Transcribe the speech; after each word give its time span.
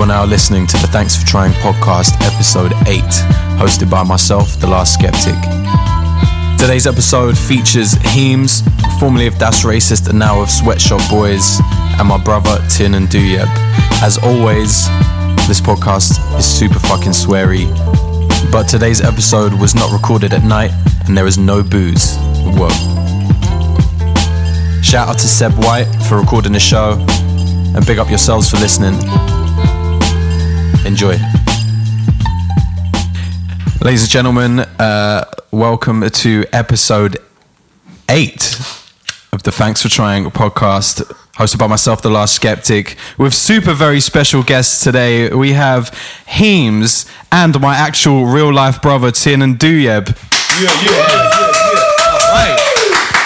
You 0.00 0.04
are 0.04 0.06
now 0.06 0.24
listening 0.24 0.66
to 0.66 0.78
the 0.78 0.86
Thanks 0.86 1.14
for 1.14 1.26
Trying 1.26 1.52
podcast, 1.60 2.14
episode 2.24 2.72
8, 2.88 3.02
hosted 3.60 3.90
by 3.90 4.02
myself, 4.02 4.58
The 4.58 4.66
Last 4.66 4.98
Skeptik. 4.98 5.38
Today's 6.58 6.86
episode 6.86 7.36
features 7.36 7.92
Heems, 8.14 8.62
formerly 8.98 9.26
of 9.26 9.36
Das 9.36 9.62
Racist 9.62 10.08
and 10.08 10.18
now 10.18 10.40
of 10.40 10.48
Swet 10.48 10.80
Shop 10.80 11.02
Boys, 11.10 11.60
and 11.98 12.08
my 12.08 12.16
brother 12.16 12.66
Tiernan 12.70 13.08
Douieb. 13.08 13.46
As 14.00 14.16
always, 14.16 14.88
this 15.46 15.60
podcast 15.60 16.16
is 16.38 16.46
super 16.46 16.78
fucking 16.78 17.12
sweary, 17.12 17.68
but 18.50 18.68
today's 18.68 19.02
episode 19.02 19.52
was 19.52 19.74
not 19.74 19.92
recorded 19.92 20.32
at 20.32 20.44
night 20.44 20.72
and 21.04 21.14
there 21.14 21.26
is 21.26 21.36
no 21.36 21.62
booze. 21.62 22.16
Whoa. 22.56 22.70
Shout 24.80 25.08
out 25.08 25.18
to 25.18 25.28
Seb 25.28 25.52
White 25.62 25.92
for 26.08 26.18
recording 26.18 26.52
the 26.52 26.58
show, 26.58 27.04
and 27.76 27.86
big 27.86 27.98
up 27.98 28.08
yourselves 28.08 28.48
for 28.48 28.56
listening. 28.56 28.98
Enjoy. 30.86 31.16
Ladies 33.82 34.02
and 34.02 34.10
gentlemen, 34.10 34.60
uh, 34.78 35.24
welcome 35.50 36.08
to 36.08 36.44
episode 36.52 37.18
eight 38.08 38.58
of 39.32 39.42
the 39.42 39.52
Thanks 39.52 39.82
for 39.82 39.88
Trying 39.88 40.24
podcast, 40.30 41.02
hosted 41.34 41.58
by 41.58 41.66
myself, 41.66 42.02
The 42.02 42.10
Last 42.10 42.40
Skeptik, 42.40 42.96
with 43.18 43.34
super 43.34 43.74
very 43.74 44.00
special 44.00 44.42
guests 44.42 44.82
today. 44.82 45.28
We 45.32 45.52
have 45.52 45.96
Heems 46.26 47.06
and 47.30 47.60
my 47.60 47.76
actual 47.76 48.26
real 48.26 48.52
life 48.52 48.80
brother, 48.82 49.10
Tiernan 49.10 49.56
Douieb. 49.56 50.08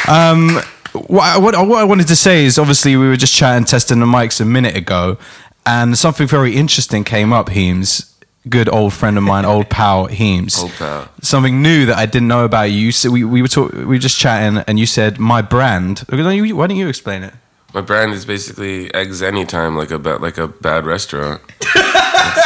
Um, 0.08 0.60
what, 0.92 1.42
what, 1.42 1.68
what 1.68 1.78
I 1.80 1.84
wanted 1.84 2.08
to 2.08 2.16
say 2.16 2.44
is 2.44 2.58
obviously 2.58 2.96
we 2.96 3.08
were 3.08 3.16
just 3.16 3.34
chatting, 3.34 3.64
testing 3.64 4.00
the 4.00 4.06
mics 4.06 4.40
a 4.40 4.44
minute 4.44 4.76
ago, 4.76 5.18
and 5.66 5.96
something 5.98 6.26
very 6.26 6.54
interesting 6.56 7.04
came 7.04 7.32
up, 7.32 7.48
Heems. 7.50 8.10
Good 8.48 8.68
old 8.68 8.92
friend 8.92 9.16
of 9.16 9.22
mine, 9.24 9.46
old 9.46 9.70
pal 9.70 10.06
Heems. 10.06 10.58
Old 10.60 10.72
pal. 10.72 11.08
Something 11.22 11.62
new 11.62 11.86
that 11.86 11.96
I 11.96 12.04
didn't 12.04 12.28
know 12.28 12.44
about 12.44 12.64
you. 12.64 12.78
You 12.78 12.92
said 12.92 13.10
we, 13.10 13.24
we 13.24 13.40
were 13.40 13.48
talk, 13.48 13.72
we 13.72 13.84
were 13.84 13.98
just 13.98 14.18
chatting, 14.18 14.62
and 14.68 14.78
you 14.78 14.84
said 14.84 15.18
my 15.18 15.40
brand. 15.40 16.00
Why 16.10 16.18
don't 16.18 16.36
you, 16.36 16.54
why 16.56 16.66
don't 16.66 16.76
you 16.76 16.88
explain 16.88 17.22
it? 17.22 17.32
My 17.72 17.80
brand 17.80 18.12
is 18.12 18.24
basically 18.26 18.92
eggs 18.94 19.22
anytime, 19.22 19.76
like 19.76 19.90
a 19.90 19.98
ba- 19.98 20.18
like 20.18 20.36
a 20.38 20.46
bad 20.48 20.84
restaurant. 20.86 21.40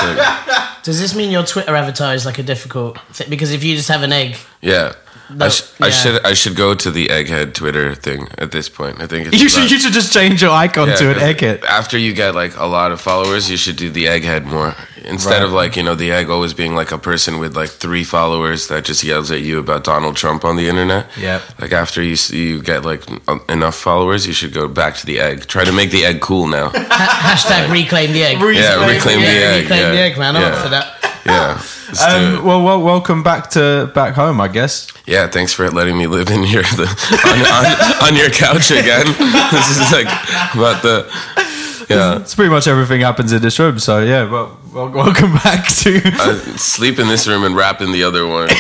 Like- 0.01 0.83
Does 0.85 1.01
this 1.01 1.15
mean 1.15 1.31
your 1.31 1.45
Twitter 1.45 1.75
avatar 1.75 2.15
is 2.15 2.25
like 2.27 2.39
a 2.39 2.43
difficult 2.43 2.99
thing? 3.13 3.29
Because 3.31 3.53
if 3.53 3.65
you 3.65 3.75
just 3.77 3.89
have 3.89 4.03
an 4.03 4.13
egg, 4.13 4.37
yeah. 4.61 4.93
I, 5.31 5.35
No, 5.35 5.49
sh- 5.51 5.63
I 5.81 5.91
should 5.91 6.25
I 6.25 6.33
should 6.35 6.57
go 6.57 6.75
to 6.75 6.91
the 6.91 7.09
egghead 7.09 7.53
Twitter 7.55 7.95
thing 7.95 8.29
at 8.39 8.51
this 8.51 8.69
point. 8.69 9.01
I 9.03 9.07
think 9.07 9.27
it's 9.29 9.41
You 9.43 9.49
should 9.49 9.59
about- 9.65 9.71
you 9.73 9.79
should 9.79 9.93
just 9.93 10.13
change 10.13 10.41
your 10.43 10.51
icon 10.53 10.89
Yeah, 10.89 10.97
to 10.97 11.11
an 11.11 11.19
egghead. 11.19 11.65
After 11.65 11.99
you 11.99 12.13
get 12.15 12.35
like 12.35 12.57
a 12.57 12.67
lot 12.67 12.93
of 12.93 13.01
followers, 13.01 13.51
you 13.51 13.57
should 13.57 13.77
do 13.77 13.91
the 13.91 14.07
egghead 14.07 14.45
more 14.47 14.75
instead 15.05 15.35
Right. 15.41 15.43
of 15.43 15.53
like 15.53 15.77
you 15.77 15.83
know 15.83 15.95
the 15.95 16.11
egg 16.13 16.29
always 16.31 16.55
being 16.55 16.75
like 16.75 16.93
a 16.93 16.99
person 16.99 17.39
with 17.39 17.55
like 17.57 17.71
three 17.71 18.05
followers 18.05 18.69
that 18.69 18.85
just 18.85 19.05
yells 19.05 19.31
at 19.31 19.41
you 19.41 19.59
about 19.59 19.85
Donald 19.85 20.17
Trump 20.17 20.45
on 20.45 20.57
the 20.57 20.69
internet. 20.69 21.07
Yep. 21.19 21.43
Like 21.61 21.73
after 21.73 22.03
you 22.03 22.17
you 22.31 22.63
get 22.63 22.85
like 22.85 23.03
um, 23.29 23.43
enough 23.49 23.77
followers, 23.77 24.27
you 24.27 24.33
should 24.33 24.53
go 24.55 24.67
back 24.67 24.97
to 24.97 25.07
the 25.07 25.21
egg. 25.21 25.47
Try 25.47 25.65
to 25.65 25.73
make 25.73 25.91
the 25.91 26.05
egg 26.05 26.21
cool 26.21 26.47
now. 26.47 26.71
hashtag 26.71 27.71
reclaim 27.71 28.13
the 28.13 28.23
egg. 28.25 28.39
Yeah, 28.41 28.87
reclaim 28.87 29.21
the 29.21 29.27
egg. 29.27 29.63
Reclaim 29.63 29.81
yeah, 29.81 29.91
the 29.93 29.99
egg, 30.01 30.19
man. 30.19 30.37
I'm 30.37 30.43
yeah, 30.43 30.49
up 30.49 30.63
for 30.65 30.69
that. 30.71 30.95
Yeah. 31.29 31.63
Um, 32.07 32.45
well, 32.45 32.63
well, 32.63 32.83
welcome 32.83 33.23
back 33.23 33.51
to 33.51 33.91
back 33.95 34.15
home, 34.15 34.41
I 34.41 34.49
guess. 34.49 34.89
Yeah, 35.07 35.29
thanks 35.29 35.53
for 35.53 35.71
letting 35.71 35.97
me 35.97 36.07
live 36.07 36.29
in 36.31 36.45
your 36.45 36.63
the, 36.63 36.87
on, 37.25 37.39
on, 37.41 38.13
on 38.13 38.17
your 38.17 38.31
couch 38.31 38.71
again. 38.71 39.07
this 39.51 39.71
is 39.71 39.93
like 39.93 40.07
about 40.55 40.83
the 40.83 41.09
yeah. 41.89 42.21
It's 42.21 42.35
pretty 42.35 42.51
much 42.51 42.67
everything 42.69 43.01
happens 43.01 43.33
in 43.33 43.41
this 43.43 43.59
room. 43.59 43.79
So 43.79 44.01
yeah, 44.03 44.31
well, 44.31 44.59
well 44.73 44.89
welcome 45.05 45.33
back 45.35 45.69
to. 45.69 46.01
I 46.05 46.35
sleep 46.57 46.99
in 46.99 47.09
this 47.09 47.27
room 47.27 47.45
and 47.45 47.57
rap 47.57 47.81
in 47.81 47.93
the 47.93 48.05
other 48.05 48.27
one. 48.27 48.49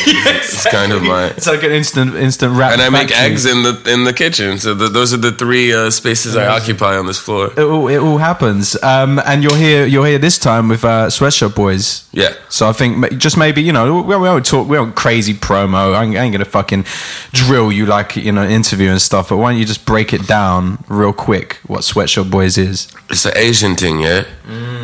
It's 0.48 0.66
kind 0.70 0.92
of 0.92 1.02
my 1.02 1.26
It's 1.28 1.46
like 1.46 1.62
an 1.62 1.72
instant 1.72 2.14
instant 2.14 2.52
rap. 2.56 2.72
and 2.72 2.80
I 2.82 2.88
make 2.88 3.10
factory. 3.10 3.32
eggs 3.32 3.46
in 3.46 3.62
the 3.62 3.82
in 3.92 4.04
the 4.04 4.12
kitchen. 4.12 4.58
So 4.58 4.74
the, 4.74 4.88
those 4.88 5.12
are 5.12 5.18
the 5.18 5.32
three 5.32 5.72
uh, 5.74 5.90
spaces 5.90 6.36
I 6.36 6.46
occupy 6.46 6.96
on 6.96 7.06
this 7.06 7.18
floor. 7.18 7.52
It 7.56 7.60
all, 7.60 7.88
it 7.88 7.98
all 7.98 8.18
happens, 8.18 8.82
um, 8.82 9.18
and 9.24 9.42
you're 9.42 9.56
here. 9.56 9.86
You're 9.86 10.06
here 10.06 10.18
this 10.18 10.38
time 10.38 10.68
with 10.68 10.84
uh, 10.84 11.10
Swet 11.10 11.32
Shop 11.32 11.54
Boys. 11.54 12.08
Yeah. 12.12 12.34
So 12.48 12.68
I 12.68 12.72
think 12.72 13.18
just 13.18 13.36
maybe 13.36 13.62
you 13.62 13.72
know 13.72 14.02
we, 14.02 14.16
we 14.16 14.16
won't 14.16 14.44
talk. 14.46 14.66
We 14.68 14.78
won't 14.78 14.94
crazy 14.96 15.34
promo. 15.34 15.94
I 15.94 16.04
ain't, 16.04 16.16
I 16.16 16.22
ain't 16.24 16.32
gonna 16.32 16.44
fucking 16.44 16.84
drill 17.32 17.70
you 17.70 17.86
like 17.86 18.16
you 18.16 18.32
know 18.32 18.44
interview 18.46 18.90
and 18.90 19.00
stuff. 19.00 19.28
But 19.28 19.36
why 19.36 19.50
don't 19.52 19.60
you 19.60 19.66
just 19.66 19.84
break 19.84 20.12
it 20.12 20.26
down 20.26 20.82
real 20.88 21.12
quick? 21.12 21.58
What 21.66 21.84
Swet 21.84 22.08
Shop 22.08 22.28
Boys 22.30 22.56
is? 22.58 22.88
It's 23.18 23.26
an 23.26 23.36
Asian 23.36 23.74
thing, 23.74 23.98
yeah. 23.98 24.26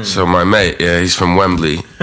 So 0.02 0.26
my 0.26 0.42
mate, 0.42 0.80
yeah, 0.80 0.98
he's 0.98 1.14
from 1.14 1.36
Wembley, 1.36 1.78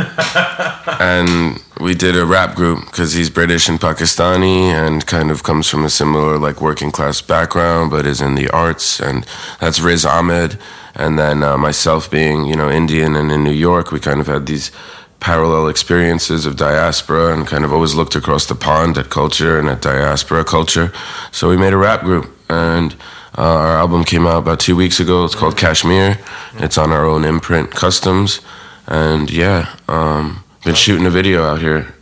and 0.97 1.61
we 1.81 1.93
did 1.93 2.15
a 2.15 2.25
rap 2.25 2.55
group 2.55 2.85
because 2.85 3.11
he's 3.11 3.29
British 3.29 3.67
and 3.67 3.77
Pakistani, 3.77 4.71
and 4.71 5.05
kind 5.05 5.29
of 5.29 5.43
comes 5.43 5.67
from 5.67 5.83
a 5.83 5.89
similar 5.89 6.37
like 6.37 6.61
working 6.61 6.89
class 6.89 7.19
background, 7.19 7.91
but 7.91 8.05
is 8.05 8.21
in 8.21 8.35
the 8.35 8.49
arts, 8.49 9.01
and 9.01 9.25
that's 9.59 9.81
Riz 9.81 10.05
Ahmed, 10.05 10.57
and 10.95 11.19
then 11.19 11.43
uh, 11.43 11.57
myself 11.57 12.09
being 12.09 12.45
you 12.45 12.55
know 12.55 12.71
Indian 12.71 13.17
and 13.17 13.29
in 13.29 13.43
New 13.43 13.51
York, 13.51 13.91
we 13.91 13.99
kind 13.99 14.21
of 14.21 14.27
had 14.27 14.45
these 14.45 14.71
parallel 15.19 15.67
experiences 15.67 16.45
of 16.45 16.55
diaspora 16.55 17.33
and 17.33 17.45
kind 17.45 17.65
of 17.65 17.73
always 17.73 17.93
looked 17.93 18.15
across 18.15 18.45
the 18.45 18.55
pond 18.55 18.97
at 18.97 19.09
culture 19.09 19.59
and 19.59 19.67
at 19.67 19.81
diaspora 19.81 20.45
culture. 20.45 20.93
So 21.33 21.49
we 21.49 21.57
made 21.57 21.73
a 21.73 21.77
rap 21.77 22.03
group. 22.03 22.33
And 22.49 22.95
uh, 23.37 23.41
our 23.41 23.77
album 23.77 24.03
came 24.03 24.27
out 24.27 24.39
about 24.39 24.59
two 24.59 24.75
weeks 24.75 24.99
ago. 24.99 25.23
It's 25.25 25.35
called 25.35 25.57
Cashmere. 25.57 26.17
It's 26.55 26.77
on 26.77 26.91
our 26.91 27.05
own 27.05 27.23
imprint, 27.25 27.71
Customs. 27.71 28.41
And 28.87 29.29
yeah, 29.31 29.75
um, 29.87 30.43
been 30.65 30.75
shooting 30.75 31.05
a 31.05 31.09
video 31.09 31.43
out 31.43 31.59
here. 31.61 31.93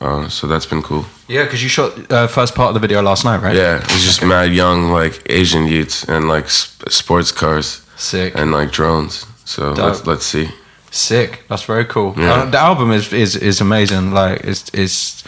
Uh, 0.00 0.28
so 0.28 0.46
that's 0.46 0.66
been 0.66 0.82
cool. 0.82 1.06
Yeah, 1.26 1.44
because 1.44 1.62
you 1.62 1.68
shot 1.68 2.12
uh, 2.12 2.26
first 2.28 2.54
part 2.54 2.68
of 2.68 2.74
the 2.74 2.80
video 2.80 3.02
last 3.02 3.24
night, 3.24 3.40
right? 3.42 3.56
Yeah, 3.56 3.78
it's 3.82 4.04
just 4.04 4.22
mad 4.24 4.52
young, 4.52 4.90
like 4.92 5.22
Asian 5.30 5.66
youths 5.66 6.04
and 6.04 6.28
like 6.28 6.48
sp- 6.52 6.88
sports 6.90 7.32
cars 7.32 7.82
Sick. 7.96 8.34
and 8.36 8.52
like 8.52 8.70
drones. 8.70 9.26
So 9.44 9.74
Dope. 9.74 9.86
let's, 9.86 10.06
let's 10.06 10.26
see. 10.26 10.50
Sick. 10.90 11.44
That's 11.48 11.64
very 11.64 11.84
cool. 11.86 12.14
Yeah. 12.16 12.32
Uh, 12.32 12.50
the 12.50 12.58
album 12.58 12.90
is 12.92 13.12
is 13.12 13.36
is 13.36 13.60
amazing. 13.60 14.12
Like 14.12 14.44
it's 14.44 14.70
it's 14.72 15.24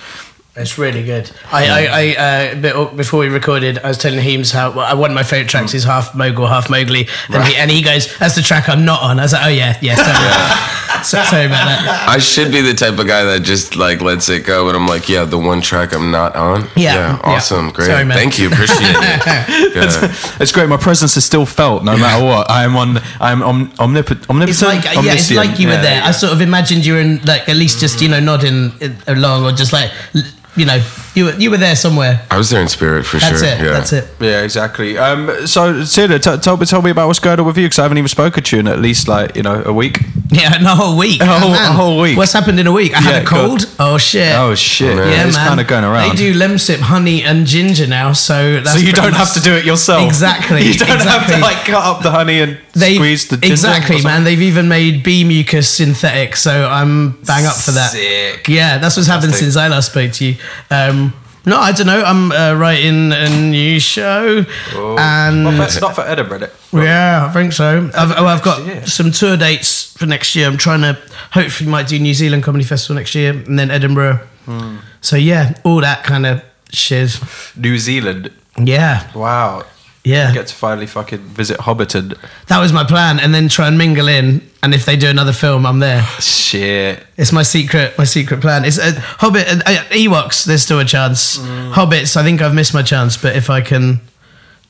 It's 0.58 0.76
really 0.76 1.04
good. 1.04 1.30
I, 1.52 1.68
I, 1.68 2.14
I 2.16 2.72
uh, 2.72 2.94
before 2.94 3.20
we 3.20 3.28
recorded, 3.28 3.78
I 3.78 3.88
was 3.88 3.98
telling 3.98 4.18
Heems 4.18 4.50
how 4.50 4.72
well, 4.72 4.96
one 4.98 5.10
of 5.10 5.14
my 5.14 5.22
favorite 5.22 5.48
tracks 5.48 5.72
is 5.72 5.84
half 5.84 6.14
Mogul, 6.16 6.46
half 6.48 6.68
Mowgli, 6.68 7.06
and, 7.28 7.44
he, 7.44 7.54
and 7.54 7.70
he 7.70 7.80
goes, 7.80 8.16
"That's 8.18 8.34
the 8.34 8.42
track 8.42 8.68
I'm 8.68 8.84
not 8.84 9.00
on." 9.02 9.20
I 9.20 9.22
was 9.22 9.32
like, 9.32 9.46
"Oh 9.46 9.48
yeah, 9.50 9.78
yeah, 9.80 9.94
sorry, 9.94 11.02
so, 11.04 11.22
sorry 11.22 11.46
about 11.46 11.64
that." 11.64 12.06
I 12.08 12.18
should 12.18 12.50
be 12.50 12.60
the 12.60 12.74
type 12.74 12.98
of 12.98 13.06
guy 13.06 13.22
that 13.22 13.40
just 13.44 13.76
like 13.76 14.00
lets 14.00 14.28
it 14.28 14.44
go, 14.44 14.64
but 14.66 14.74
I'm 14.74 14.86
like, 14.88 15.08
yeah, 15.08 15.24
the 15.24 15.38
one 15.38 15.60
track 15.60 15.94
I'm 15.94 16.10
not 16.10 16.34
on. 16.34 16.62
Yeah, 16.76 16.94
yeah. 16.94 17.20
awesome, 17.22 17.70
great, 17.70 17.86
Sorry, 17.86 18.04
thank 18.06 18.38
you, 18.38 18.48
appreciate 18.48 18.80
it. 18.82 19.74
Yeah. 19.78 20.12
it's 20.40 20.50
great. 20.52 20.68
My 20.68 20.76
presence 20.76 21.16
is 21.16 21.24
still 21.24 21.46
felt 21.46 21.84
no 21.84 21.96
matter 21.96 22.24
what. 22.24 22.50
I'm 22.50 22.74
on. 22.76 22.98
I'm 23.20 23.42
om, 23.42 23.70
omnipot, 23.78 24.28
omnipotent. 24.28 24.50
It's 24.50 24.62
like 24.62 24.84
yeah, 24.84 25.12
it's 25.14 25.30
like 25.30 25.60
you 25.60 25.68
were 25.68 25.74
Yeah, 25.74 25.82
there. 25.82 26.02
I 26.02 26.10
sort 26.10 26.32
of 26.32 26.40
imagined 26.40 26.84
you 26.84 26.94
were 26.94 27.00
in 27.00 27.18
like 27.24 27.48
at 27.48 27.56
least 27.56 27.78
just 27.80 28.00
you 28.02 28.08
know 28.08 28.18
nodding 28.18 28.72
along 29.06 29.44
or 29.44 29.52
just 29.52 29.72
like 29.72 29.90
l- 30.16 30.22
you 30.58 30.66
know 30.66 30.82
You 31.14 31.24
were 31.26 31.34
you 31.34 31.50
were 31.50 31.56
there 31.56 31.74
somewhere. 31.76 32.20
I 32.30 32.36
was 32.38 32.50
there 32.50 32.60
in 32.62 32.68
spirit 32.68 33.04
for 33.06 33.18
That's 33.18 33.40
sure. 33.40 33.48
it. 33.48 33.58
Yeah. 33.60 33.70
That's 33.72 33.92
it. 33.92 34.04
Yeah, 34.20 34.42
exactly. 34.42 34.96
Um, 34.98 35.46
so, 35.46 35.82
Sid, 35.84 36.10
t- 36.22 36.36
tell, 36.38 36.56
me- 36.56 36.66
tell 36.66 36.82
me 36.82 36.90
about 36.90 37.06
what's 37.08 37.18
going 37.18 37.40
on 37.40 37.46
with 37.46 37.56
you 37.58 37.64
because 37.66 37.78
I 37.80 37.82
haven't 37.82 37.98
even 37.98 38.08
spoken 38.08 38.42
to 38.44 38.56
you 38.56 38.60
in 38.60 38.68
at 38.68 38.78
least 38.78 39.08
like 39.08 39.34
you 39.36 39.42
know 39.42 39.62
a 39.64 39.72
week. 39.72 40.00
Yeah, 40.30 40.50
no, 40.62 40.72
a 40.72 40.76
whole 40.76 40.96
week. 40.98 41.20
A 41.22 41.26
whole- 41.26 41.50
Oh, 41.50 41.54
a 41.54 41.72
whole 41.72 42.00
week. 42.00 42.16
What's 42.18 42.32
happened 42.34 42.60
in 42.60 42.66
a 42.66 42.72
week? 42.72 42.92
I 42.94 43.00
Yeah, 43.02 43.10
had 43.12 43.22
a 43.22 43.30
go 43.30 43.36
on. 43.36 43.48
cold. 43.48 43.74
Oh 43.80 43.98
shit. 43.98 44.34
Oh 44.36 44.54
shit! 44.54 44.94
man. 44.96 45.08
yeah, 45.10 45.26
it's 45.26 45.36
man. 45.36 45.48
kind 45.48 45.60
of 45.60 45.66
going 45.66 45.84
around. 45.84 46.10
They 46.10 46.16
do 46.16 46.34
lemsip, 46.38 46.78
honey, 46.80 47.22
and 47.24 47.46
ginger 47.46 47.86
now, 47.86 48.12
so 48.12 48.60
that's 48.60 48.72
so 48.74 48.78
you 48.78 48.92
don't 48.92 49.10
much- 49.10 49.18
have 49.18 49.32
to 49.34 49.40
do 49.40 49.54
it 49.54 49.64
yourself. 49.64 50.04
Exactly, 50.06 50.62
You 50.68 50.74
don't 50.74 51.00
have 51.00 51.26
to 51.32 51.38
like 51.38 51.64
cut 51.64 51.82
up 51.84 52.02
the 52.02 52.10
honey 52.12 52.40
and 52.40 52.58
They 52.74 52.94
squeeze 52.96 53.26
the 53.28 53.38
ginger 53.38 53.52
exactly, 53.54 54.02
man. 54.02 54.22
They've 54.24 54.42
even 54.42 54.68
made 54.68 55.02
bee 55.02 55.24
mucus 55.24 55.68
synthetic, 55.68 56.36
so 56.36 56.68
I'm 56.68 57.12
bang 57.22 57.46
up 57.46 57.56
for 57.56 57.72
that. 57.72 57.90
Sick. 57.92 58.46
Yeah, 58.48 58.78
that's 58.78 58.96
what's 58.96 59.08
happened 59.08 59.34
since 59.34 59.56
I 59.56 59.66
last 59.68 59.90
spoke 59.90 60.12
to 60.12 60.24
you. 60.26 60.36
Um, 60.70 61.12
no, 61.46 61.56
I 61.58 61.72
don't 61.72 61.86
know. 61.86 62.02
I'm 62.02 62.30
uh, 62.30 62.54
writing 62.58 63.10
a 63.12 63.28
new 63.48 63.80
show, 63.80 64.44
and 64.76 65.44
Well, 65.46 65.56
that's 65.56 65.80
not 65.80 65.94
for 65.94 66.02
Edinburgh. 66.02 66.48
yeah, 66.72 67.26
I 67.28 67.32
think 67.32 67.52
so. 67.54 67.90
I've, 67.96 68.12
oh, 68.18 68.26
I've 68.26 68.42
got 68.42 68.66
Shit. 68.66 68.88
some 68.88 69.12
tour 69.12 69.36
dates 69.36 69.96
for 69.96 70.04
next 70.06 70.34
year. 70.36 70.46
I'm 70.46 70.58
trying 70.58 70.82
to 70.82 70.98
hopefully 71.32 71.70
might 71.70 71.88
do 71.88 71.98
New 71.98 72.12
Zealand 72.12 72.42
Comedy 72.42 72.64
Festival 72.64 72.96
next 72.96 73.14
year, 73.14 73.32
and 73.32 73.58
then 73.58 73.70
Edinburgh. 73.70 74.16
Hmm. 74.44 74.78
So 75.00 75.16
yeah, 75.16 75.54
all 75.64 75.80
that 75.80 76.04
kind 76.04 76.26
of 76.26 76.42
shiz. 76.70 77.20
New 77.56 77.78
Zealand. 77.78 78.30
Yeah, 78.58 79.10
Wow. 79.14 79.64
Yeah. 80.08 80.32
Get 80.32 80.46
to 80.48 80.54
finally 80.54 80.86
fucking 80.86 81.18
visit 81.20 81.58
Hobbiton. 81.60 82.16
That 82.46 82.58
was 82.60 82.72
my 82.72 82.84
plan, 82.84 83.20
and 83.20 83.34
then 83.34 83.48
try 83.48 83.68
and 83.68 83.76
mingle 83.78 84.08
in. 84.08 84.42
And 84.62 84.74
if 84.74 84.84
they 84.84 84.96
do 84.96 85.08
another 85.08 85.32
film, 85.32 85.64
I'm 85.66 85.78
there. 85.78 86.02
Shit. 86.20 87.06
It's 87.16 87.32
my 87.32 87.42
secret, 87.44 87.96
my 87.98 88.04
secret 88.04 88.40
plan. 88.40 88.64
It's 88.64 88.78
uh, 88.78 88.92
Hobbit, 88.96 89.46
uh, 89.48 89.60
uh, 89.66 89.84
Ewoks. 89.90 90.44
There's 90.44 90.62
still 90.62 90.80
a 90.80 90.84
chance. 90.84 91.38
Mm. 91.38 91.72
Hobbits. 91.74 92.16
I 92.16 92.22
think 92.24 92.42
I've 92.42 92.54
missed 92.54 92.74
my 92.74 92.82
chance, 92.82 93.16
but 93.16 93.36
if 93.36 93.50
I 93.50 93.60
can 93.60 94.00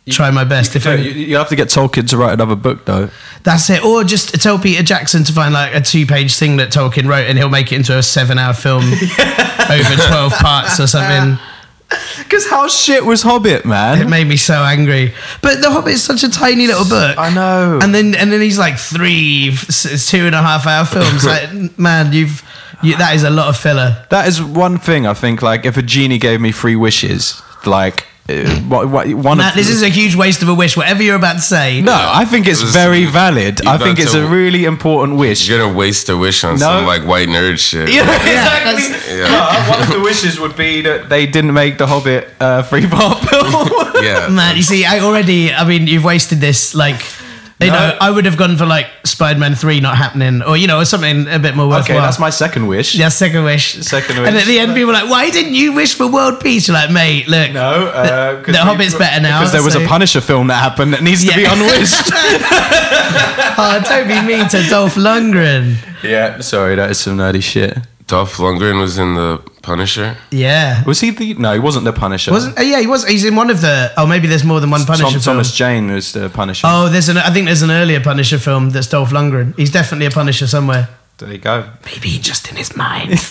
try 0.08 0.30
my 0.30 0.44
best, 0.44 0.74
if 0.74 0.84
You, 0.86 0.90
I, 0.90 0.94
you 0.96 1.36
have 1.36 1.48
to 1.50 1.56
get 1.56 1.68
Tolkien 1.68 2.08
to 2.08 2.16
write 2.16 2.32
another 2.32 2.56
book 2.56 2.84
though. 2.86 3.10
that's 3.44 3.68
it, 3.70 3.84
or 3.84 4.04
just 4.04 4.40
tell 4.42 4.58
Peter 4.58 4.82
Jackson 4.82 5.22
to 5.24 5.32
find 5.32 5.52
like 5.52 5.74
a 5.74 5.80
two-page 5.82 6.34
thing 6.36 6.56
that 6.56 6.70
Tolkien 6.70 7.06
wrote, 7.08 7.26
and 7.28 7.36
he'll 7.38 7.50
make 7.50 7.72
it 7.72 7.76
into 7.76 7.96
a 7.96 8.02
seven-hour 8.02 8.54
film 8.54 8.84
over 9.70 9.94
twelve 10.08 10.32
parts 10.32 10.80
or 10.80 10.86
something. 10.86 11.38
Because 12.18 12.48
how 12.50 12.68
shit 12.68 13.04
was 13.04 13.22
Hobbit, 13.22 13.64
man? 13.64 14.02
It 14.02 14.08
made 14.08 14.26
me 14.26 14.36
so 14.36 14.54
angry. 14.62 15.14
But 15.40 15.62
The 15.62 15.70
Hobbit's 15.70 16.02
such 16.02 16.22
a 16.22 16.28
tiny 16.28 16.66
little 16.66 16.84
book. 16.84 17.16
I 17.16 17.32
know. 17.32 17.78
And 17.80 17.94
then 17.94 18.14
and 18.14 18.30
then 18.32 18.40
he's 18.42 18.58
like 18.58 18.76
three, 18.78 19.48
s- 19.50 20.08
two 20.10 20.26
and 20.26 20.34
a 20.34 20.42
half 20.42 20.66
hour 20.66 20.84
films. 20.84 21.24
like, 21.32 21.78
man, 21.78 22.12
you've 22.12 22.42
you, 22.82 22.96
that 22.98 23.14
is 23.14 23.22
a 23.24 23.30
lot 23.30 23.48
of 23.48 23.56
filler. 23.56 24.04
That 24.10 24.28
is 24.28 24.42
one 24.42 24.78
thing 24.78 25.06
I 25.06 25.14
think. 25.14 25.40
Like, 25.42 25.64
if 25.64 25.76
a 25.76 25.82
genie 25.82 26.18
gave 26.18 26.40
me 26.40 26.52
three 26.52 26.76
wishes, 26.76 27.40
like, 27.64 28.06
what, 28.68 28.88
what, 28.90 29.08
one 29.14 29.38
Matt, 29.38 29.52
of 29.52 29.56
this 29.56 29.70
is 29.70 29.82
a 29.82 29.88
huge 29.88 30.14
waste 30.14 30.42
of 30.42 30.48
a 30.50 30.54
wish. 30.54 30.76
Whatever 30.76 31.02
you're 31.02 31.16
about 31.16 31.34
to 31.34 31.40
say. 31.40 31.80
no. 31.80 31.92
I 31.94 32.24
think 32.26 32.46
it's 32.46 32.60
It 32.62 32.66
very 32.66 33.06
valid. 33.06 33.66
I 33.66 33.78
think 33.78 33.98
it's 33.98 34.12
to- 34.12 34.26
a 34.26 34.28
really 34.28 34.64
important 34.66 35.18
wish. 35.18 35.48
You're 35.48 35.58
gonna 35.58 35.72
waste 35.74 36.08
a 36.10 36.16
wish 36.16 36.44
on 36.44 36.54
No. 36.54 36.58
some 36.58 36.86
like 36.86 37.04
white 37.06 37.28
nerd 37.28 37.58
shit. 37.58 37.88
Yeah, 37.88 38.04
that's- 38.04 38.28
exactly. 38.90 39.16
Yeah. 39.18 39.28
No, 39.28 39.70
one 39.70 39.80
of 39.82 39.88
the 39.90 40.00
wishes 40.00 40.38
would 40.38 40.56
be 40.56 40.82
that 40.82 41.08
they 41.08 41.26
didn't 41.26 41.54
make 41.54 41.78
the 41.78 41.86
Hobbit 41.86 42.28
uh, 42.38 42.62
three 42.64 42.86
part 42.86 43.18
film. 43.28 44.04
Yeah. 44.04 44.28
Man, 44.28 44.56
you 44.56 44.62
see, 44.62 44.84
I 44.84 45.00
already. 45.00 45.52
I 45.52 45.64
mean, 45.64 45.86
you've 45.86 46.04
wasted 46.04 46.38
this. 46.40 46.74
Like, 46.74 47.00
you 47.66 47.72
No. 47.72 47.78
know, 47.78 47.96
I 48.00 48.10
would 48.10 48.24
have 48.24 48.36
gone 48.36 48.56
for 48.56 48.66
like 48.66 48.86
Spider-Man 49.04 49.54
three 49.56 49.80
not 49.80 49.96
happening, 49.96 50.42
or 50.42 50.56
you 50.56 50.66
know, 50.68 50.84
something 50.84 51.26
a 51.28 51.38
bit 51.40 51.56
more 51.56 51.66
worthwhile. 51.66 51.98
okay, 51.98 52.06
that's 52.06 52.18
my 52.20 52.30
second 52.30 52.66
wish. 52.68 52.94
Yeah, 52.94 53.08
second 53.08 53.42
wish. 53.44 53.74
Second 53.82 54.18
wish. 54.20 54.28
And 54.28 54.36
at 54.36 54.44
the 54.44 54.58
end, 54.60 54.74
people 54.74 54.90
are 54.90 55.00
like, 55.02 55.10
"Why 55.10 55.30
didn't 55.30 55.54
you 55.54 55.72
wish 55.72 55.94
for 55.94 56.06
world 56.06 56.38
peace?" 56.40 56.68
You're 56.68 56.76
like, 56.76 56.90
"Mate, 56.92 57.26
look, 57.26 57.52
No, 57.52 57.86
uh, 57.86 58.42
the, 58.42 58.52
the 58.52 58.58
Hobbit's 58.58 58.94
better 58.94 59.20
now." 59.20 59.38
Because 59.40 59.52
there 59.52 59.62
was 59.62 59.72
so- 59.74 59.84
a 59.84 59.88
Punisher 59.88 60.20
film 60.20 60.46
that 60.48 60.62
happened 60.62 60.92
that 60.94 61.02
needs 61.02 61.24
to 61.24 61.34
be 61.34 61.42
Yeah. 61.42 61.52
unwished. 61.52 62.12
oh, 63.58 63.80
don't 63.84 64.08
be 64.08 64.20
mean 64.22 64.48
to 64.48 64.62
Dolph 64.68 64.94
Lundgren. 64.94 65.76
yeah, 66.02 66.40
sorry, 66.40 66.76
that 66.76 66.90
is 66.90 66.98
some 67.00 67.16
nerdy 67.16 67.42
shit. 67.42 67.76
Dolph 68.06 68.36
Lundgren 68.36 68.80
was 68.80 68.98
in 68.98 69.14
the 69.14 69.42
Punisher. 69.68 70.16
Yeah, 70.30 70.82
Was 70.84 71.00
he 71.00 71.10
the? 71.10 71.34
No, 71.34 71.52
he 71.52 71.58
wasn't 71.58 71.84
the 71.84 71.92
Punisher. 71.92 72.30
wasn't? 72.32 72.58
Uh, 72.58 72.62
yeah, 72.62 72.80
he 72.80 72.86
was. 72.86 73.06
He's 73.06 73.24
in 73.24 73.36
one 73.36 73.50
of 73.50 73.60
the. 73.60 73.92
Oh, 73.96 74.06
maybe 74.06 74.26
there's 74.26 74.44
more 74.44 74.60
than 74.60 74.70
one 74.70 74.84
Punisher 74.84 75.02
Tom, 75.04 75.12
film. 75.12 75.22
Thomas 75.36 75.52
Jane 75.54 75.90
was 75.92 76.12
the 76.12 76.28
Punisher. 76.30 76.66
Oh, 76.70 76.88
there's 76.88 77.08
an. 77.08 77.18
I 77.18 77.30
think 77.30 77.46
there's 77.46 77.62
an 77.62 77.70
earlier 77.70 78.00
Punisher 78.00 78.38
film 78.38 78.70
that's 78.70 78.86
Dolph 78.88 79.10
Lundgren. 79.10 79.54
He's 79.56 79.70
definitely 79.70 80.06
a 80.06 80.10
Punisher 80.10 80.46
somewhere. 80.46 80.88
there 81.18 81.32
you 81.32 81.38
go. 81.38 81.68
Maybe 81.84 82.18
just 82.18 82.48
in 82.50 82.56
his 82.56 82.74
mind. 82.76 83.18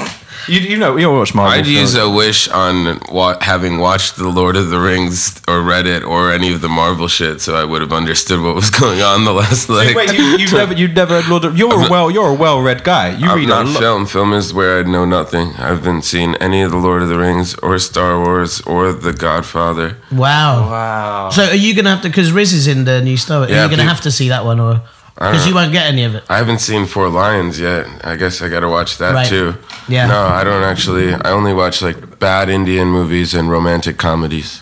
You, 0.47 0.59
you 0.61 0.77
know, 0.77 0.95
you 0.97 1.11
watch 1.11 1.35
Marvel. 1.35 1.51
I'd 1.53 1.65
films. 1.65 1.93
use 1.93 1.95
a 1.95 2.09
wish 2.09 2.47
on 2.49 2.99
wa- 3.11 3.37
having 3.41 3.79
watched 3.79 4.15
The 4.15 4.29
Lord 4.29 4.55
of 4.55 4.69
the 4.69 4.79
Rings 4.79 5.41
or 5.47 5.61
read 5.61 5.85
it 5.87 6.03
or 6.03 6.31
any 6.31 6.53
of 6.53 6.61
the 6.61 6.69
Marvel 6.69 7.07
shit, 7.07 7.41
so 7.41 7.55
I 7.55 7.63
would 7.65 7.81
have 7.81 7.91
understood 7.91 8.41
what 8.41 8.55
was 8.55 8.69
going 8.69 9.01
on 9.01 9.25
the 9.25 9.33
last 9.33 9.67
like. 9.69 9.95
Wait, 9.95 10.13
you, 10.17 10.23
you've 10.37 10.53
never, 10.61 10.73
you've 10.73 10.93
never 10.93 11.21
had 11.21 11.29
Lord 11.29 11.45
of. 11.45 11.57
You're 11.57 11.73
a 11.85 11.89
well, 11.89 12.09
you're 12.09 12.29
a 12.29 12.33
well-read 12.33 12.83
guy. 12.83 13.09
You 13.17 13.27
I'm 13.29 13.37
read 13.39 13.47
not 13.49 13.65
a 13.65 13.69
lot. 13.69 13.79
film. 13.79 14.05
Film 14.05 14.33
is 14.33 14.53
where 14.53 14.79
I 14.79 14.83
know 14.83 15.05
nothing. 15.05 15.49
I 15.57 15.67
haven't 15.75 16.03
seen 16.03 16.35
any 16.35 16.61
of 16.61 16.71
the 16.71 16.77
Lord 16.77 17.01
of 17.01 17.09
the 17.09 17.17
Rings 17.17 17.55
or 17.55 17.77
Star 17.79 18.19
Wars 18.23 18.61
or 18.61 18.93
The 18.93 19.13
Godfather. 19.13 19.97
Wow. 20.11 20.69
Wow. 20.69 21.29
So 21.31 21.43
are 21.43 21.55
you 21.55 21.75
gonna 21.75 21.89
have 21.89 22.01
to? 22.03 22.09
Because 22.09 22.31
Riz 22.31 22.53
is 22.53 22.67
in 22.67 22.85
the 22.85 23.01
new 23.01 23.17
Star 23.17 23.39
Wars. 23.39 23.51
Are 23.51 23.63
you 23.63 23.69
gonna 23.69 23.83
pe- 23.83 23.87
have 23.89 24.01
to 24.01 24.11
see 24.11 24.29
that 24.29 24.45
one, 24.45 24.59
or 24.59 24.73
I 24.75 24.81
because 25.19 25.47
you 25.47 25.53
won't 25.55 25.71
get 25.71 25.85
any 25.87 26.03
of 26.03 26.15
it? 26.15 26.23
I 26.29 26.37
haven't 26.37 26.59
seen 26.59 26.85
Four 26.85 27.09
Lions 27.09 27.59
yet. 27.59 27.87
I 28.03 28.15
guess 28.15 28.41
I 28.41 28.49
got 28.49 28.59
to 28.61 28.69
watch 28.69 28.97
that 28.97 29.13
Right. 29.13 29.27
too. 29.27 29.55
Yeah. 29.87 30.07
No, 30.07 30.21
I 30.25 30.43
don't 30.43 30.63
actually. 30.63 31.13
I 31.13 31.31
only 31.31 31.53
watch 31.53 31.81
like 31.81 32.19
bad 32.19 32.49
Indian 32.49 32.87
movies 32.87 33.33
and 33.33 33.49
romantic 33.49 33.97
comedies. 33.97 34.61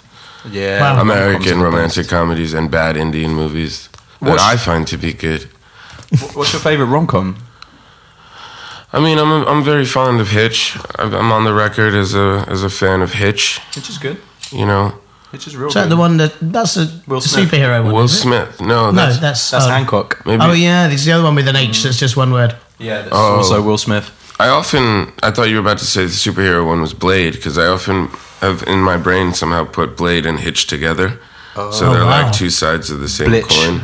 Yeah. 0.49 0.79
Wow. 0.81 1.01
American 1.01 1.61
romantic 1.61 2.07
comedies 2.07 2.53
and 2.53 2.69
bad 2.71 2.95
Indian 2.97 3.33
movies 3.33 3.89
that 4.21 4.29
What's- 4.31 4.43
I 4.43 4.57
find 4.57 4.87
to 4.87 4.97
be 4.97 5.11
good. 5.13 5.49
What's 6.33 6.53
your 6.53 6.61
favorite 6.61 6.85
rom-com? 6.87 7.35
I 8.93 8.99
mean, 8.99 9.17
I'm 9.17 9.31
I'm 9.47 9.63
very 9.63 9.85
fond 9.85 10.21
of 10.21 10.29
Hitch. 10.29 10.77
I'm 10.97 11.13
I'm 11.13 11.31
on 11.31 11.43
the 11.43 11.53
record 11.53 11.93
as 11.93 12.13
a 12.15 12.45
as 12.47 12.63
a 12.63 12.69
fan 12.69 13.01
of 13.01 13.13
Hitch. 13.13 13.59
Which 13.75 13.89
is 13.89 13.97
good. 13.97 14.17
You 14.51 14.65
know, 14.65 14.93
Which 15.35 15.47
is 15.47 15.55
real 15.57 15.67
Is 15.67 15.73
that 15.73 15.83
good. 15.83 15.91
the 15.91 15.97
one 15.97 16.15
that 16.17 16.33
that's 16.39 16.77
a 16.77 16.85
Will 17.07 17.19
Smith. 17.19 17.49
superhero 17.51 17.83
one? 17.83 17.93
Will 17.93 18.03
is 18.05 18.13
it? 18.13 18.21
Smith. 18.21 18.61
No, 18.61 18.67
No, 18.91 18.91
that's, 18.93 19.19
that's 19.19 19.51
That's 19.51 19.65
oh. 19.65 19.69
Hancock. 19.69 20.25
maybe. 20.25 20.41
Oh 20.41 20.53
yeah, 20.53 20.87
this 20.87 21.01
is 21.01 21.05
the 21.07 21.11
other 21.11 21.25
one 21.25 21.35
with 21.35 21.47
an 21.49 21.57
H. 21.57 21.83
That's 21.83 21.99
just 21.99 22.15
one 22.15 22.31
word. 22.31 22.55
Yeah. 22.79 23.01
That's 23.01 23.11
Oh. 23.13 23.35
Also 23.37 23.61
Will 23.61 23.77
Smith. 23.77 24.07
I 24.39 24.47
often 24.47 25.11
I 25.21 25.31
thought 25.31 25.49
you 25.49 25.55
were 25.55 25.61
about 25.67 25.79
to 25.79 25.85
say 25.85 26.03
the 26.05 26.11
superhero 26.27 26.65
one 26.65 26.79
was 26.81 26.93
Blade 26.93 27.33
because 27.33 27.57
I 27.57 27.67
often 27.67 28.07
have 28.41 28.63
in 28.67 28.79
my 28.79 28.97
brain 28.97 29.33
somehow 29.33 29.65
put 29.65 29.97
Blade 29.97 30.25
and 30.25 30.39
Hitch 30.39 30.67
together. 30.67 31.19
Oh. 31.57 31.71
so 31.71 31.87
oh, 31.87 31.93
they're 31.93 32.03
Oh, 32.03 32.05
wow. 32.05 32.23
like 32.23 32.33
two 32.33 32.49
sides 32.49 32.89
of 32.89 32.99
the 32.99 33.09
same 33.09 33.29
Blitch. 33.29 33.49
coin. 33.49 33.81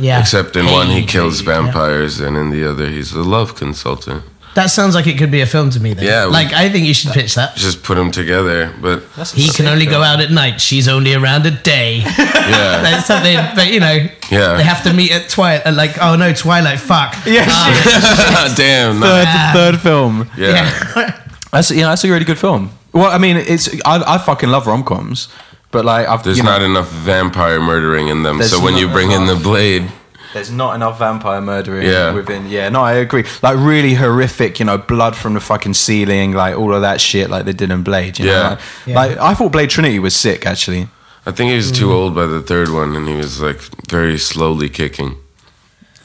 Yeah. 0.00 0.20
Except 0.20 0.54
in 0.56 0.66
one 0.66 0.86
he 0.88 1.00
Hey, 1.00 1.06
kills 1.06 1.40
yeah. 1.42 1.46
vampires, 1.52 2.20
and 2.20 2.36
in 2.36 2.50
the 2.50 2.64
other 2.70 2.88
he's 2.88 3.12
a 3.12 3.22
love 3.36 3.54
consultant. 3.56 4.22
That 4.54 4.70
sounds 4.70 4.94
like 4.96 5.06
it 5.06 5.18
could 5.18 5.30
be 5.30 5.40
a 5.40 5.46
film 5.46 5.70
to 5.70 5.78
me. 5.80 5.94
Then. 5.94 6.04
Yeah, 6.04 6.26
we- 6.26 6.32
Like 6.32 6.52
I 6.52 6.68
think 6.68 6.86
you 6.86 6.94
should 6.94 7.12
pitch 7.12 7.34
that. 7.36 7.54
Just 7.56 7.82
put 7.84 7.94
them 7.94 8.10
together, 8.10 8.72
but 8.80 9.04
He 9.34 9.48
can 9.52 9.66
only 9.68 9.86
go 9.86 10.02
out 10.02 10.20
at 10.20 10.30
night. 10.32 10.60
She's 10.60 10.88
only 10.88 11.14
around 11.14 11.46
at 11.46 11.62
day. 11.62 11.98
yeah, 12.18 12.82
That's 12.82 13.06
something. 13.06 13.36
But 13.54 13.72
you 13.72 13.78
know, 13.80 14.08
Yeah. 14.30 14.56
they 14.56 14.64
have 14.64 14.82
to 14.84 14.92
meet 14.92 15.12
at 15.12 15.28
twilight. 15.28 15.66
Uh, 15.66 15.72
like, 15.72 15.96
oh 16.02 16.16
no, 16.16 16.32
Twilight. 16.32 16.80
Fuck. 16.80 17.14
Yeah. 17.26 17.44
Ah. 17.48 18.52
damn, 18.56 18.98
no. 19.00 19.06
third, 19.06 19.52
third 19.72 19.80
film. 19.80 20.28
yeah. 20.36 20.64
Yeah. 20.96 21.22
That's 21.52 21.70
yeah. 21.70 21.88
That's 21.90 22.04
a 22.04 22.10
really 22.10 22.24
good 22.24 22.38
film. 22.38 22.70
Well, 22.92 23.10
I 23.12 23.18
mean, 23.18 23.36
it's 23.36 23.68
I, 23.84 24.14
I 24.14 24.18
fucking 24.18 24.48
love 24.50 24.66
rom-coms, 24.66 25.28
but 25.70 25.84
like 25.84 26.08
I've 26.08 26.22
There's 26.24 26.38
you 26.38 26.42
know, 26.42 26.50
not 26.50 26.62
enough 26.62 26.88
vampire 26.90 27.60
murdering 27.60 28.08
in 28.08 28.22
them, 28.22 28.38
There's 28.38 28.50
so 28.50 28.60
when 28.64 28.76
you 28.76 28.86
not 28.86 28.92
bring 28.94 29.10
in 29.12 29.26
the 29.26 29.32
enough. 29.32 29.42
blade, 29.44 29.88
There's 30.34 30.50
not 30.50 30.74
enough 30.74 30.98
vampire 30.98 31.40
murdering 31.40 31.86
Yeah. 31.86 32.12
within. 32.12 32.48
Yeah, 32.48 32.68
no, 32.68 32.82
I 32.82 32.94
agree. 32.94 33.24
Like 33.42 33.56
really 33.58 33.94
horrific, 33.94 34.58
you 34.58 34.66
know, 34.66 34.76
blood 34.78 35.16
from 35.16 35.34
the 35.34 35.40
fucking 35.40 35.74
ceiling, 35.74 36.32
like 36.32 36.56
all 36.56 36.74
of 36.74 36.82
that 36.82 37.00
shit, 37.00 37.30
like 37.30 37.44
they 37.44 37.52
did 37.52 37.70
in 37.70 37.82
Blade. 37.82 38.18
You 38.18 38.26
Yeah. 38.26 38.32
know? 38.32 38.48
like, 38.50 38.60
Yeah. 38.86 38.94
like 38.94 39.18
I 39.18 39.34
thought 39.34 39.52
Blade 39.52 39.70
Trinity 39.70 39.98
was 39.98 40.14
sick 40.14 40.46
actually. 40.46 40.88
I 41.26 41.30
think 41.30 41.50
he 41.50 41.56
was 41.56 41.72
too 41.72 41.88
mm. 41.88 41.92
old 41.92 42.14
by 42.14 42.26
the 42.26 42.40
third 42.40 42.70
one, 42.70 42.96
and 42.96 43.06
he 43.06 43.14
was 43.14 43.40
like 43.40 43.60
very 43.90 44.18
slowly 44.18 44.68
kicking 44.68 45.16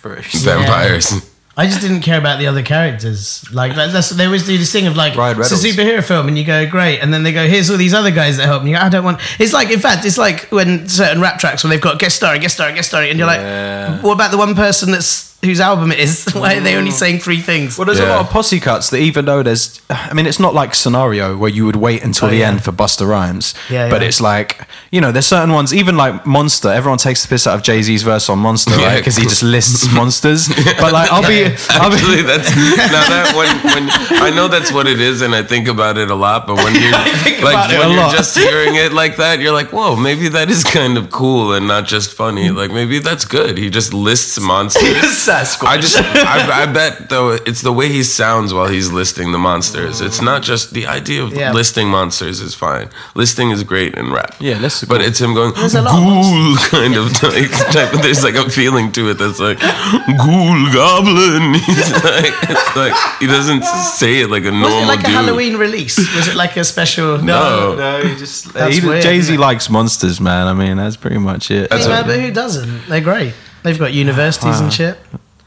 vampires. 0.01 1.29
I 1.55 1.67
just 1.67 1.81
didn't 1.81 2.01
care 2.01 2.17
about 2.17 2.39
the 2.39 2.47
other 2.47 2.63
characters. 2.63 3.45
Like 3.53 3.75
that, 3.75 3.91
that's 3.91 4.09
they 4.09 4.25
always 4.25 4.45
do 4.45 4.57
this 4.57 4.71
thing 4.71 4.87
of 4.87 4.95
like 4.97 5.15
Ryan 5.15 5.39
it's 5.39 5.51
a 5.51 5.55
Reynolds. 5.55 5.77
superhero 5.77 6.03
film, 6.03 6.27
and 6.27 6.35
you 6.37 6.43
go 6.45 6.67
great, 6.67 6.99
and 6.99 7.13
then 7.13 7.21
they 7.23 7.31
go 7.31 7.47
here's 7.47 7.69
all 7.69 7.77
these 7.77 7.93
other 7.93 8.09
guys 8.11 8.37
that 8.37 8.45
help, 8.47 8.61
and 8.61 8.69
you 8.69 8.75
go 8.75 8.81
I 8.81 8.89
don't 8.89 9.03
want. 9.03 9.19
It's 9.39 9.53
like 9.53 9.69
in 9.69 9.79
fact 9.79 10.03
it's 10.05 10.17
like 10.17 10.47
when 10.51 10.87
certain 10.89 11.21
rap 11.21 11.37
tracks 11.39 11.63
when 11.63 11.69
they've 11.69 11.79
got 11.81 11.99
guest 11.99 12.15
star, 12.15 12.37
guest 12.39 12.55
star, 12.55 12.71
guest 12.73 12.87
star, 12.89 13.03
and 13.03 13.19
you're 13.19 13.27
Yeah. 13.29 13.91
like, 13.95 14.03
what 14.03 14.13
about 14.13 14.31
the 14.31 14.37
one 14.37 14.55
person 14.55 14.91
that's 14.91 15.32
whose 15.43 15.59
album 15.59 15.91
it 15.91 15.99
is. 15.99 16.25
Why 16.33 16.55
are 16.55 16.59
they 16.61 16.75
only 16.75 16.91
mm. 16.91 16.93
saying 16.93 17.19
three 17.19 17.41
things? 17.41 17.77
Well, 17.77 17.85
there's 17.85 17.99
a 17.99 18.03
Yeah. 18.03 18.15
lot 18.15 18.25
of 18.25 18.29
posse 18.31 18.59
cuts 18.59 18.89
that 18.91 18.97
even 18.99 19.25
though 19.25 19.43
there's, 19.43 19.81
I 19.89 20.13
mean, 20.13 20.25
it's 20.25 20.39
not 20.39 20.53
like 20.53 20.73
scenario 20.73 21.35
where 21.37 21.49
you 21.49 21.65
would 21.65 21.75
wait 21.75 22.03
until 22.03 22.27
Oh, 22.27 22.31
the 22.31 22.37
yeah. 22.37 22.47
end 22.49 22.63
for 22.63 22.71
Busta 22.71 23.07
Rhymes. 23.07 23.53
Yeah, 23.69 23.89
But 23.89 24.01
yeah. 24.01 24.07
it's 24.07 24.21
like, 24.21 24.65
you 24.91 25.01
know, 25.01 25.11
there's 25.11 25.25
certain 25.25 25.51
ones, 25.53 25.73
even 25.73 25.97
like 25.97 26.25
Monster, 26.25 26.69
everyone 26.69 26.97
takes 26.97 27.21
the 27.23 27.27
piss 27.27 27.45
out 27.47 27.55
of 27.55 27.63
Jay 27.63 27.81
Z's 27.81 28.03
verse 28.03 28.29
on 28.29 28.39
Monster, 28.39 28.71
right? 28.75 28.81
Yeah. 28.81 28.95
Because 28.97 29.17
he 29.17 29.23
just 29.23 29.43
lists 29.43 29.91
monsters. 29.93 30.47
But 30.47 30.93
like, 30.93 31.11
I'll 31.11 31.27
be, 31.27 31.43
I'll 31.69 31.91
Actually, 31.91 32.17
be, 32.17 32.21
that's 32.23 32.49
now 32.55 33.03
that 33.09 33.33
when 33.35 33.49
when 33.73 34.21
I 34.23 34.29
know 34.35 34.47
that's 34.47 34.71
what 34.71 34.87
it 34.87 34.99
is, 34.99 35.21
and 35.21 35.35
I 35.35 35.43
think 35.43 35.67
about 35.67 35.97
it 35.97 36.09
a 36.09 36.15
lot. 36.15 36.47
But 36.47 36.55
when 36.57 36.73
you're 36.75 36.91
like 36.91 37.39
about 37.39 37.71
it 37.71 37.79
when 37.79 37.89
a 37.89 37.93
you're 37.93 38.01
lot. 38.03 38.15
just 38.15 38.37
hearing 38.37 38.75
it 38.75 38.93
like 38.93 39.17
that, 39.17 39.39
you're 39.39 39.51
like, 39.51 39.71
whoa, 39.73 39.95
maybe 39.95 40.27
that 40.29 40.49
is 40.49 40.63
kind 40.63 40.97
of 40.97 41.09
cool 41.11 41.53
and 41.53 41.67
not 41.67 41.85
just 41.85 42.11
funny. 42.13 42.49
Mm. 42.49 42.55
Like 42.55 42.71
maybe 42.71 42.99
that's 42.99 43.25
good. 43.25 43.57
He 43.57 43.69
just 43.69 43.93
lists 43.93 44.39
monsters. 44.39 45.27
Sasquatch. 45.33 45.67
I 45.67 45.77
just 45.77 45.97
I, 46.01 46.63
I 46.63 46.65
bet 46.71 47.09
though 47.09 47.31
it's 47.31 47.61
the 47.61 47.71
way 47.73 47.89
he 47.89 48.03
sounds 48.03 48.53
while 48.53 48.67
he's 48.67 48.91
listing 48.91 49.31
the 49.31 49.37
monsters. 49.39 50.01
It's 50.01 50.21
not 50.21 50.41
just 50.43 50.73
the 50.73 50.85
idea 50.87 51.23
of 51.23 51.33
Yeah. 51.33 51.51
listing 51.53 51.87
monsters 51.89 52.39
is 52.41 52.53
fine. 52.53 52.89
Listing 53.15 53.49
is 53.51 53.63
great 53.63 53.95
in 53.95 54.11
rap. 54.11 54.35
Yeah, 54.39 54.59
listen. 54.59 54.87
But 54.89 55.01
it's 55.01 55.19
him 55.19 55.33
going 55.33 55.53
a 55.55 55.61
lot 55.61 55.77
of 55.77 55.83
ghoul 55.85 56.55
kind 56.69 56.95
of 56.95 57.05
like 57.23 57.51
type. 57.71 57.91
There's 58.01 58.23
like 58.23 58.35
a 58.35 58.49
feeling 58.49 58.91
to 58.93 59.09
it 59.09 59.15
that's 59.17 59.39
like 59.39 59.59
ghoul 59.59 60.71
goblin. 60.73 61.53
He's 61.67 61.91
like 62.03 62.33
it's 62.49 62.75
like 62.75 62.93
he 63.19 63.27
doesn't 63.27 63.63
say 63.65 64.21
it 64.21 64.29
like 64.29 64.43
a 64.45 64.51
normal. 64.51 64.69
Was 64.69 64.73
normal 64.73 64.83
it 64.83 64.95
like 64.95 64.99
a 64.99 65.03
dude. 65.07 65.15
Halloween 65.15 65.55
release? 65.57 65.97
Was 66.15 66.27
it 66.27 66.35
like 66.35 66.55
a 66.57 66.63
special? 66.63 67.17
No. 67.17 67.75
no, 67.75 68.01
he 68.03 68.15
just, 68.15 68.53
That's 68.53 68.77
he, 68.77 68.87
weird, 68.87 69.01
Jay 69.03 69.19
Z 69.21 69.37
likes 69.37 69.69
monsters, 69.69 70.19
man. 70.19 70.47
I 70.47 70.53
mean, 70.53 70.77
that's 70.77 70.97
pretty 70.97 71.17
much 71.17 71.49
it. 71.51 71.69
That's 71.69 71.87
man, 71.87 72.03
a- 72.03 72.07
but 72.07 72.19
who 72.19 72.31
doesn't? 72.31 72.87
They're 72.87 73.01
great. 73.01 73.33
They've 73.63 73.79
got 73.79 73.93
universities 73.93 74.59
and 74.59 74.71
shit. 74.73 74.97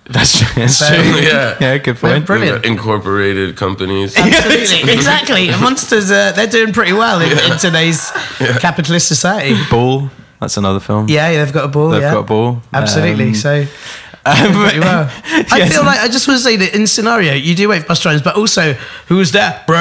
That's 0.08 0.38
true. 0.38 0.48
That's 0.54 0.76
So- 0.76 0.86
true. 0.88 1.20
Yeah. 1.20 1.56
yeah, 1.60 1.78
good 1.78 1.96
They're 1.96 2.12
point. 2.14 2.26
brilliant. 2.26 2.64
Incorporated 2.64 3.56
companies. 3.56 4.16
Absolutely, 4.16 4.92
exactly. 4.92 5.48
Monsters, 5.50 6.10
uh, 6.10 6.32
they're 6.32 6.46
doing 6.46 6.72
pretty 6.72 6.92
well 6.92 7.20
in, 7.20 7.32
in 7.32 7.58
today's 7.58 8.10
capitalist 8.60 9.08
society. 9.08 9.56
Ball. 9.70 10.10
That's 10.40 10.56
another 10.56 10.80
film. 10.80 11.08
Yeah, 11.08 11.30
yeah, 11.30 11.44
they've 11.44 11.52
got 11.54 11.64
a 11.64 11.68
ball. 11.68 11.88
They've 11.90 12.02
yeah. 12.02 12.12
got 12.12 12.20
a 12.20 12.22
ball. 12.24 12.62
Absolutely. 12.72 13.28
Um, 13.28 13.34
so 13.34 13.60
um, 14.26 14.52
pretty 14.52 14.80
well. 14.80 15.10
I 15.24 15.44
Yes. 15.58 15.72
feel 15.72 15.82
like 15.84 15.98
I 15.98 16.08
just 16.08 16.28
want 16.28 16.38
to 16.38 16.44
say 16.44 16.56
that 16.56 16.74
in 16.74 16.86
scenario, 16.86 17.32
you 17.32 17.54
do 17.56 17.68
wait 17.70 17.82
for 17.82 17.88
Busta 17.94 18.06
Rhymes, 18.06 18.22
but 18.22 18.36
also 18.36 18.74
who 19.08 19.16
was 19.16 19.32
that? 19.32 19.66
Brown. 19.66 19.80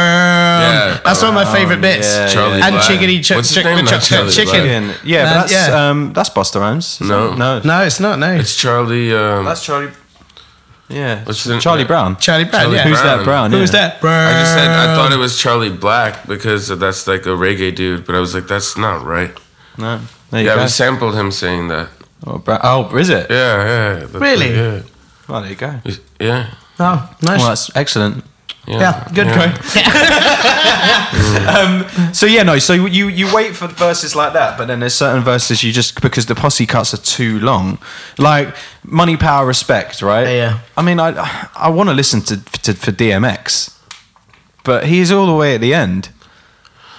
Yeah. 0.62 1.01
That's 1.03 1.22
one 1.22 1.29
of 1.29 1.36
my 1.36 1.46
favourite 1.53 1.82
bits. 1.82 2.08
yeah, 2.15 2.27
Charlie 2.29 2.62
and 2.62 2.74
Black. 2.74 2.88
chickadee 2.88 3.22
ch- 3.22 3.32
What's 3.32 3.50
his 3.50 3.58
chick- 3.58 3.65
name? 3.65 3.86
the 3.86 4.00
Charlie 4.00 4.32
chicken. 4.32 4.86
Black. 4.86 5.00
Yeah, 5.03 5.17
yeah, 5.17 5.24
but 5.25 5.34
that's 5.48 5.53
yeah. 5.70 5.89
um, 5.89 6.13
that's 6.13 6.29
Busta 6.29 6.60
Rhymes. 6.62 7.00
No. 7.01 7.34
it? 7.34 7.38
no, 7.38 7.60
No, 7.63 7.84
it's 7.84 8.00
not. 8.00 8.17
No, 8.17 8.34
It's 8.34 8.55
Charlie. 8.55 9.13
Um, 9.13 9.46
that's 9.46 9.63
Charlie. 9.63 9.91
Yeah, 10.88 11.24
What's 11.24 11.44
the- 11.44 11.60
Charlie 11.60 11.84
Brown. 11.84 12.18
Charlie 12.18 12.44
Brown. 12.46 12.62
Charlie 12.62 12.75
yeah. 12.77 12.84
Who's 12.84 13.01
Brown. 13.01 13.18
that 13.18 13.24
Brown? 13.24 13.51
Who's 13.51 13.74
yeah. 13.74 13.89
that? 13.89 14.01
Brown. 14.01 14.34
I 14.36 14.39
just 14.42 14.54
said 14.54 14.68
I 14.70 14.96
thought 14.96 15.12
it 15.12 15.18
was 15.18 15.38
Charlie 15.39 15.70
Black 15.72 16.27
because 16.27 16.68
that's 16.68 17.08
like 17.08 17.25
a 17.25 17.30
reggae 17.30 17.74
dude, 17.75 18.06
but 18.06 18.15
I 18.15 18.20
was 18.20 18.36
like, 18.36 18.48
that's 18.48 18.77
not 18.77 19.04
right. 19.04 19.36
No, 19.77 20.00
there 20.30 20.42
you 20.42 20.48
Yeah, 20.48 20.56
go. 20.56 20.62
we 20.62 20.68
sampled 20.68 21.15
him 21.15 21.32
saying 21.32 21.70
that. 21.70 21.89
oh, 22.27 22.38
Bra- 22.38 22.60
oh, 22.63 22.96
is 22.98 23.10
it? 23.10 23.32
Yeah, 23.32 23.65
yeah. 23.65 23.94
that's 24.00 24.13
Really? 24.13 24.48
what- 24.50 24.56
yeah. 24.56 24.82
Well, 25.27 25.42
there 25.42 25.50
you 25.50 25.56
go. 25.56 25.80
Yeah. 26.20 26.54
Oh, 26.80 27.10
nice. 27.24 27.39
Well, 27.39 27.50
that's 27.50 27.75
excellent. 27.75 28.24
Yeah, 28.67 29.07
good. 29.13 29.27
Um, 31.45 31.86
so 32.13 32.25
yeah, 32.25 32.43
no. 32.43 32.60
So 32.60 32.74
you 32.74 33.07
you 33.07 33.34
wait 33.34 33.55
for 33.55 33.67
verses 33.67 34.15
like 34.15 34.34
that, 34.34 34.57
but 34.57 34.65
then 34.67 34.79
there's 34.79 34.95
certain 34.95 35.24
verses 35.24 35.63
you 35.63 35.72
just 35.72 36.01
because 36.01 36.25
the 36.25 36.36
posse 36.36 36.65
cuts 36.65 36.93
are 36.93 36.98
too 37.01 37.39
long, 37.39 37.77
like 38.17 38.55
money, 38.84 39.15
power, 39.15 39.45
respect, 39.45 40.01
right? 40.01 40.24
Yeah, 40.24 40.34
yeah. 40.34 40.60
I 40.75 40.81
mean, 40.81 41.00
I 41.00 41.50
I 41.55 41.69
want 41.69 41.89
to 41.89 41.93
listen 41.93 42.22
to, 42.22 42.43
to 42.63 42.74
for 42.74 42.91
DMX, 42.91 43.77
but 44.63 44.88
he's 44.88 45.12
all 45.12 45.27
the 45.27 45.36
way 45.36 45.55
at 45.55 45.62
the 45.62 45.74
end. 45.74 46.10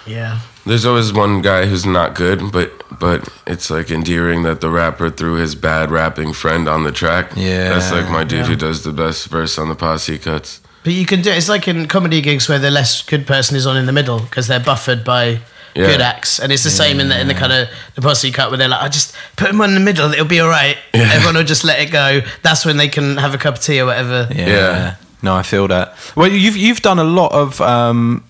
Yeah. 0.07 0.41
There's 0.65 0.85
always 0.85 1.13
one 1.13 1.43
guy 1.43 1.67
who's 1.67 1.87
not 1.87 2.15
good, 2.15 2.53
but 2.53 2.73
but 2.99 3.29
it's 3.47 3.71
like 3.71 3.91
endearing 3.91 4.43
that 4.43 4.61
the 4.61 4.71
rapper 4.71 5.11
threw 5.11 5.35
his 5.35 5.55
bad 5.55 5.91
rapping 5.91 6.33
friend 6.33 6.69
on 6.69 6.85
the 6.85 6.93
track. 6.93 7.33
Yeah, 7.37 7.71
that's 7.71 7.93
like 7.93 8.11
my 8.11 8.25
dude 8.25 8.41
yeah. 8.41 8.47
who 8.47 8.57
does 8.57 8.83
the 8.83 8.93
best 8.93 9.29
verse 9.29 9.59
on 9.59 9.69
the 9.69 9.77
posse 9.77 10.19
cuts. 10.19 10.61
But 10.87 10.95
you 10.95 11.05
can 11.05 11.21
do 11.21 11.31
it. 11.33 11.37
It's 11.37 11.49
like 11.49 11.67
in 11.67 11.89
comedy 11.89 12.21
gigs 12.21 12.49
where 12.49 12.61
the 12.61 12.71
less 12.71 13.03
good 13.03 13.27
person 13.27 13.57
is 13.57 13.67
on 13.67 13.77
in 13.77 13.87
the 13.87 13.93
middle 13.93 14.21
because 14.21 14.47
they're 14.47 14.61
buffered 14.61 15.03
by 15.03 15.41
Yeah. 15.75 15.87
good 15.89 16.01
acts, 16.01 16.39
and 16.39 16.53
it's 16.53 16.63
the 16.63 16.71
same 16.71 17.01
in 17.01 17.09
the 17.09 17.19
in 17.21 17.27
the 17.27 17.35
kind 17.35 17.53
of 17.53 17.69
the 17.97 18.03
posse 18.03 18.31
cut 18.31 18.51
where 18.51 18.57
they're 18.57 18.69
like, 18.69 18.83
I 18.83 18.89
just 18.89 19.13
put 19.35 19.51
him 19.51 19.61
on 19.61 19.71
in 19.71 19.75
the 19.75 19.81
middle, 19.81 20.13
it'll 20.13 20.27
be 20.27 20.39
all 20.39 20.49
right. 20.49 20.79
Everyone 20.95 21.35
will 21.35 21.43
just 21.43 21.65
let 21.65 21.81
it 21.81 21.91
go. 21.91 22.21
That's 22.43 22.65
when 22.65 22.77
they 22.77 22.87
can 22.89 23.17
have 23.17 23.35
a 23.35 23.39
cup 23.39 23.57
of 23.57 23.63
tea 23.63 23.81
or 23.81 23.87
whatever. 23.87 24.29
Yeah. 24.31 24.47
yeah. 24.49 24.95
No, 25.23 25.35
I 25.35 25.43
feel 25.43 25.67
that. 25.69 25.97
Well, 26.15 26.29
you've 26.31 26.57
you've 26.57 26.83
done 26.83 27.01
a 27.01 27.05
lot 27.05 27.33
of 27.33 27.61
um, 27.61 28.23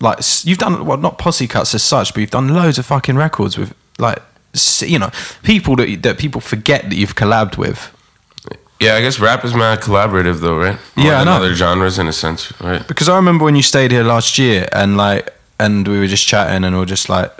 like 0.00 0.18
you've 0.44 0.56
done 0.58 0.86
well, 0.86 0.96
not 0.96 1.18
posse 1.18 1.46
cuts 1.46 1.74
as 1.74 1.82
such, 1.82 2.14
but 2.14 2.20
you've 2.22 2.30
done 2.30 2.48
loads 2.48 2.78
of 2.78 2.86
fucking 2.86 3.16
records 3.16 3.58
with 3.58 3.74
like 3.98 4.22
you 4.80 4.98
know 4.98 5.10
people 5.42 5.76
that 5.76 6.02
that 6.02 6.16
people 6.16 6.40
forget 6.40 6.88
that 6.88 6.96
you've 6.96 7.16
collabed 7.16 7.58
with. 7.58 7.92
Yeah, 8.82 8.94
I 8.94 9.00
guess 9.00 9.20
rap 9.20 9.44
is 9.44 9.54
mad 9.54 9.80
collaborative 9.80 10.40
though, 10.40 10.58
right? 10.58 10.78
More 10.96 11.06
Yeah, 11.06 11.20
I 11.20 11.24
know. 11.24 11.32
Other 11.32 11.54
genres 11.54 11.98
in 11.98 12.08
a 12.08 12.12
sense, 12.12 12.52
right? 12.60 12.86
Because 12.86 13.08
I 13.08 13.16
remember 13.16 13.44
when 13.44 13.54
you 13.56 13.62
stayed 13.62 13.90
here 13.90 14.02
last 14.04 14.38
year 14.38 14.68
and 14.72 14.96
like 14.96 15.32
and 15.58 15.86
we 15.86 15.98
were 15.98 16.06
just 16.08 16.26
chatting 16.26 16.64
and 16.64 16.74
we 16.74 16.80
were 16.80 16.86
just 16.86 17.08
like 17.08 17.30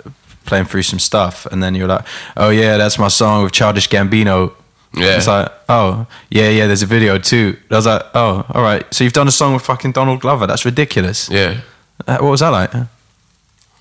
playing 0.45 0.65
through 0.65 0.83
some 0.83 0.99
stuff 0.99 1.45
and 1.47 1.61
then 1.61 1.75
you 1.75 1.83
were 1.83 1.89
like, 1.89 2.05
Oh 2.37 2.49
yeah, 2.49 2.77
that's 2.77 2.97
my 2.97 3.09
song 3.09 3.43
with 3.43 3.51
Childish 3.53 3.89
Gambino. 3.89 4.53
Yeah. 4.95 5.17
It's 5.17 5.27
like, 5.27 5.51
oh, 5.69 6.05
yeah, 6.29 6.49
yeah, 6.49 6.67
there's 6.67 6.83
a 6.83 6.85
video 6.85 7.17
too. 7.17 7.57
I 7.71 7.75
was 7.75 7.87
like, 7.87 8.03
oh, 8.13 8.45
all 8.49 8.61
right. 8.61 8.85
So 8.93 9.03
you've 9.03 9.13
done 9.13 9.27
a 9.27 9.31
song 9.31 9.53
with 9.55 9.63
fucking 9.63 9.91
Donald 9.91 10.21
Glover. 10.21 10.45
That's 10.45 10.65
ridiculous. 10.65 11.29
Yeah. 11.29 11.61
Uh, 12.07 12.17
what 12.19 12.29
was 12.29 12.41
that 12.41 12.49
like? 12.49 12.71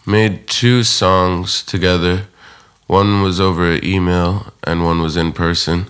Made 0.07 0.47
two 0.47 0.83
songs 0.85 1.63
together. 1.63 2.25
One 2.87 3.23
was 3.23 3.41
over 3.41 3.79
email 3.83 4.53
and 4.65 4.85
one 4.85 5.03
was 5.03 5.17
in 5.17 5.33
person. 5.33 5.87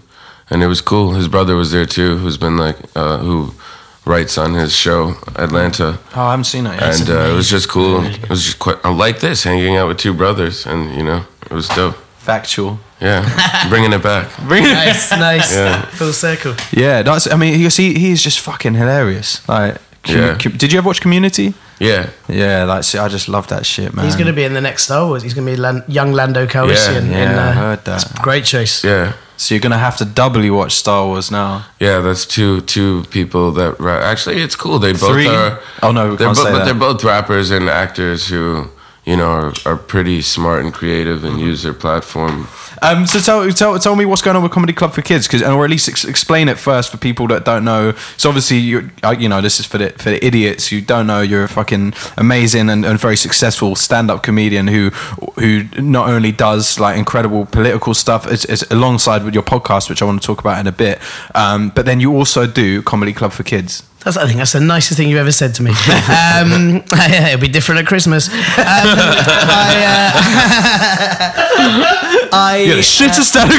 And 0.53 0.63
it 0.63 0.67
was 0.67 0.81
cool. 0.83 1.15
His 1.15 1.29
brother 1.29 1.57
was 1.57 1.71
there 1.73 1.87
too, 1.87 2.19
who's 2.19 2.37
been 2.37 2.57
like, 2.59 2.77
uh, 2.95 3.19
who 3.19 3.53
writes 4.05 4.37
on 4.37 4.55
his 4.55 4.77
show, 4.77 5.15
Atlanta. 5.37 5.99
Oh, 6.15 6.23
I 6.23 6.31
haven't 6.33 6.45
seen 6.45 6.67
it 6.67 6.75
yet. 6.81 7.01
and 7.01 7.09
uh, 7.11 7.31
it 7.31 7.35
was 7.35 7.49
just 7.49 7.69
cool. 7.69 8.05
It 8.05 8.29
was 8.29 8.45
just 8.45 8.59
quite, 8.59 8.77
I 8.85 8.91
like 8.91 9.21
this, 9.21 9.45
hanging 9.45 9.77
out 9.79 9.89
with 9.89 9.99
two 9.99 10.13
brothers. 10.13 10.67
And, 10.67 10.95
you 10.95 11.03
know, 11.05 11.25
it 11.51 11.53
was 11.55 11.69
dope. 11.69 11.97
Factual. 12.19 12.79
Yeah. 13.01 13.23
Bringing 13.71 13.93
it 13.93 14.03
back. 14.03 14.29
Nice, 14.45 15.11
nice. 15.11 15.55
Yeah. 15.55 15.83
Full 15.87 16.13
circle. 16.13 16.55
Yeah, 16.73 17.03
that's. 17.03 17.27
I 17.33 17.37
mean, 17.37 17.59
you 17.59 17.71
see, 17.71 17.99
he's 17.99 18.23
just 18.23 18.39
fucking 18.41 18.75
hilarious. 18.75 19.41
Like, 19.49 19.75
commu- 20.05 20.15
Yeah. 20.17 20.39
com- 20.39 20.57
did 20.57 20.73
you 20.73 20.79
ever 20.79 20.87
watch 20.87 21.01
Community? 21.01 21.55
Yeah. 21.83 22.11
Yeah, 22.29 22.65
like, 22.65 22.85
see, 22.85 22.99
I 22.99 23.09
just 23.09 23.29
love 23.29 23.47
that 23.49 23.67
shit, 23.67 23.93
man. 23.95 24.05
He's 24.05 24.15
going 24.17 24.29
to 24.29 24.33
be 24.33 24.45
in 24.45 24.55
the 24.55 24.61
next 24.61 24.85
Star 24.85 25.07
Wars. 25.07 25.23
He's 25.23 25.35
going 25.35 25.47
to 25.47 25.53
be 25.53 25.57
Lan- 25.61 25.85
young 25.89 26.13
Lando 26.13 26.47
Calrissian. 26.47 27.09
Yeah, 27.11 27.23
in, 27.25 27.31
yeah, 27.31 27.45
I 27.47 27.49
uh, 27.49 27.53
heard 27.53 27.85
that. 27.85 28.03
it's 28.03 28.21
Great 28.21 28.45
choice. 28.45 28.85
Yeah. 28.85 29.13
So 29.39 29.55
you're 29.55 29.61
gonna 29.63 29.79
have 29.79 29.97
to 29.97 30.05
doubly 30.05 30.51
watch 30.51 30.73
Star 30.75 31.05
Wars 31.05 31.31
now. 31.31 31.65
Yeah, 31.81 31.99
that's 32.01 32.25
two 32.27 32.61
two 32.61 33.03
people 33.11 33.51
that 33.53 33.81
ra- 33.81 33.99
actually 34.13 34.41
it's 34.41 34.55
cool. 34.55 34.79
They 34.79 34.93
both 34.93 35.11
Three? 35.15 35.27
are. 35.27 35.59
Oh, 35.83 35.91
no, 35.91 36.11
we 36.11 36.17
they're 36.17 36.29
can't 36.29 36.37
bo- 36.39 36.45
say 36.45 36.53
but 36.53 36.59
that. 36.59 36.65
they're 36.67 36.75
both 36.89 37.03
rappers 37.03 37.51
and 37.51 37.69
actors 37.69 38.29
who 38.29 38.69
you 39.05 39.17
know 39.17 39.27
are, 39.31 39.53
are 39.67 39.77
pretty 39.77 40.23
smart 40.23 40.65
and 40.65 40.73
creative 40.73 41.21
Mm-hmm. 41.21 41.27
and 41.39 41.41
use 41.41 41.63
their 41.63 41.75
platform. 41.75 42.47
Um, 42.81 43.07
so 43.07 43.21
tell, 43.21 43.49
tell 43.53 43.79
tell 43.79 43.95
me 43.97 44.05
what's 44.05 44.23
going 44.23 44.37
on 44.37 44.43
with 44.43 44.51
Comedy 44.53 44.73
Club 44.73 44.93
for 44.93 45.03
Kids, 45.03 45.29
'cause- 45.29 45.43
or 45.43 45.65
at 45.65 45.71
least 45.71 45.89
ex- 45.89 46.05
explain 46.05 46.49
it 46.49 46.59
first 46.59 46.91
for 46.91 46.97
people 46.97 47.29
that 47.29 47.45
don't 47.45 47.65
know. 47.65 47.93
So 48.17 48.29
obviously, 48.29 48.59
you 48.59 48.91
you 49.19 49.29
know 49.29 49.41
this 49.41 49.61
is 49.61 49.67
for 49.67 49.79
the 49.79 49.91
for 49.91 50.11
the 50.11 50.25
idiots 50.25 50.69
who 50.69 50.81
don't 50.81 51.07
know. 51.07 51.21
You're 51.21 51.45
a 51.45 51.49
fucking 51.49 51.95
amazing 52.17 52.69
and, 52.71 52.85
and 52.85 52.99
very 52.99 53.17
successful 53.17 53.77
stand 53.77 54.11
up 54.11 54.23
comedian 54.23 54.67
who 54.69 54.91
who 55.39 55.65
not 55.81 56.09
only 56.09 56.33
does 56.33 56.81
like 56.81 56.97
incredible 56.99 57.47
political 57.47 57.95
stuff 57.95 58.27
as, 58.27 58.45
as 58.47 58.65
alongside 58.71 59.25
with 59.25 59.35
your 59.35 59.45
podcast, 59.45 59.89
which 59.89 60.03
I 60.03 60.05
want 60.05 60.21
to 60.21 60.27
talk 60.27 60.41
about 60.41 60.59
in 60.59 60.67
a 60.67 60.73
bit, 60.73 60.99
um, 61.35 61.71
but 61.75 61.85
then 61.87 62.01
you 62.01 62.13
also 62.17 62.47
do 62.47 62.83
Comedy 62.83 63.13
Club 63.13 63.33
for 63.33 63.43
Kids. 63.45 63.83
That's, 64.05 64.17
I 64.17 64.27
think 64.27 64.39
that's 64.39 64.53
the 64.53 64.61
nicest 64.61 64.99
thing 64.99 65.09
you've 65.09 65.19
ever 65.19 65.33
said 65.33 65.55
to 65.57 65.63
me. 65.63 65.73
Um, 66.13 66.83
it'll 66.93 67.41
be 67.41 67.49
different 67.49 67.81
at 67.81 67.87
Christmas. 67.87 68.29
Um, 68.29 68.35
I, 68.59 69.75
uh, 69.87 70.13
I 72.33 72.65
Yeah, 72.67 72.75
the 72.77 72.83
shittest 72.83 73.31
stand 73.31 73.51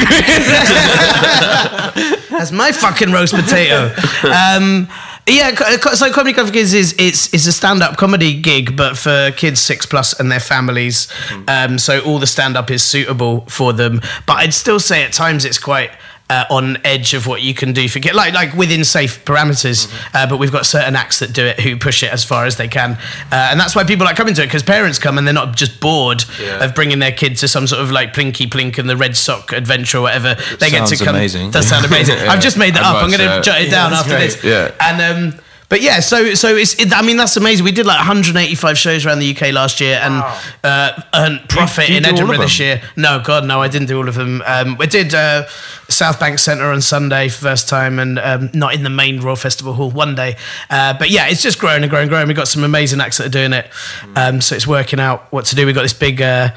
That's 2.30 2.52
my 2.52 2.72
fucking 2.72 3.12
roast 3.12 3.34
potato. 3.34 3.92
Um, 4.28 4.88
yeah, 5.26 5.54
so 5.94 6.12
Comedy 6.12 6.34
Club 6.34 6.48
for 6.48 6.52
Kids 6.52 6.74
is 6.74 6.94
it's 6.98 7.32
it's 7.32 7.46
a 7.46 7.52
stand 7.52 7.82
up 7.82 7.96
comedy 7.96 8.38
gig, 8.38 8.76
but 8.76 8.98
for 8.98 9.30
kids 9.32 9.58
six 9.60 9.86
plus 9.86 10.18
and 10.18 10.30
their 10.30 10.40
families. 10.40 11.08
Um, 11.48 11.78
so 11.78 12.00
all 12.00 12.18
the 12.18 12.26
stand 12.26 12.56
up 12.56 12.70
is 12.70 12.82
suitable 12.82 13.40
for 13.46 13.72
them. 13.72 14.02
But 14.26 14.36
I'd 14.36 14.52
still 14.52 14.78
say 14.78 15.02
at 15.02 15.12
times 15.14 15.46
it's 15.46 15.58
quite 15.58 15.90
uh, 16.30 16.44
on 16.50 16.78
edge 16.84 17.12
of 17.12 17.26
what 17.26 17.42
you 17.42 17.52
can 17.52 17.72
do 17.74 17.86
for 17.88 17.98
get 17.98 18.14
like 18.14 18.32
like 18.32 18.54
within 18.54 18.82
safe 18.84 19.24
parameters. 19.26 19.92
Uh, 20.14 20.26
but 20.26 20.38
we've 20.38 20.50
got 20.52 20.64
certain 20.66 20.96
acts 20.96 21.18
that 21.18 21.32
do 21.32 21.44
it 21.44 21.60
who 21.60 21.76
push 21.76 22.02
it 22.02 22.10
as 22.12 22.24
far 22.24 22.46
as 22.46 22.56
they 22.56 22.66
can, 22.68 22.92
uh, 23.30 23.48
and 23.50 23.60
that's 23.60 23.76
why 23.76 23.84
people 23.84 24.04
like 24.06 24.16
coming 24.16 24.34
to 24.34 24.42
it 24.42 24.46
because 24.46 24.62
parents 24.62 24.98
come 24.98 25.18
and 25.18 25.26
they're 25.26 25.34
not 25.34 25.54
just 25.56 25.80
bored 25.80 26.24
Yeah. 26.40 26.64
of 26.64 26.74
bringing 26.74 26.98
their 26.98 27.12
kid 27.12 27.36
to 27.38 27.48
some 27.48 27.66
sort 27.66 27.82
of 27.82 27.90
like 27.90 28.14
Plinky 28.14 28.48
Plink 28.48 28.78
and 28.78 28.88
the 28.88 28.96
Red 28.96 29.16
Sock 29.16 29.52
adventure 29.52 29.98
or 29.98 30.02
whatever. 30.02 30.34
They 30.58 30.70
get 30.70 30.80
to 30.88 30.96
sounds 30.96 31.02
come. 31.02 31.14
amazing. 31.14 31.50
Does 31.50 31.68
sound 31.68 31.84
amazing. 31.84 32.16
I've 32.28 32.40
just 32.40 32.56
made 32.56 32.74
that 32.74 32.84
I'd 32.84 32.96
up. 32.96 33.02
I'm 33.02 33.08
going 33.10 33.20
to 33.20 33.26
that. 33.26 33.44
jot 33.44 33.60
it 33.60 33.70
down 33.70 33.92
after 33.92 34.10
great. 34.16 34.30
this. 34.32 34.44
Yeah. 34.44 34.72
And 34.80 35.34
um, 35.34 35.40
but 35.68 35.80
yeah, 35.80 36.00
so 36.00 36.34
so 36.34 36.54
it's. 36.54 36.78
It, 36.78 36.92
I 36.92 37.02
mean, 37.02 37.16
that's 37.16 37.36
amazing. 37.36 37.64
We 37.64 37.72
did 37.72 37.86
like 37.86 37.98
185 37.98 38.78
shows 38.78 39.06
around 39.06 39.20
the 39.20 39.34
UK 39.34 39.52
last 39.52 39.80
year, 39.80 39.98
and 40.02 40.22
uh, 40.62 41.00
earned 41.14 41.48
profit 41.48 41.88
in 41.90 42.02
do 42.02 42.08
all 42.10 42.14
of 42.14 42.18
Edinburgh 42.18 42.38
this 42.38 42.58
year. 42.58 42.82
No, 42.96 43.20
God, 43.24 43.46
no, 43.46 43.60
I 43.60 43.68
didn't 43.68 43.88
do 43.88 43.96
all 43.96 44.08
of 44.08 44.14
them. 44.14 44.42
Um, 44.46 44.76
we 44.76 44.86
did 44.86 45.14
uh, 45.14 45.46
South 45.88 46.20
Bank 46.20 46.38
Centre 46.38 46.70
on 46.70 46.82
Sunday 46.82 47.28
first 47.28 47.68
time, 47.68 47.98
and 47.98 48.18
um, 48.18 48.50
not 48.52 48.74
in 48.74 48.82
the 48.82 48.90
main 48.90 49.20
Royal 49.20 49.36
Festival 49.36 49.72
Hall 49.72 49.90
one 49.90 50.14
day. 50.14 50.36
Uh, 50.68 50.96
but 50.98 51.10
yeah, 51.10 51.28
it's 51.28 51.42
just 51.42 51.58
growing 51.58 51.82
and 51.82 51.90
growing 51.90 52.04
and 52.04 52.10
growing. 52.10 52.28
We've 52.28 52.36
got 52.36 52.48
some 52.48 52.62
amazing 52.62 53.00
acts 53.00 53.18
that 53.18 53.26
are 53.26 53.30
doing 53.30 53.52
it, 53.52 53.68
um, 54.16 54.40
so 54.40 54.54
it's 54.54 54.66
working 54.66 55.00
out 55.00 55.32
what 55.32 55.46
to 55.46 55.56
do. 55.56 55.66
We've 55.66 55.74
got 55.74 55.82
this 55.82 55.94
big. 55.94 56.20
Uh, 56.20 56.50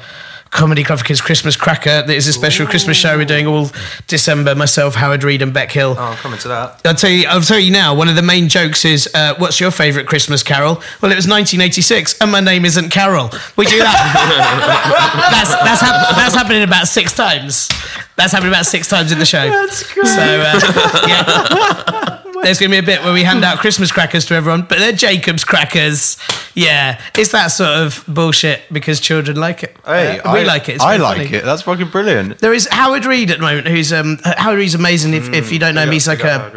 Comedy 0.50 0.82
Club 0.82 0.98
for 0.98 1.04
Kids 1.04 1.20
Christmas 1.20 1.56
Cracker. 1.56 2.02
That 2.02 2.10
is 2.10 2.26
a 2.26 2.32
special 2.32 2.66
Christmas 2.66 2.96
show 2.96 3.16
we're 3.16 3.24
doing 3.24 3.46
all 3.46 3.70
December. 4.06 4.54
Myself, 4.54 4.94
Howard 4.94 5.22
Read, 5.24 5.42
and 5.42 5.52
Bec 5.52 5.70
Hill. 5.72 5.94
Oh, 5.98 6.02
I'm 6.02 6.16
coming 6.16 6.38
to 6.40 6.48
that. 6.48 6.80
I'll 6.84 6.94
tell 6.94 7.10
you. 7.10 7.26
I'll 7.28 7.40
tell 7.40 7.58
you 7.58 7.70
now. 7.70 7.94
One 7.94 8.08
of 8.08 8.16
the 8.16 8.22
main 8.22 8.48
jokes 8.48 8.84
is, 8.84 9.08
uh, 9.14 9.34
"What's 9.38 9.60
your 9.60 9.70
favourite 9.70 10.06
Christmas 10.08 10.42
carol?" 10.42 10.82
Well, 11.02 11.12
it 11.12 11.16
was 11.16 11.28
1986, 11.28 12.18
and 12.20 12.32
my 12.32 12.40
name 12.40 12.64
isn't 12.64 12.90
Carol. 12.90 13.30
We 13.56 13.66
do 13.66 13.78
that. 13.78 15.28
that's 15.30 15.50
that's, 15.50 15.80
hap- 15.80 16.16
that's 16.16 16.34
happening 16.34 16.62
about 16.62 16.88
six 16.88 17.12
times. 17.12 17.68
That's 18.16 18.32
happening 18.32 18.52
about 18.52 18.66
six 18.66 18.88
times 18.88 19.12
in 19.12 19.18
the 19.18 19.26
show. 19.26 19.48
That's 19.48 19.92
great. 19.92 20.06
So 20.06 20.20
uh, 20.20 21.04
yeah. 21.06 22.14
There's 22.42 22.58
going 22.58 22.70
to 22.70 22.74
be 22.74 22.78
a 22.78 22.82
bit 22.96 23.02
where 23.04 23.12
we 23.12 23.22
hand 23.24 23.44
out 23.44 23.58
Christmas 23.58 23.90
crackers 23.92 24.24
to 24.26 24.34
everyone, 24.34 24.62
but 24.62 24.78
they're 24.78 24.92
Jacob's 24.92 25.44
crackers. 25.44 26.16
Yeah, 26.54 27.00
it's 27.16 27.32
that 27.32 27.48
sort 27.48 27.70
of 27.70 28.04
bullshit 28.08 28.62
because 28.72 29.00
children 29.00 29.36
like 29.36 29.62
it. 29.62 29.76
Hey, 29.84 30.18
Uh, 30.20 30.32
we 30.32 30.40
I, 30.40 30.44
like 30.44 30.68
it. 30.68 30.76
It's 30.76 30.84
I 30.84 30.96
like 30.96 31.18
funny. 31.28 31.36
it. 31.36 31.44
That's 31.44 31.62
fucking 31.62 31.90
brilliant. 31.90 32.38
There 32.38 32.52
is 32.54 32.66
Howard 32.70 33.04
Read 33.06 33.30
at 33.30 33.38
the 33.38 33.42
moment, 33.44 33.68
who's 33.68 33.92
um 33.92 34.18
Howard 34.24 34.58
Read's 34.58 34.74
amazing. 34.74 35.14
If, 35.14 35.32
if 35.32 35.52
you 35.52 35.58
don't 35.58 35.74
know 35.74 35.82
him, 35.82 35.92
he's 35.92 36.08
like 36.08 36.24
a 36.24 36.50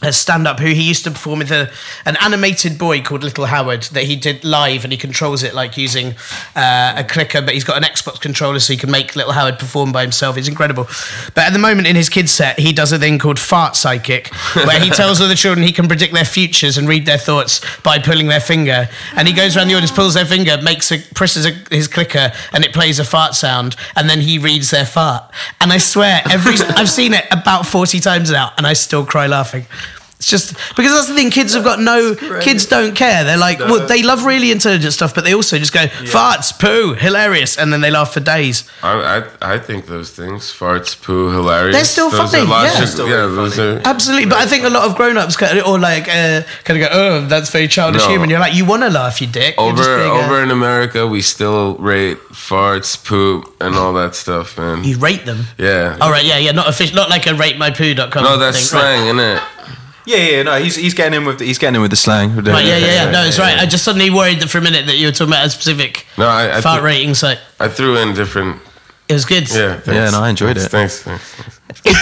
a 0.00 0.12
stand-up 0.12 0.60
who 0.60 0.68
he 0.68 0.82
used 0.82 1.02
to 1.04 1.10
perform 1.10 1.40
with 1.40 1.50
a, 1.50 1.70
an 2.04 2.16
animated 2.20 2.78
boy 2.78 3.02
called 3.02 3.24
Little 3.24 3.46
Howard 3.46 3.82
that 3.84 4.04
he 4.04 4.14
did 4.14 4.44
live 4.44 4.84
and 4.84 4.92
he 4.92 4.96
controls 4.96 5.42
it 5.42 5.54
like 5.54 5.76
using 5.76 6.14
uh, 6.54 6.94
a 6.96 7.04
clicker 7.04 7.42
but 7.42 7.54
he's 7.54 7.64
got 7.64 7.76
an 7.76 7.82
Xbox 7.82 8.20
controller 8.20 8.60
so 8.60 8.72
he 8.72 8.78
can 8.78 8.90
make 8.90 9.16
Little 9.16 9.32
Howard 9.32 9.58
perform 9.58 9.90
by 9.90 10.02
himself. 10.02 10.36
It's 10.36 10.48
incredible. 10.48 10.84
But 11.34 11.46
at 11.46 11.52
the 11.52 11.58
moment 11.58 11.88
in 11.88 11.96
his 11.96 12.08
kids 12.08 12.30
set 12.30 12.60
he 12.60 12.72
does 12.72 12.92
a 12.92 12.98
thing 12.98 13.18
called 13.18 13.38
Fart 13.38 13.74
Psychic 13.74 14.28
where 14.54 14.78
he 14.78 14.90
tells 14.90 15.20
all 15.20 15.26
the 15.26 15.34
children 15.34 15.66
he 15.66 15.72
can 15.72 15.88
predict 15.88 16.14
their 16.14 16.24
futures 16.24 16.78
and 16.78 16.88
read 16.88 17.04
their 17.04 17.18
thoughts 17.18 17.60
by 17.82 17.98
pulling 17.98 18.28
their 18.28 18.40
finger. 18.40 18.88
And 19.16 19.26
he 19.26 19.34
goes 19.34 19.56
around 19.56 19.68
the 19.68 19.74
audience 19.74 19.92
pulls 19.92 20.14
their 20.14 20.26
finger 20.26 20.60
makes 20.62 20.92
a 20.92 20.98
presses 21.14 21.44
a, 21.44 21.50
his 21.74 21.88
clicker 21.88 22.32
and 22.52 22.64
it 22.64 22.72
plays 22.72 23.00
a 23.00 23.04
fart 23.04 23.34
sound. 23.34 23.74
And 23.96 24.08
then 24.08 24.20
he 24.20 24.38
reads 24.38 24.70
their 24.70 24.86
fart. 24.86 25.28
And 25.60 25.72
I 25.72 25.78
swear 25.78 26.22
every 26.30 26.54
I've 26.76 26.90
seen 26.90 27.14
it 27.14 27.26
about 27.32 27.66
40 27.66 27.98
times 27.98 28.30
now 28.30 28.52
and 28.56 28.64
I 28.64 28.74
still 28.74 29.04
cry 29.04 29.26
laughing 29.26 29.66
it's 30.18 30.28
just 30.28 30.54
because 30.76 30.92
that's 30.92 31.08
the 31.08 31.14
thing. 31.14 31.30
Kids 31.30 31.54
have 31.54 31.62
got 31.64 31.80
no. 31.80 32.14
Kids 32.40 32.66
don't 32.66 32.94
care. 32.96 33.22
They're 33.24 33.38
like, 33.38 33.60
well, 33.60 33.86
they 33.86 34.02
love 34.02 34.24
really 34.24 34.50
intelligent 34.50 34.92
stuff, 34.92 35.14
but 35.14 35.22
they 35.24 35.32
also 35.34 35.58
just 35.58 35.72
go 35.72 35.86
farts, 35.86 36.52
poo, 36.58 36.94
hilarious, 36.94 37.56
and 37.56 37.72
then 37.72 37.80
they 37.82 37.90
laugh 37.90 38.12
for 38.14 38.20
days. 38.20 38.68
I, 38.82 39.22
I 39.40 39.54
I 39.54 39.58
think 39.58 39.86
those 39.86 40.10
things, 40.10 40.52
farts, 40.52 41.00
poo, 41.00 41.30
hilarious. 41.30 41.76
They're 41.76 41.84
still 41.84 42.10
those 42.10 42.30
funny, 42.32 42.42
Are 42.42 42.46
logic- 42.46 42.72
yeah. 42.74 42.80
yeah, 42.80 42.86
Still 42.86 43.06
those 43.36 43.58
are. 43.58 43.80
Absolutely, 43.84 44.26
but 44.28 44.38
I 44.38 44.46
think 44.46 44.64
a 44.64 44.70
lot 44.70 44.88
of 44.88 44.96
grown-ups 44.96 45.36
kind 45.36 45.56
of, 45.58 45.66
or 45.66 45.78
like 45.78 46.08
uh, 46.08 46.42
kind 46.64 46.82
of 46.82 46.88
go, 46.88 46.96
oh, 46.98 47.26
that's 47.26 47.50
very 47.50 47.68
childish 47.68 48.02
No. 48.02 48.08
humor. 48.10 48.26
You're 48.26 48.40
like, 48.40 48.54
you 48.54 48.64
want 48.64 48.82
to 48.82 48.90
laugh, 48.90 49.20
you 49.20 49.26
dick. 49.28 49.54
You're 49.56 49.70
just 49.76 49.88
Over 49.88 50.02
a- 50.02 50.24
over 50.24 50.42
in 50.42 50.50
America, 50.50 51.06
we 51.06 51.22
still 51.22 51.76
rate 51.76 52.18
farts, 52.32 52.96
poop, 53.04 53.54
and 53.60 53.76
all 53.76 53.92
that 53.94 54.14
stuff, 54.16 54.58
man. 54.58 54.82
you 54.82 54.98
rate 54.98 55.26
them. 55.26 55.44
Yeah. 55.58 55.96
All 56.00 56.10
right, 56.10 56.24
yeah, 56.24 56.38
yeah, 56.38 56.50
not 56.52 56.68
official, 56.68 56.96
not 56.96 57.08
like 57.08 57.26
a 57.26 57.30
ratemypoo.com. 57.30 58.24
No, 58.24 58.36
that's 58.36 58.70
thing, 58.70 58.80
right. 58.80 58.96
slang, 58.96 59.04
isn't 59.06 59.20
it? 59.20 59.42
Yeah, 60.08 60.16
yeah, 60.16 60.42
no, 60.42 60.58
he's 60.58 60.74
he's 60.74 60.94
getting 60.94 61.12
in 61.20 61.26
with 61.26 61.38
the, 61.38 61.44
he's 61.44 61.58
getting 61.58 61.74
in 61.76 61.82
with 61.82 61.90
the 61.90 61.96
slang. 61.96 62.34
Right, 62.34 62.64
yeah, 62.64 62.78
yeah, 62.78 63.04
yeah. 63.04 63.10
No, 63.10 63.24
it's 63.24 63.38
right. 63.38 63.58
I 63.58 63.66
just 63.66 63.84
suddenly 63.84 64.08
worried 64.10 64.40
that 64.40 64.48
for 64.48 64.56
a 64.58 64.62
minute 64.62 64.86
that 64.86 64.96
you 64.96 65.06
were 65.06 65.12
talking 65.12 65.32
about 65.34 65.46
a 65.46 65.50
specific 65.50 66.06
No, 66.16 66.26
I 66.26 66.56
I, 66.56 66.60
fart 66.62 66.78
threw- 66.80 66.86
rating 66.86 67.14
site. 67.14 67.38
I 67.60 67.68
threw 67.68 67.98
in 67.98 68.14
different. 68.14 68.62
It 69.08 69.12
was 69.14 69.24
good. 69.26 69.48
Yeah, 69.50 69.74
thanks. 69.80 69.86
Yeah, 69.88 70.10
no, 70.10 70.20
I 70.22 70.30
enjoyed 70.30 70.56
Thanks, 70.56 70.66
it. 70.66 71.04
Thanks, 71.04 71.24
thanks. 71.36 71.57
Yeah, 71.84 71.92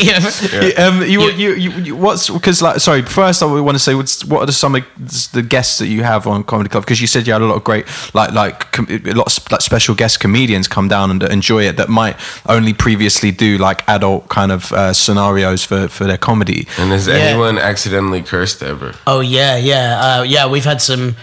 yeah, 0.00 0.18
yeah. 0.20 0.60
You- 0.62 0.72
Um, 0.76 1.02
you, 1.02 1.30
you, 1.30 1.52
you, 1.54 1.70
you, 1.70 1.96
what's 1.96 2.28
because 2.30 2.60
like 2.62 2.80
sorry. 2.80 3.02
First, 3.02 3.42
I 3.42 3.46
want 3.46 3.74
to 3.74 3.78
say 3.78 3.94
what's, 3.94 4.24
what 4.24 4.40
are 4.42 4.46
the, 4.46 4.52
some 4.52 4.74
of 4.74 4.84
the 5.32 5.42
guests 5.42 5.78
that 5.78 5.86
you 5.86 6.02
have 6.02 6.26
on 6.26 6.44
Comedy 6.44 6.68
Club? 6.68 6.84
Because 6.84 7.00
you 7.00 7.06
said 7.06 7.26
you 7.26 7.32
had 7.32 7.42
a 7.42 7.46
lot 7.46 7.56
of 7.56 7.64
great 7.64 7.86
like 8.14 8.32
like 8.32 8.70
com- 8.72 8.86
a 8.90 9.12
lot 9.12 9.26
of 9.26 9.32
sp- 9.32 9.52
like 9.52 9.60
special 9.62 9.94
guest 9.94 10.20
comedians 10.20 10.68
come 10.68 10.88
down 10.88 11.10
and 11.10 11.22
enjoy 11.22 11.64
it 11.64 11.76
that 11.76 11.88
might 11.88 12.16
only 12.46 12.72
previously 12.74 13.30
do 13.30 13.56
like 13.58 13.88
adult 13.88 14.28
kind 14.28 14.52
of 14.52 14.72
uh, 14.72 14.92
scenarios 14.92 15.64
for 15.64 15.88
for 15.88 16.04
their 16.04 16.18
comedy. 16.18 16.66
And 16.78 16.90
has 16.92 17.06
Yeah. 17.06 17.14
anyone 17.14 17.58
accidentally 17.58 18.22
cursed 18.22 18.62
ever? 18.62 18.94
Oh 19.06 19.20
yeah, 19.20 19.56
yeah, 19.56 20.00
uh, 20.20 20.22
yeah. 20.22 20.46
We've 20.46 20.64
had 20.64 20.80
some. 20.82 21.16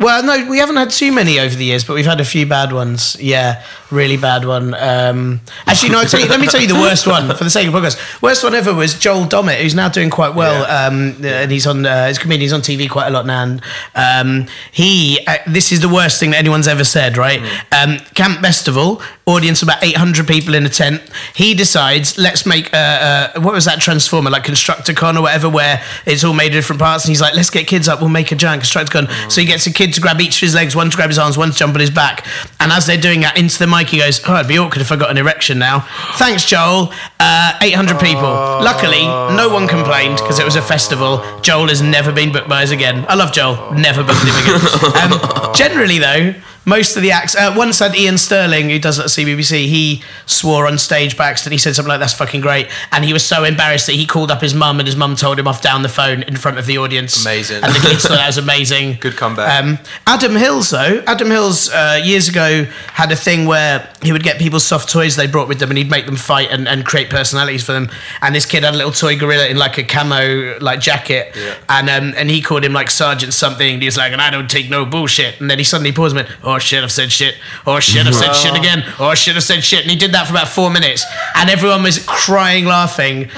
Well, 0.00 0.22
no, 0.22 0.48
we 0.48 0.56
haven't 0.56 0.76
had 0.76 0.88
too 0.88 1.12
many 1.12 1.38
over 1.38 1.54
the 1.54 1.66
years, 1.66 1.84
but 1.84 1.92
we've 1.92 2.06
had 2.06 2.20
a 2.20 2.24
few 2.24 2.46
bad 2.46 2.72
ones. 2.72 3.18
Yeah, 3.20 3.62
really 3.90 4.16
bad 4.16 4.46
one. 4.46 4.72
Um, 4.72 5.42
actually, 5.66 5.90
no. 5.90 6.00
You, 6.00 6.26
let 6.26 6.40
me 6.40 6.46
tell 6.46 6.60
you 6.60 6.66
the 6.66 6.74
worst 6.74 7.06
one 7.06 7.28
for 7.36 7.44
the 7.44 7.50
sake 7.50 7.68
of 7.68 7.74
podcast. 7.74 8.22
Worst 8.22 8.42
one 8.42 8.54
ever 8.54 8.72
was 8.72 8.98
Joel 8.98 9.26
Dommett, 9.26 9.60
who's 9.60 9.74
now 9.74 9.90
doing 9.90 10.08
quite 10.08 10.34
well, 10.34 10.64
um, 10.64 11.22
and 11.22 11.52
he's 11.52 11.66
on 11.66 11.84
uh, 11.84 12.06
he's 12.06 12.16
a 12.16 12.20
comedian. 12.20 12.40
He's 12.40 12.52
on 12.54 12.62
TV 12.62 12.88
quite 12.88 13.08
a 13.08 13.10
lot 13.10 13.26
now. 13.26 13.42
And 13.42 13.60
um, 13.94 14.48
he, 14.72 15.20
uh, 15.26 15.36
this 15.46 15.70
is 15.70 15.80
the 15.80 15.88
worst 15.88 16.18
thing 16.18 16.30
that 16.30 16.38
anyone's 16.38 16.66
ever 16.66 16.84
said. 16.84 17.18
Right? 17.18 17.40
Um, 17.70 17.98
Camp 18.14 18.40
Bestival, 18.40 19.02
audience 19.26 19.62
about 19.62 19.84
eight 19.84 19.98
hundred 19.98 20.26
people 20.26 20.54
in 20.54 20.64
a 20.64 20.70
tent. 20.70 21.02
He 21.34 21.52
decides, 21.52 22.16
let's 22.16 22.46
make 22.46 22.72
what 22.72 23.52
was 23.52 23.66
that 23.66 23.80
transformer 23.80 24.30
like 24.30 24.44
Constructicon 24.44 25.18
or 25.18 25.22
whatever, 25.22 25.50
where 25.50 25.84
it's 26.06 26.24
all 26.24 26.32
made 26.32 26.46
of 26.46 26.52
different 26.52 26.80
parts. 26.80 27.04
And 27.04 27.10
he's 27.10 27.20
like, 27.20 27.34
let's 27.34 27.50
get 27.50 27.66
kids 27.66 27.86
up, 27.86 28.00
we'll 28.00 28.08
make 28.08 28.32
a 28.32 28.36
giant 28.36 28.62
Constructicon. 28.62 29.30
So 29.30 29.42
he 29.42 29.46
gets 29.46 29.66
a 29.66 29.72
kid 29.72 29.89
to 29.94 30.00
grab 30.00 30.20
each 30.20 30.36
of 30.36 30.40
his 30.40 30.54
legs, 30.54 30.74
one 30.76 30.90
to 30.90 30.96
grab 30.96 31.08
his 31.08 31.18
arms, 31.18 31.36
one 31.36 31.50
to 31.50 31.56
jump 31.56 31.74
on 31.74 31.80
his 31.80 31.90
back. 31.90 32.26
And 32.58 32.72
as 32.72 32.86
they're 32.86 33.00
doing 33.00 33.20
that 33.20 33.38
into 33.38 33.58
the 33.58 33.66
mic, 33.66 33.88
he 33.88 33.98
goes, 33.98 34.20
oh, 34.28 34.36
it'd 34.36 34.48
be 34.48 34.58
awkward 34.58 34.80
if 34.80 34.92
I 34.92 34.96
got 34.96 35.10
an 35.10 35.18
erection 35.18 35.58
now. 35.58 35.80
Thanks, 36.16 36.44
Joel. 36.44 36.92
Uh, 37.18 37.58
800 37.60 37.98
people. 38.00 38.22
Luckily, 38.22 39.04
no 39.04 39.48
one 39.52 39.66
complained 39.68 40.16
because 40.16 40.38
it 40.38 40.44
was 40.44 40.56
a 40.56 40.62
festival. 40.62 41.22
Joel 41.42 41.68
has 41.68 41.82
never 41.82 42.12
been 42.12 42.32
booked 42.32 42.48
by 42.48 42.62
us 42.62 42.70
again. 42.70 43.04
I 43.08 43.14
love 43.14 43.32
Joel. 43.32 43.72
Never 43.74 44.02
booked 44.02 44.22
him 44.22 44.34
again. 44.36 44.60
Um, 45.00 45.54
generally, 45.54 45.98
though, 45.98 46.34
most 46.64 46.96
of 46.96 47.02
the 47.02 47.10
acts. 47.10 47.34
Uh, 47.34 47.52
once 47.56 47.78
had 47.78 47.92
Iain 47.92 48.18
Stirling, 48.18 48.70
who 48.70 48.78
does 48.78 48.98
it 48.98 49.02
at 49.02 49.08
CBBC, 49.08 49.66
he 49.66 50.02
swore 50.26 50.66
on 50.66 50.78
stage 50.78 51.16
by 51.16 51.28
accident. 51.28 51.52
He 51.52 51.58
said 51.58 51.74
something 51.74 51.88
like, 51.88 52.00
"That's 52.00 52.14
fucking 52.14 52.40
great," 52.40 52.68
and 52.92 53.04
he 53.04 53.12
was 53.12 53.24
so 53.24 53.44
embarrassed 53.44 53.86
that 53.86 53.94
he 53.94 54.06
called 54.06 54.30
up 54.30 54.40
his 54.40 54.54
mum, 54.54 54.78
and 54.78 54.86
his 54.86 54.96
mum 54.96 55.16
told 55.16 55.38
him 55.38 55.48
off 55.48 55.62
down 55.62 55.82
the 55.82 55.88
phone 55.88 56.22
in 56.22 56.36
front 56.36 56.58
of 56.58 56.66
the 56.66 56.78
audience. 56.78 57.24
Amazing. 57.24 57.64
And 57.64 57.74
the 57.74 57.80
kids 57.80 58.02
thought 58.02 58.16
that 58.16 58.26
was 58.26 58.38
amazing. 58.50 58.98
Good 59.00 59.16
comeback. 59.16 59.62
Um, 59.62 59.78
Adam 60.06 60.36
Hills, 60.36 60.70
though, 60.70 61.02
Adam 61.06 61.30
Hills 61.30 61.70
uh, 61.70 62.00
years 62.02 62.28
ago 62.28 62.64
had 62.92 63.10
a 63.10 63.16
thing 63.16 63.46
where 63.46 63.92
he 64.02 64.12
would 64.12 64.22
get 64.22 64.38
people's 64.38 64.64
soft 64.64 64.88
toys 64.88 65.16
they 65.16 65.26
brought 65.26 65.48
with 65.48 65.58
them, 65.58 65.70
and 65.70 65.78
he'd 65.78 65.90
make 65.90 66.06
them 66.06 66.16
fight 66.16 66.48
and, 66.50 66.68
and 66.68 66.84
create 66.84 67.10
personalities 67.10 67.64
for 67.64 67.72
them. 67.72 67.90
And 68.22 68.34
this 68.34 68.46
kid 68.46 68.64
had 68.64 68.74
a 68.74 68.76
little 68.76 68.92
toy 68.92 69.18
gorilla 69.18 69.48
in 69.48 69.56
like 69.56 69.78
a 69.78 69.82
camo 69.82 70.58
like 70.60 70.80
jacket, 70.80 71.36
and 71.68 71.90
um, 71.90 72.14
and 72.16 72.30
he 72.30 72.40
called 72.42 72.64
him 72.64 72.72
like 72.72 72.90
Sergeant 72.90 73.34
something. 73.34 73.74
And 73.74 73.82
he 73.82 73.86
was 73.86 73.96
like, 73.96 74.12
"And 74.12 74.20
I 74.20 74.30
don't 74.30 74.50
take 74.50 74.70
no 74.70 74.84
bullshit." 74.84 75.40
And 75.40 75.50
then 75.50 75.58
he 75.58 75.64
suddenly 75.64 75.92
paused 75.92 76.16
and 76.16 76.26
went, 76.26 76.38
"Oh 76.44 76.58
shit, 76.60 76.82
I've 76.84 76.92
said 76.92 77.10
shit. 77.10 77.34
Oh 77.66 77.80
shit, 77.80 78.06
I've 78.06 78.14
said 78.14 78.32
shit 78.34 78.56
again. 78.56 78.84
Oh 78.98 79.14
shit, 79.14 79.34
I've 79.36 79.42
said 79.42 79.64
shit." 79.64 79.82
And 79.82 79.90
he 79.90 79.96
did 79.96 80.12
that 80.12 80.26
for 80.26 80.32
about 80.32 80.48
four 80.48 80.70
minutes, 80.70 81.04
and 81.34 81.50
everyone 81.50 81.82
was 81.82 81.98
crying, 82.06 82.64
laughing. 82.66 83.30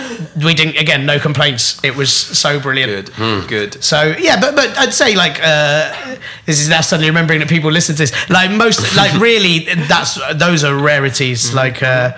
We 0.42 0.54
didn't 0.54 0.76
again, 0.76 1.06
no 1.06 1.18
complaints. 1.18 1.80
It 1.84 1.96
was 1.96 2.12
so 2.12 2.60
brilliant. 2.60 3.14
Good, 3.16 3.48
good. 3.48 3.82
So 3.84 4.14
yeah, 4.18 4.40
but 4.40 4.54
but 4.56 4.76
I'd 4.78 4.92
say 4.92 5.14
like 5.14 5.38
uh, 5.42 6.16
this 6.46 6.60
is 6.60 6.68
now 6.68 6.80
suddenly 6.82 7.08
remembering 7.10 7.40
that 7.40 7.48
people 7.48 7.70
listen 7.70 7.94
to 7.96 8.02
this. 8.02 8.12
Like 8.30 8.50
most, 8.50 8.96
like 8.96 9.12
really, 9.20 9.60
that's 9.88 10.18
those 10.34 10.64
are 10.64 10.74
rarities. 10.76 11.54
Like 11.54 11.82
uh, 11.82 12.12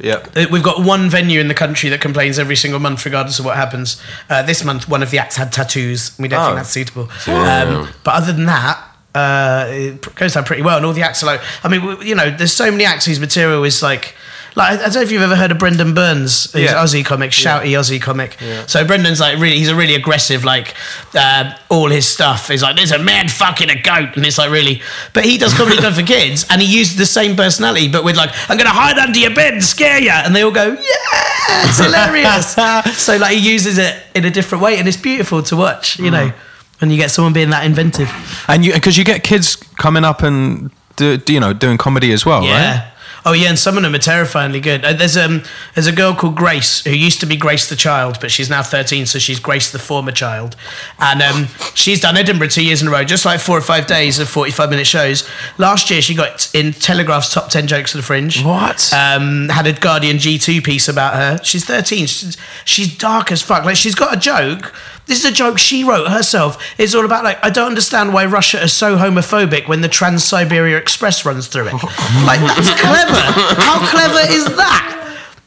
Yep. 0.00 0.50
we've 0.50 0.62
got 0.62 0.82
one 0.84 1.08
venue 1.08 1.38
in 1.40 1.46
the 1.46 1.54
country 1.54 1.88
that 1.90 2.00
complains 2.00 2.36
every 2.38 2.56
single 2.56 2.80
month, 2.80 3.04
regardless 3.04 3.38
of 3.38 3.44
what 3.44 3.54
happens. 3.56 4.02
Uh, 4.28 4.42
this 4.42 4.64
month, 4.64 4.88
one 4.88 5.04
of 5.04 5.10
the 5.12 5.18
acts 5.18 5.36
had 5.36 5.52
tattoos. 5.52 6.16
We 6.18 6.26
don't 6.26 6.40
Oh. 6.40 6.46
think 6.46 6.56
that's 6.56 6.70
suitable. 6.70 7.08
Um, 7.28 7.88
but 8.02 8.14
other 8.14 8.32
than 8.32 8.46
that. 8.46 8.82
Uh, 9.14 9.66
it 9.68 10.14
goes 10.16 10.34
down 10.34 10.44
pretty 10.44 10.62
well, 10.62 10.76
and 10.76 10.84
all 10.86 10.92
the 10.92 11.02
acts 11.02 11.22
are 11.22 11.26
like. 11.26 11.40
I 11.62 11.68
mean, 11.68 12.00
you 12.02 12.14
know, 12.14 12.30
there's 12.30 12.52
so 12.52 12.70
many 12.70 12.84
acts 12.84 13.04
whose 13.06 13.20
material 13.20 13.62
is 13.62 13.80
like, 13.82 14.14
like 14.56 14.78
I 14.80 14.82
don't 14.84 14.94
know 14.94 15.00
if 15.02 15.12
you've 15.12 15.22
ever 15.22 15.36
heard 15.36 15.50
of 15.52 15.58
Brendan 15.58 15.94
Burns, 15.94 16.52
who's 16.52 16.62
Yeah. 16.64 16.74
Aussie 16.74 17.04
comic, 17.04 17.30
shouty 17.30 17.70
Aussie 17.78 18.00
comic. 18.02 18.36
So 18.66 18.84
Brendan's 18.84 19.20
like 19.20 19.38
really, 19.38 19.58
he's 19.58 19.68
a 19.68 19.76
really 19.76 19.94
aggressive. 19.94 20.44
Like 20.44 20.74
uh, 21.14 21.54
all 21.68 21.90
his 21.90 22.06
stuff 22.06 22.50
is 22.50 22.62
like 22.62 22.74
there's 22.76 22.92
a 22.92 22.98
man 22.98 23.28
fucking 23.28 23.70
a 23.70 23.80
goat, 23.80 24.16
and 24.16 24.26
it's 24.26 24.38
like 24.38 24.50
really. 24.50 24.82
But 25.12 25.24
he 25.24 25.38
does 25.38 25.54
comedy 25.54 25.76
club 25.78 25.94
for 25.94 26.02
kids, 26.02 26.44
and 26.50 26.60
he 26.60 26.66
uses 26.78 26.96
the 26.96 27.06
same 27.06 27.36
personality, 27.36 27.88
but 27.88 28.02
with 28.04 28.16
like 28.16 28.30
I'm 28.48 28.56
gonna 28.58 28.70
hide 28.70 28.98
under 28.98 29.18
your 29.18 29.34
bed 29.34 29.54
and 29.54 29.62
scare 29.64 30.00
you, 30.00 30.10
and 30.10 30.34
they 30.34 30.42
all 30.42 30.50
go 30.50 30.72
yeah, 30.72 31.68
it's 31.68 31.78
hilarious. 31.78 32.54
so 33.04 33.16
like 33.16 33.36
he 33.36 33.52
uses 33.52 33.78
it 33.78 34.02
in 34.14 34.24
a 34.24 34.30
different 34.30 34.62
way, 34.62 34.78
and 34.78 34.88
it's 34.88 34.96
beautiful 34.96 35.42
to 35.44 35.56
watch. 35.56 35.98
You 35.98 36.10
know, 36.10 36.32
when 36.80 36.90
you 36.90 36.96
get 36.96 37.10
someone 37.10 37.32
being 37.32 37.50
that 37.50 37.64
inventive. 37.64 38.10
And 38.48 38.64
you 38.64 38.72
because 38.72 38.96
you 38.96 39.04
get 39.04 39.22
kids 39.22 39.56
coming 39.56 40.04
up 40.04 40.22
and 40.22 40.70
do, 40.96 41.16
do 41.16 41.32
you 41.32 41.40
know 41.40 41.52
doing 41.52 41.78
comedy 41.78 42.12
as 42.12 42.24
well, 42.26 42.40
right? 42.40 42.48
Yeah. 42.48 42.78
right? 42.80 42.90
Oh 43.26 43.32
yeah, 43.32 43.48
and 43.48 43.58
some 43.58 43.78
of 43.78 43.82
them 43.82 43.94
are 43.94 43.98
terrifyingly 43.98 44.60
good. 44.60 44.84
Uh, 44.84 44.92
there's 44.92 45.16
um 45.16 45.42
there's 45.74 45.86
a 45.86 45.92
girl 45.92 46.14
called 46.14 46.36
Grace 46.36 46.84
who 46.84 46.90
used 46.90 47.20
to 47.20 47.26
be 47.26 47.36
Grace 47.36 47.70
the 47.70 47.76
child, 47.76 48.18
but 48.20 48.30
she's 48.30 48.50
now 48.50 48.62
13, 48.62 49.06
so 49.06 49.18
she's 49.18 49.40
Grace 49.40 49.72
the 49.72 49.78
former 49.78 50.12
child, 50.12 50.56
and 50.98 51.22
um 51.22 51.46
she's 51.74 52.00
done 52.00 52.18
Edinburgh 52.18 52.48
two 52.48 52.62
years 52.62 52.82
in 52.82 52.88
a 52.88 52.90
row, 52.90 53.02
just 53.02 53.24
like 53.24 53.40
four 53.40 53.56
or 53.56 53.62
five 53.62 53.86
days 53.86 54.18
of 54.18 54.28
45 54.28 54.68
minute 54.68 54.86
shows. 54.86 55.26
Last 55.56 55.90
year 55.90 56.02
she 56.02 56.14
got 56.14 56.54
in 56.54 56.72
Telegraph's 56.74 57.32
top 57.32 57.48
10 57.48 57.66
jokes 57.66 57.94
of 57.94 58.00
the 58.00 58.06
Fringe. 58.06 58.42
What? 58.44 58.92
Um, 58.92 59.48
had 59.48 59.66
a 59.66 59.72
Guardian 59.72 60.18
G2 60.18 60.62
piece 60.62 60.86
about 60.86 61.14
her. 61.14 61.42
She's 61.42 61.64
13. 61.64 62.06
She's, 62.06 62.36
she's 62.66 62.94
dark 62.98 63.32
as 63.32 63.40
fuck. 63.40 63.64
Like 63.64 63.76
she's 63.76 63.94
got 63.94 64.14
a 64.14 64.20
joke. 64.20 64.74
This 65.06 65.18
is 65.24 65.30
a 65.30 65.32
joke 65.32 65.58
she 65.58 65.84
wrote 65.84 66.08
herself. 66.08 66.62
It's 66.78 66.94
all 66.94 67.04
about 67.04 67.24
like 67.24 67.38
I 67.44 67.50
don't 67.50 67.66
understand 67.68 68.14
why 68.14 68.24
Russia 68.26 68.62
is 68.62 68.72
so 68.72 68.96
homophobic 68.96 69.68
when 69.68 69.80
the 69.82 69.88
Trans 69.88 70.24
Siberia 70.24 70.78
Express 70.78 71.24
runs 71.26 71.46
through 71.46 71.68
it. 71.68 71.72
like 72.24 72.40
that's 72.40 72.70
clever. 72.80 73.20
How 73.60 73.86
clever 73.88 74.32
is 74.32 74.44
that? 74.56 74.90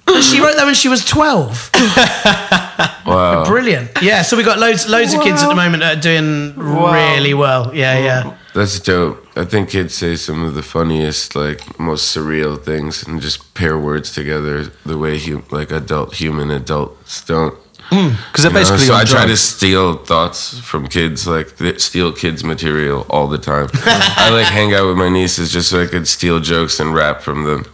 And 0.07 0.23
she 0.23 0.39
wrote 0.39 0.55
that 0.55 0.65
when 0.65 0.75
she 0.75 0.87
was 0.89 1.03
12. 1.05 1.71
Wow. 3.07 3.45
Brilliant. 3.45 3.89
Yeah, 4.01 4.21
so 4.21 4.35
we 4.35 4.43
got 4.43 4.59
loads 4.59 4.87
loads 4.89 5.13
of 5.13 5.21
kids 5.21 5.41
at 5.41 5.47
the 5.47 5.55
moment 5.55 5.81
that 5.81 5.97
are 5.97 6.01
doing 6.01 6.53
really 6.57 7.33
well. 7.33 7.73
Yeah, 7.73 7.97
yeah. 7.97 8.37
That's 8.53 8.79
dope. 8.81 9.25
I 9.37 9.45
think 9.45 9.69
kids 9.69 9.95
say 9.95 10.17
some 10.17 10.43
of 10.43 10.55
the 10.55 10.61
funniest, 10.61 11.33
like 11.33 11.79
most 11.79 12.13
surreal 12.15 12.61
things, 12.61 13.07
and 13.07 13.21
just 13.21 13.53
pair 13.53 13.77
words 13.77 14.11
together 14.13 14.65
the 14.85 14.97
way 14.97 15.17
hu- 15.19 15.43
like 15.51 15.71
adult 15.71 16.15
human 16.15 16.51
adults 16.51 17.23
don't. 17.23 17.55
Mm. 17.89 18.17
Because 18.31 18.43
they're 18.43 18.51
You 18.51 18.53
know, 18.53 18.59
basically 18.59 18.85
so 18.85 18.93
on 18.93 19.01
I 19.01 19.03
try 19.05 19.25
to 19.25 19.37
steal 19.37 19.97
thoughts 19.97 20.59
from 20.59 20.87
kids, 20.87 21.27
like 21.27 21.57
th- 21.57 21.79
steal 21.79 22.11
kids' 22.11 22.43
material 22.43 23.05
all 23.09 23.27
the 23.27 23.37
time. 23.37 23.69
I 23.73 24.29
like 24.31 24.47
hang 24.47 24.73
out 24.73 24.87
with 24.87 24.97
my 24.97 25.09
nieces 25.09 25.51
just 25.51 25.69
so 25.69 25.81
I 25.81 25.87
could 25.87 26.07
steal 26.07 26.39
jokes 26.39 26.79
and 26.79 26.93
rap 26.93 27.21
from 27.21 27.45
them. 27.45 27.65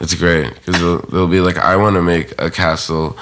It's 0.00 0.14
great 0.14 0.54
because 0.54 0.80
they'll, 0.80 1.00
they'll 1.06 1.28
be 1.28 1.40
like, 1.40 1.56
"I 1.56 1.76
want 1.76 1.96
to 1.96 2.02
make 2.02 2.34
a 2.38 2.50
castle 2.50 3.16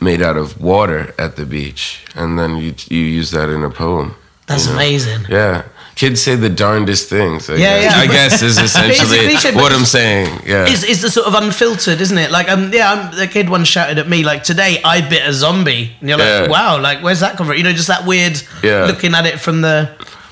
made 0.00 0.22
out 0.22 0.36
of 0.36 0.60
water 0.60 1.14
at 1.18 1.36
the 1.36 1.44
beach," 1.44 2.04
and 2.14 2.38
then 2.38 2.56
you 2.56 2.74
you 2.88 3.04
use 3.04 3.30
that 3.32 3.50
in 3.50 3.62
a 3.62 3.70
poem. 3.70 4.14
That's 4.46 4.64
you 4.66 4.72
know? 4.72 4.78
amazing. 4.78 5.26
Yeah. 5.28 5.64
Kids 6.02 6.20
say 6.20 6.34
the 6.34 6.48
darndest 6.48 7.08
things. 7.08 7.48
I 7.48 7.54
Yeah, 7.54 7.80
guess. 7.80 7.92
yeah. 7.94 8.00
I 8.00 8.06
guess 8.08 8.42
is 8.42 8.58
essentially 8.68 9.54
what 9.54 9.70
I'm 9.72 9.84
saying. 9.84 10.26
Yeah. 10.44 10.66
It's, 10.68 10.82
it's 10.82 11.00
the 11.00 11.10
sort 11.10 11.28
of 11.28 11.34
unfiltered, 11.34 12.00
isn't 12.00 12.18
it? 12.18 12.30
Like, 12.32 12.48
um, 12.48 12.72
yeah, 12.72 12.90
I'm, 12.92 13.14
the 13.16 13.28
kid 13.28 13.48
once 13.48 13.68
shouted 13.68 13.98
at 13.98 14.08
me 14.08 14.24
like, 14.24 14.42
"Today 14.42 14.80
I 14.84 15.00
bit 15.00 15.22
a 15.24 15.32
zombie," 15.32 15.92
and 16.00 16.08
you're 16.08 16.18
like, 16.18 16.26
Yeah. 16.26 16.48
"Wow, 16.48 16.80
like 16.80 16.98
where's 17.04 17.20
that 17.20 17.36
come 17.36 17.46
from?" 17.46 17.56
You 17.56 17.62
know, 17.62 17.72
just 17.72 17.86
that 17.86 18.04
weird 18.04 18.42
Yeah. 18.64 18.86
looking 18.86 19.14
at 19.14 19.26
it 19.26 19.38
from 19.38 19.60
the. 19.60 19.90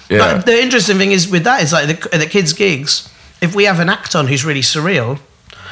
Yeah. 0.08 0.18
But 0.38 0.46
the 0.46 0.60
interesting 0.60 0.98
thing 0.98 1.12
is 1.12 1.28
with 1.28 1.44
that 1.44 1.62
is 1.62 1.72
like 1.72 1.86
the, 1.86 2.18
the 2.18 2.26
kids' 2.26 2.52
gigs. 2.52 3.08
If 3.40 3.54
we 3.54 3.64
have 3.66 3.78
an 3.78 3.88
act 3.88 4.16
on 4.16 4.26
who's 4.26 4.44
really 4.44 4.62
surreal, 4.62 5.20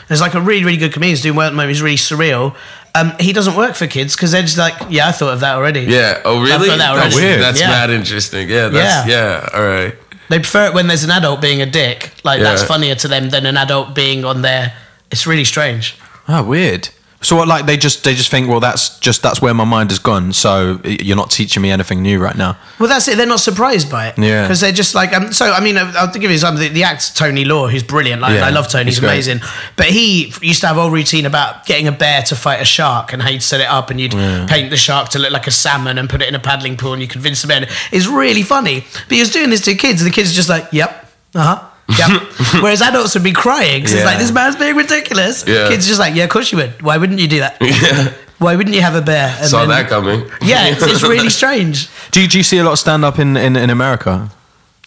there's 0.06 0.20
like 0.20 0.34
a 0.34 0.40
really 0.40 0.64
really 0.64 0.78
good 0.78 0.92
comedian 0.92 1.14
who's 1.14 1.22
doing 1.22 1.34
well 1.36 1.48
at 1.48 1.50
the 1.50 1.56
moment. 1.56 1.70
Who's 1.70 1.82
really 1.82 1.96
surreal. 1.96 2.54
Um, 3.00 3.12
he 3.20 3.32
doesn't 3.32 3.54
work 3.56 3.74
for 3.76 3.86
kids 3.86 4.14
because 4.16 4.32
they're 4.32 4.42
just 4.42 4.58
like, 4.58 4.74
"Yeah, 4.90 5.08
I 5.08 5.12
thought 5.12 5.34
of 5.34 5.40
that 5.40 5.54
already." 5.56 5.82
yeah. 5.82 6.20
Oh, 6.24 6.42
really? 6.42 6.68
got 6.68 6.78
that 6.78 6.94
That's, 6.94 7.14
weird. 7.14 7.40
that's 7.40 7.60
Yeah. 7.60 7.68
mad 7.68 7.90
interesting. 7.90 8.48
Yeah. 8.48 8.68
That's, 8.68 9.08
yeah. 9.08 9.48
All 9.54 9.62
right. 9.66 9.94
They 10.28 10.38
prefer 10.38 10.66
it 10.66 10.74
when 10.74 10.88
there's 10.88 11.04
an 11.04 11.10
adult 11.10 11.40
being 11.40 11.62
a 11.62 11.66
dick. 11.66 12.12
Like 12.24 12.40
that's 12.40 12.62
funnier 12.62 12.94
to 12.96 13.08
them 13.08 13.30
than 13.30 13.46
an 13.46 13.56
adult 13.56 13.94
being 13.94 14.24
on 14.24 14.42
there. 14.42 14.74
It's 15.10 15.26
really 15.26 15.44
strange. 15.44 15.96
Oh, 16.28 16.42
weird. 16.42 16.90
So 17.20 17.34
what? 17.34 17.48
Like 17.48 17.66
they 17.66 17.76
just 17.76 18.04
they 18.04 18.14
just 18.14 18.30
think, 18.30 18.48
well, 18.48 18.60
that's 18.60 18.98
just 19.00 19.22
that's 19.22 19.42
where 19.42 19.52
my 19.52 19.64
mind 19.64 19.90
has 19.90 19.98
gone. 19.98 20.32
So 20.32 20.80
you're 20.84 21.16
not 21.16 21.30
teaching 21.30 21.62
me 21.62 21.70
anything 21.70 22.00
new 22.00 22.20
right 22.20 22.36
now. 22.36 22.56
Well, 22.78 22.88
that's 22.88 23.08
it. 23.08 23.16
They're 23.16 23.26
not 23.26 23.40
surprised 23.40 23.90
by 23.90 24.08
it. 24.08 24.18
Yeah. 24.18 24.42
Because 24.42 24.60
they're 24.60 24.70
just 24.70 24.94
like, 24.94 25.12
um, 25.12 25.32
so, 25.32 25.52
I 25.52 25.60
mean, 25.60 25.76
I'll 25.76 26.12
give 26.12 26.30
you. 26.30 26.38
The, 26.38 26.70
the 26.72 26.84
actor 26.84 27.12
Tony 27.14 27.44
Law, 27.44 27.66
who's 27.66 27.82
brilliant. 27.82 28.22
Like, 28.22 28.34
Yeah, 28.34 28.46
I 28.46 28.50
love 28.50 28.68
Tony. 28.68 28.84
he's 28.84 28.98
He's 28.98 29.04
amazing. 29.04 29.40
But 29.76 29.86
he 29.86 30.32
used 30.40 30.60
to 30.60 30.68
have 30.68 30.76
a 30.76 30.82
whole 30.82 30.90
routine 30.90 31.26
about 31.26 31.66
getting 31.66 31.88
a 31.88 31.92
bear 31.92 32.22
to 32.22 32.36
fight 32.36 32.60
a 32.60 32.64
shark 32.64 33.12
and 33.12 33.20
how 33.20 33.30
you'd 33.30 33.42
set 33.42 33.60
it 33.60 33.66
up 33.68 33.90
and 33.90 34.00
you'd 34.00 34.12
paint 34.12 34.70
the 34.70 34.76
shark 34.76 35.08
to 35.10 35.18
look 35.18 35.32
like 35.32 35.46
a 35.48 35.50
salmon 35.50 35.98
and 35.98 36.08
put 36.08 36.22
it 36.22 36.28
in 36.28 36.34
a 36.36 36.38
paddling 36.40 36.76
pool 36.76 36.92
and 36.92 37.02
you 37.02 37.08
convince 37.08 37.42
the 37.42 37.48
bear. 37.48 37.68
It's 37.90 38.06
really 38.06 38.42
funny. 38.42 38.80
But 39.08 39.14
he 39.14 39.20
was 39.20 39.30
doing 39.30 39.50
this 39.50 39.62
to 39.62 39.74
kids 39.74 40.00
and 40.00 40.08
the 40.10 40.14
kids 40.14 40.30
are 40.30 40.34
just 40.34 40.48
like, 40.48 40.68
yep, 40.72 41.10
uh 41.34 41.56
huh. 41.56 41.67
Yep. 41.88 42.22
Whereas 42.62 42.82
adults 42.82 43.14
would 43.14 43.24
be 43.24 43.32
crying 43.32 43.80
because 43.80 43.94
it's 43.94 44.04
like 44.04 44.18
this 44.18 44.30
man's 44.32 44.56
being 44.56 44.76
ridiculous. 44.76 45.44
Yeah. 45.46 45.68
Kids 45.68 45.86
are 45.86 45.88
just 45.88 46.00
like, 46.00 46.14
yeah, 46.14 46.24
of 46.24 46.30
course 46.30 46.52
you 46.52 46.58
would. 46.58 46.82
Why 46.82 46.98
wouldn't 46.98 47.18
you 47.20 47.28
do 47.28 47.40
that? 47.40 47.56
Yeah. 47.62 48.12
Why 48.38 48.54
wouldn't 48.54 48.76
you 48.76 48.82
have 48.82 48.94
a 48.94 49.02
bear? 49.02 49.34
And 49.38 49.46
Saw 49.48 49.60
then- 49.60 49.70
that 49.70 49.88
coming. 49.88 50.20
Yeah, 50.42 50.68
it's, 50.68 50.82
it's 50.86 51.02
really 51.02 51.30
strange. 51.30 51.88
Do 52.12 52.20
you, 52.22 52.28
do 52.28 52.38
you 52.38 52.44
see 52.44 52.58
a 52.58 52.64
lot 52.64 52.72
of 52.72 52.78
stand 52.78 53.04
up 53.04 53.18
in, 53.18 53.36
in, 53.36 53.56
in 53.56 53.70
America? 53.70 54.30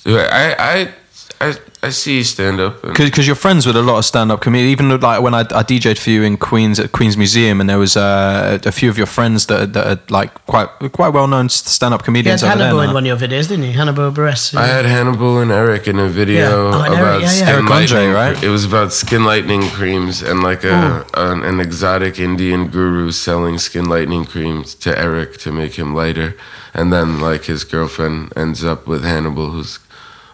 I 0.06 0.56
I 0.58 0.94
I, 1.41 1.56
I 1.82 1.89
see 1.89 2.23
stand 2.23 2.60
up. 2.60 2.80
Because 2.84 3.25
you're 3.25 3.36
friends 3.36 3.65
with 3.65 3.75
a 3.75 3.82
lot 3.82 3.97
of 3.97 4.06
stand 4.06 4.32
up 4.32 4.41
comedians. 4.41 4.71
Even 4.71 4.99
like 4.99 5.21
when 5.21 5.34
I, 5.34 5.39
I 5.39 5.63
DJ'd 5.63 5.97
for 5.97 6.12
you 6.12 6.21
in 6.21 6.38
Queens 6.38 6.80
at 6.80 6.91
Queens 6.91 7.17
Museum, 7.17 7.60
and 7.60 7.67
there 7.67 7.80
was 7.80 7.97
uh, 7.97 8.60
a 8.63 8.71
few 8.71 8.88
of 8.88 8.97
your 8.97 9.08
friends 9.08 9.47
that 9.47 9.62
are, 9.62 9.65
that 9.65 9.88
are 9.88 9.99
like 10.10 10.34
quite 10.45 10.69
quite 10.91 11.10
well 11.10 11.27
known 11.27 11.49
stand 11.49 11.95
up 11.95 12.04
comedians. 12.04 12.43
You 12.43 12.47
had 12.47 12.60
comedians 12.60 12.73
over 12.73 12.82
there. 12.82 12.82
Hannibal 12.82 12.82
in 12.82 12.88
now. 12.89 12.93
one 12.93 13.04
of 13.04 13.08
your 13.08 13.30
videos, 13.30 13.49
didn't 13.49 13.65
you? 13.65 13.71
Hannibal 13.71 14.12
Buress. 14.12 14.56
I 14.56 14.67
had 14.67 14.86
Hannibal 14.86 15.39
and 15.39 15.49
Eric 15.51 15.88
in 15.88 15.97
a 15.97 16.08
video 16.08 16.69
Yeah. 16.71 16.77
Oh, 16.77 16.84
and 16.84 16.93
Eric, 16.93 16.99
about 16.99 17.21
yeah, 17.21 17.25
yeah. 17.25 17.27
skin 17.27 17.47
Eric 17.47 17.71
Andre, 17.71 18.08
right? 18.08 18.43
It 18.43 18.49
was 18.49 18.65
about 18.65 18.93
skin 18.93 19.23
lightening 19.25 19.63
creams 19.69 20.21
and 20.21 20.43
like 20.43 20.63
a 20.63 21.06
an, 21.15 21.43
an 21.43 21.60
exotic 21.60 22.19
Indian 22.19 22.67
guru 22.67 23.12
selling 23.12 23.58
skin 23.58 23.86
lightening 23.86 24.25
creams 24.25 24.75
to 24.75 24.97
Eric 24.97 25.39
to 25.39 25.51
make 25.51 25.80
him 25.80 25.95
lighter, 25.95 26.36
and 26.75 26.93
then 26.93 27.19
like 27.19 27.45
his 27.45 27.63
girlfriend 27.63 28.32
ends 28.36 28.63
up 28.63 28.86
with 28.86 29.04
Hannibal, 29.04 29.49
who's 29.49 29.80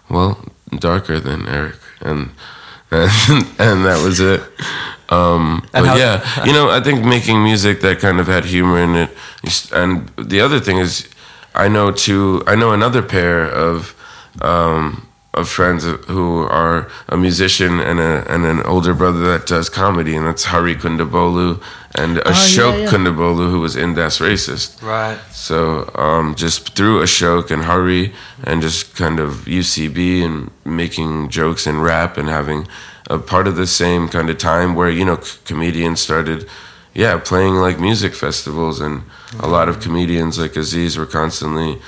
well 0.10 0.44
darker 0.80 1.20
than 1.20 1.48
Eric, 1.48 1.76
and 2.02 2.32
and, 2.92 3.12
and 3.60 3.86
that 3.86 4.02
was 4.04 4.20
it. 4.20 4.42
Um, 5.10 5.66
but 5.72 5.86
how- 5.86 5.96
yeah, 5.96 6.44
you 6.46 6.52
know, 6.54 6.70
I 6.70 6.82
think 6.82 7.06
making 7.06 7.44
music 7.44 7.82
that 7.82 8.00
kind 8.00 8.20
of 8.20 8.28
had 8.28 8.46
humor 8.46 8.80
in 8.80 8.96
it, 8.96 9.10
and 9.74 10.10
the 10.18 10.42
other 10.42 10.60
thing 10.60 10.78
is, 10.78 11.08
I 11.56 11.68
know 11.70 11.92
two, 11.92 12.44
I 12.46 12.56
know 12.56 12.72
another 12.74 13.02
pair 13.02 13.46
of 13.46 13.96
um, 14.42 15.07
of 15.38 15.48
friends 15.48 15.84
who 15.84 16.44
are 16.44 16.90
a 17.08 17.18
musician 17.18 17.80
and 17.80 18.00
a 18.00 18.26
and 18.34 18.46
an 18.46 18.64
older 18.64 18.94
brother 18.94 19.22
that 19.32 19.46
does 19.46 19.70
comedy, 19.70 20.16
and 20.16 20.26
that's 20.28 20.46
Hari 20.46 20.76
Kondabolu 20.76 21.62
and 21.96 22.18
Ashok 22.18 22.74
yeah, 22.74 22.78
yeah. 22.78 22.90
Kondabolu, 22.90 23.50
who 23.50 23.60
was 23.60 23.76
in 23.76 23.96
Das 23.96 24.20
Racist. 24.20 24.82
Right. 24.82 25.20
So 25.32 25.90
um, 25.96 26.36
just 26.36 26.76
through 26.76 27.02
Ashok 27.02 27.52
and 27.52 27.64
Hari 27.64 28.14
and 28.44 28.62
just 28.62 28.96
kind 28.96 29.20
of 29.20 29.46
UCB 29.46 30.24
and 30.24 30.52
making 30.66 31.30
jokes 31.30 31.66
and 31.66 31.84
rap 31.84 32.18
and 32.18 32.30
having 32.30 32.68
a 33.10 33.18
part 33.18 33.48
of 33.48 33.56
the 33.56 33.68
same 33.68 34.10
kind 34.10 34.30
of 34.30 34.38
time 34.38 34.76
where 34.76 34.90
you 34.90 35.06
know 35.06 35.20
c- 35.20 35.40
comedians 35.46 36.00
started, 36.00 36.48
yeah, 36.94 37.18
playing 37.18 37.56
like 37.56 37.80
music 37.80 38.14
festivals 38.14 38.82
and 38.82 39.04
a 39.40 39.48
lot 39.48 39.70
of 39.70 39.80
comedians 39.80 40.38
like 40.38 40.56
Aziz 40.56 40.98
were 40.98 41.06
constantly 41.06 41.80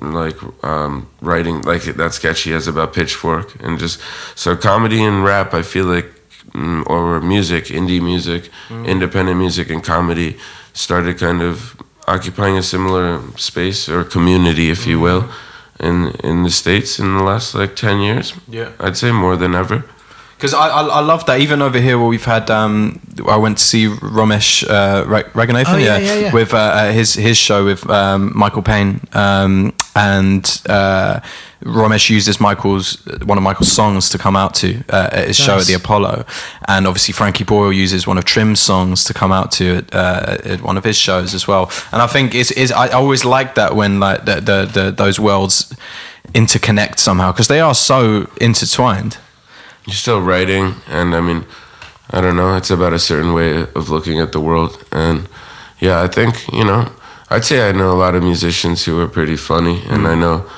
like 0.00 0.36
um, 0.64 1.08
writing 1.20 1.62
like 1.62 1.82
that 1.82 2.14
sketch 2.14 2.42
he 2.42 2.50
has 2.50 2.66
about 2.66 2.92
Pitchfork 2.92 3.54
and 3.62 3.78
just 3.78 4.00
so 4.34 4.56
comedy 4.56 5.02
and 5.04 5.24
rap 5.24 5.54
I 5.54 5.62
feel 5.62 5.86
like 5.86 6.06
mm, 6.50 6.84
or 6.86 7.20
music 7.20 7.64
indie 7.66 8.02
music 8.02 8.50
independent 8.70 9.38
music 9.38 9.70
and 9.70 9.82
comedy 9.84 10.36
started 10.72 11.18
kind 11.18 11.42
of 11.42 11.76
occupying 12.08 12.56
a 12.58 12.62
similar 12.62 13.20
space 13.36 13.88
or 13.88 14.04
community 14.04 14.70
if 14.70 14.86
you 14.86 14.98
will 14.98 15.28
in 15.78 16.08
in 16.24 16.42
the 16.42 16.50
states 16.50 16.98
in 16.98 17.16
the 17.16 17.22
last 17.22 17.54
like 17.54 17.76
10 17.76 18.00
years. 18.00 18.34
Yeah. 18.48 18.72
I'd 18.80 18.96
say 18.96 19.12
more 19.12 19.36
than 19.36 19.54
ever 19.54 19.84
Because 20.42 20.54
I, 20.54 20.66
I 20.70 20.82
I 20.98 21.00
love 21.00 21.24
that. 21.26 21.38
Even 21.40 21.62
over 21.62 21.78
here, 21.78 21.96
where 21.98 22.08
we've 22.08 22.24
had, 22.24 22.50
um, 22.50 22.98
I 23.28 23.36
went 23.36 23.58
to 23.58 23.62
see 23.64 23.86
Romesh 23.86 24.68
uh, 24.68 25.04
Ranganathan, 25.34 25.74
Oh, 25.74 25.76
yeah, 25.76 25.98
yeah, 25.98 26.14
yeah. 26.16 26.32
with 26.32 26.52
uh, 26.52 26.56
uh, 26.56 26.90
his 26.90 27.14
his 27.14 27.38
show 27.38 27.64
with 27.64 27.88
um, 27.88 28.32
Michael 28.34 28.62
Payne, 28.62 29.00
um, 29.12 29.72
and 29.94 30.44
uh, 30.68 31.20
Romesh 31.64 32.10
uses 32.10 32.40
Michael's 32.40 32.96
one 33.24 33.38
of 33.38 33.44
Michael's 33.44 33.70
songs 33.70 34.10
to 34.10 34.18
come 34.18 34.34
out 34.34 34.52
to 34.56 34.82
uh, 34.90 35.10
at 35.12 35.28
his 35.28 35.36
show 35.36 35.58
at 35.58 35.66
the 35.66 35.74
Apollo, 35.74 36.24
and 36.66 36.88
obviously 36.88 37.12
Frankie 37.12 37.44
Boyle 37.44 37.72
uses 37.72 38.04
one 38.08 38.18
of 38.18 38.24
Trim's 38.24 38.58
songs 38.58 39.04
to 39.04 39.14
come 39.14 39.30
out 39.30 39.52
to 39.52 39.76
at, 39.76 39.94
uh, 39.94 40.38
at 40.44 40.60
one 40.60 40.76
of 40.76 40.82
his 40.82 40.96
shows 40.96 41.34
as 41.34 41.46
well. 41.46 41.70
And 41.92 42.02
I 42.02 42.08
think 42.08 42.34
it's, 42.34 42.50
it's 42.50 42.72
I 42.72 42.88
always 42.88 43.24
like 43.24 43.54
that 43.54 43.76
when 43.76 44.00
like 44.00 44.24
the, 44.24 44.40
the, 44.40 44.66
the 44.72 44.90
those 44.90 45.20
worlds 45.20 45.72
interconnect 46.34 46.98
somehow 46.98 47.30
because 47.30 47.46
they 47.46 47.60
are 47.60 47.74
so 47.76 48.28
intertwined. 48.40 49.18
You're 49.86 49.94
still 49.94 50.20
writing 50.20 50.74
and 50.88 51.14
i 51.14 51.20
mean 51.20 51.44
I 52.14 52.20
don't 52.20 52.36
know. 52.36 52.56
It's 52.56 52.70
about 52.70 52.92
a 52.92 52.98
certain 52.98 53.32
way 53.32 53.62
of 53.74 53.88
looking 53.88 54.20
at 54.20 54.32
the 54.32 54.40
world, 54.40 54.84
and 54.92 55.26
yeah, 55.80 56.02
I 56.02 56.08
think 56.08 56.46
you 56.52 56.64
know. 56.64 56.92
I'd 57.30 57.46
say 57.46 57.66
I 57.66 57.72
know 57.72 57.90
a 57.90 57.96
lot 57.96 58.14
of 58.14 58.22
musicians 58.22 58.84
who 58.84 59.00
are 59.00 59.08
pretty 59.08 59.36
funny, 59.36 59.82
and 59.88 60.06
I 60.06 60.14
mm. 60.14 60.20
know 60.20 60.50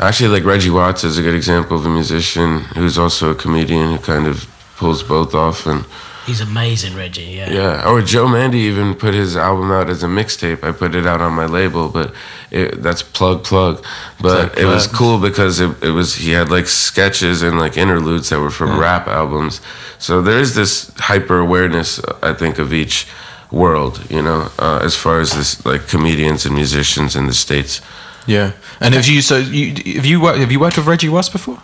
actually 0.00 0.30
like 0.30 0.44
Reggie 0.44 0.70
Watts 0.70 1.04
is 1.04 1.16
a 1.16 1.22
good 1.22 1.36
example 1.36 1.76
of 1.76 1.86
a 1.86 1.88
musician 1.88 2.58
who's 2.74 2.98
also 2.98 3.30
a 3.30 3.34
comedian 3.36 3.92
who 3.92 3.98
kind 3.98 4.26
of 4.26 4.48
pulls 4.76 5.02
both 5.02 5.34
off 5.34 5.66
and. 5.66 5.84
He's 6.26 6.40
amazing, 6.40 6.96
Reggie. 6.96 7.22
Yeah. 7.22 7.50
Yeah, 7.50 7.88
or 7.88 8.02
Joe 8.02 8.26
Mande 8.26 8.56
even 8.56 8.94
put 8.96 9.14
his 9.14 9.36
album 9.36 9.70
out 9.70 9.88
as 9.88 10.02
a 10.02 10.06
mixtape. 10.08 10.64
I 10.64 10.72
put 10.72 10.94
it 10.96 11.06
out 11.06 11.20
on 11.20 11.32
my 11.34 11.46
label, 11.46 11.88
but 11.88 12.12
it, 12.50 12.82
that's 12.82 13.00
plug 13.02 13.44
plug. 13.44 13.84
But 14.20 14.52
Plug, 14.54 14.58
it 14.58 14.64
was 14.66 14.86
plug. 14.88 14.98
cool 14.98 15.18
because 15.20 15.60
it, 15.60 15.70
it 15.82 15.90
was 15.92 16.16
he 16.16 16.32
had 16.32 16.50
like 16.50 16.66
sketches 16.66 17.42
and 17.42 17.58
like 17.60 17.76
interludes 17.76 18.28
that 18.30 18.40
were 18.40 18.50
from 18.50 18.78
rap 18.78 19.06
albums. 19.06 19.60
So 19.98 20.20
there 20.20 20.38
is 20.38 20.54
this 20.56 20.90
hyper 20.98 21.38
awareness, 21.38 22.00
I 22.22 22.34
think, 22.34 22.58
of 22.58 22.72
each 22.72 23.06
world. 23.52 24.04
You 24.10 24.22
know, 24.22 24.50
uh, 24.58 24.80
as 24.82 24.96
far 24.96 25.20
as 25.20 25.30
this 25.32 25.64
like 25.64 25.86
comedians 25.86 26.44
and 26.44 26.54
musicians 26.56 27.14
in 27.14 27.26
the 27.28 27.34
states. 27.34 27.80
Yeah. 28.26 28.52
And 28.80 28.94
have 28.94 29.06
you 29.06 29.20
so 29.22 29.36
you 29.38 29.94
have 29.94 30.04
you 30.06 30.20
worked 30.20 30.38
have 30.40 30.50
you 30.50 30.58
worked 30.58 30.76
with 30.76 30.86
Reggie 30.88 31.08
Watts 31.08 31.28
before? 31.28 31.62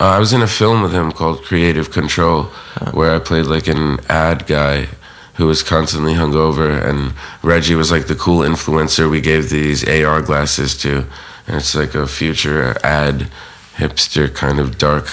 Uh, 0.00 0.06
I 0.06 0.18
was 0.18 0.32
in 0.32 0.40
a 0.40 0.46
film 0.46 0.82
with 0.82 0.92
him 0.92 1.12
called 1.12 1.44
Creative 1.44 1.90
Control, 1.90 2.44
where 2.92 3.14
I 3.14 3.18
played 3.18 3.44
like 3.46 3.66
an 3.68 3.98
ad 4.08 4.46
guy 4.46 4.88
who 5.34 5.46
was 5.46 5.62
constantly 5.62 6.14
hungover, 6.14 6.82
and 6.82 7.12
Reggie 7.42 7.74
was 7.74 7.90
like 7.92 8.06
the 8.06 8.14
cool 8.14 8.38
influencer 8.40 9.10
we 9.10 9.20
gave 9.20 9.50
these 9.50 9.86
AR 9.86 10.22
glasses 10.22 10.76
to, 10.78 11.06
and 11.46 11.56
it's 11.56 11.74
like 11.74 11.94
a 11.94 12.06
future 12.06 12.76
ad 12.82 13.30
hipster 13.76 14.34
kind 14.34 14.58
of 14.58 14.78
dark 14.78 15.08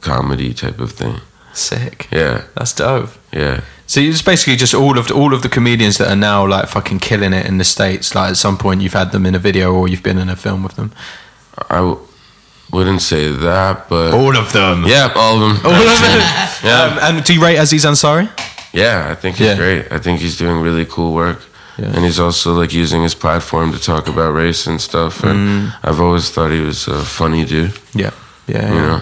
comedy 0.00 0.52
type 0.54 0.78
of 0.78 0.92
thing. 0.92 1.20
Sick. 1.54 2.08
Yeah, 2.10 2.44
That's 2.56 2.72
dope. 2.74 3.10
yeah. 3.32 3.62
So 3.86 4.00
it's 4.00 4.22
basically 4.22 4.56
just 4.56 4.74
all 4.74 4.98
of 4.98 5.10
all 5.10 5.34
of 5.34 5.42
the 5.42 5.48
comedians 5.48 5.98
that 5.98 6.08
are 6.08 6.16
now 6.16 6.46
like 6.46 6.68
fucking 6.68 6.98
killing 7.00 7.32
it 7.34 7.46
in 7.46 7.58
the 7.58 7.64
states. 7.64 8.14
Like 8.14 8.30
at 8.30 8.36
some 8.36 8.56
point 8.56 8.80
you've 8.80 8.94
had 8.94 9.12
them 9.12 9.26
in 9.26 9.34
a 9.34 9.38
video 9.38 9.72
or 9.74 9.88
you've 9.88 10.02
been 10.02 10.18
in 10.18 10.28
a 10.30 10.36
film 10.36 10.62
with 10.62 10.74
them. 10.76 10.90
I 11.68 11.94
wouldn't 12.74 13.02
say 13.02 13.24
that, 13.48 13.74
but 13.88 14.12
All 14.14 14.36
of 14.36 14.52
them. 14.52 14.84
yeah, 14.86 15.12
all 15.14 15.36
of 15.42 15.62
them. 15.62 15.66
All 15.72 15.88
of 15.94 16.00
them. 16.00 16.20
Yeah. 16.64 16.82
Um, 16.84 16.98
and 17.16 17.24
do 17.24 17.32
you 17.34 17.42
rate 17.46 17.58
Aziz 17.62 17.84
Ansari? 17.84 18.28
Yeah, 18.72 19.12
I 19.12 19.14
think 19.20 19.36
he's 19.36 19.46
Yeah. 19.46 19.56
great. 19.56 19.82
I 19.96 19.98
think 19.98 20.20
he's 20.20 20.36
doing 20.36 20.62
really 20.64 20.84
cool 20.84 21.12
work. 21.14 21.38
Yeah. 21.78 21.94
And 21.94 22.04
he's 22.04 22.18
also 22.20 22.60
like 22.60 22.72
using 22.82 23.02
his 23.02 23.14
platform 23.14 23.72
to 23.72 23.78
talk 23.78 24.08
about 24.08 24.34
race 24.34 24.66
and 24.70 24.80
stuff. 24.80 25.22
And 25.24 25.38
Mm. 25.38 25.72
I've 25.88 26.00
always 26.00 26.30
thought 26.30 26.50
he 26.52 26.60
was 26.66 26.88
a 26.88 27.04
funny 27.04 27.44
dude. 27.44 27.72
Yeah. 27.94 28.10
Yeah. 28.46 28.68
You 28.68 28.74
yeah. 28.74 28.86
know, 28.88 29.00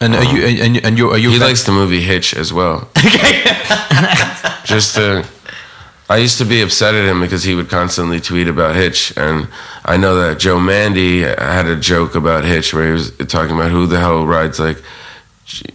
And 0.00 0.14
are 0.14 0.24
you 0.32 0.40
and 0.64 0.76
and 0.86 0.98
you're 0.98 1.10
are 1.14 1.18
you 1.20 1.30
he 1.30 1.38
likes 1.48 1.62
the 1.64 1.72
movie 1.72 2.00
Hitch 2.02 2.34
as 2.40 2.52
well. 2.52 2.76
Okay. 2.96 3.42
Just 4.64 4.94
to, 4.96 5.24
I 6.10 6.16
used 6.18 6.38
to 6.38 6.44
be 6.44 6.62
upset 6.62 6.94
at 6.94 7.04
him 7.04 7.20
because 7.20 7.44
he 7.44 7.54
would 7.54 7.68
constantly 7.68 8.18
tweet 8.18 8.48
about 8.48 8.74
Hitch, 8.76 9.12
and 9.16 9.48
I 9.84 9.96
know 9.98 10.14
that 10.16 10.38
Joe 10.38 10.58
Mande 10.58 11.36
had 11.38 11.66
a 11.66 11.76
joke 11.76 12.14
about 12.14 12.44
Hitch 12.44 12.72
where 12.72 12.86
he 12.86 12.92
was 12.92 13.10
talking 13.28 13.54
about 13.54 13.70
who 13.70 13.86
the 13.86 13.98
hell 13.98 14.26
rides 14.26 14.58
like 14.58 14.82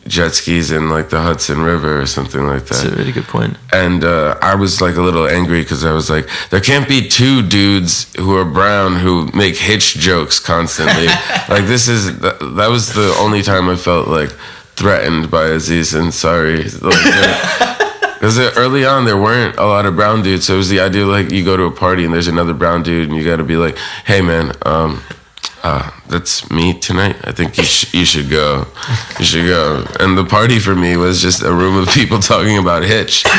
jet 0.08 0.30
skis 0.30 0.72
in 0.72 0.90
like 0.90 1.10
the 1.10 1.20
Hudson 1.20 1.62
River 1.62 2.02
or 2.02 2.06
something 2.06 2.46
like 2.46 2.66
that. 2.66 2.76
That's 2.76 2.84
a 2.84 2.96
really 2.96 3.12
good 3.12 3.26
point. 3.26 3.58
and 3.72 4.04
uh, 4.04 4.38
I 4.42 4.56
was 4.56 4.82
like 4.82 4.96
a 4.96 5.02
little 5.02 5.28
angry 5.28 5.62
because 5.62 5.84
I 5.84 5.94
was 5.94 6.10
like, 6.10 6.28
there 6.52 6.62
can't 6.62 6.88
be 6.88 7.08
two 7.08 7.42
dudes 7.42 8.14
who 8.16 8.36
are 8.38 8.46
brown 8.46 8.98
who 8.98 9.32
make 9.34 9.56
hitch 9.56 9.96
jokes 9.96 10.40
constantly. 10.40 11.08
like 11.50 11.66
this 11.66 11.88
is 11.88 12.20
that, 12.20 12.40
that 12.56 12.68
was 12.70 12.94
the 12.94 13.16
only 13.20 13.42
time 13.42 13.68
I 13.70 13.76
felt 13.76 14.08
like 14.08 14.32
threatened 14.76 15.30
by 15.32 15.46
Aziz 15.48 15.94
Ansari. 15.94 16.70
Because 18.24 18.40
early 18.58 18.86
on 18.86 19.04
there 19.04 19.18
weren't 19.18 19.58
a 19.58 19.66
lot 19.66 19.86
of 19.86 19.98
brown 19.98 20.24
dudes, 20.24 20.46
so 20.46 20.54
it 20.54 20.58
was 20.58 20.70
the 20.70 20.80
idea 20.80 21.06
like 21.06 21.30
you 21.30 21.44
go 21.44 21.58
to 21.58 21.64
a 21.64 21.72
party 21.72 22.06
and 22.06 22.14
there's 22.14 22.30
another 22.30 22.54
brown 22.54 22.82
dude 22.82 23.10
and 23.10 23.18
you 23.18 23.22
got 23.26 23.36
to 23.36 23.44
be 23.44 23.58
like, 23.58 23.78
hey 24.06 24.22
man. 24.22 24.54
um 24.66 25.04
uh, 25.62 25.92
that's 26.08 26.50
me 26.50 26.78
tonight. 26.80 27.18
I 27.26 27.34
think 27.34 27.58
you, 27.58 27.64
sh- 27.66 27.94
you 27.94 28.06
should 28.06 28.30
go. 28.30 28.66
You 29.20 29.26
should 29.26 29.46
go. 29.46 29.86
And 30.00 30.18
the 30.18 30.24
party 30.26 30.60
for 30.60 30.74
me 30.76 30.96
was 30.96 31.22
just 31.22 31.42
a 31.42 31.54
room 31.54 31.76
of 31.78 31.90
people 31.90 32.20
talking 32.32 32.58
about 32.58 32.84
Hitch. 32.84 33.26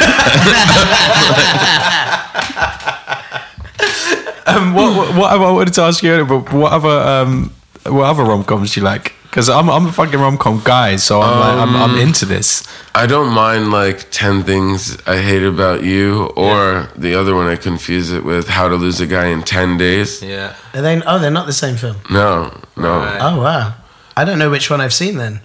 Um, 4.47 4.75
what, 4.75 4.94
what, 4.94 5.16
what 5.16 5.33
I 5.33 5.37
wanted 5.37 5.73
to 5.75 5.83
ask 5.83 6.03
you, 6.03 6.23
but 6.27 6.53
what 6.53 6.70
other 6.73 6.88
um, 6.88 7.51
what 7.87 8.05
other 8.05 8.25
rom 8.25 8.44
coms 8.44 8.75
do 8.75 8.81
you 8.81 8.85
like? 8.85 9.14
Because 9.35 9.49
I'm 9.49 9.68
I'm 9.68 9.87
a 9.87 9.92
fucking 9.92 10.20
rom 10.20 10.38
com 10.38 10.62
guy, 10.62 10.94
so 10.94 11.20
I'm 11.20 11.40
like 11.40 11.68
I'm, 11.68 11.75
I'm 11.75 11.99
into 11.99 12.25
this. 12.25 12.62
I 12.94 13.05
don't 13.07 13.35
mind 13.35 13.73
like 13.73 14.09
10 14.12 14.44
things 14.44 14.97
I 15.09 15.20
hate 15.20 15.42
about 15.42 15.83
you, 15.83 16.27
or 16.37 16.88
the 16.94 17.16
other 17.16 17.35
one 17.35 17.49
I 17.49 17.57
confuse 17.57 18.12
it 18.12 18.23
with 18.23 18.47
How 18.47 18.68
to 18.68 18.77
Lose 18.77 19.01
a 19.01 19.09
Guy 19.09 19.27
in 19.27 19.42
10 19.42 19.77
Days. 19.77 20.23
Yeah. 20.23 20.55
Are 20.73 20.81
they? 20.81 21.03
Oh, 21.03 21.18
they're 21.18 21.33
not 21.33 21.47
the 21.47 21.53
same 21.53 21.75
film. 21.75 21.97
No, 22.09 22.61
no. 22.77 22.99
Right. 22.99 23.18
Oh 23.20 23.40
wow. 23.40 23.75
I 24.16 24.25
don't 24.25 24.38
know 24.38 24.51
which 24.51 24.70
one 24.70 24.81
I've 24.81 24.94
seen 24.94 25.16
then. 25.16 25.40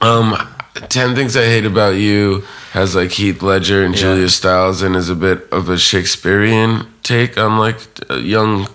Um, 0.00 0.36
10 0.74 1.16
Things 1.16 1.36
I 1.36 1.46
Hate 1.46 1.66
About 1.66 1.96
You 1.96 2.44
has 2.70 2.94
like 2.94 3.10
Heath 3.10 3.42
Ledger 3.42 3.82
and 3.82 3.96
Julia 3.96 4.28
Stiles 4.28 4.80
and 4.80 4.94
is 4.94 5.08
a 5.08 5.16
bit 5.16 5.50
of 5.50 5.68
a 5.68 5.76
Shakespearean 5.76 6.86
take 7.02 7.36
on 7.36 7.58
like 7.58 7.80
uh, 8.08 8.14
young 8.14 8.68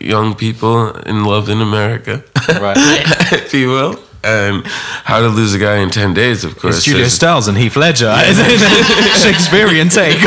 young 0.00 0.34
people 0.34 0.90
in 1.06 1.24
love 1.24 1.48
in 1.48 1.60
America, 1.60 2.22
Right. 2.48 2.76
if 3.32 3.52
you 3.54 3.68
will. 3.70 3.98
And 4.22 4.64
How 4.66 5.20
to 5.20 5.28
Lose 5.28 5.52
a 5.52 5.58
Guy 5.58 5.76
in 5.82 5.90
10 5.90 6.14
Days, 6.14 6.44
of 6.44 6.56
course. 6.58 6.76
It's 6.78 6.86
Julia 6.86 7.04
is- 7.04 7.12
Stiles 7.12 7.46
and 7.46 7.58
Heath 7.58 7.76
Ledger. 7.76 8.10
Shakespearean 9.22 9.90
take. 9.90 10.16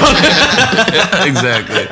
exactly. 1.25 1.87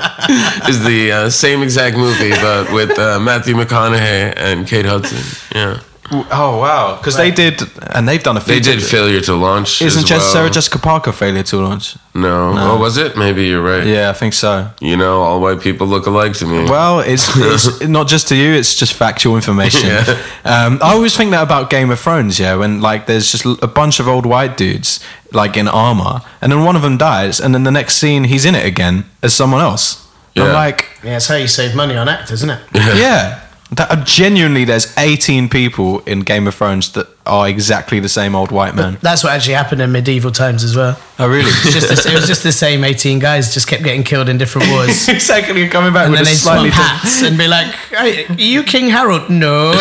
Is 0.70 0.84
the 0.84 1.12
uh, 1.12 1.30
same 1.32 1.64
exact 1.64 1.98
movie, 1.98 2.30
but 2.30 2.72
with 2.72 2.98
uh, 3.00 3.20
Matthew 3.20 3.56
McConaughey 3.56 4.34
and 4.38 4.68
Kate 4.68 4.86
Hudson. 4.86 5.18
Yeah. 5.56 5.80
Oh 6.12 6.60
wow! 6.62 6.98
Because 6.98 7.18
they 7.18 7.32
did, 7.32 7.62
and 7.94 8.08
they've 8.08 8.22
done 8.22 8.38
a. 8.38 8.42
Failure. 8.42 8.62
They 8.62 8.76
did 8.76 8.84
Failure 8.84 9.22
to 9.22 9.34
Launch. 9.36 9.82
Isn't 9.82 10.04
as 10.04 10.08
just 10.08 10.26
well. 10.26 10.34
Sarah 10.34 10.50
Jessica 10.50 10.78
Parker 10.80 11.12
failure 11.12 11.44
to 11.44 11.58
launch? 11.58 11.98
No. 12.14 12.54
Oh, 12.56 12.78
was 12.80 12.98
it? 12.98 13.18
Maybe 13.18 13.46
you're 13.46 13.62
right. 13.62 13.86
Yeah, 13.86 14.10
I 14.10 14.14
think 14.14 14.34
so. 14.34 14.70
You 14.80 14.98
know, 14.98 15.22
all 15.22 15.42
white 15.42 15.62
people 15.62 15.88
look 15.88 16.06
alike 16.06 16.34
to 16.34 16.46
me. 16.46 16.66
Well, 16.66 17.00
it's, 17.00 17.28
it's 17.36 17.82
not 17.88 18.08
just 18.08 18.28
to 18.30 18.36
you; 18.36 18.54
it's 18.54 18.76
just 18.76 18.94
factual 18.94 19.36
information. 19.36 19.88
Yeah. 19.90 20.22
Um, 20.46 20.80
I 20.82 20.94
always 20.94 21.16
think 21.18 21.32
that 21.32 21.44
about 21.44 21.70
Game 21.70 21.90
of 21.90 22.00
Thrones, 22.00 22.40
yeah. 22.40 22.56
When 22.56 22.82
like 22.82 23.08
there's 23.08 23.32
just 23.32 23.46
a 23.64 23.68
bunch 23.68 24.00
of 24.00 24.08
old 24.08 24.26
white 24.26 24.58
dudes 24.58 25.00
like 25.34 25.58
in 25.58 25.68
armor, 25.68 26.22
and 26.42 26.52
then 26.52 26.64
one 26.64 26.76
of 26.76 26.82
them 26.82 26.98
dies, 26.98 27.40
and 27.40 27.54
then 27.54 27.64
the 27.64 27.72
next 27.72 27.96
scene 27.96 28.26
he's 28.26 28.46
in 28.46 28.56
it 28.56 28.66
again 28.66 29.06
as 29.24 29.34
someone 29.34 29.62
else. 29.62 30.04
I'm 30.38 30.48
Yeah. 30.48 30.54
like, 30.54 30.86
Yeah, 31.02 31.16
it's 31.16 31.28
how 31.28 31.36
you 31.36 31.48
save 31.48 31.76
money 31.76 31.96
on 31.96 32.10
actors, 32.10 32.44
isn't 32.44 32.50
it? 32.50 32.60
yeah. 32.74 33.40
That, 33.72 34.06
genuinely, 34.06 34.64
there's 34.66 34.96
18 34.98 35.50
people 35.50 36.00
in 36.02 36.20
Game 36.22 36.48
of 36.48 36.56
Thrones 36.56 36.92
that 36.94 37.08
are 37.26 37.48
exactly 37.50 38.00
the 38.00 38.10
same 38.10 38.36
old 38.36 38.52
white 38.52 38.76
man. 38.76 38.98
That's 39.02 39.24
what 39.24 39.34
actually 39.34 39.56
happened 39.56 39.82
in 39.82 39.92
medieval 39.92 40.32
times 40.32 40.64
as 40.64 40.76
well. 40.76 41.00
Oh, 41.18 41.30
really? 41.30 41.50
It's 41.50 41.74
just 41.74 41.88
the, 42.04 42.12
it 42.12 42.14
was 42.14 42.28
just 42.28 42.44
the 42.44 42.52
same 42.52 42.84
18 42.84 43.20
guys 43.20 43.54
just 43.54 43.68
kept 43.68 43.84
getting 43.84 44.04
killed 44.04 44.28
in 44.28 44.38
different 44.38 44.70
wars. 44.72 45.08
exactly. 45.08 45.68
Coming 45.70 45.94
back 45.94 46.06
And 46.06 46.12
with 46.12 46.20
then 46.20 46.28
a 46.28 46.30
they'd 46.30 46.36
slightly 46.36 46.72
swap 46.72 46.86
hats 46.88 47.22
and 47.24 47.38
be 47.38 47.48
like, 47.48 47.68
hey, 47.90 48.26
"Are 48.28 48.34
you 48.34 48.64
King 48.64 48.90
Harold?" 48.90 49.30
No, 49.46 49.72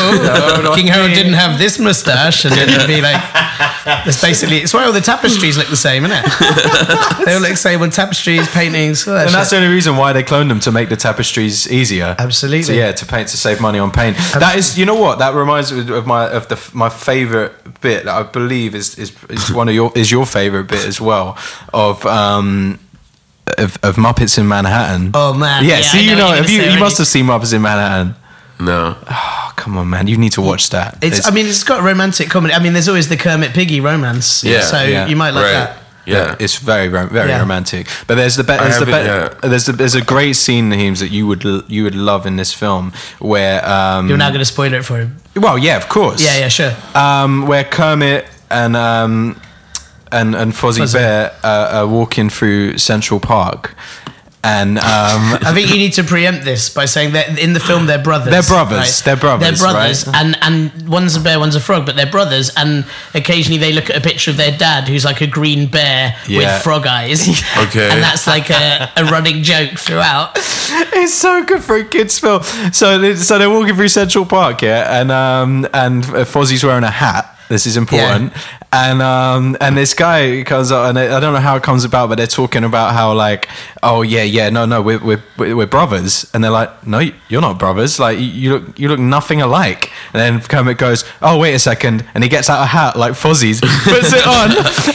not 0.63 0.77
King 0.77 0.87
Harold 0.87 1.11
me. 1.11 1.15
didn't 1.17 1.33
have 1.35 1.59
this 1.59 1.79
mustache, 1.79 2.45
and 2.45 2.55
then 2.55 2.69
it'd 2.69 2.87
be 2.87 3.01
like, 3.01 3.21
"That's 3.85 4.21
basically." 4.23 4.59
It's 4.59 4.73
why 4.73 4.85
all 4.85 4.93
the 4.93 5.01
tapestries 5.01 5.59
look 5.59 5.67
the 5.69 5.77
same, 5.77 6.05
isn't 6.05 6.17
it? 6.17 7.25
they 7.27 7.35
all 7.35 7.41
look 7.41 7.51
the 7.51 7.57
same 7.57 7.83
on 7.83 7.91
tapestries, 7.91 8.49
paintings. 8.49 9.05
that 9.07 9.27
And 9.27 9.35
that's 9.35 9.51
the 9.51 9.57
only 9.57 9.69
reason 9.69 9.97
why 9.97 10.13
they 10.13 10.23
cloned 10.23 10.49
them 10.49 10.61
to 10.61 10.71
make 10.73 10.89
the 10.89 10.97
tapestries 10.97 11.71
easier. 11.71 12.15
Absolutely. 12.19 12.63
So 12.63 12.73
yeah, 12.73 12.93
to 12.93 13.07
paint 13.07 13.29
to 13.29 13.37
save 13.37 13.61
money 13.61 13.81
on 13.81 13.91
paint. 13.91 14.17
That 14.35 14.55
is, 14.57 14.79
you 14.79 14.87
know 14.87 14.95
what? 14.95 15.19
That 15.19 15.35
reminds 15.35 15.73
me 15.73 15.93
of 15.95 16.07
my 16.07 16.29
of 16.29 16.47
the 16.49 16.71
my 16.73 16.89
favorite 16.89 17.34
bit 17.81 18.05
that 18.05 18.09
I 18.09 18.23
believe 18.23 18.75
is 18.75 18.99
is, 18.99 19.13
is 19.29 19.53
one 19.53 19.69
of 19.69 19.75
your 19.75 19.93
is 19.95 20.11
your 20.11 20.27
favorite 20.27 20.69
bit 20.69 20.85
as 20.87 21.01
well 21.01 21.37
of 21.73 22.05
um 22.07 22.79
of, 23.59 23.79
of 23.83 23.97
Muppets 23.97 24.39
in 24.39 24.49
Manhattan. 24.49 25.11
Oh, 25.13 25.35
man. 25.35 25.65
Yeah. 25.65 25.77
Yeah, 25.77 25.83
see, 25.83 25.99
I 25.99 26.01
know 26.01 26.03
you 26.03 26.11
what 26.11 26.19
know, 26.19 26.27
you're 26.29 26.37
have 26.37 26.51
you 26.51 26.61
say 26.63 26.73
you 26.73 26.81
must 26.81 26.99
have 26.99 27.07
seen 27.07 27.27
Muppets 27.27 27.53
in 27.53 27.63
Manhattan. 27.63 28.15
No. 28.59 28.97
Oh 29.11 29.45
come 29.57 29.79
on, 29.79 29.89
man! 29.89 30.07
You 30.07 30.17
need 30.17 30.33
to 30.33 30.43
watch 30.43 30.71
that. 30.71 30.99
It's, 31.03 31.27
I 31.27 31.31
mean, 31.31 31.47
it's 31.47 31.65
got 31.65 31.83
romantic 31.83 32.29
comedy. 32.29 32.55
I 32.55 32.63
mean, 32.63 32.73
there's 32.73 32.89
always 32.89 33.09
the 33.09 33.17
Kermit 33.17 33.53
Piggy 33.53 33.81
romance. 33.81 34.45
Yeah, 34.45 34.61
so 34.61 34.83
yeah. 34.83 35.07
you 35.07 35.17
might 35.17 35.31
like 35.31 35.45
right. 35.45 35.53
that. 35.53 35.84
Yeah. 36.07 36.37
it's 36.39 36.57
very 36.59 36.89
rom- 36.89 37.09
very 37.11 37.31
Yeah. 37.31 37.41
romantic. 37.41 37.89
But 38.07 38.17
there's 38.17 38.37
the 38.37 38.45
be- 38.45 38.57
there's 38.57 38.79
the 38.79 38.87
be- 38.87 38.93
haven't 38.93 39.41
there's 39.43 39.65
the, 39.67 39.73
there's 39.73 39.95
a 39.95 40.03
great 40.05 40.35
scene, 40.37 40.71
Naheems, 40.71 40.99
that 40.99 41.11
you 41.11 41.27
would 41.27 41.45
l- 41.45 41.63
you 41.69 41.85
would 41.85 41.95
love 41.95 42.27
in 42.27 42.37
this 42.37 42.53
film 42.53 42.93
where 43.21 43.67
um 43.69 44.09
You're 44.09 44.19
now 44.19 44.29
going 44.29 44.41
to 44.41 44.45
spoil 44.45 44.73
it 44.75 44.85
for 44.85 44.99
him. 44.99 45.17
well 45.37 45.57
yeah 45.59 45.77
of 45.77 45.89
course 45.89 46.23
Yeah, 46.23 46.39
yeah, 46.39 46.49
sure. 46.49 46.73
um, 46.95 47.47
where 47.47 47.65
Kermit 47.65 48.27
and 48.51 48.77
um, 48.77 49.37
and 50.13 50.35
and 50.35 50.53
Fozzie 50.53 50.83
Fozzie. 50.83 50.93
Bear 50.95 51.33
uh, 51.43 51.79
are 51.79 51.87
walking 51.87 52.31
through 52.31 52.79
Central 52.79 53.19
Park, 53.21 53.75
and 54.45 54.79
um, 54.79 54.85
I 55.43 55.53
think 55.55 55.71
you 55.71 55.77
need 55.79 55.95
to 55.95 56.05
preempt 56.05 56.45
this 56.45 56.69
by 56.69 56.85
saying 56.85 57.13
that 57.15 57.39
in 57.39 57.55
the 57.55 57.61
film 57.61 57.87
they're 57.87 58.03
brothers. 58.03 58.31
They're 58.31 58.43
brothers, 58.43 59.01
they're 59.03 59.17
brothers, 59.17 59.59
They're 59.61 59.73
brothers, 59.73 60.07
right? 60.07 60.17
and 60.17 60.37
and 60.43 60.89
one's 60.89 61.17
a 61.17 61.21
bear, 61.21 61.39
one's 61.41 61.57
a 61.57 61.61
frog, 61.61 61.87
but 61.87 61.97
they're 61.97 62.11
brothers. 62.11 62.51
And 62.57 62.85
occasionally 63.15 63.59
they 63.59 63.73
look 63.73 63.89
at 63.91 63.97
a 63.97 64.01
picture 64.01 64.31
of 64.31 64.37
their 64.37 64.57
dad, 64.57 64.87
who's 64.87 65.05
like 65.05 65.21
a 65.23 65.27
green 65.27 65.67
bear 65.71 66.15
Yeah. 66.29 66.39
with 66.55 66.63
frog 66.63 66.87
eyes. 66.87 67.27
Okay. 67.65 67.89
and 67.91 68.03
that's 68.03 68.27
like 68.27 68.51
a, 68.51 68.91
a 68.97 69.05
running 69.07 69.43
joke 69.43 69.79
throughout. 69.79 70.33
it's 70.37 71.15
so 71.15 71.45
good 71.45 71.63
for 71.63 71.77
a 71.77 71.85
kids 71.85 72.19
film. 72.19 72.43
So, 72.73 72.99
they- 72.99 73.15
so 73.17 73.39
they're 73.39 73.49
walking 73.51 73.75
through 73.75 73.89
Central 73.89 74.27
Park, 74.27 74.61
yeah, 74.63 75.01
and 75.01 75.11
um, 75.11 75.67
and 75.73 76.05
Fozzie's 76.05 76.63
wearing 76.65 76.85
a 76.85 76.91
hat. 76.91 77.31
This 77.49 77.67
is 77.67 77.77
important. 77.77 78.33
And 78.77 79.01
um, 79.03 79.57
and 79.61 79.77
this 79.77 79.95
guy 79.95 80.43
comes 80.43 80.73
up, 80.73 80.89
and 80.89 80.99
I 80.99 81.17
I 81.17 81.21
don't 81.21 81.33
know 81.33 81.39
how 81.39 81.55
it 81.55 81.63
comes 81.63 81.85
about, 81.85 82.09
but 82.09 82.17
they're 82.19 82.27
talking 82.27 82.65
about 82.65 82.93
how 82.93 83.13
like, 83.15 83.49
oh 83.85 84.03
yeah, 84.03 84.25
yeah, 84.25 84.51
no, 84.51 84.65
no, 84.67 84.83
we're 84.83 84.99
we're 84.99 85.23
we're 85.39 85.67
brothers, 85.67 86.29
and 86.35 86.43
they're 86.43 86.51
like, 86.51 86.85
no, 86.85 86.99
you're 87.29 87.41
not 87.41 87.57
brothers. 87.59 88.01
Like 88.01 88.19
you- 88.19 88.25
you 88.45 88.51
look 88.59 88.79
you 88.81 88.89
look 88.89 88.99
nothing 88.99 89.41
alike. 89.43 89.93
And 90.13 90.21
then 90.21 90.41
Kermit 90.41 90.77
goes, 90.79 91.05
oh 91.23 91.39
wait 91.39 91.55
a 91.55 91.59
second, 91.61 92.05
and 92.15 92.25
he 92.25 92.29
gets 92.29 92.51
out 92.51 92.63
a 92.63 92.67
hat 92.67 92.97
like 92.97 93.13
Fozzie's, 93.13 93.61
puts 93.85 94.13
it 94.13 94.27
on, 94.27 94.51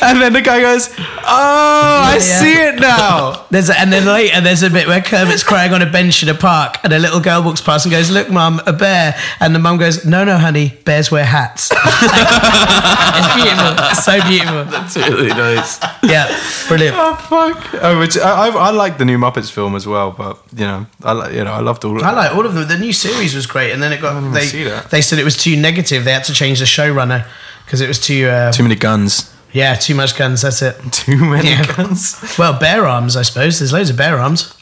and 0.09 0.21
then 0.21 0.33
the 0.33 0.41
guy 0.41 0.59
goes, 0.59 0.89
oh, 0.99 2.01
I 2.11 2.15
Yeah. 2.15 2.39
see 2.41 2.53
it 2.53 2.79
now. 2.81 3.45
There's 3.51 3.69
a, 3.69 3.79
and 3.79 3.93
then 3.93 4.05
later 4.05 4.41
there's 4.41 4.61
a 4.63 4.69
bit 4.69 4.87
where 4.87 5.01
Kermit's 5.01 5.43
crying 5.43 5.73
on 5.73 5.81
a 5.81 5.89
bench 5.89 6.21
in 6.21 6.27
a 6.29 6.33
park, 6.35 6.75
and 6.83 6.91
a 6.91 6.99
little 6.99 7.21
girl 7.21 7.41
walks 7.43 7.61
past 7.61 7.85
and 7.85 7.91
goes, 7.93 8.09
"Look, 8.11 8.29
mum, 8.29 8.61
a 8.67 8.73
bear." 8.73 9.15
And 9.39 9.55
the 9.55 9.59
mum 9.59 9.77
goes, 9.77 10.05
"No, 10.05 10.23
no, 10.25 10.37
honey, 10.37 10.73
bears 10.85 11.09
wear 11.11 11.23
hats." 11.25 11.69
it's 11.73 13.29
beautiful. 13.35 13.68
It's 13.77 14.03
so 14.11 14.19
beautiful. 14.27 14.65
That's 14.65 14.95
really 14.97 15.27
nice. 15.29 15.79
Yeah, 16.03 16.27
brilliant. 16.67 16.95
Oh 16.97 17.15
fuck! 17.15 17.69
Oh, 17.83 17.99
which, 17.99 18.17
I, 18.17 18.47
I, 18.47 18.49
I 18.49 18.69
like 18.71 18.97
the 18.97 19.05
new 19.05 19.17
Muppets 19.17 19.51
film 19.51 19.75
as 19.75 19.85
well, 19.87 20.11
but 20.11 20.39
you 20.55 20.65
know, 20.65 20.85
I 21.03 21.11
like 21.13 21.33
you 21.33 21.43
know, 21.43 21.51
I 21.53 21.59
loved 21.61 21.83
all. 21.85 21.97
Of 21.97 22.03
I 22.03 22.11
like 22.13 22.35
all 22.35 22.45
of 22.45 22.53
them. 22.53 22.67
The 22.67 22.77
new 22.77 22.93
series 22.93 23.35
was 23.35 23.45
great, 23.45 23.71
and 23.71 23.81
then 23.81 23.91
it 23.93 24.01
got 24.01 24.13
didn't 24.15 24.33
they 24.33 24.45
see 24.45 24.63
that. 24.63 24.89
they 24.91 25.01
said 25.01 25.19
it 25.19 25.25
was 25.25 25.37
too 25.37 25.55
negative. 25.55 26.03
They 26.05 26.13
had 26.13 26.23
to 26.25 26.33
change 26.33 26.59
the 26.59 26.65
showrunner 26.65 27.27
because 27.65 27.81
it 27.81 27.87
was 27.87 27.99
too 27.99 28.27
uh, 28.27 28.51
Too 28.51 28.63
many 28.63 28.75
guns. 28.75 29.31
yeah 29.53 29.75
too 29.75 29.95
much 29.95 30.17
guns. 30.17 30.41
That's 30.41 30.61
it. 30.61 30.75
Too 30.91 31.17
many 31.17 31.49
Yeah. 31.49 31.65
guns. 31.75 32.15
Well, 32.37 32.59
bear 32.59 32.85
arms, 32.85 33.15
I 33.15 33.21
suppose. 33.23 33.59
There's 33.59 33.73
loads 33.73 33.89
of 33.89 33.97
bear 33.97 34.19
arms. 34.19 34.53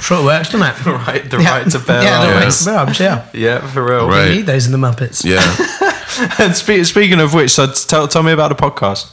Sure, 0.00 0.20
it 0.20 0.24
works, 0.24 0.50
doesn't 0.50 0.62
it? 0.66 0.86
right, 1.06 1.28
the 1.30 1.38
Yeah. 1.42 1.50
right 1.58 1.70
to 1.70 1.78
bear 1.78 1.96
arms. 1.98 2.04
Yeah, 2.06 2.26
the 2.26 2.32
right 2.46 2.52
to 2.52 2.64
bear 2.64 2.78
arms. 2.78 3.00
Yeah, 3.00 3.26
Yeah, 3.34 3.66
for 3.72 3.84
real. 3.84 4.08
Right. 4.08 4.28
we 4.30 4.36
need 4.36 4.46
those 4.46 4.66
in 4.66 4.72
the 4.72 4.78
Muppets. 4.78 5.24
Yeah. 5.24 5.40
And 6.38 6.54
spe- 6.56 6.84
speaking 6.84 7.20
of 7.20 7.34
which, 7.34 7.50
so 7.50 7.66
tell 7.72 8.08
tell 8.08 8.22
me 8.22 8.32
about 8.32 8.48
the 8.48 8.54
podcast. 8.70 9.12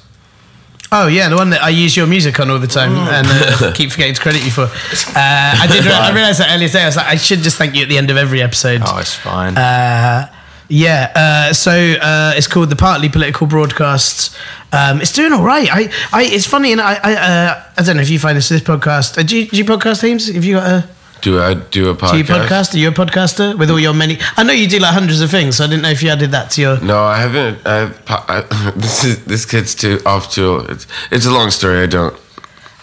Oh 0.89 1.07
yeah, 1.07 1.27
the 1.27 1.35
one 1.35 1.49
that 1.49 1.61
I 1.61 1.69
use 1.69 1.97
your 1.97 2.07
music 2.07 2.39
on 2.39 2.49
all 2.49 2.59
the 2.59 2.67
time 2.67 2.91
Mm. 2.93 3.07
and 3.11 3.27
uh, 3.27 3.71
keep 3.75 3.91
forgetting 3.91 4.15
to 4.15 4.21
credit 4.21 4.43
you 4.45 4.51
for. 4.51 4.63
Uh, 4.63 4.69
I 5.15 5.67
did. 5.69 5.83
Re- 5.85 5.91
I 5.91 6.13
realized 6.13 6.39
that 6.39 6.53
earlier 6.55 6.67
today. 6.69 6.83
I 6.83 6.85
was 6.85 6.95
like, 6.95 7.07
I 7.07 7.17
should 7.17 7.39
just 7.39 7.57
thank 7.57 7.75
you 7.75 7.83
at 7.83 7.89
the 7.89 7.97
end 7.97 8.09
of 8.09 8.15
every 8.17 8.41
episode. 8.41 8.81
Oh, 8.85 8.97
it's 8.99 9.13
fine. 9.13 9.57
Uh, 9.57 10.31
yeah, 10.69 11.11
uh, 11.49 11.53
so 11.53 11.71
uh, 11.71 12.33
it's 12.35 12.47
called 12.47 12.69
the 12.69 12.75
Partly 12.75 13.09
Political 13.09 13.47
Broadcasts. 13.47 14.35
Um, 14.73 15.01
it's 15.01 15.13
doing 15.13 15.31
all 15.31 15.43
right. 15.43 15.67
I, 15.71 15.89
I, 16.11 16.23
it's 16.23 16.45
funny, 16.45 16.71
and 16.73 16.81
I, 16.81 16.95
I, 17.03 17.13
uh, 17.15 17.63
I 17.77 17.83
don't 17.83 17.95
know 17.95 18.01
if 18.01 18.09
you 18.09 18.19
find 18.19 18.37
this 18.37 18.49
this 18.49 18.61
podcast. 18.61 19.17
Uh, 19.17 19.23
do, 19.23 19.37
you, 19.37 19.47
do 19.47 19.57
you 19.57 19.63
podcast 19.65 20.01
themes? 20.01 20.27
Have 20.33 20.43
you 20.43 20.55
got 20.55 20.67
a 20.67 20.89
Do 21.21 21.39
I 21.39 21.53
do 21.55 21.89
a 21.89 21.95
podcast? 21.95 22.11
do 22.11 22.17
you 22.17 22.23
podcast? 22.23 22.73
Are 22.73 22.77
you 22.77 22.87
a 22.89 22.91
podcaster 22.91 23.57
with 23.57 23.69
all 23.69 23.79
your 23.79 23.93
many? 23.93 24.17
I 24.35 24.43
know 24.43 24.53
you 24.53 24.67
do 24.67 24.79
like 24.79 24.93
hundreds 24.93 25.21
of 25.21 25.29
things, 25.29 25.57
so 25.57 25.63
I 25.65 25.67
didn't 25.67 25.83
know 25.83 25.89
if 25.89 26.03
you 26.03 26.09
added 26.09 26.31
that 26.31 26.51
to 26.51 26.61
your. 26.61 26.79
No, 26.81 27.03
I 27.03 27.19
haven't. 27.19 27.65
I, 27.65 27.77
have 27.79 28.01
I 28.07 28.71
this 28.75 29.03
is 29.03 29.25
this 29.25 29.45
kid's 29.45 29.75
too 29.75 29.99
off 30.05 30.31
to. 30.33 30.59
It's 30.69 30.87
it's 31.11 31.25
a 31.25 31.31
long 31.31 31.49
story. 31.49 31.81
I 31.81 31.87
don't. 31.87 32.15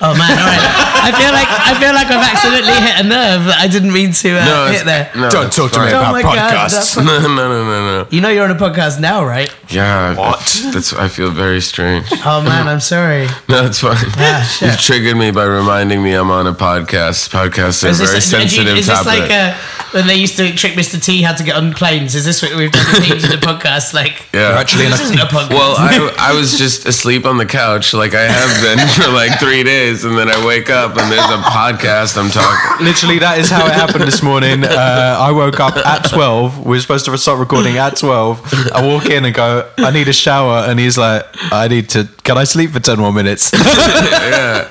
Oh 0.00 0.10
man, 0.18 0.28
all 0.28 0.44
right. 0.44 0.60
I 1.06 1.12
feel 1.14 1.30
like 1.32 1.46
I 1.48 1.72
feel 1.78 1.94
like 1.94 2.08
I've 2.10 2.26
accidentally 2.26 2.74
hit 2.82 3.06
a 3.06 3.08
nerve 3.08 3.44
that 3.46 3.58
I 3.60 3.68
didn't 3.68 3.92
mean 3.92 4.10
to 4.12 4.28
uh, 4.40 4.44
No, 4.44 4.66
hit 4.72 4.84
there. 4.84 5.10
no, 5.14 5.30
Don't 5.30 5.52
talk 5.52 5.70
to 5.70 5.78
me 5.78 5.86
fine. 5.86 5.94
Oh 5.94 6.00
about 6.00 6.12
my 6.12 6.22
God, 6.22 6.36
podcasts. 6.36 6.94
that's- 6.94 6.96
No, 6.98 7.20
no, 7.20 7.28
no, 7.28 7.64
no, 7.64 8.02
no. 8.02 8.06
You 8.10 8.20
know 8.20 8.28
you're 8.28 8.44
on 8.44 8.50
a 8.50 8.56
podcast 8.56 8.98
now, 9.00 9.24
right? 9.24 9.54
Yeah. 9.68 10.16
What? 10.18 10.40
That's. 10.72 10.92
I 10.92 11.06
feel 11.08 11.30
very 11.30 11.60
strange. 11.60 12.06
Oh 12.26 12.42
man, 12.42 12.66
I'm 12.66 12.80
sorry. 12.80 13.28
No, 13.48 13.66
it's 13.66 13.78
fine. 13.80 13.94
Ah, 14.18 14.42
shit. 14.58 14.68
You've 14.72 14.80
triggered 14.80 15.16
me 15.16 15.30
by 15.30 15.44
reminding 15.44 16.02
me 16.02 16.12
I'm 16.14 16.30
on 16.30 16.48
a 16.48 16.52
podcast. 16.54 17.30
Podcasts 17.30 17.84
are 17.84 17.88
Is 17.88 18.00
very 18.00 18.14
this, 18.18 18.30
do 18.30 18.36
you- 18.36 18.42
sensitive 18.48 18.76
is 18.78 18.86
this 18.88 18.98
topic. 19.02 19.20
like 19.20 19.30
uh, 19.30 19.54
when 19.94 20.08
they 20.08 20.16
used 20.16 20.36
to 20.36 20.52
trick 20.54 20.72
Mr. 20.72 21.02
T 21.02 21.22
how 21.22 21.32
to 21.34 21.44
get 21.44 21.54
on 21.56 21.72
planes? 21.72 22.16
Is 22.16 22.24
this 22.24 22.42
what 22.42 22.54
we've 22.56 22.70
done 22.72 22.84
with 22.92 23.04
teams 23.04 23.24
in 23.24 23.30
the 23.30 23.36
podcast? 23.36 23.94
Like, 23.94 24.26
yeah. 24.34 24.50
We're 24.50 24.58
actually 24.58 24.86
in 24.86 24.90
this 24.90 25.00
a- 25.00 25.04
isn't 25.04 25.20
a 25.20 25.26
podcast. 25.26 25.50
Well, 25.50 25.76
I, 25.78 26.14
I 26.18 26.34
was 26.34 26.58
just 26.64 26.84
asleep 26.86 27.24
on 27.24 27.38
the 27.38 27.46
couch 27.46 27.94
like 27.94 28.12
I 28.14 28.22
have 28.22 28.62
been 28.62 28.86
for 29.04 29.10
like 29.12 29.38
three 29.38 29.62
days, 29.62 30.04
and 30.04 30.18
then 30.18 30.28
I 30.28 30.44
wake 30.44 30.68
up 30.68 30.96
and 30.96 31.10
there's 31.12 31.30
a 31.30 31.38
podcast 31.38 32.18
I'm 32.18 32.30
talking. 32.30 32.84
Literally, 32.84 33.20
that 33.20 33.38
is 33.38 33.48
how 33.48 33.64
it 33.66 33.72
happened 33.72 34.02
this 34.04 34.22
morning. 34.22 34.64
Uh, 34.64 35.16
I 35.20 35.30
woke 35.30 35.60
up 35.60 35.76
at 35.76 36.08
12. 36.10 36.66
We 36.66 36.70
were 36.76 36.80
supposed 36.80 37.04
to 37.04 37.16
start 37.16 37.38
recording 37.38 37.78
at 37.78 37.96
12. 37.96 38.72
I 38.74 38.84
walk 38.84 39.06
in 39.06 39.24
and 39.24 39.34
go, 39.34 39.70
I 39.78 39.92
need 39.92 40.08
a 40.08 40.12
shower. 40.12 40.64
And 40.68 40.80
he's 40.80 40.98
like, 40.98 41.24
I 41.52 41.68
need 41.68 41.88
to, 41.90 42.08
can 42.24 42.38
I 42.38 42.44
sleep 42.44 42.70
for 42.70 42.80
10 42.80 42.98
more 42.98 43.12
minutes? 43.12 43.50
yeah. 43.54 44.68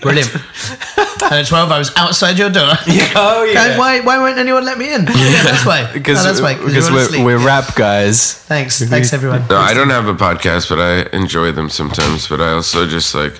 Brilliant. 0.00 0.32
and 0.34 1.34
at 1.34 1.46
12, 1.46 1.70
I 1.70 1.78
was 1.78 1.92
outside 1.96 2.38
your 2.38 2.50
door. 2.50 2.72
Yeah. 2.86 3.12
oh, 3.16 3.44
Going, 3.52 3.78
why, 3.78 4.00
why 4.00 4.18
won't 4.18 4.38
anyone 4.38 4.64
let 4.64 4.78
me 4.78 4.92
in? 4.94 5.02
Yeah, 5.02 5.42
that's 5.42 5.66
why. 5.66 5.90
Because, 5.92 6.18
no, 6.18 6.22
that's 6.24 6.40
why. 6.40 6.54
'cause 6.54 6.66
because 6.66 6.90
we're, 6.90 7.04
sleep. 7.04 7.24
we're 7.24 7.44
rap 7.44 7.74
guys. 7.74 8.34
Thanks. 8.44 8.82
Thanks, 8.82 9.12
everyone. 9.12 9.44
No, 9.48 9.56
I 9.58 9.74
don't 9.74 9.90
have 9.90 10.06
a 10.06 10.14
podcast, 10.14 10.68
but 10.68 10.78
I 10.80 11.14
enjoy 11.16 11.52
them 11.52 11.68
sometimes. 11.68 12.28
But 12.28 12.40
I 12.40 12.52
also 12.52 12.86
just 12.86 13.14
like 13.14 13.34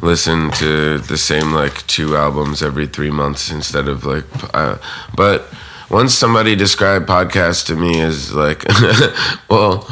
listen 0.00 0.50
to 0.52 0.98
the 0.98 1.18
same 1.18 1.52
like 1.52 1.86
two 1.86 2.16
albums 2.16 2.62
every 2.62 2.86
three 2.86 3.10
months 3.10 3.50
instead 3.50 3.88
of 3.88 4.04
like. 4.04 4.24
Uh, 4.54 4.76
but 5.16 5.46
once 5.90 6.12
somebody 6.14 6.54
described 6.54 7.08
podcast 7.08 7.66
to 7.66 7.74
me 7.76 8.00
as 8.00 8.32
like, 8.34 8.64
well, 9.48 9.86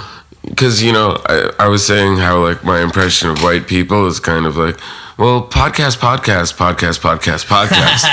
because 0.47 0.83
you 0.83 0.93
know 0.93 1.23
I, 1.27 1.53
I 1.59 1.69
was 1.69 1.87
saying 1.87 2.17
how 2.17 2.43
like 2.43 2.65
my 2.65 2.81
impression 2.83 3.31
of 3.31 3.43
white 3.43 3.67
people 3.67 4.07
is 4.07 4.21
kind 4.21 4.47
of 4.47 4.57
like. 4.57 4.79
Well, 5.19 5.49
podcast, 5.49 5.97
podcast, 5.97 6.57
podcast, 6.59 7.01
podcast, 7.01 7.47
podcast, 7.47 8.05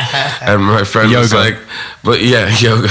and 0.42 0.64
my 0.64 0.86
friend 0.86 1.12
was 1.12 1.34
Yoga. 1.34 1.44
like, 1.44 1.58
"But 2.02 2.22
yeah, 2.22 2.48
yoga," 2.60 2.88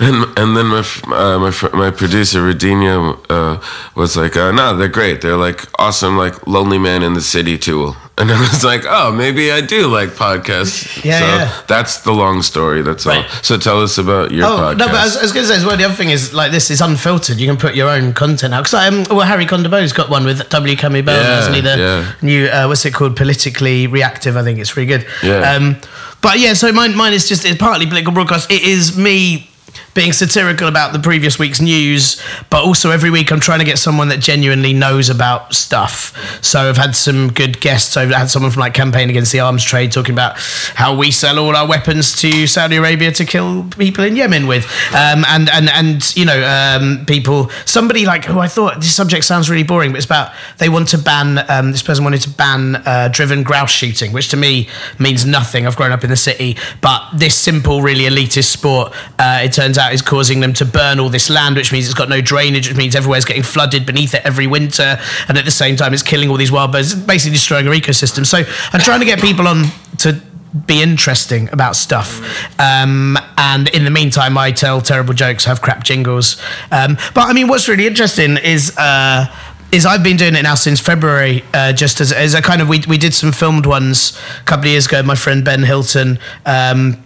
and 0.00 0.36
and 0.36 0.56
then 0.56 0.66
my 0.66 0.84
uh, 1.06 1.38
my 1.38 1.52
fr- 1.52 1.74
my 1.76 1.92
producer 1.92 2.40
Radinia 2.40 3.16
uh, 3.30 3.62
was 3.94 4.16
like, 4.16 4.36
uh, 4.36 4.50
"No, 4.50 4.76
they're 4.76 4.88
great. 4.88 5.20
They're 5.20 5.36
like 5.36 5.60
awesome, 5.78 6.16
like 6.16 6.44
Lonely 6.48 6.78
Man 6.78 7.04
in 7.04 7.14
the 7.14 7.20
City 7.22 7.56
tool." 7.56 7.94
And 8.18 8.30
I 8.30 8.38
was 8.38 8.62
like, 8.62 8.82
"Oh, 8.86 9.10
maybe 9.10 9.50
I 9.50 9.62
do 9.62 9.86
like 9.88 10.10
podcasts." 10.10 11.02
Yeah, 11.02 11.18
so 11.18 11.24
yeah. 11.26 11.62
that's 11.66 12.02
the 12.02 12.12
long 12.12 12.42
story. 12.42 12.82
That's 12.82 13.06
all. 13.06 13.24
So 13.42 13.56
tell 13.56 13.82
us 13.82 13.96
about 13.96 14.30
your 14.32 14.44
Oh 14.46 14.50
podcast. 14.58 14.76
no, 14.78 14.86
but 14.88 14.96
I 14.96 15.04
was, 15.04 15.16
I 15.16 15.22
was 15.22 15.32
going 15.32 15.44
to 15.46 15.48
say 15.48 15.56
as 15.56 15.64
well. 15.64 15.78
The 15.78 15.84
other 15.84 15.94
thing 15.94 16.10
is 16.10 16.34
like 16.34 16.52
this 16.52 16.70
is 16.70 16.82
unfiltered. 16.82 17.40
You 17.40 17.46
can 17.48 17.56
put 17.56 17.74
your 17.74 17.88
own 17.88 18.12
content 18.12 18.52
out. 18.52 18.64
Because 18.64 18.74
um, 19.08 19.16
well, 19.16 19.26
Hari 19.26 19.46
Kondabolu's 19.46 19.94
got 19.94 20.10
one 20.10 20.24
with 20.26 20.46
W. 20.50 20.76
Kamau 20.76 21.02
Bell, 21.02 21.16
Yeah, 21.16 21.36
hasn't 21.36 21.54
he? 21.56 21.62
The 21.62 21.78
yeah. 21.78 22.12
new 22.20 22.46
uh, 22.48 22.66
what's 22.66 22.84
it 22.84 22.92
called? 22.92 23.16
Politically 23.52 23.86
reactive. 23.86 24.36
I 24.36 24.42
think 24.42 24.58
it's 24.58 24.76
really 24.76 24.86
good. 24.86 25.06
Yeah. 25.22 25.52
Um, 25.52 25.76
but 26.20 26.38
yeah, 26.38 26.54
so 26.54 26.72
mine 26.72 26.96
mine 26.96 27.12
is 27.12 27.28
just 27.28 27.44
it's 27.44 27.58
partly 27.58 27.86
political 27.86 28.12
broadcast. 28.12 28.50
It 28.50 28.62
is 28.62 28.96
me 28.96 29.50
being 29.94 30.12
satirical 30.12 30.68
about 30.68 30.92
the 30.92 30.98
previous 30.98 31.38
week's 31.38 31.60
news, 31.60 32.20
but 32.50 32.64
also 32.64 32.90
every 32.90 33.10
week 33.10 33.30
I'm 33.30 33.40
trying 33.40 33.58
to 33.58 33.64
get 33.64 33.78
someone 33.78 34.08
that 34.08 34.20
genuinely 34.20 34.72
knows 34.72 35.10
about 35.10 35.54
stuff. 35.54 36.42
So 36.42 36.68
I've 36.68 36.76
had 36.76 36.96
some 36.96 37.32
good 37.32 37.60
guests. 37.60 37.96
I've 37.96 38.10
had 38.10 38.30
someone 38.30 38.50
from 38.50 38.60
like 38.60 38.74
Campaign 38.74 39.10
Against 39.10 39.32
the 39.32 39.40
Arms 39.40 39.62
Trade 39.64 39.92
talking 39.92 40.14
about 40.14 40.38
how 40.74 40.96
we 40.96 41.10
sell 41.10 41.38
all 41.38 41.54
our 41.54 41.68
weapons 41.68 42.16
to 42.20 42.46
Saudi 42.46 42.76
Arabia 42.76 43.12
to 43.12 43.24
kill 43.24 43.64
people 43.64 44.04
in 44.04 44.16
Yemen 44.16 44.46
with, 44.46 44.64
um, 44.94 45.24
and 45.28 45.48
and 45.50 45.68
and 45.68 46.16
you 46.16 46.24
know 46.24 46.42
um, 46.42 47.04
people. 47.06 47.50
Somebody 47.66 48.06
like 48.06 48.24
who 48.24 48.38
I 48.38 48.48
thought 48.48 48.76
this 48.76 48.94
subject 48.94 49.24
sounds 49.24 49.50
really 49.50 49.62
boring, 49.62 49.92
but 49.92 49.98
it's 49.98 50.06
about 50.06 50.32
they 50.58 50.68
want 50.68 50.88
to 50.88 50.98
ban. 50.98 51.38
Um, 51.50 51.72
this 51.72 51.82
person 51.82 52.04
wanted 52.04 52.22
to 52.22 52.30
ban 52.30 52.76
uh, 52.76 53.08
driven 53.12 53.42
grouse 53.42 53.70
shooting, 53.70 54.12
which 54.12 54.28
to 54.28 54.36
me 54.36 54.68
means 54.98 55.26
nothing. 55.26 55.66
I've 55.66 55.76
grown 55.76 55.92
up 55.92 56.04
in 56.04 56.10
the 56.10 56.16
city, 56.16 56.56
but 56.80 57.10
this 57.14 57.38
simple, 57.38 57.82
really 57.82 58.04
elitist 58.04 58.50
sport, 58.52 58.92
uh, 59.18 59.40
it 59.42 59.52
turns 59.52 59.78
out, 59.78 59.81
is 59.90 60.02
causing 60.02 60.40
them 60.40 60.52
to 60.54 60.64
burn 60.64 61.00
all 61.00 61.08
this 61.08 61.30
land, 61.30 61.56
which 61.56 61.72
means 61.72 61.86
it's 61.86 61.94
got 61.94 62.08
no 62.08 62.20
drainage, 62.20 62.68
which 62.68 62.76
means 62.76 62.94
everywhere's 62.94 63.24
getting 63.24 63.42
flooded 63.42 63.86
beneath 63.86 64.14
it 64.14 64.22
every 64.24 64.46
winter, 64.46 64.98
and 65.28 65.38
at 65.38 65.44
the 65.44 65.50
same 65.50 65.76
time, 65.76 65.94
it's 65.94 66.02
killing 66.02 66.28
all 66.30 66.36
these 66.36 66.52
wild 66.52 66.72
birds, 66.72 66.94
basically 66.94 67.32
destroying 67.32 67.66
our 67.66 67.74
ecosystem. 67.74 68.24
So 68.26 68.38
I'm 68.72 68.80
trying 68.80 69.00
to 69.00 69.06
get 69.06 69.20
people 69.20 69.48
on 69.48 69.64
to 69.98 70.20
be 70.66 70.82
interesting 70.82 71.48
about 71.52 71.76
stuff. 71.76 72.20
Um, 72.60 73.16
and 73.38 73.68
in 73.70 73.84
the 73.84 73.90
meantime, 73.90 74.36
I 74.36 74.52
tell 74.52 74.80
terrible 74.80 75.14
jokes, 75.14 75.46
have 75.46 75.62
crap 75.62 75.82
jingles. 75.82 76.40
Um, 76.70 76.96
but 77.14 77.28
I 77.28 77.32
mean, 77.32 77.48
what's 77.48 77.68
really 77.68 77.86
interesting 77.86 78.36
is. 78.36 78.76
Uh, 78.76 79.26
is 79.72 79.86
I've 79.86 80.02
been 80.02 80.18
doing 80.18 80.34
it 80.34 80.42
now 80.42 80.54
since 80.54 80.80
February, 80.80 81.42
uh, 81.54 81.72
just 81.72 82.02
as, 82.02 82.12
as 82.12 82.34
a 82.34 82.42
kind 82.42 82.60
of 82.60 82.68
we, 82.68 82.82
we 82.86 82.98
did 82.98 83.14
some 83.14 83.32
filmed 83.32 83.64
ones 83.64 84.20
a 84.38 84.44
couple 84.44 84.66
of 84.66 84.70
years 84.70 84.84
ago. 84.84 85.02
My 85.02 85.14
friend 85.14 85.42
Ben 85.42 85.62
Hilton, 85.62 86.18
um, 86.44 87.02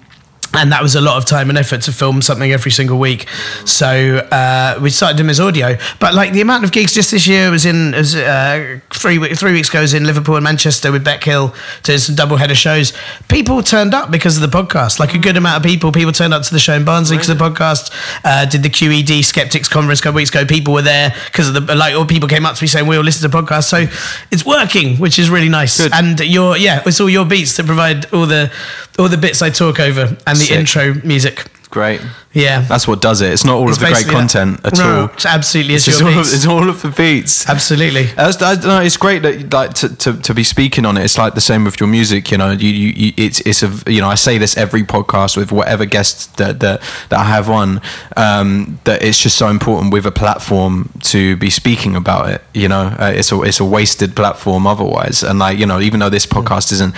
and 0.55 0.73
that 0.73 0.83
was 0.83 0.95
a 0.95 1.01
lot 1.01 1.17
of 1.17 1.25
time 1.25 1.49
and 1.49 1.59
effort 1.59 1.83
to 1.83 1.93
film 1.93 2.23
something 2.23 2.53
every 2.53 2.71
single 2.71 2.99
week. 2.99 3.29
So 3.65 4.19
uh, 4.31 4.79
we 4.81 4.91
started 4.91 5.17
doing 5.17 5.29
his 5.29 5.41
audio, 5.41 5.77
but 6.01 6.15
like 6.15 6.33
the 6.33 6.41
amount 6.41 6.65
of 6.65 6.73
gigs 6.73 6.95
just 6.95 7.11
this 7.11 7.27
year 7.27 7.51
was 7.51 7.67
in 7.67 7.93
was 7.93 8.15
uh, 8.15 8.81
three 8.93 9.35
three 9.35 9.53
weeks 9.53 9.69
ago 9.69 9.81
was 9.81 9.95
in 9.95 10.05
Liverpool 10.05 10.37
and 10.37 10.45
Manchester 10.45 10.93
with 10.93 11.05
Bec 11.05 11.23
Hill 11.25 11.55
doing 11.83 11.99
some 11.99 12.15
double 12.15 12.37
header 12.37 12.55
shows. 12.55 12.93
People 13.29 13.63
turned 13.63 13.95
up 13.95 14.11
because 14.11 14.41
of 14.41 14.51
the 14.51 14.57
podcast. 14.57 14.99
Like 14.99 15.15
a 15.15 15.19
good 15.19 15.37
amount 15.37 15.59
of 15.59 15.63
people. 15.69 15.93
People 15.93 16.13
turned 16.13 16.35
up 16.35 16.43
to 16.43 16.53
the 16.53 16.59
show 16.59 16.75
in 16.75 16.85
Barnsley 16.85 17.17
because 17.17 17.31
of 17.31 17.39
the 17.39 17.45
podcast. 17.45 17.91
Uh, 18.25 18.47
did 18.47 18.63
the 18.63 18.71
QED 18.71 19.25
Skeptics 19.25 19.69
conference 19.69 20.01
a 20.01 20.03
couple 20.03 20.17
weeks 20.17 20.31
ago. 20.31 20.45
People 20.45 20.75
were 20.75 20.83
there 20.83 21.15
because 21.27 21.49
of 21.49 21.67
the 21.67 21.75
like. 21.75 21.95
All 21.95 22.07
people 22.07 22.29
came 22.29 22.47
up 22.47 22.57
to 22.57 22.63
me 22.63 22.69
saying 22.69 22.87
we 22.87 22.97
all 22.97 23.03
listen 23.03 23.29
to 23.29 23.37
the 23.37 23.43
podcast. 23.43 23.65
So 23.65 23.87
it's 24.31 24.45
working, 24.45 24.97
which 24.97 25.19
is 25.19 25.31
really 25.31 25.49
nice. 25.49 25.79
Good. 25.79 25.93
And 25.93 26.19
your 26.21 26.57
yeah, 26.57 26.83
it's 26.87 27.01
all 27.01 27.11
your 27.11 27.25
beats 27.25 27.57
that 27.57 27.67
provide 27.67 28.13
all 28.13 28.27
the 28.27 28.53
all 28.99 29.09
the 29.09 29.19
bits 29.19 29.43
I 29.43 29.51
talk 29.51 29.79
over 29.79 30.17
and 30.27 30.36
the 30.39 30.45
Sick. 30.47 30.59
intro 30.59 30.95
music. 31.05 31.47
Great. 31.69 32.01
Yeah. 32.33 32.61
That's 32.61 32.87
what 32.89 33.03
does 33.03 33.21
it. 33.21 33.33
It's 33.33 33.45
not 33.45 33.57
all 33.57 33.69
It's 33.69 33.77
of 33.77 33.81
the 33.81 33.87
great 33.87 33.95
basically 34.07 34.15
that. 34.15 34.21
content 34.21 34.61
at 34.65 34.79
No, 34.79 35.01
all. 35.01 35.05
it's 35.13 35.27
absolutely 35.27 35.75
It's, 35.75 35.87
it's 35.89 35.99
just 35.99 36.01
your 36.01 36.09
all 36.11 36.19
of, 36.21 36.25
beats. 36.25 36.35
it's 36.35 36.47
all 36.47 36.69
of 36.71 36.81
the 36.83 36.89
beats. 36.91 37.49
Absolutely. 37.51 38.05
That's, 38.05 38.41
I 38.41 38.55
don't 38.55 38.65
know, 38.67 38.81
it's 38.81 38.97
great 38.97 39.23
that 39.23 39.53
like 39.53 39.75
to, 39.75 39.95
to, 39.97 40.15
to 40.23 40.33
be 40.33 40.45
speaking 40.45 40.87
on 40.87 40.97
it. 40.97 41.05
It's 41.05 41.19
like 41.19 41.35
the 41.35 41.41
same 41.41 41.65
with 41.65 41.79
your 41.81 41.89
music. 41.89 42.31
You 42.31 42.39
know, 42.39 42.53
you, 42.53 42.69
you, 42.71 42.89
you 42.97 43.13
it's 43.17 43.41
it's 43.41 43.63
a 43.65 43.73
you 43.91 44.01
know 44.01 44.09
I 44.09 44.15
say 44.15 44.39
this 44.39 44.57
every 44.57 44.85
podcast 44.85 45.37
with 45.37 45.51
whatever 45.51 45.85
guest 45.87 46.37
that 46.39 46.61
that, 46.61 46.81
that 47.11 47.19
I 47.19 47.25
have 47.25 47.51
on. 47.51 47.81
Um, 48.17 48.79
that 48.85 49.03
it's 49.03 49.19
just 49.19 49.37
so 49.37 49.49
important 49.49 49.93
with 49.93 50.07
a 50.07 50.13
platform 50.13 50.91
to 51.03 51.37
be 51.37 51.51
speaking 51.51 51.97
about 51.97 52.31
it. 52.31 52.43
You 52.55 52.69
know, 52.69 52.95
uh, 52.99 53.13
it's 53.15 53.33
a 53.33 53.43
it's 53.43 53.61
a 53.61 53.65
wasted 53.65 54.15
platform 54.15 54.67
otherwise. 54.67 55.23
And 55.25 55.41
like 55.41 55.59
you 55.59 55.67
know, 55.67 55.81
even 55.81 56.01
though 56.01 56.11
this 56.11 56.27
podcast 56.27 56.71
isn't 56.73 56.95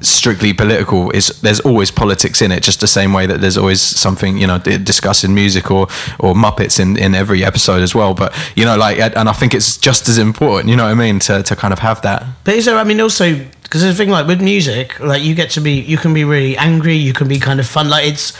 strictly 0.00 0.52
political 0.52 1.10
is 1.10 1.28
there's 1.42 1.60
always 1.60 1.90
politics 1.90 2.40
in 2.42 2.50
it 2.52 2.62
just 2.62 2.80
the 2.80 2.86
same 2.86 3.12
way 3.12 3.26
that 3.26 3.40
there's 3.40 3.58
always 3.58 3.80
something 3.80 4.38
you 4.38 4.46
know 4.46 4.58
di- 4.58 4.78
discussing 4.78 5.34
music 5.34 5.70
or 5.70 5.82
or 6.18 6.34
muppets 6.34 6.78
in 6.80 6.96
in 6.96 7.14
every 7.14 7.44
episode 7.44 7.82
as 7.82 7.94
well 7.94 8.14
but 8.14 8.32
you 8.56 8.64
know 8.64 8.76
like 8.76 8.98
and 8.98 9.28
i 9.28 9.32
think 9.32 9.54
it's 9.54 9.76
just 9.76 10.08
as 10.08 10.18
important 10.18 10.70
you 10.70 10.76
know 10.76 10.84
what 10.84 10.90
i 10.90 10.94
mean 10.94 11.18
to 11.18 11.42
to 11.42 11.54
kind 11.54 11.72
of 11.72 11.78
have 11.80 12.00
that 12.02 12.24
But 12.44 12.54
is 12.54 12.64
there, 12.64 12.76
I 12.76 12.84
mean, 12.84 13.00
also, 13.00 13.36
because 13.62 13.82
the 13.82 13.94
thing 13.94 14.10
like 14.10 14.26
with 14.26 14.40
music, 14.42 14.98
like 15.00 15.22
you 15.22 15.34
get 15.34 15.50
to 15.50 15.60
be, 15.60 15.72
you 15.72 15.96
can 15.98 16.12
be 16.14 16.24
really 16.24 16.56
angry, 16.56 16.96
you 16.96 17.12
can 17.12 17.28
be 17.28 17.38
kind 17.38 17.60
of 17.60 17.66
fun. 17.66 17.88
Like 17.88 18.06
it's, 18.12 18.32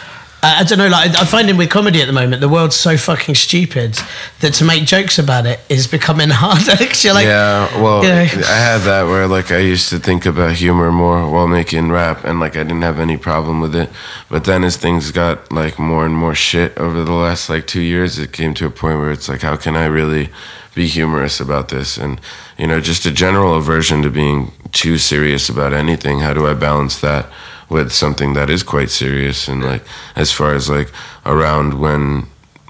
I 0.42 0.60
I 0.60 0.62
don't 0.64 0.78
know, 0.78 0.88
like 0.88 1.10
I 1.18 1.24
find 1.24 1.48
it 1.50 1.56
with 1.56 1.70
comedy 1.70 2.00
at 2.00 2.06
the 2.06 2.12
moment, 2.12 2.40
the 2.40 2.48
world's 2.48 2.76
so 2.76 2.96
fucking 2.96 3.34
stupid 3.34 3.98
that 4.40 4.54
to 4.54 4.64
make 4.64 4.84
jokes 4.84 5.18
about 5.18 5.46
it 5.46 5.60
is 5.68 5.86
becoming 5.86 6.30
harder. 6.42 6.76
'Cause 6.76 7.04
you're 7.04 7.14
like, 7.14 7.26
yeah, 7.26 7.80
well, 7.82 8.04
Yeah. 8.04 8.20
I 8.22 8.60
had 8.70 8.78
that 8.82 9.04
where 9.06 9.26
like 9.26 9.50
I 9.50 9.58
used 9.58 9.88
to 9.90 9.98
think 9.98 10.24
about 10.26 10.52
humor 10.54 10.90
more 10.92 11.28
while 11.30 11.46
making 11.48 11.90
rap, 11.92 12.24
and 12.24 12.40
like 12.40 12.56
I 12.56 12.62
didn't 12.62 12.82
have 12.82 12.98
any 13.00 13.16
problem 13.16 13.60
with 13.60 13.74
it. 13.74 13.90
But 14.28 14.44
then 14.44 14.64
as 14.64 14.76
things 14.76 15.10
got 15.12 15.50
like 15.52 15.78
more 15.78 16.04
and 16.06 16.16
more 16.16 16.34
shit 16.34 16.76
over 16.78 17.02
the 17.04 17.12
last 17.12 17.48
like 17.48 17.66
two 17.66 17.82
years, 17.82 18.18
it 18.18 18.32
came 18.32 18.54
to 18.54 18.66
a 18.66 18.70
point 18.70 18.98
where 18.98 19.10
it's 19.12 19.28
like, 19.28 19.42
how 19.42 19.56
can 19.56 19.76
I 19.76 19.86
really 19.86 20.28
be 20.74 20.86
humorous 20.86 21.40
about 21.40 21.68
this? 21.68 21.98
And 21.98 22.20
you 22.56 22.66
know, 22.66 22.80
just 22.80 23.04
a 23.06 23.10
general 23.10 23.54
aversion 23.56 24.02
to 24.02 24.10
being 24.10 24.52
too 24.72 24.98
serious 24.98 25.48
about 25.48 25.72
anything. 25.72 26.20
How 26.20 26.32
do 26.34 26.46
I 26.46 26.54
balance 26.54 27.00
that? 27.00 27.26
With 27.70 27.92
something 27.92 28.34
that 28.34 28.50
is 28.50 28.62
quite 28.62 28.90
serious 28.90 29.48
and 29.48 29.64
like 29.64 29.82
as 30.16 30.32
far 30.32 30.54
as 30.54 30.68
like 30.68 30.90
around 31.24 31.80
when 31.80 32.26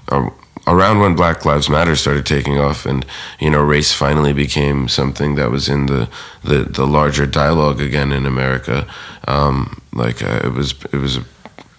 uh, 0.09 0.29
around 0.67 0.99
when 0.99 1.15
Black 1.15 1.45
Lives 1.45 1.69
Matter 1.69 1.95
started 1.95 2.25
taking 2.25 2.57
off, 2.57 2.85
and 2.85 3.05
you 3.39 3.49
know, 3.49 3.61
race 3.61 3.93
finally 3.93 4.33
became 4.33 4.87
something 4.87 5.35
that 5.35 5.51
was 5.51 5.67
in 5.67 5.87
the 5.87 6.09
the, 6.43 6.63
the 6.63 6.85
larger 6.85 7.25
dialogue 7.25 7.81
again 7.81 8.11
in 8.11 8.25
America. 8.25 8.87
Um, 9.27 9.81
like 9.93 10.21
uh, 10.21 10.41
it 10.43 10.53
was 10.53 10.73
it 10.91 10.97
was 10.97 11.17
a 11.17 11.25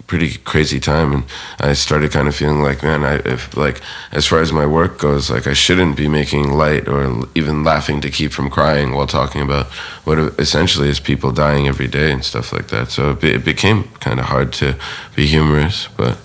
pretty 0.07 0.36
crazy 0.44 0.78
time, 0.80 1.12
and 1.12 1.24
I 1.61 1.72
started 1.74 2.12
kind 2.12 2.28
of 2.28 2.34
feeling 2.34 2.62
like, 2.62 2.82
man, 2.82 3.03
I 3.05 3.14
if 3.24 3.57
like 3.57 3.80
as 4.12 4.26
far 4.26 4.40
as 4.40 4.53
my 4.53 4.66
work 4.66 4.98
goes, 4.98 5.30
like 5.30 5.46
I 5.46 5.55
shouldn't 5.55 5.96
be 5.96 6.09
making 6.09 6.53
light 6.53 6.88
or 6.88 7.26
even 7.34 7.64
laughing 7.64 8.00
to 8.03 8.11
keep 8.11 8.32
from 8.32 8.50
crying 8.50 8.92
while 8.94 9.07
talking 9.07 9.40
about 9.42 9.66
what 10.05 10.18
essentially 10.38 10.88
is 10.88 11.00
people 11.00 11.32
dying 11.32 11.66
every 11.68 11.88
day 11.88 12.12
and 12.12 12.24
stuff 12.24 12.53
like 12.53 12.68
that. 12.68 12.90
So 12.90 13.11
it, 13.11 13.20
be, 13.20 13.30
it 13.32 13.44
became 13.44 13.84
kind 14.00 14.18
of 14.20 14.26
hard 14.26 14.53
to 14.55 14.76
be 15.16 15.26
humorous, 15.26 15.88
but 15.96 16.18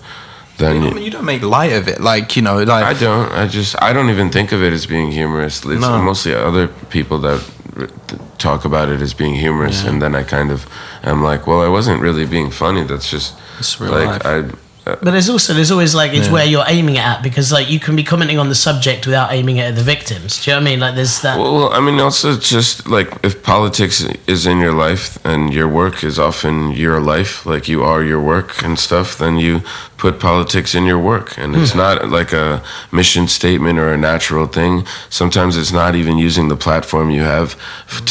then 0.58 0.82
I 0.82 0.90
mean, 0.92 1.04
you 1.04 1.10
don't 1.10 1.24
make 1.24 1.42
light 1.42 1.72
of 1.72 1.86
it, 1.88 2.00
like 2.00 2.34
you 2.36 2.42
know, 2.42 2.58
like 2.64 2.84
I 2.84 2.94
don't. 2.98 3.30
I 3.32 3.46
just 3.46 3.80
I 3.80 3.92
don't 3.92 4.10
even 4.10 4.30
think 4.30 4.52
of 4.52 4.62
it 4.62 4.72
as 4.72 4.86
being 4.86 5.12
humorous. 5.12 5.64
It's 5.64 5.80
No. 5.80 6.02
mostly 6.02 6.34
other 6.34 6.66
people 6.90 7.18
that 7.20 7.40
talk 8.38 8.64
about 8.64 8.88
it 8.88 9.00
as 9.00 9.14
being 9.14 9.34
humorous, 9.34 9.84
and 9.84 10.02
then 10.02 10.14
I 10.14 10.22
kind 10.22 10.50
of 10.50 10.66
am 11.02 11.22
like, 11.22 11.46
well, 11.46 11.60
I 11.60 11.68
wasn't 11.68 12.00
really 12.00 12.26
being 12.26 12.50
funny. 12.50 12.82
That's 12.82 13.10
just 13.10 13.36
like 13.80 14.22
life. 14.22 14.26
I. 14.26 14.67
Uh, 14.88 14.96
But 15.02 15.10
there's 15.12 15.28
also 15.28 15.52
there's 15.54 15.70
always 15.70 15.94
like 15.94 16.12
it's 16.12 16.26
Yeah. 16.26 16.32
where 16.32 16.46
you're 16.52 16.64
aiming 16.76 16.98
at 16.98 17.22
because 17.22 17.52
like 17.52 17.68
you 17.70 17.80
can 17.80 17.94
be 17.96 18.02
commenting 18.02 18.38
on 18.38 18.48
the 18.48 18.54
subject 18.54 19.06
without 19.06 19.32
aiming 19.32 19.60
at 19.60 19.74
the 19.76 19.82
victims. 19.82 20.30
Do 20.44 20.50
you 20.50 20.54
know 20.56 20.60
what 20.62 20.68
I 20.68 20.70
mean? 20.70 20.80
Like 20.80 20.94
there's 20.94 21.20
that. 21.20 21.38
well, 21.38 21.70
I 21.78 21.80
mean, 21.80 22.00
also 22.00 22.36
just 22.36 22.88
like 22.96 23.08
if 23.22 23.42
politics 23.42 24.04
is 24.26 24.46
in 24.46 24.58
your 24.60 24.72
life 24.88 25.18
and 25.24 25.52
your 25.52 25.68
work 25.68 26.02
is 26.04 26.18
often 26.18 26.72
your 26.72 27.00
life, 27.00 27.32
like 27.52 27.68
you 27.72 27.82
are 27.84 28.02
your 28.02 28.20
work 28.20 28.62
and 28.64 28.78
stuff, 28.78 29.16
then 29.18 29.36
you 29.38 29.60
put 29.96 30.20
politics 30.20 30.74
in 30.74 30.84
your 30.86 30.98
work, 30.98 31.36
and 31.38 31.56
it's 31.56 31.74
not 31.74 32.08
like 32.18 32.32
a 32.32 32.62
mission 32.92 33.26
statement 33.28 33.78
or 33.78 33.92
a 33.92 33.96
natural 33.96 34.46
thing. 34.46 34.84
Sometimes 35.10 35.56
it's 35.56 35.72
not 35.72 35.94
even 35.96 36.16
using 36.26 36.48
the 36.48 36.56
platform 36.56 37.10
you 37.10 37.22
have 37.24 37.56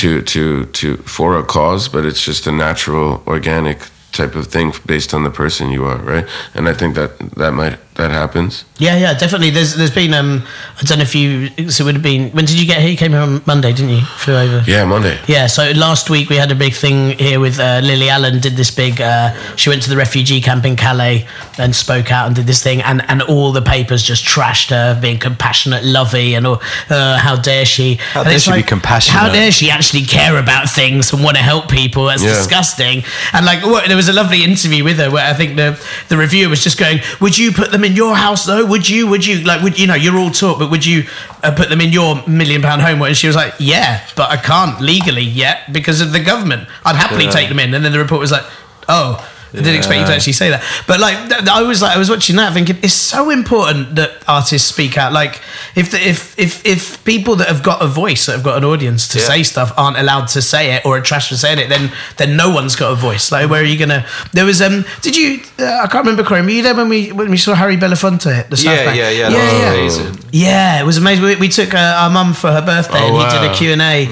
to 0.02 0.22
to 0.34 0.66
to 0.80 0.98
for 1.06 1.38
a 1.38 1.44
cause, 1.44 1.88
but 1.90 2.06
it's 2.06 2.24
just 2.26 2.48
a 2.48 2.52
natural, 2.52 3.24
organic 3.26 3.80
type 4.18 4.36
of 4.36 4.48
thing 4.48 4.74
based 4.86 5.14
on 5.14 5.24
the 5.24 5.30
person 5.30 5.72
you 5.72 5.86
are, 5.86 5.98
right? 5.98 6.28
And 6.54 6.68
I 6.68 6.74
think 6.74 6.96
that 6.96 7.18
that 7.38 7.52
might 7.52 7.80
that 7.98 8.12
happens. 8.12 8.64
Yeah, 8.80 8.96
yeah, 8.98 9.14
definitely. 9.18 9.50
There's 9.50 9.76
there's 9.76 9.94
been 9.94 10.14
um 10.14 10.44
I 10.80 10.84
don't 10.84 11.00
know 11.00 11.04
if 11.04 11.16
you 11.16 11.50
so 11.70 11.84
it 11.84 11.86
would 11.86 11.96
have 11.96 12.04
been 12.04 12.30
when 12.32 12.46
did 12.46 12.60
you 12.60 12.66
get 12.68 12.80
here? 12.82 12.90
You 12.92 12.98
came 12.98 13.12
here 13.12 13.22
on 13.22 13.42
Monday, 13.46 13.74
didn't 13.74 13.90
you? 13.90 14.02
Flew 14.02 14.36
over. 14.36 14.64
Yeah, 14.70 14.86
Monday. 14.86 15.20
Yeah, 15.28 15.48
so 15.48 15.72
last 15.72 16.10
week 16.10 16.30
we 16.30 16.36
had 16.38 16.52
a 16.52 16.56
big 16.56 16.74
thing 16.74 17.18
here 17.18 17.40
with 17.40 17.60
uh, 17.60 17.82
Lily 17.84 18.10
Allen. 18.10 18.40
Did 18.40 18.56
this 18.56 18.72
big? 18.72 19.02
Uh, 19.02 19.34
she 19.56 19.70
went 19.70 19.82
to 19.84 19.90
the 19.90 19.98
refugee 19.98 20.42
camp 20.42 20.66
in 20.66 20.76
Calais 20.76 21.28
and 21.58 21.76
spoke 21.76 22.12
out 22.12 22.28
and 22.28 22.36
did 22.36 22.46
this 22.46 22.62
thing, 22.62 22.82
and, 22.84 23.02
and 23.10 23.22
all 23.24 23.52
the 23.52 23.62
papers 23.64 24.04
just 24.04 24.24
trashed 24.26 24.70
her, 24.70 25.00
being 25.02 25.18
compassionate, 25.20 25.84
lovey, 25.84 26.36
and 26.36 26.46
all. 26.46 26.62
Uh, 26.90 27.18
how 27.18 27.36
dare 27.36 27.66
she? 27.66 27.96
How 27.96 28.22
And 28.22 28.30
dare 28.30 28.40
she 28.40 28.52
be 28.54 28.64
compassionate? 28.64 29.20
How 29.20 29.32
dare 29.32 29.52
she 29.52 29.72
actually 29.72 30.04
care 30.04 30.38
about 30.38 30.70
things 30.70 31.12
and 31.14 31.24
want 31.24 31.38
to 31.38 31.44
help 31.44 31.68
people? 31.70 32.06
That's 32.06 32.24
Yeah. 32.24 32.30
disgusting. 32.30 33.04
And 33.34 33.46
like, 33.46 33.64
what, 33.66 33.88
there 33.88 33.98
was 33.98 34.08
a 34.10 34.14
lovely 34.14 34.44
interview 34.44 34.84
with 34.84 34.98
her 34.98 35.10
where 35.10 35.26
I 35.26 35.34
think 35.34 35.56
the 35.56 35.80
the 36.10 36.18
reviewer 36.18 36.50
was 36.50 36.64
just 36.64 36.78
going, 36.78 37.00
"Would 37.20 37.38
you 37.38 37.52
put 37.52 37.72
them 37.72 37.84
in 37.88 37.96
your 37.96 38.16
house 38.16 38.46
though? 38.46 38.66
Would 38.66 38.88
you? 38.88 39.08
Would 39.08 39.26
you 39.26 39.44
like? 39.44 39.64
Would 39.64 39.80
you 39.80 39.88
know? 39.88 39.96
You're 39.96 40.18
all 40.18 40.30
talk, 40.30 40.60
but 40.60 40.70
would 40.70 40.86
you 40.86 41.06
uh, 41.44 41.56
put 41.56 41.70
them 41.70 41.82
in 41.82 41.92
your 41.92 42.22
million 42.28 42.62
pound 42.62 42.82
home?" 42.82 43.02
And 43.02 43.18
she 43.18 43.28
was 43.28 43.36
like, 43.36 43.54
"Yeah, 43.60 44.06
but 44.16 44.30
I 44.30 44.38
can't 44.38 44.80
legally 44.80 45.24
yet 45.24 45.74
because 45.74 46.02
of 46.02 46.12
the 46.12 46.20
government. 46.20 46.68
I'd 46.86 46.96
happily 46.96 47.28
take 47.28 47.50
them 47.50 47.60
in." 47.60 47.74
And 47.74 47.84
then 47.84 47.92
the 47.92 48.00
report 48.00 48.20
was 48.20 48.32
like, 48.32 48.46
"Oh." 48.88 49.18
I 49.54 49.58
didn't 49.58 49.76
expect 49.76 50.00
you 50.02 50.06
to 50.08 50.14
actually 50.14 50.34
say 50.34 50.50
that, 50.50 50.64
but 50.88 51.00
like 51.00 51.30
th- 51.30 51.48
I 51.48 51.62
was 51.64 51.82
like 51.82 51.96
I 51.96 52.00
was 52.00 52.10
watching 52.10 52.36
that 52.36 52.54
thinking 52.54 52.78
it's 52.84 52.94
so 52.94 53.30
important 53.30 53.96
that 53.96 54.22
artists 54.28 54.68
speak 54.68 54.98
out. 54.98 55.14
Like 55.14 55.42
if 55.76 55.92
the, 55.92 55.98
if 56.06 56.38
if 56.38 56.66
if 56.66 57.04
people 57.06 57.36
that 57.38 57.48
have 57.48 57.64
got 57.64 57.82
a 57.82 57.88
voice 57.88 58.26
that 58.26 58.34
have 58.34 58.44
got 58.44 58.58
an 58.58 58.66
audience 58.66 59.08
to 59.10 59.20
Yeah. 59.20 59.26
say 59.26 59.44
stuff 59.44 59.72
aren't 59.78 59.98
allowed 59.98 60.28
to 60.30 60.42
say 60.42 60.74
it 60.76 60.86
or 60.86 60.98
are 60.98 61.02
trash 61.02 61.30
for 61.30 61.36
saying 61.36 61.60
it, 61.60 61.70
then 61.70 61.92
then 62.18 62.36
no 62.36 62.50
one's 62.50 62.76
got 62.76 62.92
a 62.92 62.96
voice. 62.96 63.32
Like 63.32 63.50
where 63.50 63.62
are 63.62 63.66
you 63.66 63.78
gonna? 63.80 64.06
There 64.34 64.46
was 64.46 64.62
um. 64.62 64.84
Did 65.02 65.16
you? 65.16 65.40
Uh, 65.58 65.82
I 65.84 65.88
can't 65.88 66.06
remember. 66.06 66.24
Corey, 66.24 66.42
were 66.42 66.50
you 66.50 66.64
there 66.64 66.76
when 66.76 66.90
we 66.90 67.12
when 67.14 67.30
we 67.32 67.38
saw 67.38 67.54
Harry 67.56 67.78
Belafonte 67.78 68.28
at 68.40 68.50
the 68.50 68.58
South 68.58 68.76
yeah, 68.76 68.86
Bank? 68.86 68.98
yeah, 68.98 69.10
yeah, 69.10 69.30
yeah, 69.30 69.30
that 69.30 69.44
was 69.46 69.98
yeah. 69.98 70.04
amazing. 70.10 70.30
Yeah, 70.32 70.82
it 70.82 70.86
was 70.86 70.98
amazing. 70.98 71.24
We, 71.24 71.36
we 71.38 71.48
took 71.50 71.74
uh, 71.74 71.78
our 71.78 72.10
mum 72.10 72.34
for 72.34 72.52
her 72.52 72.62
birthday, 72.62 73.00
Oh, 73.00 73.08
and 73.08 73.18
he 73.18 73.24
did 73.40 73.48
wow. 73.48 73.54
a 73.54 73.56
Q 73.56 73.72
and 73.72 73.82
A. 73.82 74.08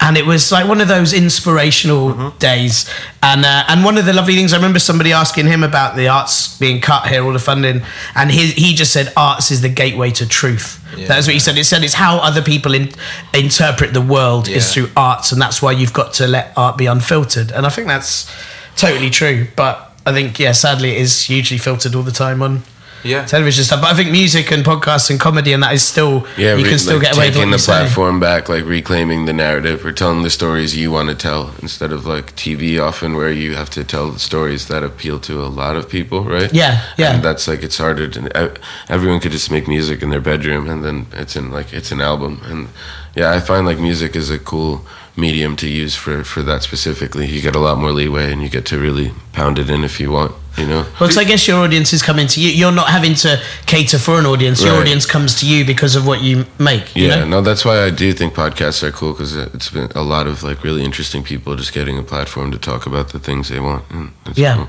And 0.00 0.16
it 0.16 0.24
was 0.24 0.52
like 0.52 0.68
one 0.68 0.80
of 0.80 0.86
those 0.86 1.12
inspirational 1.12 2.30
days, 2.38 2.88
and 3.20 3.44
uh, 3.44 3.64
and 3.68 3.84
one 3.84 3.98
of 3.98 4.06
the 4.06 4.12
lovely 4.12 4.34
things 4.34 4.52
I 4.52 4.56
remember 4.56 4.78
somebody 4.78 5.12
asking 5.12 5.46
him 5.46 5.64
about 5.64 5.96
the 5.96 6.06
arts 6.06 6.56
being 6.56 6.80
cut 6.80 7.08
here, 7.08 7.24
all 7.24 7.32
the 7.32 7.40
funding, 7.40 7.82
and 8.14 8.30
he 8.30 8.52
he 8.52 8.74
just 8.74 8.92
said 8.92 9.12
arts 9.16 9.50
is 9.50 9.60
the 9.60 9.68
gateway 9.68 10.12
to 10.12 10.26
truth. 10.26 10.80
That's 10.96 11.26
what 11.26 11.34
he 11.34 11.40
said. 11.40 11.58
It 11.58 11.64
said 11.64 11.82
it's 11.82 11.94
how 11.94 12.18
other 12.18 12.42
people 12.42 12.74
in, 12.74 12.90
interpret 13.34 13.92
the 13.92 14.00
world 14.00 14.48
is 14.48 14.72
through 14.72 14.90
arts, 14.96 15.32
and 15.32 15.42
that's 15.42 15.60
why 15.60 15.72
you've 15.72 15.92
got 15.92 16.12
to 16.14 16.28
let 16.28 16.52
art 16.56 16.78
be 16.78 16.86
unfiltered. 16.86 17.50
And 17.50 17.66
I 17.66 17.68
think 17.68 17.88
that's 17.88 18.30
totally 18.76 19.10
true. 19.10 19.48
But 19.56 19.92
I 20.06 20.12
think 20.12 20.38
yeah, 20.38 20.52
sadly, 20.52 20.92
it 20.92 21.00
is 21.00 21.24
hugely 21.24 21.58
filtered 21.58 21.94
all 21.94 22.04
the 22.04 22.12
time 22.12 22.40
on 22.40 22.62
Yeah. 23.04 23.24
television 23.24 23.64
stuff. 23.64 23.80
But 23.82 23.92
I 23.92 23.94
think 23.94 24.10
music 24.10 24.50
and 24.50 24.64
podcasts 24.64 25.10
and 25.10 25.18
comedy 25.20 25.52
and 25.52 25.62
that 25.62 25.72
is 25.72 25.82
still 25.82 26.26
Yeah, 26.36 26.54
you 26.56 26.64
re- 26.64 26.70
can 26.70 26.78
still 26.78 26.94
like 26.98 27.02
get 27.06 27.16
away 27.16 27.26
with 27.26 27.34
taking 27.34 27.48
you 27.50 27.54
the 27.54 27.58
say. 27.58 27.72
platform 27.72 28.20
back, 28.20 28.48
like 28.48 28.64
reclaiming 28.64 29.26
the 29.26 29.32
narrative 29.32 29.84
or 29.86 29.92
telling 29.92 30.22
the 30.22 30.30
stories 30.30 30.76
you 30.76 30.90
want 30.90 31.08
to 31.08 31.14
tell 31.14 31.52
instead 31.62 31.92
of 31.92 32.06
like 32.06 32.34
TV 32.36 32.80
often 32.80 33.14
where 33.16 33.30
you 33.32 33.54
have 33.54 33.70
to 33.70 33.84
tell 33.84 34.16
stories 34.18 34.68
that 34.68 34.82
appeal 34.82 35.18
to 35.20 35.42
a 35.42 35.48
lot 35.48 35.76
of 35.76 35.88
people, 35.88 36.24
right? 36.24 36.52
Yeah, 36.52 36.84
yeah. 36.96 37.14
And 37.14 37.22
that's 37.24 37.46
like 37.48 37.62
it's 37.62 37.78
harder 37.78 38.08
to. 38.08 38.58
Everyone 38.88 39.20
could 39.20 39.32
just 39.32 39.50
make 39.50 39.68
music 39.68 40.02
in 40.02 40.10
their 40.10 40.20
bedroom 40.20 40.68
and 40.68 40.84
then 40.84 41.06
it's 41.12 41.36
in 41.36 41.50
like 41.50 41.72
it's 41.72 41.92
an 41.92 42.00
album 42.00 42.40
and 42.44 42.68
yeah, 43.14 43.32
I 43.32 43.40
find 43.40 43.66
like 43.66 43.78
music 43.78 44.14
is 44.16 44.30
a 44.30 44.38
cool 44.38 44.84
medium 45.18 45.56
to 45.56 45.68
use 45.68 45.94
for 45.96 46.24
for 46.24 46.42
that 46.44 46.62
specifically. 46.62 47.26
You 47.26 47.40
get 47.42 47.56
a 47.56 47.58
lot 47.58 47.78
more 47.78 47.92
leeway, 47.92 48.32
and 48.32 48.40
you 48.42 48.48
get 48.48 48.64
to 48.66 48.78
really 48.78 49.10
pound 49.32 49.58
it 49.58 49.68
in 49.68 49.84
if 49.84 49.98
you 50.00 50.10
want. 50.12 50.32
You 50.56 50.66
know. 50.66 50.84
Well, 51.00 51.08
so 51.10 51.20
I 51.20 51.24
guess 51.24 51.46
your 51.46 51.58
audience 51.64 51.92
is 51.92 52.02
coming 52.02 52.26
to 52.28 52.40
you. 52.40 52.50
You're 52.50 52.72
not 52.72 52.88
having 52.88 53.14
to 53.16 53.40
cater 53.66 53.98
for 53.98 54.18
an 54.18 54.26
audience. 54.26 54.60
Your 54.60 54.72
Right. 54.72 54.80
audience 54.80 55.06
comes 55.06 55.34
to 55.40 55.46
you 55.46 55.64
because 55.64 55.94
of 55.94 56.04
what 56.04 56.20
you 56.20 56.46
make. 56.58 56.96
You 56.96 57.06
Yeah, 57.06 57.20
know? 57.20 57.28
no, 57.28 57.40
that's 57.42 57.64
why 57.64 57.84
I 57.84 57.90
do 57.90 58.12
think 58.12 58.34
podcasts 58.34 58.82
are 58.82 58.90
cool 58.90 59.12
because 59.12 59.36
it's 59.36 59.70
been 59.70 59.88
a 59.94 60.02
lot 60.02 60.26
of 60.26 60.42
like 60.42 60.64
really 60.64 60.82
interesting 60.84 61.22
people 61.22 61.54
just 61.54 61.72
getting 61.72 61.96
a 61.96 62.02
platform 62.02 62.50
to 62.50 62.58
talk 62.58 62.86
about 62.86 63.10
the 63.12 63.20
things 63.20 63.48
they 63.48 63.60
want. 63.60 63.84
And 63.90 64.10
Yeah. 64.34 64.54
cool. 64.56 64.68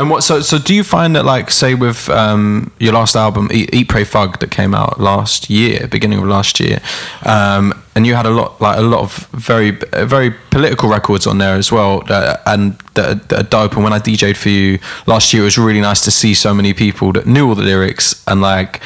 And 0.00 0.08
what? 0.08 0.22
So, 0.22 0.40
so 0.40 0.58
do 0.58 0.74
you 0.74 0.82
find 0.82 1.14
that, 1.14 1.26
like, 1.26 1.50
say, 1.50 1.74
with 1.74 2.08
um, 2.08 2.72
your 2.78 2.94
last 2.94 3.14
album, 3.14 3.50
Eat, 3.52 3.74
Eat, 3.74 3.90
Pray, 3.90 4.02
Thug, 4.02 4.40
that 4.40 4.50
came 4.50 4.74
out 4.74 4.98
last 4.98 5.50
year, 5.50 5.86
beginning 5.88 6.20
of 6.20 6.24
last 6.24 6.58
year, 6.58 6.80
um, 7.26 7.74
and 7.94 8.06
you 8.06 8.14
had 8.14 8.24
a 8.24 8.30
lot, 8.30 8.58
like, 8.62 8.78
a 8.78 8.80
lot 8.80 9.00
of 9.00 9.26
very, 9.32 9.78
uh, 9.92 10.06
very 10.06 10.30
political 10.48 10.88
records 10.88 11.26
on 11.26 11.36
there 11.36 11.54
as 11.54 11.70
well, 11.70 12.02
uh, 12.08 12.38
and 12.46 12.78
that, 12.94 13.28
that 13.28 13.40
are 13.40 13.42
dope. 13.42 13.74
And 13.74 13.84
when 13.84 13.92
I 13.92 13.98
DJ'd 13.98 14.38
for 14.38 14.48
you 14.48 14.78
last 15.06 15.34
year, 15.34 15.42
it 15.42 15.44
was 15.44 15.58
really 15.58 15.82
nice 15.82 16.00
to 16.06 16.10
see 16.10 16.32
so 16.32 16.54
many 16.54 16.72
people 16.72 17.12
that 17.12 17.26
knew 17.26 17.46
all 17.46 17.54
the 17.54 17.62
lyrics 17.62 18.24
and 18.26 18.40
like, 18.40 18.80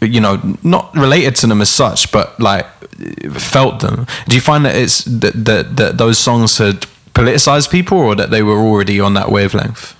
you 0.00 0.20
know, 0.20 0.42
not 0.64 0.92
related 0.96 1.36
to 1.36 1.46
them 1.46 1.60
as 1.60 1.70
such, 1.70 2.10
but 2.10 2.40
like 2.40 2.66
felt 3.34 3.78
them. 3.78 4.08
Do 4.26 4.34
you 4.34 4.42
find 4.42 4.64
that 4.64 4.74
it's 4.74 5.04
that 5.04 5.44
that, 5.44 5.76
that 5.76 5.98
those 5.98 6.18
songs 6.18 6.58
had 6.58 6.86
politicized 7.14 7.70
people, 7.70 7.98
or 7.98 8.16
that 8.16 8.30
they 8.30 8.42
were 8.42 8.58
already 8.58 8.98
on 8.98 9.14
that 9.14 9.30
wavelength? 9.30 9.94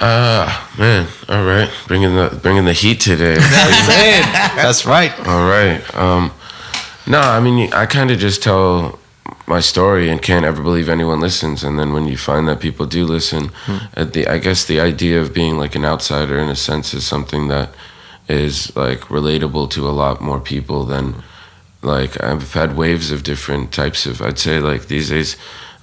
Ah, 0.00 0.72
man. 0.78 1.08
All 1.28 1.44
right, 1.44 1.70
bringing 1.88 2.14
the 2.14 2.38
bringing 2.42 2.64
the 2.64 2.72
heat 2.72 3.00
today. 3.00 3.34
That's 4.54 4.86
right. 4.86 5.12
All 5.26 5.48
right. 5.48 5.82
Um, 5.94 6.30
no, 7.06 7.18
I 7.20 7.40
mean, 7.40 7.72
I 7.72 7.86
kind 7.86 8.10
of 8.10 8.18
just 8.18 8.42
tell 8.42 8.98
my 9.46 9.60
story 9.60 10.08
and 10.10 10.20
can't 10.22 10.44
ever 10.44 10.62
believe 10.62 10.88
anyone 10.88 11.20
listens. 11.20 11.64
And 11.64 11.78
then 11.78 11.92
when 11.92 12.06
you 12.06 12.16
find 12.16 12.46
that 12.48 12.60
people 12.60 12.86
do 12.86 13.04
listen, 13.06 13.50
uh, 13.96 14.04
the 14.04 14.28
I 14.28 14.38
guess 14.38 14.64
the 14.64 14.78
idea 14.78 15.20
of 15.20 15.34
being 15.34 15.58
like 15.58 15.74
an 15.74 15.84
outsider 15.84 16.38
in 16.38 16.48
a 16.48 16.56
sense 16.56 16.94
is 16.94 17.04
something 17.06 17.48
that 17.48 17.70
is 18.28 18.74
like 18.76 19.00
relatable 19.08 19.70
to 19.70 19.88
a 19.88 19.90
lot 19.90 20.20
more 20.20 20.38
people 20.38 20.84
than 20.84 21.24
like 21.82 22.22
I've 22.22 22.52
had 22.52 22.76
waves 22.76 23.10
of 23.10 23.22
different 23.22 23.72
types 23.72 24.06
of. 24.06 24.22
I'd 24.22 24.38
say 24.38 24.60
like 24.60 24.86
these 24.86 25.08
days, 25.10 25.36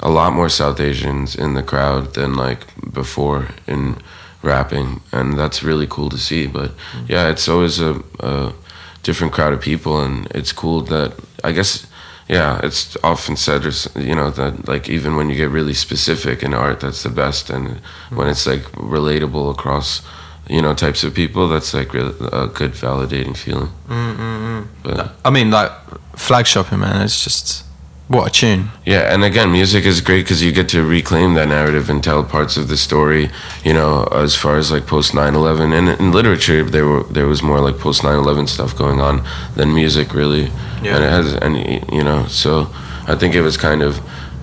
a 0.06 0.10
lot 0.10 0.34
more 0.34 0.50
South 0.50 0.80
Asians 0.80 1.36
in 1.36 1.56
the 1.56 1.64
crowd 1.64 2.14
than 2.14 2.36
like 2.36 2.62
before 2.94 3.48
in 3.66 3.98
rapping, 4.44 5.02
and 5.12 5.38
that's 5.38 5.64
really 5.64 5.88
cool 5.88 6.10
to 6.10 6.18
see. 6.18 6.46
But 6.46 6.70
mm-hmm. 6.70 7.06
yeah, 7.10 7.30
it's 7.30 7.50
always 7.50 7.80
a, 7.80 8.04
a 8.20 8.54
different 9.02 9.34
crowd 9.34 9.54
of 9.54 9.62
people, 9.62 10.00
and 10.00 10.28
it's 10.28 10.54
cool 10.54 10.82
that 10.82 11.14
I 11.44 11.52
guess. 11.52 11.88
Yeah, 12.28 12.60
it's 12.64 12.98
often 13.04 13.36
said, 13.36 13.66
or 13.66 13.72
you 14.00 14.16
know, 14.16 14.32
that 14.32 14.68
like 14.68 14.90
even 14.90 15.16
when 15.16 15.30
you 15.30 15.36
get 15.36 15.50
really 15.50 15.76
specific 15.76 16.42
in 16.42 16.54
art, 16.54 16.80
that's 16.80 17.04
the 17.04 17.10
best, 17.10 17.50
and 17.50 17.68
mm-hmm. 17.68 18.16
when 18.16 18.28
it's 18.30 18.48
like 18.48 18.64
relatable 18.74 19.52
across, 19.52 20.02
you 20.50 20.62
know, 20.62 20.74
types 20.74 21.04
of 21.04 21.14
people, 21.14 21.48
that's 21.48 21.74
like 21.74 21.94
really 21.94 22.16
a 22.32 22.48
good 22.48 22.74
validating 22.74 23.38
feeling. 23.38 23.70
Mm-hmm. 23.88 24.62
But 24.84 25.12
I 25.24 25.30
mean, 25.30 25.52
like 25.52 25.72
flag 26.16 26.48
shopping, 26.48 26.80
man. 26.80 27.02
It's 27.04 27.24
just 27.24 27.65
what 28.08 28.28
a 28.28 28.32
tune. 28.32 28.70
Yeah, 28.86 29.14
and 29.14 29.24
again, 29.24 29.52
music 29.52 29.84
is 29.86 30.00
great 30.00 30.24
because 30.24 30.44
you 30.44 30.52
get 30.52 30.70
to 30.70 30.84
reclaim 30.84 31.34
that 31.34 31.48
narrative 31.48 31.90
and 31.90 32.04
tell 32.04 32.24
parts 32.24 32.56
of 32.56 32.68
the 32.68 32.78
story. 32.78 33.32
You 33.64 33.74
know, 33.74 34.04
as 34.12 34.36
far 34.36 34.58
as 34.58 34.72
like 34.72 34.86
post 34.86 35.14
9/11, 35.14 35.74
and 35.74 36.00
in 36.00 36.12
literature, 36.12 36.64
there 36.64 36.86
were 36.86 37.04
there 37.04 37.26
was 37.26 37.42
more 37.42 37.60
like 37.60 37.80
post 37.80 38.04
9/11 38.04 38.48
stuff 38.48 38.76
going 38.76 39.02
on 39.02 39.24
than 39.56 39.74
music, 39.74 40.14
really. 40.14 40.52
Yeah. 40.84 40.96
And 40.96 41.04
it 41.04 41.10
has, 41.10 41.34
and 41.34 41.58
you 41.92 42.04
know, 42.04 42.28
so 42.28 42.68
I 43.08 43.16
think 43.16 43.34
it 43.34 43.42
was 43.42 43.58
kind 43.58 43.82
of, 43.82 44.00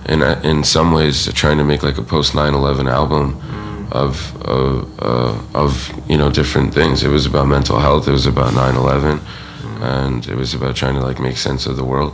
in 0.09 0.21
in 0.43 0.63
some 0.65 0.91
ways, 0.91 1.31
trying 1.33 1.57
to 1.57 1.63
make 1.63 1.83
like 1.83 1.97
a 1.97 2.03
post 2.03 2.33
9/11 2.33 2.89
album. 2.89 3.41
Of 3.91 4.35
of 4.41 4.89
uh, 4.99 5.37
of 5.53 5.91
you 6.09 6.17
know 6.17 6.31
different 6.31 6.73
things. 6.73 7.03
It 7.03 7.09
was 7.09 7.27
about 7.27 7.47
mental 7.47 7.77
health. 7.79 8.07
It 8.07 8.11
was 8.11 8.25
about 8.25 8.53
9/11, 8.53 9.19
and 9.81 10.27
it 10.27 10.35
was 10.35 10.55
about 10.55 10.75
trying 10.75 10.95
to 10.95 11.01
like 11.05 11.19
make 11.19 11.37
sense 11.37 11.67
of 11.67 11.75
the 11.75 11.83
world. 11.83 12.13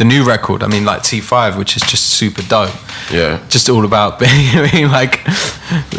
The 0.00 0.06
new 0.06 0.24
record, 0.24 0.62
I 0.62 0.66
mean, 0.66 0.86
like 0.86 1.02
T5, 1.02 1.58
which 1.58 1.76
is 1.76 1.82
just 1.82 2.06
super 2.06 2.40
dope. 2.40 2.72
Yeah, 3.12 3.44
Just 3.50 3.68
all 3.68 3.84
about 3.84 4.18
being, 4.18 4.70
being 4.72 4.88
like 4.88 5.18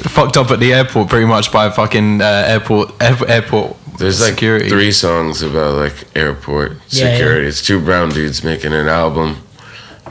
fucked 0.10 0.38
up 0.38 0.50
at 0.50 0.60
the 0.60 0.74
airport, 0.74 1.08
pretty 1.08 1.28
much 1.28 1.52
by 1.52 1.68
a 1.68 1.72
fucking 1.72 2.20
uh, 2.20 2.46
airport 2.48 3.00
air, 3.00 3.16
airport 3.28 3.78
There's 4.00 4.20
like 4.20 4.40
three 4.40 4.92
songs 4.92 5.44
about 5.44 5.76
like 5.76 6.18
airport 6.18 6.72
Yeah, 6.90 7.12
security. 7.12 7.46
It's 7.48 7.62
two 7.62 7.80
brown 7.80 8.10
dudes 8.10 8.44
making 8.44 8.74
an 8.74 8.88
album, 8.88 9.44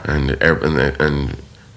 and 0.05 0.41
air, 0.41 0.55
and, 0.63 0.77
they, 0.77 0.95
and 0.97 1.35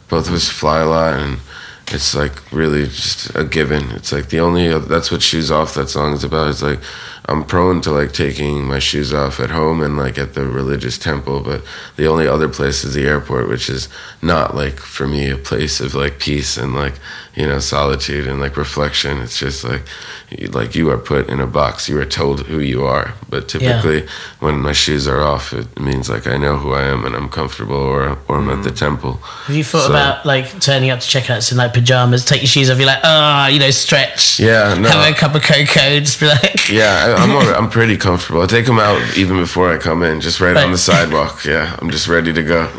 both 0.08 0.28
of 0.28 0.34
us 0.34 0.48
fly 0.48 0.82
a 0.82 0.86
lot, 0.86 1.14
and 1.14 1.40
it's 1.88 2.14
like 2.14 2.52
really 2.52 2.84
just 2.84 3.34
a 3.34 3.42
given. 3.42 3.90
It's 3.90 4.12
like 4.12 4.28
the 4.28 4.38
only 4.38 4.68
that's 4.78 5.10
what 5.10 5.20
shoes 5.20 5.50
off 5.50 5.74
that 5.74 5.88
song 5.88 6.12
is 6.12 6.22
about. 6.22 6.50
It's 6.50 6.62
like 6.62 6.78
I'm 7.26 7.42
prone 7.44 7.80
to 7.82 7.90
like 7.90 8.12
taking 8.12 8.64
my 8.66 8.78
shoes 8.78 9.14
off 9.14 9.40
at 9.40 9.48
home 9.50 9.82
and 9.82 9.96
like 9.96 10.18
at 10.18 10.34
the 10.34 10.44
religious 10.46 10.98
temple, 10.98 11.40
but 11.40 11.62
the 11.96 12.06
only 12.06 12.26
other 12.28 12.48
place 12.48 12.84
is 12.84 12.92
the 12.92 13.06
airport, 13.06 13.48
which 13.48 13.70
is 13.70 13.88
not 14.20 14.54
like 14.54 14.78
for 14.78 15.08
me 15.08 15.30
a 15.30 15.38
place 15.38 15.80
of 15.80 15.94
like 15.94 16.18
peace 16.18 16.58
and 16.58 16.74
like 16.74 16.94
you 17.34 17.46
know 17.46 17.58
solitude 17.60 18.26
and 18.26 18.40
like 18.40 18.58
reflection. 18.58 19.18
It's 19.22 19.38
just 19.38 19.64
like 19.64 19.82
you- 20.30 20.48
like 20.48 20.74
you 20.74 20.90
are 20.90 20.98
put 20.98 21.28
in 21.30 21.40
a 21.40 21.46
box. 21.46 21.88
You 21.88 21.98
are 21.98 22.04
told 22.04 22.40
who 22.46 22.58
you 22.60 22.84
are, 22.84 23.14
but 23.30 23.48
typically 23.48 24.06
when 24.40 24.60
my 24.60 24.72
shoes 24.72 25.08
are 25.08 25.22
off, 25.22 25.52
it 25.54 25.80
means 25.80 26.10
like 26.10 26.26
I 26.26 26.36
know 26.36 26.56
who 26.58 26.74
I 26.74 26.82
am 26.82 27.06
and 27.06 27.16
I'm 27.16 27.30
comfortable, 27.30 27.76
or 27.76 28.18
or 28.28 28.36
I'm 28.36 28.50
at 28.50 28.64
the 28.64 28.70
temple. 28.70 29.14
Have 29.46 29.56
you 29.56 29.64
thought 29.64 29.86
So- 29.86 29.90
about 29.90 30.26
like 30.26 30.60
turning 30.60 30.90
up 30.90 31.00
to 31.00 31.06
checkouts 31.06 31.50
in 31.52 31.56
like 31.56 31.72
pajamas, 31.72 32.24
take 32.26 32.42
your 32.42 32.48
shoes 32.48 32.68
off, 32.70 32.76
you're 32.76 32.86
like, 32.86 33.00
ah, 33.02 33.46
you 33.48 33.58
know, 33.60 33.70
stretch. 33.70 34.38
Yeah, 34.38 34.74
no. 34.78 34.90
Have 34.90 35.14
a 35.14 35.16
cup 35.18 35.34
of 35.34 35.42
cocoa, 35.42 36.00
just 36.00 36.20
be 36.20 36.26
like, 36.26 36.68
Yeah, 36.68 37.13
I, 37.13 37.13
I'm 37.16 37.30
alre- 37.30 37.56
I'm 37.56 37.70
pretty 37.70 37.96
comfortable. 37.96 38.42
I 38.42 38.46
take 38.46 38.66
them 38.66 38.78
out 38.78 39.00
even 39.16 39.36
before 39.38 39.72
I 39.72 39.78
come 39.78 40.02
in, 40.02 40.20
just 40.20 40.40
right 40.40 40.56
on 40.56 40.72
the 40.72 40.78
sidewalk. 40.78 41.44
Yeah, 41.44 41.76
I'm 41.80 41.90
just 41.90 42.08
ready 42.08 42.32
to 42.32 42.42
go. 42.42 42.70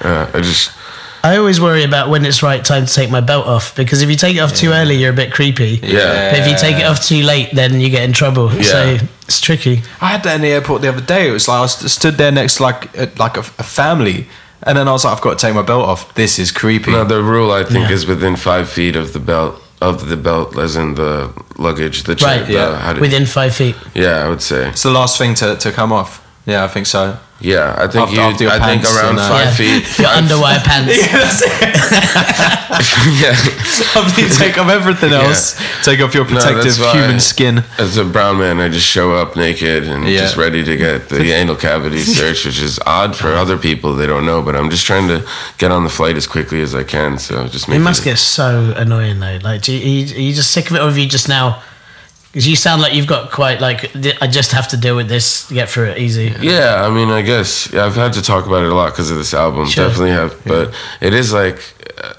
Uh, 0.00 0.30
I 0.34 0.40
just 0.40 0.72
I 1.24 1.36
always 1.38 1.60
worry 1.60 1.82
about 1.82 2.08
when 2.08 2.24
it's 2.24 2.42
right 2.42 2.64
time 2.64 2.86
to 2.86 2.92
take 2.92 3.10
my 3.10 3.20
belt 3.20 3.46
off 3.46 3.74
because 3.74 4.00
if 4.02 4.08
you 4.10 4.16
take 4.16 4.36
it 4.36 4.40
off 4.40 4.54
too 4.54 4.70
early, 4.70 4.96
you're 4.96 5.12
a 5.12 5.16
bit 5.16 5.32
creepy. 5.32 5.80
Yeah. 5.82 6.30
But 6.30 6.40
if 6.40 6.48
you 6.48 6.56
take 6.58 6.76
it 6.76 6.84
off 6.84 7.02
too 7.04 7.22
late, 7.22 7.50
then 7.52 7.80
you 7.80 7.90
get 7.90 8.02
in 8.04 8.12
trouble. 8.12 8.52
Yeah. 8.52 8.62
So 8.62 8.98
it's 9.22 9.40
tricky. 9.40 9.82
I 10.00 10.08
had 10.08 10.22
that 10.24 10.36
in 10.36 10.40
the 10.42 10.48
airport 10.48 10.82
the 10.82 10.88
other 10.88 11.00
day. 11.00 11.28
It 11.28 11.32
was 11.32 11.48
like 11.48 11.58
I 11.58 11.60
was 11.62 11.92
stood 11.92 12.14
there 12.14 12.30
next 12.32 12.56
to 12.56 12.62
like 12.64 12.96
a, 12.96 13.10
like 13.18 13.36
a, 13.36 13.40
a 13.40 13.64
family, 13.64 14.26
and 14.62 14.78
then 14.78 14.86
I 14.86 14.92
was 14.92 15.04
like, 15.04 15.16
I've 15.16 15.22
got 15.22 15.38
to 15.38 15.46
take 15.46 15.54
my 15.54 15.62
belt 15.62 15.84
off. 15.88 16.14
This 16.14 16.38
is 16.38 16.52
creepy. 16.52 16.92
no. 16.92 17.04
The 17.04 17.22
rule 17.22 17.50
I 17.50 17.64
think 17.64 17.88
Yeah. 17.88 17.94
is 17.94 18.06
within 18.06 18.36
five 18.36 18.68
feet 18.68 18.94
of 18.96 19.12
the 19.12 19.18
belt 19.20 19.60
of 19.80 20.08
the 20.08 20.16
belt, 20.16 20.56
as 20.58 20.76
in 20.76 20.94
the 20.94 21.30
luggage, 21.58 22.02
the 22.04 22.14
Right, 22.16 22.46
the- 22.46 22.52
yeah. 22.52 22.78
how 22.78 22.92
do- 22.94 23.00
Within 23.00 23.26
five 23.26 23.54
feet. 23.54 23.76
yeah, 23.94 24.24
I 24.24 24.28
would 24.28 24.42
say. 24.42 24.68
It's 24.68 24.82
the 24.82 24.90
last 24.90 25.18
thing 25.18 25.34
to, 25.36 25.56
to 25.56 25.72
come 25.72 25.92
off. 25.92 26.20
Yeah, 26.46 26.64
I 26.64 26.68
think 26.68 26.86
so. 26.86 27.18
Yeah, 27.40 27.74
I 27.76 27.86
think 27.88 28.04
After- 28.04 28.14
you. 28.14 28.20
after 28.22 28.44
your 28.44 28.52
I 28.52 28.58
think 28.66 28.82
pants 28.82 28.96
around 28.96 29.10
and, 29.10 29.18
uh, 29.18 29.28
five 29.28 29.46
Yeah. 29.46 29.54
feet. 29.80 29.98
Your 29.98 30.08
five- 30.08 30.24
underwire 30.24 30.64
pants. 30.64 30.96
yeah. 33.20 34.00
After 34.00 34.20
you 34.22 34.28
take 34.28 34.56
off 34.58 34.70
everything 34.70 35.12
else, 35.12 35.60
take 35.84 36.00
off 36.00 36.14
your 36.14 36.24
No, 36.24 36.30
protective 36.30 36.64
that's 36.64 36.78
why 36.80 36.92
human 36.92 37.20
skin. 37.20 37.64
As 37.78 37.96
a 37.98 38.04
brown 38.04 38.38
man, 38.38 38.60
I 38.60 38.68
just 38.68 38.86
show 38.86 39.12
up 39.16 39.36
naked 39.36 39.84
and 39.84 40.08
Yeah. 40.08 40.20
just 40.20 40.36
ready 40.36 40.64
to 40.64 40.76
get 40.76 41.08
the 41.10 41.32
anal 41.32 41.56
cavity 41.56 42.02
search, 42.02 42.44
which 42.46 42.60
is 42.60 42.78
odd 42.86 43.16
for 43.16 43.34
other 43.34 43.58
people. 43.58 43.94
They 43.94 44.06
don't 44.06 44.24
know, 44.24 44.40
but 44.40 44.56
I'm 44.56 44.70
just 44.70 44.86
trying 44.86 45.08
to 45.08 45.22
get 45.58 45.70
on 45.70 45.84
the 45.84 45.90
flight 45.90 46.16
as 46.16 46.26
quickly 46.26 46.62
as 46.62 46.74
I 46.74 46.84
can. 46.84 47.18
So 47.18 47.46
just 47.48 47.68
make 47.68 47.76
It 47.76 47.80
must 47.82 48.02
get 48.04 48.18
so 48.18 48.72
annoying 48.76 49.20
though. 49.20 49.38
Like, 49.42 49.60
do 49.62 49.74
you, 49.74 50.14
are 50.16 50.20
you 50.20 50.32
just 50.32 50.52
sick 50.52 50.70
of 50.70 50.76
it, 50.76 50.80
or 50.80 50.86
have 50.88 50.96
you 50.98 51.06
just 51.06 51.28
now? 51.28 51.62
Because 52.36 52.48
you 52.48 52.56
sound 52.56 52.82
like 52.82 52.92
you've 52.92 53.06
got 53.06 53.30
quite 53.30 53.62
like 53.62 53.96
I 54.20 54.26
just 54.26 54.52
have 54.52 54.68
to 54.68 54.76
deal 54.76 54.94
with 54.94 55.08
this, 55.08 55.50
get 55.50 55.70
through 55.70 55.92
it 55.92 55.96
easy. 55.96 56.34
Yeah, 56.38 56.84
I 56.86 56.90
mean, 56.90 57.08
I 57.08 57.22
guess 57.22 57.72
I've 57.72 57.94
had 57.94 58.12
to 58.12 58.20
talk 58.20 58.44
about 58.44 58.62
it 58.62 58.70
a 58.70 58.74
lot 58.74 58.92
because 58.92 59.10
of 59.10 59.16
this 59.16 59.32
album. 59.32 59.66
Sure. 59.66 59.88
Definitely 59.88 60.10
have, 60.10 60.44
but 60.44 60.74
it 61.00 61.14
is 61.14 61.32
like 61.32 61.56
uh, 61.96 62.12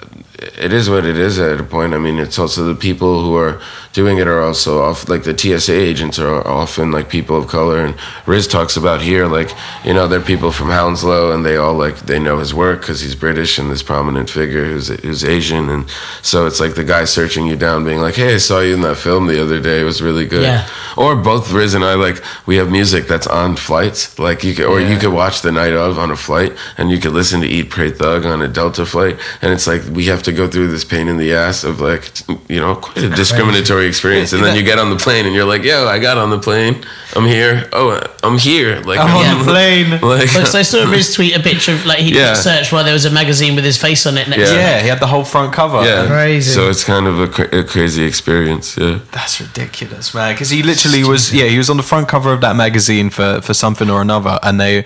it 0.58 0.74
is 0.74 0.90
what 0.90 1.06
it 1.06 1.20
is 1.20 1.38
at 1.38 1.60
a 1.60 1.64
point. 1.64 1.94
I 1.94 2.00
mean, 2.00 2.18
it's 2.18 2.40
also 2.40 2.66
the 2.66 2.74
people 2.74 3.22
who 3.22 3.36
are 3.36 3.62
doing 3.98 4.18
it 4.18 4.28
are 4.28 4.42
also 4.42 4.82
off 4.82 5.10
like 5.10 5.24
the 5.24 5.38
TSA 5.38 5.74
agents 5.74 6.18
are 6.20 6.48
often 6.48 6.92
like 6.92 7.10
people 7.10 7.38
of 7.38 7.48
color. 7.48 7.80
And 7.86 7.96
Riz 8.26 8.48
talks 8.48 8.76
about 8.78 9.02
here, 9.02 9.26
like 9.28 9.52
you 9.84 9.94
know, 9.94 10.08
they're 10.08 10.22
people 10.34 10.52
from 10.52 10.70
Hounslow, 10.70 11.34
and 11.34 11.46
they 11.46 11.58
all 11.58 11.74
like 11.74 11.98
they 12.10 12.20
know 12.20 12.40
his 12.40 12.54
work 12.54 12.80
because 12.82 13.02
he's 13.02 13.16
British 13.16 13.60
and 13.60 13.70
this 13.72 13.84
prominent 13.84 14.30
figure 14.30 14.66
who's 14.66 14.88
who's 14.88 15.24
Asian, 15.24 15.70
and 15.70 15.90
so 16.22 16.46
it's 16.48 16.60
like 16.60 16.76
the 16.76 16.84
guy 16.84 17.06
searching 17.06 17.46
you 17.46 17.56
down, 17.56 17.86
being 17.86 18.02
like, 18.02 18.16
"Hey, 18.16 18.36
I 18.36 18.38
saw 18.38 18.62
you 18.62 18.74
in 18.74 18.82
that 18.82 18.98
film 18.98 19.28
the 19.28 19.42
other 19.42 19.60
day. 19.62 19.82
It 19.82 19.86
was 19.86 20.02
really 20.02 20.26
good." 20.26 20.44
Yeah. 20.44 20.68
Or 20.98 21.16
both 21.16 21.52
Riz 21.52 21.76
and 21.76 21.84
I 21.84 21.94
like 21.94 22.24
we 22.48 22.56
have 22.58 22.72
music 22.72 23.08
that's 23.08 23.28
on 23.28 23.56
flights, 23.56 24.18
like 24.18 24.44
you 24.44 24.56
could, 24.56 24.66
or 24.66 24.80
you 24.82 24.98
could 24.98 25.14
watch 25.14 25.42
the 25.42 25.52
night 25.52 25.74
of 25.74 26.00
on 26.00 26.10
a 26.10 26.16
flight, 26.16 26.54
and 26.78 26.90
you 26.90 27.00
could 27.00 27.14
listen 27.14 27.42
to 27.42 27.48
Eat 27.48 27.70
Pray 27.70 27.92
Thug 27.92 28.26
on 28.26 28.42
a 28.42 28.48
Delta 28.48 28.86
flight, 28.86 29.20
and 29.42 29.54
it's 29.54 29.68
like 29.68 29.84
we 29.92 30.06
have 30.06 30.24
to 30.24 30.32
go 30.32 30.48
go 30.48 30.52
through 30.52 30.68
this 30.68 30.86
pain 30.86 31.08
in 31.08 31.18
the 31.18 31.34
ass 31.34 31.64
of 31.64 31.80
like, 31.80 32.12
you 32.50 32.60
know, 32.60 32.76
quite 32.76 33.06
a 33.06 33.10
discriminatory 33.10 33.87
experience, 33.88 34.34
and 34.34 34.44
then 34.44 34.56
you 34.56 34.64
get 34.64 34.78
on 34.78 34.90
the 34.90 34.96
plane 34.98 35.26
and 35.26 35.34
you're 35.34 35.46
like, 35.46 35.64
yo, 35.64 35.88
I 35.88 35.98
got 36.00 36.18
on 36.18 36.30
the 36.30 36.38
plane, 36.40 36.86
I'm 37.16 37.26
here, 37.26 37.68
oh, 37.74 38.00
I'm 38.24 38.38
here, 38.38 38.80
like 38.82 39.00
I'm 39.00 39.10
on 39.16 39.40
the 39.40 39.52
plane. 39.52 40.00
Like, 40.02 40.22
Because 40.22 40.54
I 40.56 40.62
saw 40.62 40.90
Riz 40.92 41.14
tweet 41.14 41.36
a 41.36 41.40
picture 41.40 41.74
of 41.74 41.86
like 41.86 42.00
he 42.00 42.14
Yeah. 42.16 42.34
searched 42.36 42.72
while 42.72 42.84
there 42.84 42.94
was 42.94 43.06
a 43.06 43.12
magazine 43.12 43.56
with 43.56 43.64
his 43.66 43.78
face 43.78 44.06
on 44.06 44.18
it 44.18 44.28
next 44.28 44.42
Yeah. 44.52 44.54
to. 44.54 44.56
Yeah, 44.56 44.82
he 44.82 44.88
had 44.88 45.00
the 45.00 45.08
whole 45.08 45.24
front 45.24 45.54
cover. 45.54 45.84
yeah, 45.84 46.08
Crazy. 46.08 46.52
So 46.52 46.70
it's 46.70 46.84
kind 46.84 47.08
of 47.08 47.20
a, 47.20 47.28
cra- 47.28 47.60
a 47.60 47.64
crazy 47.64 48.04
experience. 48.04 48.78
Yeah. 48.78 49.00
That's 49.12 49.40
ridiculous, 49.42 50.14
man. 50.14 50.34
Because 50.34 50.50
he 50.50 50.62
literally 50.64 51.04
was, 51.04 51.34
yeah, 51.34 51.46
he 51.46 51.58
was 51.58 51.70
on 51.70 51.78
the 51.78 51.84
front 51.84 52.08
cover 52.08 52.32
of 52.34 52.42
that 52.42 52.56
magazine 52.56 53.10
for, 53.10 53.42
for 53.42 53.54
something 53.54 53.90
or 53.90 54.02
another, 54.02 54.38
and 54.44 54.60
they, 54.60 54.86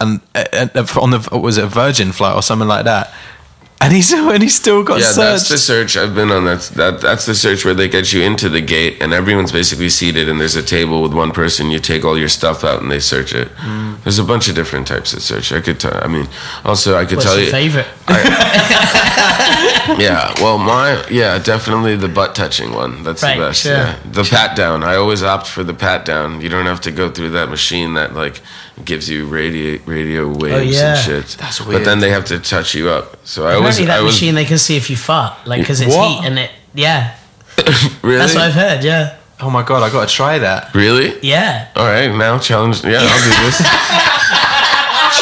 and, 0.00 0.20
and 0.34 0.70
on 0.96 1.10
the 1.10 1.38
was 1.38 1.56
it 1.58 1.64
a 1.64 1.68
Virgin 1.68 2.12
flight 2.12 2.34
or 2.34 2.42
something 2.42 2.68
like 2.68 2.84
that, 2.84 3.12
and 3.84 3.92
he's 3.92 4.12
and 4.34 4.42
he 4.42 4.48
still 4.48 4.82
got 4.82 5.00
Yeah, 5.00 5.12
that's 5.12 5.48
the 5.48 5.58
search. 5.58 5.96
I've 5.96 6.14
been 6.14 6.30
on 6.30 6.44
that. 6.46 6.60
That 6.74 7.00
that's 7.00 7.26
the 7.26 7.34
search 7.34 7.64
where 7.64 7.74
they 7.74 7.88
get 7.88 8.12
you 8.12 8.22
into 8.22 8.48
the 8.48 8.60
gate, 8.60 9.02
and 9.02 9.12
everyone's 9.12 9.52
basically 9.52 9.88
seated, 9.90 10.28
and 10.28 10.40
there's 10.40 10.56
a 10.56 10.62
table 10.62 11.02
with 11.02 11.12
one 11.14 11.30
person. 11.32 11.70
You 11.70 11.78
take 11.78 12.04
all 12.04 12.18
your 12.18 12.28
stuff 12.28 12.64
out, 12.64 12.82
and 12.82 12.90
they 12.90 13.00
search 13.00 13.34
it. 13.34 13.48
Mm. 13.56 14.02
There's 14.02 14.18
a 14.18 14.24
bunch 14.24 14.48
of 14.48 14.54
different 14.54 14.86
types 14.86 15.12
of 15.12 15.22
search. 15.22 15.52
I 15.52 15.60
could. 15.60 15.78
tell 15.80 15.94
I 16.02 16.08
mean, 16.08 16.26
also 16.64 16.96
I 16.96 17.04
could 17.04 17.16
What's 17.18 17.26
tell 17.26 17.36
your 17.36 17.46
you. 17.46 17.50
favorite? 17.52 17.86
Yeah, 19.98 20.32
well, 20.40 20.56
my 20.58 21.04
yeah, 21.10 21.38
definitely 21.38 21.94
the 21.96 22.08
butt 22.08 22.34
touching 22.34 22.72
one. 22.72 23.02
That's 23.02 23.22
Right, 23.22 23.36
the 23.38 23.44
best. 23.48 23.60
sure. 23.62 23.72
Yeah, 23.72 23.98
the 24.10 24.24
pat 24.24 24.56
down. 24.56 24.82
I 24.82 24.96
always 24.96 25.22
opt 25.22 25.46
for 25.46 25.62
the 25.62 25.74
pat 25.74 26.06
down. 26.06 26.40
You 26.40 26.48
don't 26.48 26.64
have 26.66 26.80
to 26.82 26.90
go 26.90 27.10
through 27.10 27.30
that 27.30 27.50
machine 27.50 27.92
that 27.94 28.14
like 28.14 28.40
gives 28.84 29.08
you 29.08 29.26
radio 29.26 29.78
radio 29.86 30.26
waves 30.28 30.42
Oh, 30.54 30.60
yeah. 30.60 30.94
and 30.94 30.98
shit. 30.98 31.26
That's 31.38 31.60
But 31.60 31.84
then 31.84 32.00
they 32.00 32.10
have 32.10 32.24
to 32.26 32.38
touch 32.40 32.74
you 32.74 32.88
up. 32.88 33.16
So 33.24 33.46
I 33.46 33.54
always 33.54 33.78
Apparently 33.78 33.86
that 33.86 33.98
I 33.98 34.02
was 34.02 34.14
machine 34.14 34.34
they 34.34 34.44
can 34.44 34.58
see 34.58 34.76
if 34.76 34.88
you 34.90 34.96
fart, 34.96 35.46
like 35.46 35.60
because 35.60 35.80
it's 35.80 35.94
What? 35.94 36.08
heat 36.22 36.26
and 36.26 36.38
it. 36.38 36.50
Yeah, 36.74 37.14
really 38.02 38.16
that's 38.18 38.34
what 38.34 38.42
I've 38.44 38.54
heard. 38.54 38.82
Yeah, 38.82 39.16
oh 39.40 39.48
my 39.50 39.62
god, 39.62 39.82
I 39.82 39.90
got 39.92 40.08
to 40.08 40.14
try 40.14 40.38
that. 40.38 40.74
really. 40.74 41.18
yeah. 41.22 41.68
All 41.76 41.86
right, 41.86 42.08
now 42.08 42.38
challenge. 42.38 42.82
Yeah, 42.84 42.98
I'll 43.00 43.22
do 43.22 43.46
this. 43.46 43.60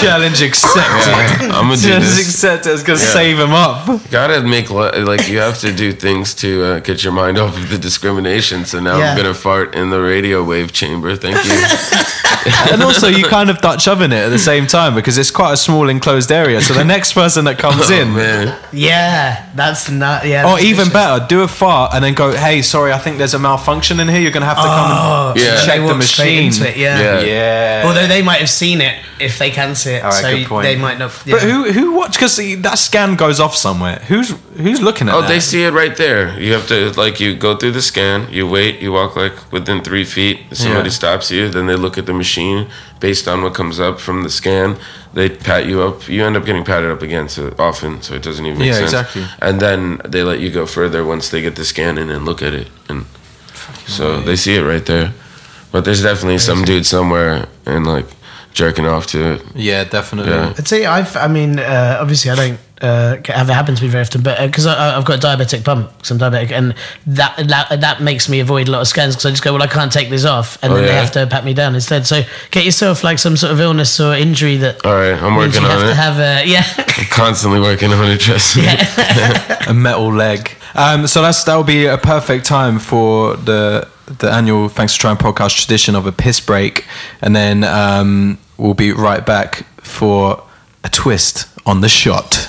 Challenge 0.03 0.43
accepted. 0.43 1.47
Yeah, 1.47 1.57
I'm 1.57 1.69
gonna 1.69 1.77
do 1.77 1.89
Challenge 1.89 2.05
this. 2.07 2.29
accepted. 2.29 2.73
It's 2.73 2.83
gonna 2.83 2.99
Yeah. 2.99 3.05
save 3.13 3.39
him 3.39 3.53
up. 3.53 4.11
Gotta 4.11 4.43
make 4.43 4.71
li- 4.71 5.03
like 5.03 5.29
you 5.29 5.39
have 5.39 5.59
to 5.61 5.73
do 5.73 5.93
things 5.93 6.35
to 6.35 6.65
uh, 6.65 6.79
get 6.81 7.03
your 7.05 7.13
mind 7.13 7.39
off 7.43 7.57
of 7.57 7.69
the 7.71 7.79
discrimination. 7.79 8.65
So 8.65 8.81
now 8.81 8.99
Yeah. 8.99 9.11
I'm 9.13 9.17
gonna 9.17 9.35
fart 9.35 9.75
in 9.75 9.91
the 9.91 10.01
radio 10.01 10.43
wave 10.45 10.73
chamber. 10.73 11.17
Thank 11.17 11.37
you. 11.45 11.53
and 12.73 12.83
also, 12.83 13.07
you 13.07 13.25
kind 13.25 13.51
of 13.51 13.61
Dutch 13.61 13.87
oven 13.87 14.13
it 14.13 14.25
at 14.25 14.31
the 14.31 14.39
same 14.39 14.67
time 14.67 14.95
because 14.95 15.17
it's 15.19 15.31
quite 15.31 15.53
a 15.53 15.57
small 15.57 15.89
enclosed 15.89 16.33
area. 16.33 16.61
So 16.61 16.75
the 16.75 16.85
next 16.85 17.13
person 17.13 17.45
that 17.45 17.59
comes 17.59 17.83
oh, 17.91 17.95
in, 17.95 18.15
man. 18.15 18.59
Yeah, 18.73 19.47
that's 19.55 19.89
not. 19.91 20.27
Yeah. 20.27 20.45
or 20.47 20.57
that's 20.57 20.65
even 20.65 20.77
vicious. 20.87 20.93
better, 20.93 21.27
do 21.29 21.43
a 21.43 21.49
fart 21.49 21.95
and 21.95 22.03
then 22.05 22.15
go, 22.15 22.33
"Hey, 22.33 22.63
sorry, 22.63 22.93
I 22.93 22.99
think 22.99 23.19
there's 23.19 23.35
a 23.35 23.39
malfunction 23.39 24.01
in 24.01 24.09
here. 24.09 24.21
You're 24.21 24.33
gonna 24.33 24.47
have 24.47 24.57
to 24.57 24.63
come 24.63 24.91
and 24.91 25.41
Yeah. 25.41 25.55
They 25.61 25.67
check 25.67 25.77
the 25.79 25.85
walk 25.87 26.03
straight 26.03 26.27
machine." 26.27 26.45
into 26.47 26.69
it, 26.69 26.77
yeah. 26.77 27.01
Yeah. 27.01 27.21
Yeah. 27.21 27.83
Although 27.87 28.07
they 28.09 28.23
might 28.23 28.41
have 28.41 28.51
seen 28.51 28.81
it 28.81 28.95
if 29.21 29.39
they 29.39 29.51
can 29.51 29.75
see 29.77 29.92
it, 29.93 30.03
All 30.03 30.11
right, 30.11 30.23
so 30.23 30.31
good 30.37 30.47
point. 30.49 30.65
they 30.65 30.77
might 30.77 30.99
not. 30.99 31.11
But 31.27 31.43
who 31.43 31.71
who 31.73 31.93
watch? 31.97 32.13
Because 32.13 32.37
that 32.63 32.79
scan 32.79 33.17
goes 33.17 33.39
off 33.41 33.55
somewhere. 33.57 33.99
Who's 34.09 34.31
who's 34.57 34.81
looking 34.81 35.09
at 35.09 35.15
Oh, 35.15 35.21
that? 35.21 35.29
they 35.29 35.41
see 35.41 35.63
it 35.65 35.73
right 35.73 35.97
there. 35.97 36.39
You 36.41 36.53
have 36.55 36.67
to 36.69 36.91
like 37.01 37.21
you 37.21 37.35
go 37.37 37.57
through 37.57 37.73
the 37.73 37.83
scan. 37.83 38.27
You 38.31 38.47
wait. 38.49 38.81
You 38.81 38.93
walk 38.93 39.17
like 39.17 39.37
within 39.53 39.83
three 39.83 40.05
feet. 40.05 40.37
Somebody 40.53 40.89
Yeah. 40.89 40.95
stops 41.01 41.31
you. 41.31 41.49
Then 41.49 41.67
they 41.67 41.77
look 41.77 41.97
at 41.99 42.07
the 42.07 42.15
machine 42.15 42.67
based 43.01 43.27
on 43.29 43.43
what 43.43 43.55
comes 43.55 43.79
up 43.81 44.01
from 44.01 44.23
the 44.23 44.31
scan. 44.31 44.77
They 45.15 45.29
pat 45.29 45.67
you 45.67 45.83
up. 45.83 46.09
You 46.09 46.25
end 46.25 46.37
up 46.37 46.45
getting 46.45 46.65
patted 46.65 46.91
up 46.91 47.03
again 47.03 47.29
so 47.29 47.43
often, 47.59 48.01
so 48.03 48.15
it 48.15 48.23
doesn't 48.23 48.47
even 48.47 48.59
make 48.59 48.69
Yeah, 48.69 48.79
sense. 48.79 48.93
exactly. 48.93 49.25
And 49.41 49.61
then 49.61 50.01
they 50.09 50.23
let 50.23 50.41
you 50.41 50.51
go 50.51 50.67
further 50.67 51.05
once 51.05 51.29
they 51.29 51.43
get 51.43 51.55
the 51.57 51.65
scan 51.65 51.99
in 51.99 52.11
and 52.11 52.25
look 52.25 52.41
at 52.43 52.55
it, 52.55 52.69
and 52.89 53.05
so 53.87 54.21
they 54.21 54.37
see 54.37 54.55
it 54.57 54.63
right 54.63 54.87
there. 54.87 55.13
But 55.71 55.85
there's 55.85 56.03
definitely 56.03 56.39
some 56.39 56.65
dude 56.65 56.85
somewhere 56.87 57.47
and 57.67 57.87
like 57.87 58.07
jerking 58.55 58.87
off 58.87 59.07
to 59.09 59.35
it. 59.35 59.43
Yeah, 59.55 59.85
definitely. 59.85 60.33
Yeah. 60.33 60.55
I'd 60.57 60.69
say 60.69 60.87
I've. 60.87 61.17
I 61.17 61.29
mean, 61.29 61.59
uh, 61.59 61.99
obviously, 62.01 62.31
I 62.31 62.35
don't 62.35 62.59
uh, 62.81 63.17
have 63.27 63.49
it 63.49 63.53
happen 63.53 63.75
to 63.75 63.83
me 63.83 63.89
very 63.89 64.03
often, 64.03 64.23
but 64.23 64.41
because 64.45 64.67
I 64.67 64.97
I've 64.97 65.05
got 65.05 65.23
a 65.23 65.27
diabetic 65.27 65.65
pump, 65.65 65.91
because 65.97 66.11
I'm 66.11 66.19
diabetic, 66.19 66.51
and 66.51 66.75
that 67.07 67.37
that 67.49 67.81
that 67.81 68.03
makes 68.03 68.29
me 68.29 68.41
avoid 68.41 68.69
a 68.69 68.71
lot 68.71 68.81
of 68.81 68.89
scans 68.89 69.15
because 69.15 69.27
I 69.27 69.31
just 69.31 69.43
go, 69.43 69.53
well, 69.53 69.63
I 69.63 69.67
can't 69.69 69.93
take 69.93 70.11
this 70.11 70.25
off, 70.25 70.59
and 70.63 70.73
Oh, 70.73 70.77
then 70.77 70.87
they 70.87 70.95
have 70.95 71.13
to 71.13 71.27
pat 71.27 71.45
me 71.45 71.55
down 71.55 71.75
instead. 71.75 72.07
So 72.07 72.23
get 72.51 72.65
yourself 72.65 73.03
like 73.05 73.19
some 73.19 73.37
sort 73.37 73.53
of 73.53 73.61
illness 73.61 73.99
or 74.01 74.15
injury 74.15 74.57
that. 74.59 74.85
All 74.85 74.95
right, 74.95 75.15
I'm 75.21 75.37
working 75.37 75.63
you 75.63 75.69
on 75.69 75.71
have 75.79 75.83
it. 75.83 75.89
to 75.89 75.95
have 75.95 76.19
a 76.19 76.47
yeah. 76.47 76.65
I'm 76.79 77.05
constantly 77.11 77.61
working 77.61 77.93
on 77.93 78.09
it. 78.11 78.21
Trust 78.21 78.57
me. 78.57 78.65
a 79.69 79.75
metal 79.75 80.13
leg. 80.13 80.51
Um, 80.75 81.07
so 81.07 81.21
that's 81.23 81.45
that 81.45 81.55
will 81.55 81.65
be 81.65 81.87
a 81.87 81.99
perfect 81.99 82.47
time 82.47 82.79
for 82.79 83.37
the 83.37 83.89
the 84.19 84.31
annual 84.31 84.69
Thanks 84.69 84.95
for 84.95 85.01
Trying 85.03 85.17
podcast 85.17 85.57
tradition 85.59 85.95
of 85.95 86.07
a 86.07 86.13
piss 86.13 86.41
break, 86.41 86.85
and 87.21 87.37
then 87.37 87.63
um, 87.65 88.39
we'll 88.57 88.75
be 88.75 88.93
right 88.93 89.25
back 89.25 89.67
for 89.81 90.43
a 90.85 90.89
twist 90.89 91.49
on 91.67 91.81
the 91.81 91.89
shot. 91.89 92.49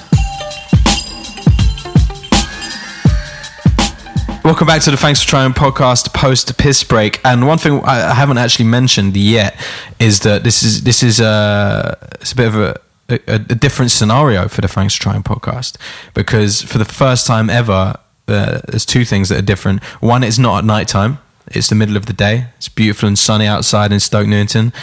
Welcome 4.44 4.68
back 4.68 4.82
to 4.82 4.92
the 4.92 4.98
Thanks 4.98 5.22
for 5.24 5.30
Trying 5.30 5.54
podcast 5.54 6.14
post 6.14 6.58
piss 6.58 6.84
break. 6.84 7.22
And 7.24 7.48
one 7.48 7.58
thing 7.58 7.80
I 7.86 8.14
haven't 8.14 8.38
actually 8.38 8.66
mentioned 8.66 9.16
yet 9.16 9.56
is 10.00 10.20
that 10.22 10.44
this 10.44 10.64
is 10.64 10.84
this 10.84 11.02
is 11.02 11.22
a 11.22 11.98
it's 12.20 12.34
a 12.34 12.36
bit 12.36 12.48
of 12.48 12.56
a, 12.58 12.80
a, 13.08 13.36
a 13.36 13.40
different 13.40 13.92
scenario 13.92 14.50
for 14.50 14.60
the 14.60 14.68
Thanks 14.68 14.96
for 14.96 15.04
Trying 15.04 15.24
podcast 15.24 15.78
because 16.14 16.62
for 16.62 16.78
the 16.78 16.86
first 16.86 17.26
time 17.26 17.50
ever, 17.50 17.96
uh, 18.28 18.60
there's 18.68 18.86
two 18.86 19.06
things 19.06 19.30
that 19.30 19.40
are 19.40 19.44
different. 19.44 19.82
One, 20.02 20.24
it's 20.24 20.38
not 20.38 20.58
at 20.60 20.66
night 20.66 20.90
time; 20.90 21.20
it's 21.48 21.70
the 21.70 21.76
middle 21.76 21.96
of 21.96 22.08
the 22.08 22.14
day. 22.14 22.48
It's 22.58 22.68
beautiful 22.68 23.08
and 23.08 23.18
sunny 23.18 23.46
outside 23.46 23.94
in 23.94 24.02
Stoke 24.02 24.28
Newington. 24.28 24.74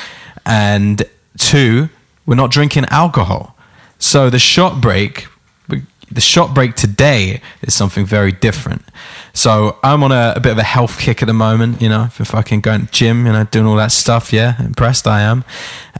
And 0.46 1.02
two, 1.38 1.88
we're 2.26 2.34
not 2.34 2.50
drinking 2.50 2.86
alcohol. 2.86 3.56
So 3.98 4.30
the 4.30 4.38
shot 4.38 4.80
break 4.80 5.26
the 6.10 6.20
shot 6.20 6.54
break 6.54 6.74
today 6.74 7.40
is 7.62 7.74
something 7.74 8.04
very 8.04 8.32
different. 8.32 8.82
So 9.32 9.78
I'm 9.82 10.02
on 10.02 10.10
a, 10.10 10.34
a 10.36 10.40
bit 10.40 10.52
of 10.52 10.58
a 10.58 10.64
health 10.64 10.98
kick 10.98 11.22
at 11.22 11.26
the 11.26 11.32
moment, 11.34 11.80
you 11.80 11.88
know, 11.88 12.08
for 12.08 12.24
fucking 12.24 12.62
going 12.62 12.86
to 12.86 12.92
gym, 12.92 13.26
you 13.26 13.32
know, 13.32 13.44
doing 13.44 13.66
all 13.66 13.76
that 13.76 13.92
stuff. 13.92 14.32
Yeah, 14.32 14.60
impressed 14.62 15.06
I 15.06 15.20
am. 15.20 15.44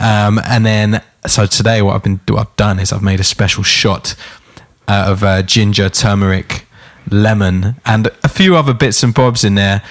Um, 0.00 0.40
and 0.44 0.66
then 0.66 1.02
so 1.26 1.46
today, 1.46 1.82
what 1.82 1.94
I've 1.94 2.02
been 2.02 2.20
what 2.28 2.40
I've 2.40 2.56
done 2.56 2.78
is 2.80 2.92
I've 2.92 3.02
made 3.02 3.20
a 3.20 3.24
special 3.24 3.62
shot 3.62 4.14
uh, 4.88 5.04
of 5.08 5.22
uh, 5.22 5.42
ginger, 5.42 5.88
turmeric, 5.88 6.66
lemon, 7.10 7.76
and 7.84 8.08
a 8.24 8.28
few 8.28 8.56
other 8.56 8.74
bits 8.74 9.02
and 9.02 9.14
bobs 9.14 9.44
in 9.44 9.54
there 9.54 9.82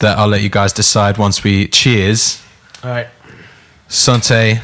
that 0.00 0.18
I'll 0.18 0.28
let 0.28 0.42
you 0.42 0.48
guys 0.48 0.72
decide 0.72 1.16
once 1.16 1.44
we 1.44 1.68
cheers. 1.68 2.42
All 2.82 2.90
right. 2.90 3.06
Sante, 3.92 4.60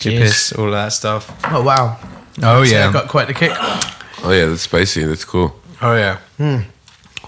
Cheers. 0.00 0.52
all 0.58 0.70
that 0.72 0.92
stuff. 0.92 1.30
Oh 1.44 1.62
wow. 1.62 1.96
Oh 2.42 2.64
So 2.64 2.74
yeah. 2.74 2.88
I 2.88 2.92
got 2.92 3.08
quite 3.08 3.28
the 3.28 3.34
kick. 3.34 3.52
Oh 3.54 4.32
yeah, 4.32 4.46
that's 4.46 4.62
spicy. 4.62 5.04
That's 5.04 5.24
cool. 5.24 5.54
oh 5.80 5.94
yeah. 5.94 6.18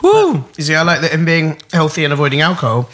Woo! 0.03 0.44
You 0.57 0.64
see, 0.64 0.74
I 0.74 0.82
like 0.82 1.01
that 1.03 1.12
in 1.12 1.24
being 1.24 1.61
healthy 1.72 2.03
and 2.05 2.12
avoiding 2.12 2.40
alcohol. 2.40 2.88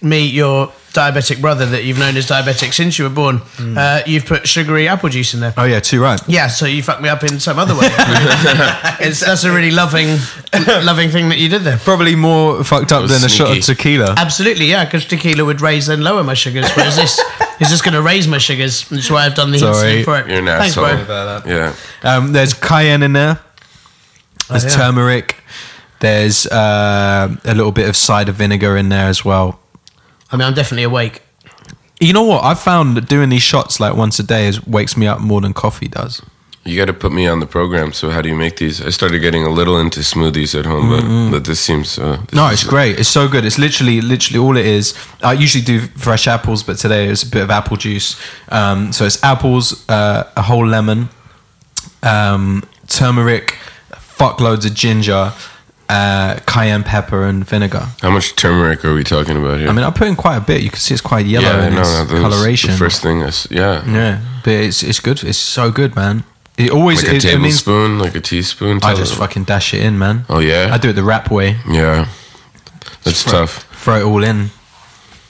Me, 0.00 0.24
your 0.24 0.68
diabetic 0.92 1.40
brother 1.40 1.66
that 1.66 1.82
you've 1.82 1.98
known 1.98 2.16
as 2.16 2.26
diabetic 2.28 2.72
since 2.72 2.96
you 2.98 3.04
were 3.04 3.10
born, 3.10 3.40
uh, 3.76 4.02
you've 4.06 4.24
put 4.26 4.46
sugary 4.46 4.86
apple 4.86 5.08
juice 5.08 5.34
in 5.34 5.40
there. 5.40 5.52
Oh 5.56 5.64
yeah. 5.64 5.80
Too 5.80 6.00
right. 6.00 6.20
Yeah, 6.28 6.46
so 6.46 6.66
you 6.66 6.84
fucked 6.84 7.02
me 7.02 7.08
up 7.08 7.24
in 7.24 7.40
some 7.40 7.58
other 7.58 7.74
way. 7.74 7.80
it's, 9.00 9.18
that's 9.26 9.42
a 9.42 9.52
really 9.52 9.72
loving, 9.72 10.16
loving 10.84 11.10
thing 11.10 11.28
that 11.30 11.38
you 11.38 11.48
did 11.48 11.62
there. 11.62 11.78
Probably 11.78 12.14
more 12.14 12.62
fucked 12.62 12.92
up 12.92 13.02
was 13.02 13.10
than 13.20 13.26
a 13.26 13.28
shot 13.28 13.56
of 13.56 13.64
tequila. 13.64 14.14
Absolutely, 14.16 14.66
yeah, 14.66 14.84
because 14.84 15.04
tequila 15.04 15.44
would 15.44 15.60
raise 15.60 15.88
and 15.88 16.04
lower 16.04 16.22
my 16.22 16.34
sugars, 16.34 16.70
whereas 16.76 16.94
this 16.94 17.20
is 17.60 17.68
just 17.68 17.84
going 17.84 17.94
to 17.94 18.02
raise 18.02 18.28
my 18.28 18.38
sugars. 18.38 18.88
That's 18.88 19.10
why 19.10 19.26
I've 19.26 19.34
done 19.34 19.50
the 19.50 19.58
heat 19.58 19.60
Sorry. 19.60 19.92
thing 19.92 20.04
for 20.04 20.18
it. 20.18 20.28
You're 20.28 20.38
an 20.38 20.46
Thanks, 20.46 20.76
asshole. 20.76 21.04
bro. 21.04 21.42
Yeah. 21.46 21.74
Um, 22.02 22.32
there's 22.32 22.54
cayenne 22.54 23.02
in 23.02 23.12
there. 23.12 23.40
There's 24.48 24.64
yeah. 24.64 24.70
turmeric. 24.70 25.36
There's 26.00 26.46
uh, 26.46 27.36
a 27.44 27.54
little 27.54 27.72
bit 27.72 27.88
of 27.88 27.96
cider 27.96 28.32
vinegar 28.32 28.76
in 28.76 28.88
there 28.88 29.08
as 29.08 29.24
well. 29.24 29.60
I 30.30 30.36
mean, 30.36 30.46
I'm 30.46 30.54
definitely 30.54 30.84
awake. 30.84 31.22
You 32.00 32.12
know 32.12 32.22
what? 32.22 32.44
I've 32.44 32.60
found 32.60 32.96
that 32.96 33.08
doing 33.08 33.28
these 33.28 33.42
shots 33.42 33.80
like 33.80 33.96
once 33.96 34.18
a 34.18 34.22
day 34.22 34.46
is 34.46 34.64
wakes 34.66 34.96
me 34.96 35.06
up 35.06 35.20
more 35.20 35.40
than 35.40 35.52
coffee 35.52 35.88
does. 35.88 36.22
You 36.68 36.76
got 36.76 36.86
to 36.86 36.92
put 36.92 37.12
me 37.12 37.26
on 37.26 37.40
the 37.40 37.46
program. 37.46 37.92
So 37.92 38.10
how 38.10 38.20
do 38.22 38.28
you 38.28 38.36
make 38.36 38.56
these? 38.56 38.82
I 38.86 38.90
started 38.90 39.20
getting 39.20 39.44
a 39.44 39.48
little 39.50 39.78
into 39.80 40.00
smoothies 40.00 40.54
at 40.58 40.66
home, 40.66 40.88
but, 40.90 41.30
but 41.38 41.44
this 41.44 41.60
seems. 41.60 41.98
Uh, 41.98 42.02
this 42.02 42.18
Mm-hmm. 42.18 42.36
No, 42.36 42.46
is- 42.48 42.52
it's 42.62 42.64
great. 42.64 42.98
It's 43.00 43.08
so 43.08 43.26
good. 43.28 43.44
It's 43.44 43.58
literally, 43.58 44.00
literally 44.00 44.38
all 44.38 44.56
it 44.56 44.66
is. 44.66 44.94
I 45.22 45.32
usually 45.32 45.64
do 45.64 45.80
fresh 45.96 46.26
apples, 46.28 46.62
but 46.62 46.76
today 46.78 47.08
it's 47.08 47.22
a 47.22 47.30
bit 47.30 47.42
of 47.42 47.50
apple 47.50 47.76
juice. 47.76 48.16
Um, 48.50 48.92
so 48.92 49.04
it's 49.06 49.22
apples, 49.24 49.88
uh, 49.88 50.24
a 50.36 50.42
whole 50.42 50.66
lemon, 50.66 51.08
um, 52.02 52.62
turmeric, 52.86 53.54
fuckloads 53.92 54.66
of 54.66 54.74
ginger, 54.74 55.32
uh, 55.88 56.38
cayenne 56.46 56.82
pepper, 56.84 57.24
and 57.24 57.46
vinegar. 57.48 57.86
How 58.02 58.10
much 58.10 58.34
turmeric 58.36 58.84
are 58.84 58.94
we 58.94 59.04
talking 59.04 59.36
about 59.36 59.58
here? 59.58 59.68
I 59.68 59.72
mean, 59.72 59.84
I 59.84 59.90
put 59.90 60.06
in 60.08 60.16
quite 60.16 60.36
a 60.36 60.40
bit. 60.40 60.62
You 60.62 60.70
can 60.70 60.78
see 60.78 60.94
it's 60.94 61.00
quite 61.00 61.24
yellow 61.26 61.46
yeah, 61.48 61.66
in 61.68 61.74
no, 61.74 61.80
its 61.80 62.12
no, 62.12 62.20
coloration. 62.20 62.70
The 62.72 62.76
first 62.76 63.02
thing, 63.02 63.22
I 63.22 63.28
s- 63.28 63.48
yeah. 63.50 63.82
yeah, 63.90 64.20
but 64.44 64.52
it's 64.52 64.82
it's 64.82 65.00
good. 65.00 65.22
It's 65.24 65.38
so 65.38 65.70
good, 65.70 65.94
man. 65.96 66.24
It 66.58 66.70
always 66.70 67.02
Like 67.04 67.12
a 67.12 67.16
it, 67.16 67.24
it 67.24 67.38
means 67.38 67.62
tablespoon, 67.62 67.98
like 68.00 68.14
a 68.16 68.20
teaspoon. 68.20 68.78
I 68.78 68.80
tell- 68.80 68.96
just 68.96 69.14
fucking 69.14 69.44
dash 69.44 69.72
it 69.74 69.82
in, 69.82 69.96
man. 69.98 70.24
Oh 70.28 70.40
yeah. 70.40 70.70
I 70.72 70.78
do 70.78 70.90
it 70.90 70.94
the 70.94 71.04
rap 71.04 71.30
way. 71.30 71.56
Yeah. 71.70 72.08
That's 73.04 73.22
tough. 73.24 73.64
Throw 73.72 74.00
it 74.00 74.02
all 74.02 74.24
in. 74.24 74.50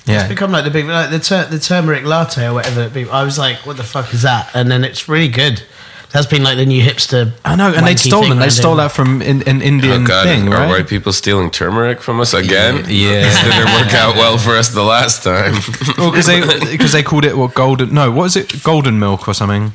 Yeah. 0.07 0.21
It's 0.21 0.29
become 0.31 0.51
like 0.51 0.65
the 0.65 0.71
big 0.71 0.87
like 0.87 1.11
the 1.11 1.19
tur- 1.19 1.47
the 1.51 1.59
turmeric 1.59 2.05
latte 2.05 2.47
or 2.47 2.55
whatever 2.55 2.83
it 2.83 2.95
be. 2.95 3.09
I 3.09 3.25
was 3.25 3.39
like, 3.39 3.59
what 3.67 3.77
the 3.77 3.85
fuck 3.85 4.13
is 4.15 4.23
that? 4.23 4.51
And 4.55 4.71
then 4.71 4.85
it's 4.85 5.07
really 5.07 5.29
good. 5.29 5.63
That's 6.11 6.27
been 6.27 6.43
like 6.43 6.57
the 6.57 6.65
new 6.65 6.83
hipster. 6.83 7.33
I 7.45 7.55
know, 7.55 7.75
and 7.75 7.87
they'd 7.87 7.99
stolen. 7.99 8.31
thing 8.31 8.39
They 8.39 8.45
around 8.45 8.51
stole 8.51 8.77
that 8.77 8.93
from 8.93 9.21
in, 9.21 9.47
an 9.47 9.61
Indian 9.61 10.05
oh 10.05 10.07
God, 10.07 10.25
thing, 10.25 10.49
are 10.49 10.61
right? 10.61 10.69
white 10.71 10.89
people 10.89 11.13
stealing 11.13 11.51
turmeric 11.51 12.01
from 12.01 12.19
us 12.21 12.33
again? 12.33 12.77
Yeah. 12.89 13.25
This 13.25 13.43
didn't 13.43 13.75
work 13.75 13.93
out 13.93 14.17
well 14.17 14.39
for 14.39 14.57
us 14.57 14.71
the 14.71 14.83
last 14.83 15.23
time. 15.23 15.53
Well, 15.99 16.11
because 16.11 16.25
they 16.25 16.41
because 16.73 16.93
they 16.93 17.03
called 17.03 17.27
it 17.27 17.37
what 17.37 17.53
golden? 17.53 17.93
No, 17.93 18.11
what 18.11 18.25
is 18.25 18.37
it? 18.37 18.63
Golden 18.63 18.99
milk 18.99 19.29
or 19.29 19.35
something? 19.35 19.73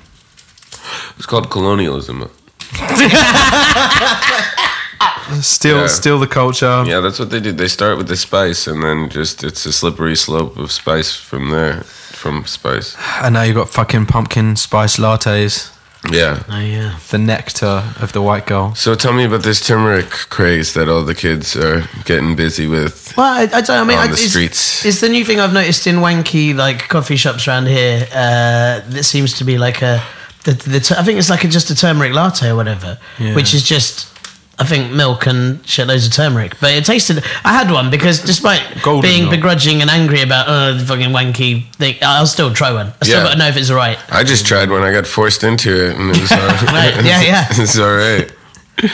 It's 1.18 1.26
called 1.26 1.50
colonialism. 1.50 2.30
Steal 5.42 5.78
Yeah. 5.82 5.88
steal 5.88 6.20
the 6.20 6.28
culture. 6.28 6.84
Yeah, 6.86 7.00
that's 7.00 7.20
what 7.20 7.30
they 7.30 7.40
do. 7.40 7.52
They 7.52 7.68
start 7.68 7.98
with 7.98 8.08
the 8.08 8.16
spice, 8.18 8.68
and 8.68 8.84
then 8.84 9.10
just 9.10 9.44
it's 9.44 9.66
a 9.66 9.74
slippery 9.74 10.16
slope 10.16 10.58
of 10.58 10.72
spice 10.72 11.16
from 11.16 11.50
there. 11.50 11.84
From 12.14 12.46
spice. 12.46 12.96
And 13.22 13.34
now 13.34 13.42
you've 13.44 13.56
got 13.56 13.70
fucking 13.70 14.06
pumpkin 14.06 14.56
spice 14.56 14.98
lattes. 14.98 15.72
Yeah. 16.12 16.44
Oh 16.50 16.60
yeah. 16.60 16.98
The 17.10 17.18
nectar 17.18 17.84
of 18.02 18.12
the 18.12 18.22
white 18.22 18.46
girl. 18.46 18.76
So 18.76 18.96
tell 18.96 19.14
me 19.14 19.24
about 19.26 19.44
this 19.44 19.66
turmeric 19.66 20.10
craze 20.30 20.74
that 20.74 20.88
all 20.90 21.04
the 21.04 21.16
kids 21.16 21.56
are 21.56 21.88
getting 22.06 22.36
busy 22.36 22.68
with. 22.68 23.14
Well, 23.18 23.34
I, 23.34 23.42
I 23.44 23.62
don't. 23.62 23.70
I 23.72 23.84
mean, 23.84 23.98
On 23.98 24.04
I, 24.04 24.08
the 24.08 24.14
it's, 24.14 24.30
streets. 24.30 24.86
It's 24.86 25.02
the 25.02 25.10
new 25.10 25.26
thing 25.26 25.40
I've 25.40 25.54
noticed 25.54 25.88
in 25.88 25.98
wanky 25.98 26.54
like 26.56 26.88
coffee 26.90 27.16
shops 27.18 27.48
around 27.48 27.68
here. 27.68 28.06
Uh, 28.14 28.82
that 28.90 29.04
seems 29.06 29.34
to 29.38 29.44
be 29.44 29.58
like 29.58 29.82
a. 29.82 30.02
The, 30.44 30.52
the, 30.54 30.96
I 31.00 31.04
think 31.04 31.20
it's 31.20 31.30
like 31.30 31.44
a, 31.44 31.48
just 31.48 31.70
a 31.70 31.76
turmeric 31.76 32.14
latte 32.14 32.50
or 32.50 32.56
whatever, 32.56 32.98
Yeah. 33.20 33.36
which 33.36 33.54
is 33.54 33.64
just. 33.64 34.10
I 34.60 34.66
think 34.66 34.92
milk 34.94 35.26
and 35.26 35.64
shitloads 35.64 36.06
of 36.06 36.14
turmeric, 36.14 36.60
but 36.62 36.72
it 36.76 36.86
tasted. 36.86 37.24
I 37.44 37.54
had 37.54 37.72
one 37.72 37.90
because 37.90 38.20
despite 38.20 38.62
Golden 38.84 39.02
being 39.10 39.22
milk. 39.24 39.32
begrudging 39.32 39.82
and 39.82 39.90
angry 39.90 40.22
about 40.22 40.46
oh 40.48 40.76
the 40.78 40.86
fucking 40.86 41.10
wanky 41.10 41.74
thing, 41.78 41.96
I'll 42.04 42.28
still 42.28 42.54
try 42.54 42.72
one. 42.72 42.94
I 43.02 43.06
still 43.06 43.18
Yeah. 43.18 43.24
got 43.24 43.32
to 43.32 43.38
know 43.40 43.48
if 43.48 43.58
it's 43.58 43.72
alright. 43.72 43.98
I 44.12 44.24
just 44.24 44.46
tried 44.46 44.70
when 44.70 44.84
I 44.84 44.92
got 44.92 45.08
forced 45.08 45.44
into 45.44 45.72
it, 45.74 45.96
and 45.98 46.12
it 46.16 46.22
was 46.22 46.32
all 46.32 46.38
right. 46.48 46.62
Right, 46.72 47.04
yeah, 47.04 47.22
yeah. 47.22 47.48
it's 47.50 47.80
all 47.80 47.96
right. 47.96 48.32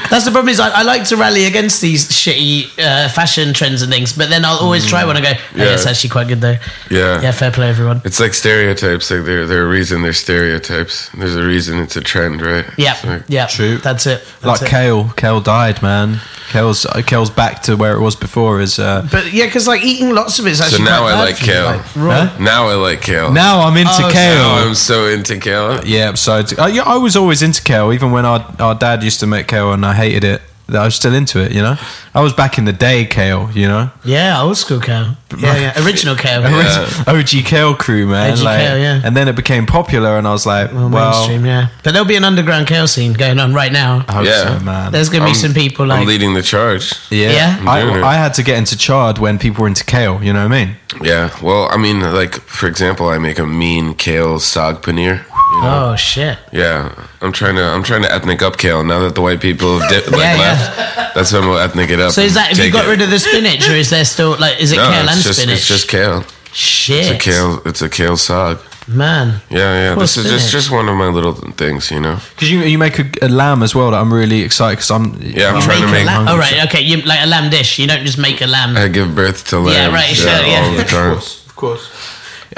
That's 0.09 0.25
the 0.25 0.31
problem 0.31 0.49
is 0.49 0.59
I, 0.59 0.69
I 0.69 0.83
like 0.83 1.03
to 1.05 1.17
rally 1.17 1.45
against 1.45 1.81
these 1.81 2.07
shitty 2.09 2.77
uh, 2.79 3.09
fashion 3.09 3.53
trends 3.53 3.81
and 3.81 3.91
things, 3.91 4.13
but 4.13 4.29
then 4.29 4.45
I'll 4.45 4.59
always 4.59 4.85
try 4.85 5.03
one 5.05 5.15
and 5.15 5.25
go, 5.25 5.31
oh, 5.35 5.43
yeah. 5.55 5.65
Yeah. 5.65 5.73
it's 5.73 5.85
actually 5.85 6.09
quite 6.11 6.27
good 6.27 6.41
though. 6.41 6.57
Yeah. 6.89 7.21
Yeah, 7.21 7.31
fair 7.31 7.51
play 7.51 7.69
everyone. 7.69 8.01
It's 8.05 8.19
like 8.19 8.33
stereotypes. 8.33 9.09
Like 9.11 9.25
there, 9.25 9.45
there 9.45 9.63
are 9.63 9.65
a 9.67 9.69
reason 9.69 10.01
they're 10.01 10.13
stereotypes. 10.13 11.09
There's 11.09 11.35
a 11.35 11.45
reason 11.45 11.79
it's 11.79 11.95
a 11.95 12.01
trend, 12.01 12.41
right? 12.41 12.65
Yeah, 12.77 12.97
like- 13.03 13.23
yeah, 13.27 13.47
True. 13.47 13.77
That's 13.77 14.05
it. 14.05 14.23
Like 14.43 14.61
it. 14.61 14.67
kale. 14.67 15.09
Kale 15.17 15.41
died, 15.41 15.81
man. 15.81 16.19
Kale's 16.49 16.85
uh, 16.85 17.01
Kale's 17.05 17.29
back 17.29 17.61
to 17.63 17.75
where 17.75 17.95
it 17.95 18.01
was 18.01 18.15
before. 18.15 18.59
Is 18.61 18.79
uh, 18.79 19.07
But 19.11 19.31
yeah, 19.31 19.45
because 19.45 19.67
like 19.67 19.83
eating 19.83 20.13
lots 20.13 20.39
of 20.39 20.47
it 20.47 20.51
is 20.51 20.61
actually 20.61 20.83
now 20.85 21.01
quite 21.01 21.13
I 21.13 21.15
bad 21.15 21.21
like 21.25 21.35
for 21.37 21.45
you, 21.45 21.51
kale. 21.51 21.65
like, 21.65 21.95
raw. 21.95 22.25
Huh? 22.27 22.37
Now 22.43 22.67
I 22.69 22.75
like 22.75 23.01
kale. 23.01 23.31
now 23.31 23.61
I'm 23.61 23.77
into 23.77 23.91
Oh, 23.93 24.09
kale. 24.11 24.35
Now 24.35 24.67
I'm 24.67 24.75
so 24.75 25.05
into 25.07 25.37
kale. 25.39 25.83
Yeah, 25.85 26.13
so 26.15 26.39
it's- 26.39 26.57
uh, 26.59 26.65
yeah, 26.67 26.83
I 26.83 26.97
was 26.97 27.15
always 27.15 27.41
into 27.41 27.61
kale, 27.63 27.93
even 27.93 28.11
when 28.11 28.25
our 28.25 28.45
our 28.59 28.75
dad 28.75 29.03
used 29.03 29.19
to 29.21 29.27
make 29.27 29.47
kale 29.47 29.71
and 29.73 29.85
I 29.85 29.93
hated 29.93 30.23
it. 30.23 30.41
I 30.75 30.85
was 30.85 30.95
still 30.95 31.13
into 31.13 31.39
it, 31.43 31.51
you 31.51 31.61
know. 31.61 31.75
I 32.13 32.21
was 32.21 32.33
back 32.33 32.57
in 32.57 32.65
the 32.65 32.73
day 32.73 33.05
kale, 33.05 33.49
you 33.53 33.67
know. 33.67 33.89
Yeah, 34.03 34.41
old 34.41 34.57
school 34.57 34.79
kale. 34.79 35.15
Yeah, 35.37 35.57
yeah, 35.57 35.85
original 35.85 36.15
kale. 36.15 36.41
OG 37.07 37.29
kale 37.45 37.75
crew, 37.75 38.07
man. 38.07 38.31
OG 38.33 38.39
like- 38.39 38.59
kale, 38.61 38.77
yeah. 38.77 39.01
And 39.03 39.15
then 39.15 39.27
it 39.27 39.35
became 39.35 39.65
popular, 39.65 40.17
and 40.17 40.27
I 40.27 40.31
was 40.31 40.45
like, 40.45 40.71
Well, 40.73 40.89
well, 40.89 41.11
mainstream, 41.11 41.45
yeah. 41.45 41.67
But 41.83 41.91
there'll 41.93 42.07
be 42.07 42.15
an 42.15 42.23
underground 42.23 42.67
kale 42.67 42.87
scene 42.87 43.13
going 43.13 43.39
on 43.39 43.53
right 43.53 43.71
now. 43.71 44.05
I 44.07 44.13
hope 44.13 44.25
Yeah. 44.25 44.57
so, 44.57 44.63
man. 44.65 44.91
There's 44.91 45.09
gonna 45.09 45.25
be 45.25 45.31
I'm- 45.31 45.35
some 45.35 45.53
people 45.53 45.91
I'm 45.91 46.07
leading 46.07 46.33
the 46.33 46.41
charge. 46.41 46.93
yeah, 47.11 47.31
Yeah? 47.31 47.57
I'm 47.69 47.87
doing 47.87 47.99
it. 47.99 48.03
I, 48.03 48.13
I 48.13 48.15
had 48.15 48.33
to 48.35 48.43
get 48.43 48.57
into 48.57 48.77
chard 48.77 49.17
when 49.19 49.37
people 49.39 49.61
were 49.61 49.67
into 49.67 49.83
kale. 49.85 50.23
You 50.23 50.33
know 50.33 50.43
what 50.47 50.51
I 50.53 50.65
mean? 50.65 50.75
Yeah. 51.03 51.29
Well, 51.43 51.67
I 51.71 51.77
mean, 51.77 51.99
like 52.01 52.35
for 52.41 52.67
example, 52.67 53.07
I 53.09 53.17
make 53.19 53.37
a 53.37 53.45
mean 53.45 53.93
kale 53.93 54.39
sag 54.39 54.81
paneer. 54.81 55.23
You 55.51 55.61
know? 55.61 55.91
oh 55.91 55.95
shit. 55.95 56.37
Yeah, 56.51 56.93
I'm 57.21 57.31
trying 57.31 57.55
to 57.55 57.63
I'm 57.63 57.81
trying 57.83 58.03
to 58.03 58.11
ethnic 58.13 58.41
up 58.41 58.57
kale 58.57 58.83
now 58.83 58.99
that 58.99 59.15
the 59.15 59.21
white 59.21 59.41
people 59.41 59.79
have 59.79 59.89
di- 59.89 60.05
like 60.11 60.19
Yeah, 60.21 60.35
yeah. 60.35 60.41
left. 60.41 61.15
That's 61.15 61.33
when 61.33 61.47
we'll 61.47 61.57
ethnic 61.57 61.89
it 61.89 61.99
up. 61.99 62.11
So 62.11 62.21
is 62.21 62.35
that 62.35 62.55
have 62.55 62.65
you 62.65 62.71
got 62.71 62.85
it. 62.85 62.89
rid 62.91 63.01
of 63.01 63.09
the 63.09 63.17
spinach 63.19 63.67
or 63.67 63.73
is 63.73 63.89
there 63.89 64.05
still 64.05 64.37
like 64.37 64.59
is 64.61 64.71
it 64.71 64.77
No, 64.77 64.89
kale 64.89 65.03
it's 65.05 65.13
and 65.15 65.23
just, 65.23 65.39
spinach? 65.39 65.57
It's 65.57 65.67
just 65.67 65.87
kale. 65.89 66.23
shit. 66.53 66.99
It's 66.99 67.09
a 67.09 67.17
kale. 67.31 67.61
It's 67.65 67.81
a 67.81 67.89
kale 67.89 68.15
sag. 68.17 68.57
Man. 68.87 69.41
Yeah, 69.49 69.73
yeah. 69.73 69.93
Poor 69.93 70.01
This 70.03 70.17
is 70.17 70.25
just 70.29 70.51
just 70.51 70.71
one 70.71 70.87
of 70.89 70.95
my 70.97 71.07
little 71.07 71.33
things, 71.33 71.89
you 71.91 71.99
know. 71.99 72.19
Because 72.35 72.51
you 72.51 72.59
you 72.61 72.77
make 72.77 72.99
a, 72.99 73.05
a 73.23 73.29
lamb 73.29 73.63
as 73.63 73.73
well 73.75 73.89
that 73.91 73.99
I'm 73.99 74.13
really 74.13 74.41
excited 74.41 74.77
because 74.77 74.91
I'm 74.91 75.13
Yeah, 75.21 75.49
I'm 75.49 75.55
You 75.55 75.61
trying 75.61 75.81
to 75.81 75.91
make 75.91 76.03
a 76.03 76.05
lamb. 76.05 76.27
Oh 76.27 76.37
right, 76.37 76.63
okay. 76.67 76.81
You 76.81 77.01
like 77.01 77.21
a 77.23 77.27
lamb 77.27 77.49
dish. 77.49 77.79
You 77.79 77.87
don't 77.87 78.05
just 78.05 78.17
make 78.19 78.39
a 78.41 78.47
lamb. 78.47 78.77
I 78.77 78.87
give 78.87 79.15
birth 79.15 79.45
to 79.49 79.59
lamb. 79.59 79.73
Yeah, 79.73 79.87
right, 79.93 80.15
sure, 80.15 80.29
yeah. 80.29 80.61
all 80.63 80.75
the 80.77 80.83
time. 80.83 81.17
of 81.17 81.55
course. 81.55 81.89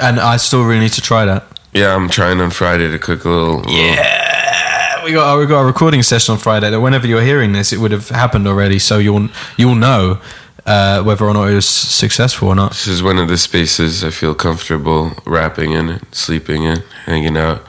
And 0.00 0.18
I 0.20 0.36
still 0.38 0.62
really 0.64 0.80
need 0.80 0.92
to 0.94 1.02
try 1.02 1.24
that. 1.26 1.42
Yeah, 1.72 1.94
I'm 1.94 2.08
trying 2.08 2.40
on 2.40 2.50
Friday 2.50 2.90
to 2.90 2.98
cook 2.98 3.24
a 3.24 3.28
little. 3.28 3.56
little- 3.58 3.72
Yeah, 3.72 5.04
we 5.04 5.12
got 5.12 5.38
we 5.38 5.46
got 5.46 5.60
a 5.62 5.64
recording 5.66 6.02
session 6.02 6.32
on 6.34 6.38
Friday. 6.38 6.70
That 6.70 6.80
whenever 6.80 7.06
you're 7.06 7.22
hearing 7.22 7.52
this, 7.52 7.72
it 7.72 7.78
would 7.78 7.92
have 7.92 8.08
happened 8.10 8.46
already, 8.46 8.78
so 8.78 8.98
you'll 8.98 9.28
you'll 9.56 9.74
know 9.74 10.18
uh, 10.66 11.02
whether 11.02 11.24
or 11.24 11.32
not 11.34 11.48
it 11.50 11.54
was 11.54 11.66
successful 11.68 12.48
or 12.48 12.54
not. 12.54 12.70
This 12.72 12.86
is 12.88 13.02
one 13.02 13.18
of 13.18 13.28
the 13.28 13.38
spaces 13.38 14.04
I 14.04 14.10
feel 14.10 14.34
comfortable 14.34 15.12
rapping 15.24 15.72
in, 15.72 16.00
sleeping 16.12 16.64
in, 16.64 16.82
hanging 17.06 17.36
out, 17.38 17.64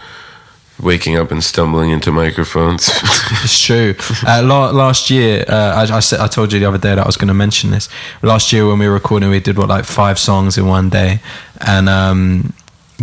waking 0.81 1.17
up 1.17 1.31
and 1.31 1.41
stumbling 1.43 1.89
into 1.91 2.11
microphones. 2.11 2.91
It's 3.43 3.59
true. 3.65 3.95
Uh, 4.27 4.41
la- 4.43 4.71
last 4.71 5.09
year, 5.09 5.43
uh, 5.49 5.85
I, 5.89 5.95
I 5.97 5.99
said 6.01 6.19
I 6.19 6.27
told 6.27 6.53
you 6.53 6.59
the 6.59 6.65
other 6.67 6.77
day 6.77 6.89
that 6.95 6.99
I 6.99 7.05
was 7.05 7.17
going 7.17 7.29
to 7.29 7.33
mention 7.33 7.71
this. 7.71 7.89
Last 8.21 8.51
year 8.53 8.67
when 8.67 8.79
we 8.79 8.87
were 8.87 8.93
recording, 8.93 9.29
we 9.29 9.39
did 9.39 9.57
what 9.57 9.69
like 9.69 9.85
five 9.85 10.17
songs 10.19 10.57
in 10.57 10.67
one 10.67 10.89
day, 10.89 11.19
and 11.61 11.89
um, 11.89 12.53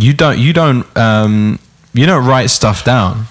you 0.01 0.13
don't 0.13 0.37
you 0.39 0.53
don't 0.53 0.85
um, 0.97 1.59
you 1.93 2.05
don't 2.05 2.25
write 2.25 2.49
stuff 2.49 2.83
down. 2.83 3.25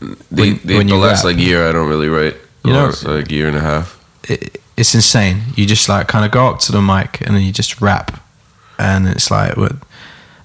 the 0.00 0.16
When- 0.30 0.60
the, 0.64 0.76
when 0.78 0.86
the 0.86 0.96
last 0.96 1.24
rap. 1.24 1.34
like 1.34 1.44
year, 1.44 1.68
I 1.68 1.72
don't 1.72 1.88
really 1.88 2.08
write. 2.08 2.36
The 2.62 2.68
You 2.68 2.74
know- 2.74 2.84
last 2.86 3.04
like 3.04 3.30
year 3.30 3.48
and 3.48 3.56
a 3.56 3.60
half. 3.60 3.98
It, 4.24 4.60
it's 4.76 4.94
insane. 4.94 5.42
You 5.54 5.66
just 5.66 5.88
like 5.88 6.08
kind 6.08 6.24
of 6.24 6.30
go 6.32 6.48
up 6.48 6.58
to 6.60 6.72
the 6.72 6.80
mic 6.82 7.20
and 7.20 7.34
then 7.36 7.42
you 7.42 7.52
just 7.52 7.80
rap, 7.80 8.20
and 8.78 9.06
it's 9.08 9.30
like 9.30 9.56
what. 9.56 9.72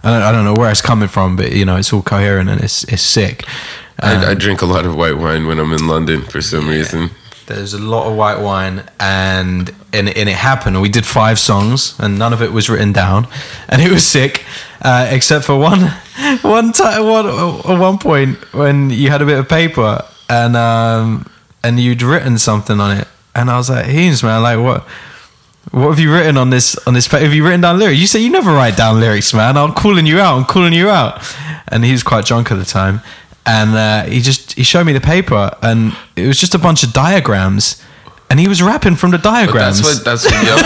I 0.02 0.12
don't, 0.14 0.22
I 0.22 0.32
don't 0.32 0.46
know 0.46 0.54
where 0.54 0.72
it's 0.72 0.82
coming 0.82 1.10
from, 1.10 1.36
but 1.36 1.52
you 1.52 1.66
know 1.66 1.76
it's 1.76 1.92
all 1.92 2.02
coherent 2.02 2.50
and 2.50 2.62
it's 2.62 2.84
it's 2.86 3.02
sick. 3.02 3.44
Um, 4.02 4.20
I, 4.20 4.30
I 4.32 4.34
drink 4.34 4.62
a 4.62 4.66
lot 4.66 4.86
of 4.86 4.96
white 4.96 5.18
wine 5.18 5.46
when 5.48 5.60
I'm 5.60 5.74
in 5.74 5.88
London 5.88 6.22
for 6.22 6.42
some 6.42 6.70
reason. 6.70 7.10
There's 7.50 7.74
a 7.74 7.80
lot 7.80 8.08
of 8.08 8.16
white 8.16 8.40
wine, 8.40 8.84
and 9.00 9.74
and, 9.92 10.08
and 10.08 10.30
it 10.30 10.36
happened. 10.36 10.80
We 10.82 10.90
did 10.90 11.06
five 11.06 11.40
songs, 11.40 12.00
and 12.00 12.20
none 12.20 12.32
of 12.32 12.44
it 12.44 12.54
was 12.54 12.70
written 12.70 12.94
down, 12.94 13.28
and 13.68 13.82
it 13.82 13.92
was 13.92 14.06
sick, 14.06 14.46
uh, 14.84 15.08
except 15.10 15.46
for 15.46 15.58
one 15.58 15.82
one 16.42 16.72
time 16.72 17.06
one 17.06 17.26
at 17.26 17.80
one 17.80 17.98
point 17.98 18.38
when 18.54 18.92
you 18.92 19.10
had 19.10 19.24
a 19.24 19.26
bit 19.26 19.40
of 19.40 19.50
paper 19.50 20.06
and 20.30 20.56
um, 20.56 21.26
and 21.64 21.80
you'd 21.80 22.04
written 22.04 22.38
something 22.38 22.80
on 22.80 22.98
it, 22.98 23.08
and 23.34 23.50
I 23.50 23.58
was 23.58 23.70
like, 23.70 23.88
"Heems, 23.88 24.22
man, 24.24 24.44
like 24.44 24.60
what?" 24.60 24.88
What 25.72 25.90
have 25.90 26.00
you 26.00 26.12
written 26.12 26.38
on 26.38 26.52
this 26.52 26.76
on 26.88 26.94
this 26.94 27.08
paper? 27.08 27.26
Have 27.26 27.34
you 27.34 27.44
written 27.44 27.62
down 27.62 27.78
lyrics? 27.78 28.00
You 28.00 28.08
say 28.08 28.20
you 28.20 28.32
never 28.32 28.52
write 28.52 28.78
down 28.78 29.00
lyrics, 29.00 29.34
man. 29.34 29.58
I'm 29.58 29.74
calling 29.74 30.08
you 30.08 30.20
out. 30.20 30.38
I'm 30.38 30.46
calling 30.46 30.74
you 30.74 30.90
out. 30.90 31.22
And 31.68 31.84
he 31.84 31.92
was 31.92 32.02
quite 32.02 32.26
drunk 32.26 32.52
at 32.52 32.56
the 32.56 32.66
time, 32.66 33.02
and 33.50 33.70
uh, 33.76 34.04
he 34.14 34.20
just 34.22 34.54
he 34.54 34.64
showed 34.64 34.86
me 34.86 34.94
the 34.94 35.02
paper, 35.16 35.44
and 35.62 35.96
it 36.16 36.28
was 36.28 36.38
just 36.40 36.54
a 36.56 36.60
bunch 36.60 36.84
of 36.86 36.94
diagrams, 36.94 37.82
and 38.30 38.40
he 38.40 38.48
was 38.48 38.62
rapping 38.62 38.96
from 38.96 39.12
the 39.12 39.18
But 39.18 39.32
diagrams. 39.34 39.82
that's 39.82 39.96
what 39.96 40.06
that's 40.06 40.26
what 40.26 40.46
young, 40.50 40.62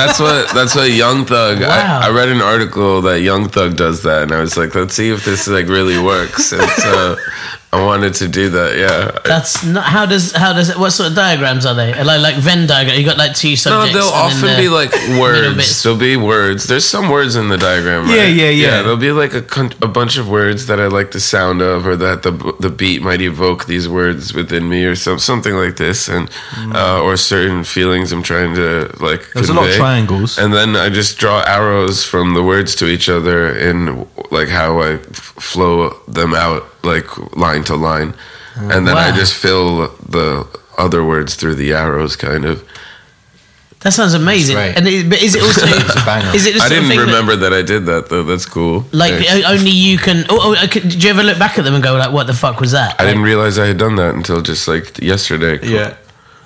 that's 0.00 0.18
what 0.20 0.42
that's 0.56 0.74
what 0.74 0.90
Young 0.90 1.24
Thug. 1.26 1.60
Wow. 1.60 2.00
I, 2.02 2.08
I 2.08 2.10
read 2.10 2.28
an 2.28 2.42
article 2.42 3.02
that 3.02 3.20
Young 3.20 3.48
Thug 3.48 3.76
does 3.76 4.02
that, 4.02 4.22
and 4.24 4.32
I 4.32 4.40
was 4.40 4.56
like, 4.56 4.74
let's 4.74 4.94
see 4.94 5.10
if 5.10 5.24
this 5.24 5.46
like 5.48 5.68
really 5.68 5.98
works. 6.02 6.52
And 6.52 6.68
so 6.82 7.16
I 7.70 7.84
wanted 7.84 8.14
to 8.14 8.28
do 8.28 8.48
that. 8.48 8.78
Yeah. 8.78 9.18
That's 9.24 9.62
not 9.62 9.84
how 9.84 10.06
does 10.06 10.32
how 10.32 10.54
does 10.54 10.70
it 10.70 10.78
what 10.78 10.90
sort 10.90 11.10
of 11.10 11.14
diagrams 11.14 11.66
are 11.66 11.74
they? 11.74 11.92
Like 12.02 12.20
like 12.22 12.36
Venn 12.36 12.66
diagram. 12.66 12.98
You 12.98 13.04
got 13.04 13.18
like 13.18 13.34
two 13.36 13.56
subjects. 13.56 13.94
No, 13.94 14.00
they'll 14.00 14.14
and 14.14 14.32
often 14.32 14.50
the 14.56 14.56
be 14.56 14.68
like 14.70 14.90
words. 15.20 15.82
There'll 15.82 15.98
be 15.98 16.16
words. 16.16 16.66
There's 16.66 16.86
some 16.86 17.10
words 17.10 17.36
in 17.36 17.48
the 17.48 17.58
diagram. 17.58 18.06
Right? 18.06 18.16
Yeah, 18.16 18.26
yeah, 18.26 18.50
yeah. 18.50 18.82
There'll 18.82 18.96
be 18.96 19.12
like 19.12 19.34
a, 19.34 19.42
con- 19.42 19.74
a 19.82 19.86
bunch 19.88 20.16
of 20.16 20.30
words 20.30 20.64
that 20.66 20.80
I 20.80 20.86
like 20.86 21.10
the 21.10 21.20
sound 21.20 21.60
of, 21.60 21.86
or 21.86 21.94
that 21.96 22.22
the 22.22 22.30
the 22.58 22.70
beat 22.70 23.02
might 23.02 23.20
evoke 23.20 23.66
these 23.66 23.86
words 23.86 24.32
within 24.32 24.68
me, 24.70 24.86
or 24.86 24.94
some 24.94 25.18
something 25.18 25.54
like 25.54 25.76
this, 25.76 26.08
and 26.08 26.30
uh, 26.74 27.02
or 27.02 27.18
certain 27.18 27.64
feelings 27.64 28.12
I'm 28.12 28.22
trying 28.22 28.54
to 28.54 28.90
like. 28.98 29.20
Mm. 29.20 29.32
There's 29.34 29.50
a 29.50 29.54
lot 29.54 29.68
of 29.68 29.74
triangles. 29.76 30.38
and 30.38 30.54
then 30.54 30.74
I 30.74 30.88
just 30.88 31.18
draw 31.18 31.42
arrows 31.46 32.02
from 32.02 32.32
the 32.32 32.42
words 32.42 32.74
to 32.76 32.86
each 32.86 33.10
other 33.10 33.54
in 33.54 34.06
like 34.30 34.48
how 34.48 34.80
I 34.80 34.92
f- 34.94 35.34
flow 35.38 35.90
them 36.08 36.32
out, 36.34 36.64
like 36.82 37.06
line 37.36 37.64
to 37.64 37.76
line, 37.76 38.14
oh, 38.56 38.70
and 38.70 38.86
then 38.86 38.96
I 38.96 39.14
just 39.16 39.34
fill 39.34 39.88
the 40.08 40.46
other 40.76 41.04
words 41.04 41.34
through 41.34 41.56
the 41.56 41.72
arrows, 41.72 42.16
kind 42.16 42.44
of. 42.44 42.66
That 43.80 43.92
sounds 43.92 44.12
amazing. 44.14 44.56
That's 44.56 44.74
great. 44.74 44.76
And 44.78 44.88
it, 44.88 45.08
but 45.08 45.22
is 45.22 45.36
it 45.36 45.42
also 45.42 45.62
It's 45.68 46.02
a 46.02 46.04
banger. 46.04 46.34
is 46.34 46.46
it 46.46 46.60
I 46.60 46.68
didn't 46.68 46.88
thing 46.88 46.98
that- 46.98 47.06
remember 47.06 47.36
that, 47.36 47.52
I 47.52 47.62
did 47.62 47.86
that 47.86 48.08
though. 48.08 48.24
That's 48.24 48.44
cool. 48.44 48.84
like 48.90 49.14
Thanks. 49.24 49.46
only 49.46 49.70
you 49.70 49.98
can? 49.98 50.24
Oh, 50.28 50.54
oh, 50.58 50.64
okay, 50.64 50.80
did 50.80 51.02
you 51.04 51.10
ever 51.10 51.22
look 51.22 51.38
back 51.38 51.58
at 51.58 51.64
them 51.64 51.74
and 51.74 51.82
go 51.82 51.94
like, 51.94 52.12
"What 52.12 52.26
the 52.26 52.34
fuck 52.34 52.58
was 52.60 52.72
that?" 52.72 53.00
I 53.00 53.04
didn't 53.04 53.22
realize 53.22 53.56
I 53.58 53.66
had 53.66 53.78
done 53.78 53.94
that 53.96 54.14
until 54.16 54.40
just 54.42 54.66
like 54.66 54.98
yesterday. 54.98 55.60
Yeah. 55.64 55.96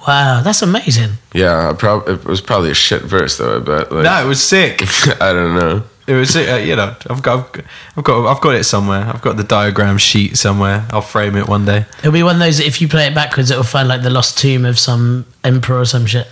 Wow, 0.07 0.43
that's 0.43 0.61
amazing. 0.63 1.13
Yeah, 1.33 1.71
I 1.71 1.73
prob- 1.75 2.09
it 2.09 2.25
was 2.25 2.41
probably 2.41 2.71
a 2.71 2.75
shit 2.75 3.03
verse 3.03 3.39
though. 3.39 3.57
I 3.57 3.61
bet. 3.61 3.93
Like, 3.93 4.05
No, 4.05 4.25
it 4.25 4.29
was 4.29 4.43
sick. 4.43 4.83
I 5.23 5.33
don't 5.33 5.55
know. 5.55 5.85
It 6.07 6.15
was, 6.15 6.35
uh, 6.37 6.61
you 6.65 6.75
know, 6.75 6.97
I've 7.09 7.23
got, 7.23 7.59
I've 7.97 8.03
got- 8.05 8.27
I've 8.27 8.41
got, 8.41 8.55
it 8.57 8.65
somewhere. 8.65 9.05
I've 9.07 9.23
got 9.23 9.37
the 9.37 9.45
diagram 9.45 9.99
sheet 9.99 10.37
somewhere. 10.37 10.85
I'll 10.91 11.01
frame 11.01 11.37
it 11.37 11.47
one 11.49 11.65
day. 11.65 11.87
It'll 12.01 12.11
be 12.13 12.25
one 12.25 12.37
of 12.37 12.41
those. 12.41 12.59
If 12.59 12.81
you 12.81 12.89
play 12.89 13.07
it 13.07 13.15
backwards, 13.15 13.51
it'll 13.53 13.63
find 13.63 13.87
like 13.89 14.03
the 14.03 14.11
lost 14.11 14.37
tomb 14.37 14.65
of 14.65 14.79
some 14.79 15.27
emperor 15.45 15.81
or 15.81 15.85
some 15.85 16.07
shit. 16.07 16.27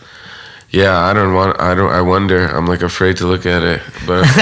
Yeah, 0.70 0.98
I 0.98 1.12
don't 1.12 1.34
want. 1.34 1.60
I 1.60 1.74
don't. 1.74 1.90
I 1.90 2.00
wonder. 2.00 2.46
I'm 2.46 2.66
like 2.66 2.82
afraid 2.82 3.16
to 3.18 3.26
look 3.26 3.46
at 3.46 3.62
it, 3.62 3.80
but 4.06 4.22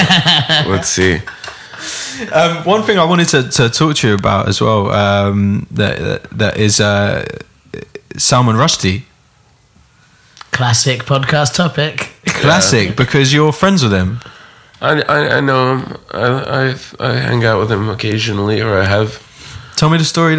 let's 0.66 0.88
see. 0.88 1.20
Um, 2.32 2.64
one 2.64 2.82
thing 2.82 2.98
I 2.98 3.04
wanted 3.04 3.28
to, 3.28 3.48
to 3.50 3.70
talk 3.70 3.96
to 3.96 4.08
you 4.08 4.14
about 4.14 4.48
as 4.48 4.60
well, 4.60 4.90
um, 4.90 5.66
that, 5.70 5.98
that 5.98 6.30
that 6.38 6.56
is 6.58 6.80
uh, 6.80 7.24
Salman 8.16 8.56
Rushdie, 8.56 9.02
Classic 10.52 11.04
podcast 11.04 11.54
topic. 11.54 12.10
classic, 12.26 12.96
because 12.96 13.32
you're 13.32 13.52
friends 13.52 13.82
with 13.82 13.92
him. 13.92 14.20
I, 14.80 15.02
I, 15.02 15.36
I 15.36 15.40
know 15.40 15.76
him. 15.76 15.96
I, 16.12 16.20
I 16.20 16.76
I 17.00 17.12
hang 17.14 17.44
out 17.44 17.58
with 17.58 17.70
him 17.70 17.88
occasionally, 17.88 18.60
or 18.60 18.78
I 18.78 18.84
have. 18.84 19.22
Tell 19.76 19.90
me 19.90 19.98
the 19.98 20.04
story 20.04 20.36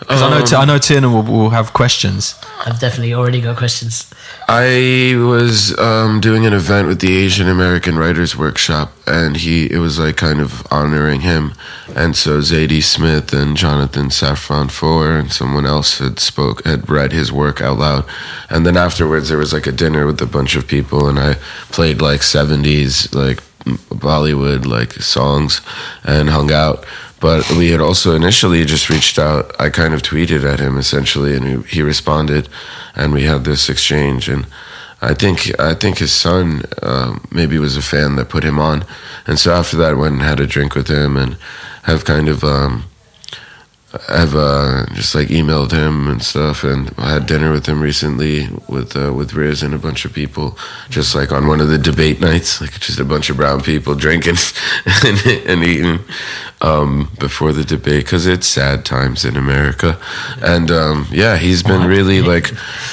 then. 0.00 0.08
'Cause 0.08 0.22
I 0.22 0.30
know, 0.30 0.44
T- 0.44 0.56
I 0.56 0.64
know 0.64 0.78
Tiernan 0.78 1.12
will, 1.12 1.22
will 1.22 1.50
have 1.50 1.72
questions. 1.72 2.34
I've 2.66 2.78
definitely 2.80 3.14
already 3.14 3.40
got 3.40 3.56
questions. 3.56 4.06
I 4.48 5.14
was 5.18 5.76
um, 5.78 6.20
doing 6.20 6.46
an 6.46 6.52
event 6.52 6.86
with 6.88 7.00
the 7.00 7.16
Asian 7.16 7.48
American 7.48 7.96
Writers 7.98 8.36
Workshop, 8.36 8.92
and 9.06 9.36
he 9.36 9.66
it 9.66 9.78
was 9.78 9.98
like 9.98 10.16
kind 10.16 10.40
of 10.40 10.66
honoring 10.70 11.20
him, 11.22 11.52
and 11.94 12.14
so 12.16 12.40
Zadie 12.40 12.82
Smith 12.82 13.32
and 13.32 13.56
Jonathan 13.56 14.08
Safran 14.10 14.70
Foer 14.70 15.16
and 15.18 15.32
someone 15.32 15.66
else 15.66 15.98
had 15.98 16.18
spoke 16.20 16.64
had 16.64 16.88
read 16.90 17.12
his 17.12 17.32
work 17.32 17.60
out 17.60 17.78
loud, 17.78 18.04
and 18.50 18.64
then 18.66 18.76
afterwards 18.76 19.28
there 19.28 19.38
was 19.38 19.52
like 19.52 19.66
a 19.66 19.72
dinner 19.72 20.06
with 20.06 20.20
a 20.22 20.26
bunch 20.26 20.56
of 20.56 20.66
people, 20.68 21.08
and 21.08 21.18
I 21.18 21.36
played 21.72 22.00
like 22.00 22.22
seventies 22.22 23.12
like 23.14 23.42
Bollywood 23.90 24.64
like 24.66 24.92
songs, 24.94 25.60
and 26.04 26.30
hung 26.30 26.52
out. 26.52 26.84
But 27.18 27.50
we 27.52 27.70
had 27.70 27.80
also 27.80 28.14
initially 28.14 28.64
just 28.64 28.90
reached 28.90 29.18
out. 29.18 29.58
I 29.58 29.70
kind 29.70 29.94
of 29.94 30.02
tweeted 30.02 30.44
at 30.44 30.60
him 30.60 30.76
essentially, 30.76 31.34
and 31.34 31.64
he, 31.66 31.80
responded, 31.80 32.48
and 32.94 33.12
we 33.12 33.22
had 33.24 33.44
this 33.44 33.70
exchange. 33.70 34.28
And 34.28 34.46
I 35.00 35.14
think 35.14 35.58
I 35.58 35.74
think 35.74 35.98
his 35.98 36.12
son 36.12 36.62
uh, 36.82 37.18
maybe 37.30 37.58
was 37.58 37.76
a 37.76 37.82
fan 37.82 38.16
that 38.16 38.28
put 38.28 38.44
him 38.44 38.58
on, 38.58 38.84
and 39.26 39.38
so 39.38 39.52
after 39.52 39.76
that, 39.78 39.90
I 39.90 39.94
went 39.94 40.14
and 40.14 40.22
had 40.22 40.40
a 40.40 40.46
drink 40.46 40.74
with 40.74 40.88
him, 40.88 41.16
and 41.16 41.38
have 41.84 42.04
kind 42.04 42.28
of 42.28 42.44
um, 42.44 42.84
have 44.08 44.34
uh, 44.34 44.86
just 44.92 45.14
like 45.14 45.28
emailed 45.28 45.72
him 45.72 46.08
and 46.08 46.22
stuff, 46.22 46.64
and 46.64 46.92
I 46.98 47.12
had 47.12 47.26
dinner 47.26 47.52
with 47.52 47.66
him 47.66 47.80
recently 47.80 48.48
with 48.68 48.96
uh, 48.96 49.12
with 49.12 49.34
Riz 49.34 49.62
and 49.62 49.74
a 49.74 49.78
bunch 49.78 50.04
of 50.04 50.12
people, 50.12 50.58
just 50.88 51.14
like 51.14 51.32
on 51.32 51.46
one 51.46 51.60
of 51.60 51.68
the 51.68 51.78
debate 51.78 52.20
nights, 52.20 52.60
like 52.60 52.78
just 52.80 53.00
a 53.00 53.04
bunch 53.04 53.30
of 53.30 53.36
brown 53.36 53.60
people 53.62 53.94
drinking 53.94 54.36
and, 55.04 55.26
and 55.46 55.64
eating 55.64 56.00
um, 56.62 57.10
before 57.18 57.52
the 57.52 57.64
debate 57.64 58.04
because 58.04 58.26
it's 58.26 58.46
sad 58.46 58.84
times 58.84 59.24
in 59.24 59.36
America, 59.36 59.98
and 60.40 60.70
um, 60.70 61.06
yeah, 61.10 61.36
he's 61.36 61.62
been 61.62 61.86
really 61.86 62.22
like 62.22 62.50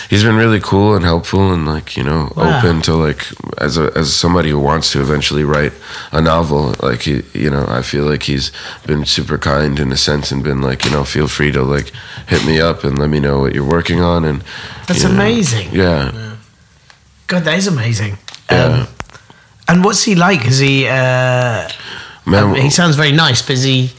he's 0.09 0.24
been 0.24 0.36
really 0.36 0.59
cool 0.59 0.95
and 0.95 1.05
helpful 1.05 1.53
and 1.53 1.66
like 1.66 1.95
you 1.95 2.03
know 2.03 2.32
Wow. 2.36 2.57
open 2.59 2.82
to 2.84 2.93
like 2.95 3.26
as 3.59 3.78
a 3.78 3.91
as 3.95 4.14
somebody 4.14 4.49
who 4.49 4.59
wants 4.59 4.91
to 4.91 5.01
eventually 5.01 5.43
write 5.45 5.72
a 6.11 6.20
novel, 6.22 6.76
like 6.82 7.03
he 7.03 7.24
you 7.34 7.49
know 7.49 7.66
I 7.70 7.82
feel 7.84 8.03
like 8.05 8.24
he's 8.24 8.51
been 8.86 9.05
super 9.05 9.38
kind 9.38 9.80
in 9.80 9.91
a 9.91 9.97
sense 9.97 10.32
and 10.32 10.43
been 10.43 10.61
like 10.61 10.84
you 10.86 10.91
know 10.91 11.03
feel 11.05 11.28
free 11.28 11.51
to 11.53 11.64
like 11.64 11.91
hit 12.28 12.45
me 12.45 12.59
up 12.59 12.84
and 12.84 12.99
let 12.99 13.09
me 13.09 13.20
know 13.20 13.39
what 13.39 13.53
you're 13.55 13.70
working 13.70 14.01
on 14.01 14.26
and 14.26 14.43
That's 14.88 15.03
you 15.03 15.09
know, 15.09 15.16
amazing. 15.16 15.70
yeah. 15.72 16.36
God, 17.28 17.43
that 17.45 17.57
is 17.57 17.68
amazing. 17.68 18.18
Yeah. 18.51 18.66
Um, 18.66 18.88
and 19.70 19.84
what's 19.86 20.03
he 20.03 20.14
like? 20.16 20.45
Is 20.45 20.59
he? 20.59 20.86
Uh, 20.88 21.70
Man, 22.26 22.43
um, 22.43 22.55
he 22.55 22.69
sounds 22.69 22.95
very 22.95 23.11
nice, 23.11 23.41
but 23.41 23.57
he? 23.57 23.91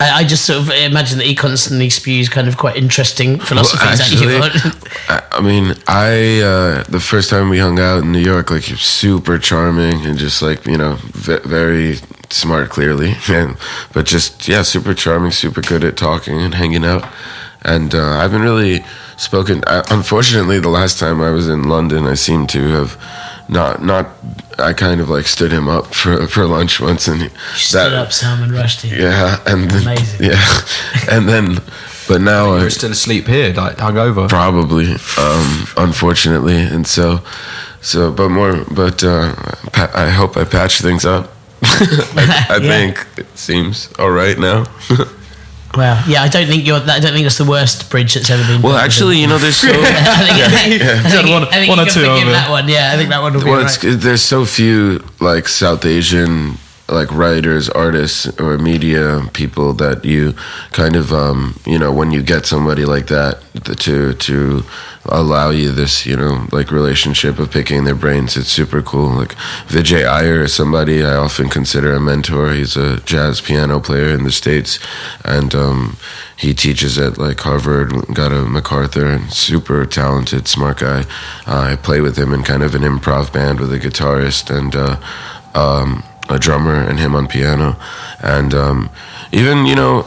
I, 0.00 0.20
I 0.20 0.24
just 0.24 0.44
sort 0.44 0.58
of 0.58 0.70
imagine 0.70 1.18
that 1.18 1.26
he 1.26 1.36
constantly 1.36 1.88
spews 1.88 2.28
kind 2.28 2.48
of 2.48 2.56
quite 2.56 2.76
interesting 2.76 3.38
philosophies 3.38 4.00
at 4.00 4.10
you. 4.10 4.28
I, 5.08 5.22
I 5.30 5.40
mean, 5.40 5.76
I 5.86 6.40
uh, 6.40 6.82
the 6.88 7.00
first 7.00 7.30
time 7.30 7.48
we 7.48 7.58
hung 7.58 7.78
out 7.78 8.02
in 8.02 8.10
New 8.10 8.18
York, 8.18 8.50
like 8.50 8.64
he 8.64 8.72
was 8.72 8.82
super 8.82 9.38
charming 9.38 10.04
and 10.04 10.18
just 10.18 10.42
like 10.42 10.66
you 10.66 10.76
know 10.76 10.98
ve- 11.00 11.44
very 11.44 11.96
smart, 12.30 12.70
clearly, 12.70 13.14
and 13.28 13.56
but 13.92 14.06
just 14.06 14.48
yeah, 14.48 14.62
super 14.62 14.94
charming, 14.94 15.30
super 15.30 15.60
good 15.60 15.84
at 15.84 15.96
talking 15.96 16.40
and 16.40 16.54
hanging 16.54 16.84
out. 16.84 17.08
And 17.62 17.94
uh, 17.94 18.18
I've 18.18 18.32
been 18.32 18.42
really 18.42 18.84
spoken. 19.16 19.62
I, 19.66 19.84
unfortunately, 19.90 20.58
the 20.58 20.68
last 20.68 20.98
time 20.98 21.22
I 21.22 21.30
was 21.30 21.48
in 21.48 21.68
London, 21.68 22.04
I 22.06 22.14
seem 22.14 22.46
to 22.48 22.60
have 22.68 23.00
not 23.48 23.82
not. 23.82 24.06
I 24.58 24.72
kind 24.72 25.00
of 25.00 25.08
like 25.10 25.26
stood 25.26 25.50
him 25.52 25.68
up 25.68 25.94
for 25.94 26.26
for 26.28 26.46
lunch 26.46 26.80
once, 26.80 27.08
and 27.08 27.22
he- 27.22 27.30
Stood 27.54 27.92
up, 27.92 28.12
Salman 28.12 28.50
Rushdie. 28.50 28.96
Yeah, 28.96 29.38
and 29.46 29.70
then, 29.70 29.82
Amazing. 29.82 30.24
yeah, 30.30 30.60
and 31.10 31.28
then, 31.28 31.58
but 32.08 32.20
now 32.32 32.52
I, 32.54 32.60
You're 32.60 32.70
still 32.70 32.92
asleep 32.92 33.26
here, 33.26 33.52
like 33.52 33.76
hungover. 33.78 34.28
Probably, 34.28 34.92
um, 35.18 35.66
unfortunately, 35.76 36.56
and 36.60 36.86
so, 36.86 37.20
so, 37.80 38.12
but 38.12 38.28
more, 38.28 38.64
but 38.70 39.02
uh, 39.02 39.34
pa- 39.72 39.90
I 39.94 40.10
hope 40.10 40.36
I 40.36 40.44
patch 40.44 40.80
things 40.80 41.04
up. 41.04 41.32
I, 41.62 42.46
I 42.50 42.56
Yeah. 42.62 42.68
think 42.68 43.06
it 43.18 43.26
seems 43.38 43.88
all 43.98 44.10
right 44.10 44.38
now. 44.38 44.64
Well, 45.76 46.02
yeah, 46.08 46.22
I 46.22 46.28
don't 46.28 46.46
think 46.46 46.66
you're. 46.66 46.76
I 46.78 47.00
don't 47.00 47.12
think 47.12 47.24
that's 47.24 47.38
the 47.38 47.44
worst 47.44 47.90
bridge 47.90 48.14
that's 48.14 48.30
ever 48.30 48.42
been. 48.46 48.62
well, 48.62 48.76
actually, 48.76 49.18
you 49.18 49.26
know, 49.26 49.38
there's 49.38 49.56
so 49.60 49.68
I 49.68 49.72
think, 50.48 50.82
I 50.82 51.32
One- 51.32 51.44
I 51.44 51.52
think 51.54 51.68
one 51.68 51.78
you 51.78 51.84
or 51.84 51.86
two 51.86 52.00
forgive 52.00 52.22
of 52.22 52.28
it. 52.28 52.32
that 52.32 52.50
one. 52.50 52.68
Yeah, 52.68 52.90
I 52.92 52.96
think 52.96 53.10
that 53.10 53.20
one 53.22 53.32
will 53.34 53.40
be 53.44 53.50
well, 53.50 53.62
right. 53.62 53.78
there's 53.82 54.22
so 54.22 54.44
few 54.44 55.04
like 55.20 55.48
South 55.48 55.84
Asian 55.84 56.58
like 56.94 57.12
writers, 57.12 57.68
artists, 57.68 58.26
or 58.40 58.56
media 58.56 59.28
people 59.32 59.72
that 59.74 60.04
you 60.04 60.34
kind 60.72 60.96
of 60.96 61.12
um, 61.12 61.60
you 61.66 61.78
know 61.78 61.92
when 61.92 62.10
you 62.10 62.22
get 62.22 62.46
somebody 62.46 62.84
like 62.84 63.08
that 63.08 63.42
to 63.80 64.14
to 64.14 64.62
allow 65.06 65.50
you 65.50 65.70
this 65.70 66.06
you 66.06 66.16
know 66.16 66.46
like 66.50 66.70
relationship 66.70 67.38
of 67.38 67.50
picking 67.50 67.84
their 67.84 67.94
brains. 67.94 68.36
It's 68.36 68.48
super 68.48 68.80
cool. 68.80 69.10
Like 69.10 69.34
Vijay 69.68 70.06
Iyer 70.06 70.44
is 70.44 70.54
somebody 70.54 71.04
I 71.04 71.16
often 71.16 71.48
consider 71.48 71.92
a 71.92 72.00
mentor. 72.00 72.52
He's 72.52 72.76
a 72.76 73.00
jazz 73.00 73.40
piano 73.40 73.80
player 73.80 74.14
in 74.14 74.24
the 74.24 74.32
states, 74.32 74.78
and 75.24 75.54
um, 75.54 75.96
he 76.36 76.54
teaches 76.54 76.96
at 76.96 77.18
like 77.18 77.40
Harvard. 77.40 77.92
Got 78.14 78.32
a 78.32 78.44
MacArthur 78.44 79.06
and 79.06 79.32
super 79.32 79.84
talented, 79.84 80.48
smart 80.48 80.78
guy. 80.78 81.00
Uh, 81.46 81.72
I 81.72 81.76
play 81.76 82.00
with 82.00 82.16
him 82.16 82.32
in 82.32 82.42
kind 82.42 82.62
of 82.62 82.74
an 82.74 82.82
improv 82.82 83.32
band 83.32 83.60
with 83.60 83.72
a 83.72 83.78
guitarist 83.78 84.56
and. 84.56 84.74
Uh, 84.74 84.96
um, 85.54 86.02
a 86.28 86.38
drummer 86.38 86.74
and 86.74 86.98
him 86.98 87.14
on 87.14 87.26
piano, 87.26 87.76
and 88.20 88.54
um, 88.54 88.90
even 89.32 89.66
you 89.66 89.74
know. 89.74 90.06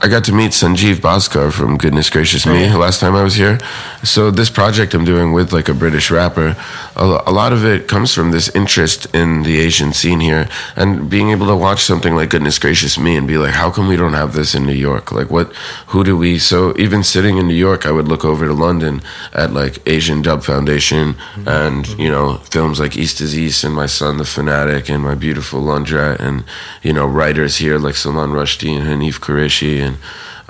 I 0.00 0.06
got 0.06 0.22
to 0.24 0.32
meet 0.32 0.52
Sanjeev 0.52 0.96
Bhaskar 0.96 1.52
from 1.52 1.76
Goodness 1.76 2.08
Gracious 2.08 2.46
Me 2.46 2.72
oh. 2.72 2.78
last 2.78 3.00
time 3.00 3.16
I 3.16 3.24
was 3.24 3.34
here. 3.34 3.58
So 4.04 4.30
this 4.30 4.48
project 4.48 4.94
I'm 4.94 5.04
doing 5.04 5.32
with 5.32 5.52
like 5.52 5.68
a 5.68 5.74
British 5.74 6.08
rapper, 6.08 6.56
a, 6.94 7.32
lot 7.32 7.52
of 7.52 7.64
it 7.64 7.88
comes 7.88 8.14
from 8.14 8.30
this 8.30 8.48
interest 8.50 9.12
in 9.12 9.42
the 9.42 9.58
Asian 9.58 9.92
scene 9.92 10.20
here, 10.20 10.48
and 10.76 11.10
being 11.10 11.30
able 11.30 11.48
to 11.48 11.56
watch 11.56 11.82
something 11.82 12.14
like 12.14 12.30
Goodness 12.30 12.60
Gracious 12.60 12.96
Me 12.96 13.16
and 13.16 13.26
be 13.26 13.38
like, 13.38 13.54
how 13.54 13.72
come 13.72 13.88
we 13.88 13.96
don't 13.96 14.12
have 14.12 14.34
this 14.34 14.54
in 14.54 14.66
New 14.66 14.72
York? 14.72 15.10
Like 15.10 15.30
what? 15.30 15.52
Who 15.88 16.04
do 16.04 16.16
we? 16.16 16.38
So 16.38 16.76
even 16.78 17.02
sitting 17.02 17.36
in 17.36 17.48
New 17.48 17.54
York, 17.54 17.84
I 17.84 17.90
would 17.90 18.06
look 18.06 18.24
over 18.24 18.46
to 18.46 18.52
London 18.52 19.02
at 19.32 19.52
like 19.52 19.82
Asian 19.88 20.22
Dub 20.22 20.44
Foundation 20.44 21.14
mm-hmm. 21.14 21.48
and 21.48 21.84
mm-hmm. 21.84 22.00
you 22.00 22.08
know 22.08 22.36
films 22.50 22.78
like 22.78 22.96
East 22.96 23.20
is 23.20 23.36
East 23.36 23.64
and 23.64 23.74
My 23.74 23.86
Son 23.86 24.18
the 24.18 24.24
Fanatic 24.24 24.88
and 24.88 25.02
My 25.02 25.16
Beautiful 25.16 25.60
Laundrette 25.60 26.20
and 26.20 26.44
you 26.84 26.92
know 26.92 27.06
writers 27.06 27.56
here 27.56 27.78
like 27.78 27.96
Salman 27.96 28.30
Rushdie 28.30 28.78
and 28.78 28.86
Hanif 28.86 29.18
Kureishi 29.18 29.87
and 29.88 29.98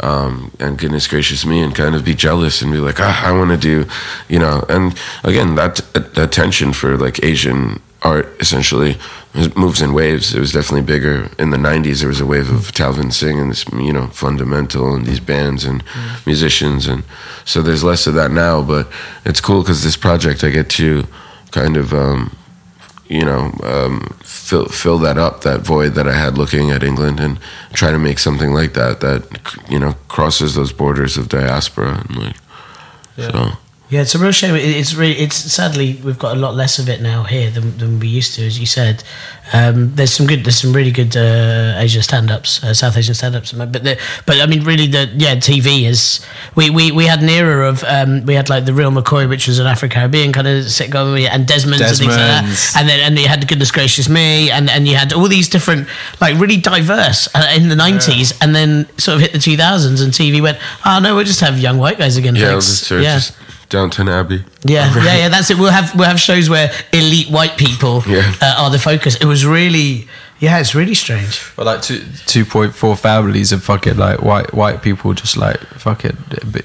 um, 0.00 0.52
and 0.60 0.78
goodness 0.78 1.08
gracious 1.08 1.44
me 1.44 1.60
and 1.60 1.74
kind 1.74 1.94
of 1.94 2.04
be 2.04 2.14
jealous 2.14 2.62
and 2.62 2.72
be 2.72 2.78
like 2.78 3.00
ah, 3.00 3.26
I 3.26 3.32
want 3.32 3.50
to 3.50 3.56
do 3.56 3.86
you 4.28 4.38
know? 4.38 4.64
And 4.68 4.98
again 5.24 5.54
that 5.56 5.76
that 6.14 6.32
tension 6.32 6.72
for 6.72 6.96
like 6.96 7.24
Asian 7.24 7.80
art 8.02 8.28
essentially 8.40 8.96
moves 9.56 9.82
in 9.82 9.92
waves. 9.92 10.34
It 10.34 10.40
was 10.40 10.52
definitely 10.52 10.82
bigger 10.82 11.30
in 11.38 11.50
the 11.50 11.56
90s 11.56 12.00
there 12.00 12.08
was 12.08 12.20
a 12.20 12.26
wave 12.26 12.50
of 12.50 12.72
Talvin 12.72 13.12
Singh 13.12 13.40
and 13.40 13.50
this 13.50 13.66
you 13.72 13.92
know 13.92 14.06
Fun-Da-Mental 14.08 14.94
and 14.94 15.06
these 15.06 15.20
bands 15.20 15.64
and 15.64 15.82
musicians 16.26 16.86
and 16.86 17.04
so 17.44 17.60
there's 17.60 17.84
less 17.84 18.06
of 18.06 18.14
that 18.14 18.30
now 18.30 18.62
but 18.62 18.88
it's 19.24 19.40
cool 19.40 19.62
because 19.62 19.82
this 19.82 19.96
project 19.96 20.44
I 20.44 20.50
get 20.50 20.70
to 20.70 21.06
kind 21.50 21.76
of 21.76 21.92
um, 21.92 22.36
you 23.08 23.24
know, 23.24 23.52
um, 23.62 24.16
fill 24.22 24.66
fill 24.66 24.98
that 24.98 25.18
up, 25.18 25.42
that 25.42 25.60
void 25.60 25.94
that 25.94 26.06
I 26.06 26.12
had 26.12 26.36
looking 26.36 26.70
at 26.70 26.82
England, 26.82 27.20
and 27.20 27.38
try 27.72 27.90
to 27.90 27.98
make 27.98 28.18
something 28.18 28.52
like 28.52 28.74
that 28.74 29.00
that 29.00 29.70
you 29.70 29.78
know 29.78 29.94
crosses 30.08 30.54
those 30.54 30.72
borders 30.72 31.16
of 31.16 31.28
diaspora 31.28 32.04
and 32.06 32.16
like, 32.16 32.36
so 33.16 33.52
Yeah, 33.90 34.02
it's 34.02 34.14
a 34.14 34.18
real 34.18 34.32
shame. 34.32 34.54
It's 34.54 34.94
really, 34.94 35.16
it's 35.16 35.36
sadly 35.36 35.98
we've 36.04 36.18
got 36.18 36.36
a 36.36 36.38
lot 36.38 36.54
less 36.54 36.78
of 36.78 36.90
it 36.90 37.00
now 37.00 37.22
here 37.22 37.50
than, 37.50 37.78
than 37.78 37.98
we 37.98 38.08
used 38.08 38.34
to, 38.34 38.44
as 38.44 38.60
you 38.60 38.66
said. 38.66 39.02
Um, 39.54 39.94
there's 39.94 40.12
some 40.12 40.26
good, 40.26 40.44
there's 40.44 40.60
some 40.60 40.74
really 40.74 40.90
good 40.90 41.16
uh, 41.16 41.74
Asian 41.78 42.02
stand-ups, 42.02 42.62
uh, 42.62 42.74
South 42.74 42.98
Asian 42.98 43.14
stand-ups, 43.14 43.52
but 43.52 43.72
the, 43.72 43.98
but 44.26 44.42
I 44.42 44.46
mean, 44.46 44.62
really, 44.64 44.86
the 44.86 45.10
yeah, 45.16 45.36
TV 45.36 45.88
is. 45.88 46.20
We, 46.54 46.68
we, 46.68 46.92
we 46.92 47.06
had 47.06 47.22
an 47.22 47.30
era 47.30 47.66
of 47.66 47.82
um, 47.84 48.26
we 48.26 48.34
had 48.34 48.50
like 48.50 48.66
the 48.66 48.74
Real 48.74 48.90
McCoy, 48.90 49.26
which 49.26 49.48
was 49.48 49.58
an 49.58 49.66
Afro 49.66 49.88
Caribbean 49.88 50.34
kind 50.34 50.46
of 50.46 50.66
sitcom, 50.66 51.26
and 51.26 51.46
Desmond's, 51.46 51.80
and 51.80 51.96
things 51.96 52.14
like 52.14 52.18
that, 52.18 52.74
and 52.76 52.86
then 52.86 53.00
and 53.00 53.18
you 53.18 53.26
had 53.26 53.40
the 53.40 53.46
Goodness 53.46 53.70
Gracious 53.70 54.10
Me, 54.10 54.50
and 54.50 54.68
and 54.68 54.86
you 54.86 54.96
had 54.96 55.14
all 55.14 55.28
these 55.28 55.48
different 55.48 55.88
like 56.20 56.38
really 56.38 56.58
diverse 56.58 57.26
uh, 57.34 57.54
in 57.56 57.70
the 57.70 57.74
'90s, 57.74 58.36
and 58.42 58.54
then 58.54 58.86
sort 58.98 59.14
of 59.14 59.22
hit 59.22 59.32
the 59.32 59.38
2000s, 59.38 60.02
and 60.04 60.12
TV 60.12 60.42
went, 60.42 60.58
oh 60.84 61.00
no, 61.02 61.16
we'll 61.16 61.24
just 61.24 61.40
have 61.40 61.58
young 61.58 61.78
white 61.78 61.96
guys 61.96 62.18
again. 62.18 62.36
Yeah, 62.36 62.50
thanks." 62.50 62.66
that's 62.66 62.88
true. 62.88 63.02
Just 63.02 63.34
Downton 63.68 64.08
Abbey. 64.08 64.44
Yeah, 64.64 64.92
yeah, 65.04 65.16
yeah. 65.16 65.28
That's 65.28 65.50
it. 65.50 65.58
We'll 65.58 65.70
have 65.72 65.94
we'll 65.94 66.08
have 66.08 66.20
shows 66.20 66.48
where 66.48 66.70
elite 66.92 67.30
white 67.30 67.56
people 67.56 68.02
Yeah. 68.06 68.32
uh, 68.40 68.54
are 68.58 68.70
the 68.70 68.78
focus. 68.78 69.16
It 69.16 69.26
was 69.26 69.44
really, 69.44 70.08
yeah, 70.40 70.58
it's 70.58 70.74
really 70.74 70.94
strange. 70.94 71.40
But 71.56 71.66
like 71.66 71.82
two 71.82 72.04
two 72.26 72.44
point 72.44 72.74
four 72.74 72.96
families 72.96 73.52
of 73.52 73.62
fucking 73.62 73.96
like 73.96 74.22
white 74.22 74.54
white 74.54 74.82
people 74.82 75.12
just 75.14 75.36
like 75.36 75.60
fucking 75.78 76.16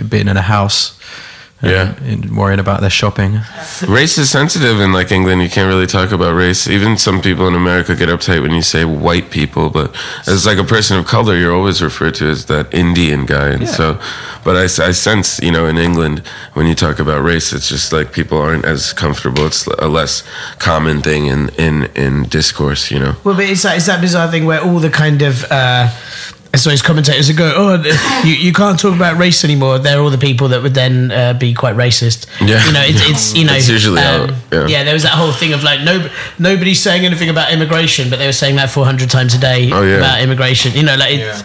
being 0.10 0.28
in 0.28 0.38
a 0.38 0.41
house. 0.41 0.97
And- 1.64 1.72
Yeah. 1.72 1.93
and 2.11 2.36
worrying 2.38 2.59
about 2.59 2.82
their 2.82 2.89
shopping. 2.89 3.39
Race 3.88 4.18
is 4.18 4.30
sensitive 4.30 4.80
in 4.80 4.91
like 4.93 5.11
England. 5.11 5.41
You 5.41 5.49
can't 5.49 5.68
really 5.68 5.88
talk 5.88 6.11
about 6.11 6.36
race. 6.36 6.68
Even 6.68 6.97
some 6.97 7.22
people 7.22 7.47
in 7.47 7.55
America 7.55 7.95
get 7.95 8.09
uptight 8.09 8.41
when 8.41 8.51
you 8.51 8.61
say 8.61 8.84
white 8.86 9.32
people, 9.32 9.70
but 9.70 9.95
as 10.28 10.45
like 10.45 10.57
a 10.59 10.64
person 10.64 10.97
of 10.99 11.05
color, 11.07 11.36
you're 11.38 11.55
always 11.55 11.82
referred 11.82 12.16
to 12.16 12.28
as 12.30 12.45
that 12.45 12.72
Indian 12.74 13.26
guy. 13.26 13.49
And 13.49 13.68
so, 13.68 13.97
but 14.43 14.55
I, 14.57 14.64
I 14.64 14.91
sense, 14.91 15.39
you 15.41 15.51
know, 15.51 15.66
in 15.66 15.78
England, 15.78 16.22
when 16.53 16.68
you 16.68 16.76
talk 16.76 16.99
about 16.99 17.24
race, 17.24 17.53
it's 17.53 17.70
just 17.70 17.93
like 17.93 18.11
people 18.11 18.38
aren't 18.38 18.66
as 18.66 18.93
comfortable. 18.93 19.45
It's 19.45 19.66
a 19.80 19.88
less 19.88 20.24
common 20.59 21.01
thing 21.01 21.28
in, 21.28 21.49
in, 21.57 21.86
in 21.95 22.24
discourse, 22.24 22.91
you 22.91 22.99
know? 22.99 23.16
Well, 23.24 23.36
but 23.36 23.45
it's 23.45 23.64
that, 23.64 23.78
it's 23.78 23.86
that 23.88 24.01
bizarre 24.01 24.30
thing 24.30 24.45
where 24.45 24.61
all 24.61 24.80
the 24.80 24.89
kind 24.89 25.22
of. 25.22 25.45
Uh, 25.49 25.88
so 26.56 26.70
his 26.70 26.82
commentators 26.82 27.28
that 27.28 27.36
go, 27.38 27.51
oh, 27.56 28.24
you, 28.26 28.34
you 28.36 28.54
can't 28.54 28.80
talk 28.80 28.95
about 28.95 29.18
race 29.18 29.43
anymore. 29.43 29.80
They're 29.80 29.99
all 29.99 30.10
the 30.12 30.18
people 30.20 30.49
that 30.49 30.62
would 30.62 30.74
then 30.76 31.12
uh, 31.12 31.34
be 31.34 31.54
quite 31.54 31.76
racist. 31.76 32.28
Yeah. 32.39 32.64
you 32.66 32.72
know, 32.74 32.82
it's, 32.84 33.10
it's 33.10 33.36
you 33.36 33.45
know, 33.45 33.54
That's 33.54 33.70
usually 33.70 34.01
how- 34.01 34.26
um, 34.26 34.36
yeah. 34.51 34.68
yeah. 34.68 34.84
There 34.84 34.93
was 34.93 35.04
that 35.04 35.14
whole 35.14 35.32
thing 35.32 35.54
of 35.54 35.64
like 35.64 35.82
no, 35.82 36.10
nobody's 36.38 36.80
saying 36.80 37.06
anything 37.06 37.30
about 37.30 37.51
immigration, 37.51 38.10
but 38.10 38.20
they 38.20 38.28
were 38.28 38.32
saying 38.34 38.56
that 38.58 38.70
400 38.70 39.10
times 39.10 39.34
a 39.34 39.39
day 39.39 39.72
Oh, 39.72 39.82
yeah. 39.84 39.97
about 39.97 40.22
immigration. 40.22 40.74
You 40.74 40.84
know, 40.84 40.95
like 40.95 41.16
it's, 41.18 41.43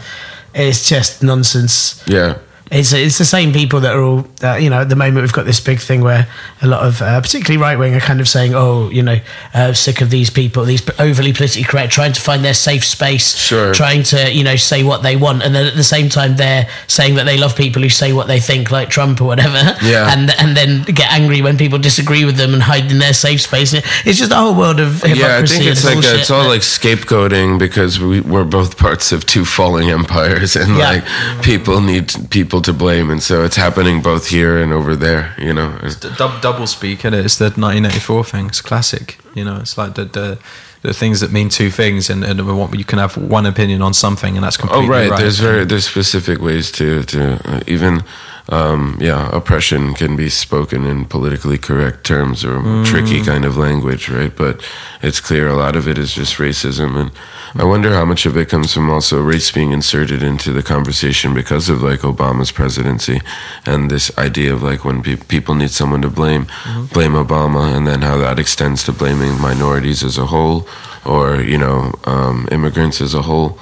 it's 0.55 0.89
just 0.89 1.23
nonsense. 1.23 2.03
Yeah. 2.07 2.39
It's 2.71 2.93
it's 2.93 3.17
the 3.19 3.25
same 3.25 3.53
people 3.53 3.81
that 3.81 3.95
are 3.97 4.03
all 4.03 4.27
uh, 4.43 4.57
you 4.57 4.69
know 4.69 4.81
at 4.83 4.89
the 4.89 4.97
moment 4.97 5.23
we've 5.23 5.33
got 5.33 5.47
this 5.47 5.61
big 5.61 5.81
thing 5.81 6.03
where 6.03 6.27
a 6.61 6.67
lot 6.67 6.85
of 6.87 7.01
uh, 7.01 7.21
particularly 7.21 7.57
right 7.61 7.79
wing 7.79 7.95
are 7.95 8.01
kind 8.01 8.21
of 8.21 8.29
saying 8.29 8.55
oh 8.55 8.91
you 8.91 9.03
know 9.03 9.19
uh, 9.55 9.73
sick 9.73 10.01
of 10.03 10.11
these 10.11 10.29
people 10.31 10.65
these 10.65 10.83
overly 11.01 11.33
politically 11.33 11.63
correct 11.65 11.93
trying 11.93 12.13
to 12.13 12.21
find 12.21 12.45
their 12.45 12.55
safe 12.55 12.85
space 12.85 13.35
Sure. 13.37 13.73
trying 13.73 14.03
to 14.05 14.33
you 14.33 14.45
know 14.45 14.57
say 14.57 14.83
what 14.85 15.03
they 15.03 15.17
want 15.17 15.43
and 15.43 15.55
then 15.55 15.67
at 15.67 15.75
the 15.77 15.83
same 15.83 16.09
time 16.11 16.37
they're 16.37 16.69
saying 16.89 17.15
that 17.15 17.25
they 17.25 17.39
love 17.39 17.57
people 17.57 17.81
who 17.81 17.89
say 17.89 18.13
what 18.13 18.27
they 18.27 18.41
think 18.41 18.71
like 18.71 18.91
Trump 18.91 19.21
or 19.21 19.25
whatever 19.25 19.77
Yeah. 19.83 20.13
and 20.13 20.31
and 20.39 20.57
then 20.57 20.83
get 20.83 21.11
angry 21.13 21.41
when 21.41 21.57
people 21.57 21.79
disagree 21.79 22.25
with 22.27 22.37
them 22.37 22.53
and 22.53 22.63
hide 22.63 22.91
in 22.91 22.99
their 22.99 23.15
safe 23.15 23.41
space 23.41 23.73
it's 23.73 24.19
just 24.19 24.33
a 24.33 24.37
whole 24.37 24.55
world 24.55 24.79
of 24.81 25.03
hypocrisy 25.03 25.19
Yeah, 25.21 25.39
I 25.39 25.47
think 25.47 25.65
it's 25.65 25.85
like 25.85 25.95
bullshit, 25.95 26.21
it's 26.21 26.31
all 26.31 26.47
like 26.47 26.61
scapegoating 26.63 27.59
because 27.59 27.99
we, 27.99 28.21
we're 28.21 28.45
both 28.45 28.77
parts 28.77 29.13
of 29.13 29.25
two 29.25 29.45
falling 29.45 29.89
empires, 29.91 30.57
and 30.57 30.77
Yeah. 30.77 30.89
like 30.91 31.43
people 31.43 31.81
need 31.81 32.13
people 32.31 32.58
to 32.63 32.73
blame, 32.73 33.11
and 33.11 33.23
so 33.23 33.45
it's 33.45 33.57
happening 33.57 34.03
both 34.03 34.29
here 34.29 34.59
and 34.63 34.73
over 34.73 34.97
there. 34.97 35.35
You 35.39 35.53
know, 35.53 35.79
Dub, 36.17 36.41
double 36.41 36.67
speak, 36.67 37.05
and 37.05 37.15
it's 37.15 37.39
the 37.39 37.47
1984 37.47 38.25
thing. 38.25 38.47
It's 38.47 38.61
classic. 38.61 39.19
You 39.35 39.45
know, 39.45 39.57
it's 39.57 39.77
like 39.79 39.95
the 39.95 40.05
the, 40.05 40.39
the 40.83 40.93
things 40.93 41.21
that 41.21 41.33
mean 41.33 41.49
two 41.49 41.71
things, 41.71 42.11
and, 42.11 42.25
and 42.25 42.47
what- 42.59 42.79
you 42.79 42.85
can 42.85 42.99
have 42.99 43.17
one 43.17 43.47
opinion 43.47 43.83
on 43.83 43.95
something, 43.95 44.37
and 44.37 44.45
that's 44.45 44.57
oh 44.59 44.61
completely 44.61 44.89
right, 44.89 45.11
right. 45.11 45.21
there's 45.21 45.39
very 45.41 45.65
there's 45.65 45.87
specific 45.87 46.41
ways 46.41 46.71
to 46.73 47.03
to 47.05 47.41
uh, 47.45 47.61
even. 47.67 48.03
Um, 48.51 48.97
yeah, 48.99 49.29
oppression 49.37 49.93
can 49.93 50.17
be 50.17 50.31
spoken 50.31 50.87
in 50.87 51.05
politically 51.05 51.59
correct 51.59 52.07
terms 52.07 52.47
or 52.47 52.83
tricky 52.83 53.23
kind 53.23 53.45
of 53.45 53.59
language, 53.59 54.09
right? 54.09 54.35
But 54.35 54.63
it's 55.03 55.21
clear 55.21 55.49
a 55.49 55.55
lot 55.55 55.77
of 55.77 55.87
it 55.87 55.99
is 55.99 56.15
just 56.15 56.39
racism, 56.39 56.97
and 56.97 57.11
I 57.55 57.65
wonder 57.65 57.93
how 57.95 58.05
much 58.05 58.27
of 58.27 58.37
it 58.37 58.49
comes 58.49 58.73
from 58.75 58.91
also 58.91 59.23
race 59.23 59.51
being 59.51 59.73
inserted 59.73 60.23
into 60.23 60.53
the 60.53 60.63
conversation 60.63 61.35
because 61.35 61.69
of 61.69 61.83
like 61.83 62.01
Obama's 62.01 62.53
presidency 62.53 63.21
and 63.65 63.91
this 63.91 64.17
idea 64.19 64.53
of 64.53 64.63
like 64.63 64.85
when 64.85 65.03
pe- 65.03 65.17
people 65.17 65.55
need 65.55 65.71
someone 65.71 66.03
to 66.03 66.11
blame, 66.11 66.47
blame 66.93 67.13
Obama, 67.13 67.75
and 67.75 67.87
then 67.87 68.03
how 68.03 68.17
that 68.19 68.39
extends 68.39 68.85
to 68.85 68.93
blaming 68.93 69.41
minorities 69.41 70.03
as 70.05 70.19
a 70.19 70.27
whole, 70.27 70.67
or 71.07 71.37
you 71.37 71.57
know, 71.59 71.93
um, 72.05 72.49
immigrants 72.53 73.01
as 73.01 73.15
a 73.15 73.23
whole, 73.23 73.59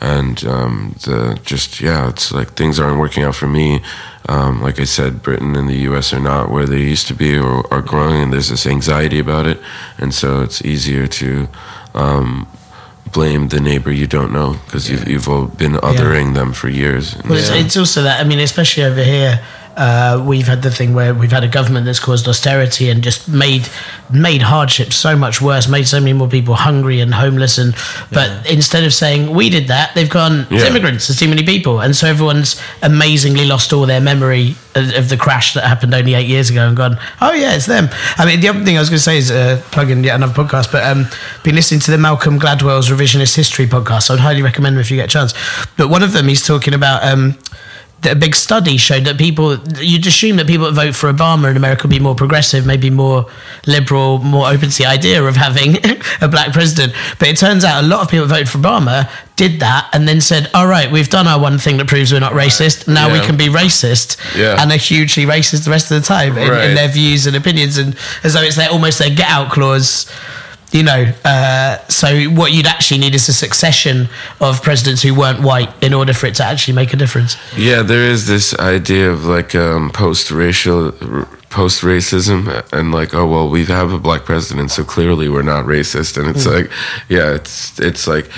and 0.00 0.44
um, 0.44 0.94
the 1.04 1.38
just 1.44 1.80
yeah, 1.80 2.08
it's 2.08 2.32
like 2.32 2.50
things 2.54 2.78
aren't 2.78 2.98
working 2.98 3.22
out 3.22 3.34
for 3.34 3.46
me. 3.46 3.80
Um, 4.28 4.62
like 4.62 4.78
I 4.78 4.84
said, 4.84 5.22
Britain 5.22 5.56
and 5.56 5.68
the 5.68 5.78
U.S. 5.90 6.12
are 6.12 6.20
not 6.20 6.50
where 6.50 6.66
they 6.66 6.80
used 6.80 7.08
to 7.08 7.14
be 7.14 7.38
or 7.38 7.66
are 7.72 7.82
growing, 7.82 8.22
and 8.22 8.32
there's 8.32 8.50
this 8.50 8.66
anxiety 8.66 9.18
about 9.18 9.46
it, 9.46 9.58
and 9.98 10.12
so 10.12 10.42
it's 10.42 10.62
easier 10.62 11.06
to 11.06 11.48
um, 11.94 12.46
blame 13.12 13.48
the 13.48 13.60
neighbor 13.60 13.90
you 13.90 14.06
don't 14.06 14.32
know 14.32 14.56
because 14.66 14.88
you've, 14.90 15.08
you've 15.08 15.28
all 15.28 15.46
been 15.46 15.72
othering 15.72 16.34
them 16.34 16.52
for 16.52 16.68
years. 16.68 17.14
And 17.14 17.28
Well, 17.30 17.38
it's, 17.38 17.50
it's 17.50 17.76
also 17.76 18.02
that 18.02 18.20
I 18.20 18.28
mean, 18.28 18.38
especially 18.38 18.84
over 18.84 19.02
here, 19.02 19.40
uh, 19.76 20.22
we've 20.26 20.46
had 20.46 20.62
the 20.62 20.70
thing 20.70 20.94
where 20.94 21.14
we've 21.14 21.32
had 21.32 21.44
a 21.44 21.48
government 21.48 21.86
that's 21.86 22.00
caused 22.00 22.26
austerity 22.28 22.90
and 22.90 23.02
just 23.02 23.28
made 23.28 23.68
made 24.12 24.42
hardship 24.42 24.92
so 24.92 25.16
much 25.16 25.40
worse, 25.40 25.68
made 25.68 25.86
so 25.86 26.00
many 26.00 26.12
more 26.12 26.28
people 26.28 26.54
hungry 26.54 27.00
and 27.00 27.14
homeless. 27.14 27.58
And 27.58 27.74
but 28.12 28.50
instead 28.50 28.84
of 28.84 28.92
saying 28.92 29.32
we 29.32 29.48
did 29.50 29.68
that, 29.68 29.94
they've 29.94 30.10
gone 30.10 30.46
it's 30.50 30.62
Yeah. 30.64 30.70
immigrants. 30.70 31.06
There's 31.08 31.18
too 31.18 31.28
many 31.28 31.42
people, 31.44 31.80
and 31.80 31.94
so 31.94 32.06
everyone's 32.08 32.60
amazingly 32.82 33.46
lost 33.46 33.72
all 33.72 33.86
their 33.86 34.00
memory 34.00 34.56
of, 34.74 34.94
of 34.94 35.08
the 35.08 35.16
crash 35.16 35.54
that 35.54 35.64
happened 35.64 35.94
only 35.94 36.14
eight 36.14 36.26
years 36.28 36.50
ago 36.50 36.66
and 36.66 36.76
gone, 36.76 36.98
oh 37.20 37.32
yeah, 37.32 37.54
it's 37.54 37.66
them. 37.66 37.88
I 38.18 38.26
mean, 38.26 38.40
the 38.40 38.48
other 38.48 38.64
thing 38.64 38.76
I 38.76 38.80
was 38.80 38.88
going 38.88 38.98
to 38.98 39.02
say 39.04 39.18
is 39.18 39.30
uh, 39.30 39.60
plug 39.70 39.90
in 39.90 40.02
yet 40.04 40.14
another 40.16 40.32
podcast, 40.44 40.70
but 40.72 40.84
um, 40.84 41.06
been 41.42 41.54
listening 41.54 41.80
to 41.80 41.90
the 41.90 41.98
Malcolm 41.98 42.38
Gladwell's 42.38 42.88
revisionist 42.88 43.34
history 43.36 43.66
podcast. 43.66 44.02
So 44.04 44.14
I'd 44.14 44.20
highly 44.20 44.42
recommend 44.42 44.76
them 44.76 44.80
if 44.80 44.90
you 44.90 44.96
get 44.96 45.06
a 45.06 45.12
chance. 45.12 45.32
But 45.76 45.88
one 45.88 46.02
of 46.02 46.12
them, 46.12 46.28
he's 46.28 46.44
talking 46.46 46.74
about. 46.74 47.02
Um, 47.04 47.38
a 48.04 48.14
big 48.14 48.34
study 48.34 48.76
showed 48.76 49.04
that 49.04 49.18
people 49.18 49.58
you'd 49.78 50.06
assume 50.06 50.36
that 50.36 50.46
people 50.46 50.66
that 50.66 50.72
vote 50.72 50.94
for 50.94 51.12
Obama 51.12 51.50
in 51.50 51.56
America 51.56 51.82
would 51.84 51.90
be 51.90 51.98
more 52.00 52.14
progressive, 52.14 52.64
maybe 52.64 52.88
more 52.90 53.26
liberal, 53.66 54.18
more 54.18 54.48
open 54.48 54.70
to 54.70 54.78
the 54.78 54.86
idea 54.86 55.22
of 55.22 55.36
having 55.36 55.76
a 56.20 56.28
black 56.28 56.52
president. 56.52 56.94
But 57.18 57.28
it 57.28 57.36
turns 57.36 57.64
out 57.64 57.84
a 57.84 57.86
lot 57.86 58.00
of 58.02 58.08
people 58.10 58.26
that 58.26 58.34
voted 58.34 58.48
for 58.48 58.58
Obama 58.58 59.10
did 59.36 59.60
that 59.60 59.88
and 59.92 60.08
then 60.08 60.20
said, 60.20 60.50
"All 60.54 60.66
right, 60.66 60.90
we've 60.90 61.08
done 61.10 61.26
our 61.26 61.38
one 61.40 61.58
thing 61.58 61.76
that 61.78 61.88
proves 61.88 62.12
we're 62.12 62.20
not 62.20 62.32
racist. 62.32 62.88
Now 62.88 63.12
we 63.12 63.20
can 63.20 63.36
be 63.36 63.48
racist 63.48 64.16
Yeah. 64.36 64.56
and 64.60 64.70
are 64.72 64.76
hugely 64.76 65.24
racist 65.26 65.64
the 65.64 65.70
rest 65.70 65.90
of 65.90 66.00
the 66.00 66.06
time 66.06 66.36
in, 66.38 66.52
in 66.70 66.74
their 66.74 66.88
views 66.88 67.26
and 67.26 67.36
opinions, 67.36 67.76
and 67.76 67.96
as 68.24 68.34
though 68.34 68.42
it's 68.42 68.56
their 68.56 68.70
almost 68.70 68.98
their 68.98 69.10
get 69.10 69.28
out 69.28 69.50
clause." 69.50 70.06
You 70.72 70.84
know, 70.84 71.12
uh, 71.24 71.78
so 71.88 72.24
what 72.26 72.52
you'd 72.52 72.66
actually 72.66 73.00
need 73.00 73.14
is 73.14 73.28
a 73.28 73.32
succession 73.32 74.08
of 74.40 74.62
presidents 74.62 75.02
who 75.02 75.14
weren't 75.14 75.40
white 75.40 75.70
in 75.82 75.92
order 75.92 76.12
for 76.12 76.26
it 76.26 76.36
to 76.36 76.44
actually 76.44 76.74
make 76.74 76.92
a 76.92 76.96
difference. 76.96 77.36
Yeah, 77.56 77.82
there 77.82 78.04
is 78.04 78.28
this 78.28 78.54
idea 78.54 79.10
of 79.10 79.24
like 79.24 79.54
um, 79.56 79.90
post-racial, 79.90 80.92
post 81.50 81.82
racism, 81.82 82.48
and 82.72 82.92
like, 82.92 83.12
oh 83.12 83.26
well, 83.26 83.48
we 83.48 83.64
have 83.66 83.92
a 83.92 83.98
black 83.98 84.24
president, 84.24 84.70
so 84.70 84.84
clearly 84.84 85.28
we're 85.28 85.42
not 85.42 85.64
racist. 85.66 86.16
And 86.16 86.28
it's 86.28 86.46
like, 86.46 86.70
yeah, 87.08 87.34
it's 87.34 87.78
it's 87.80 88.06
like 88.06 88.30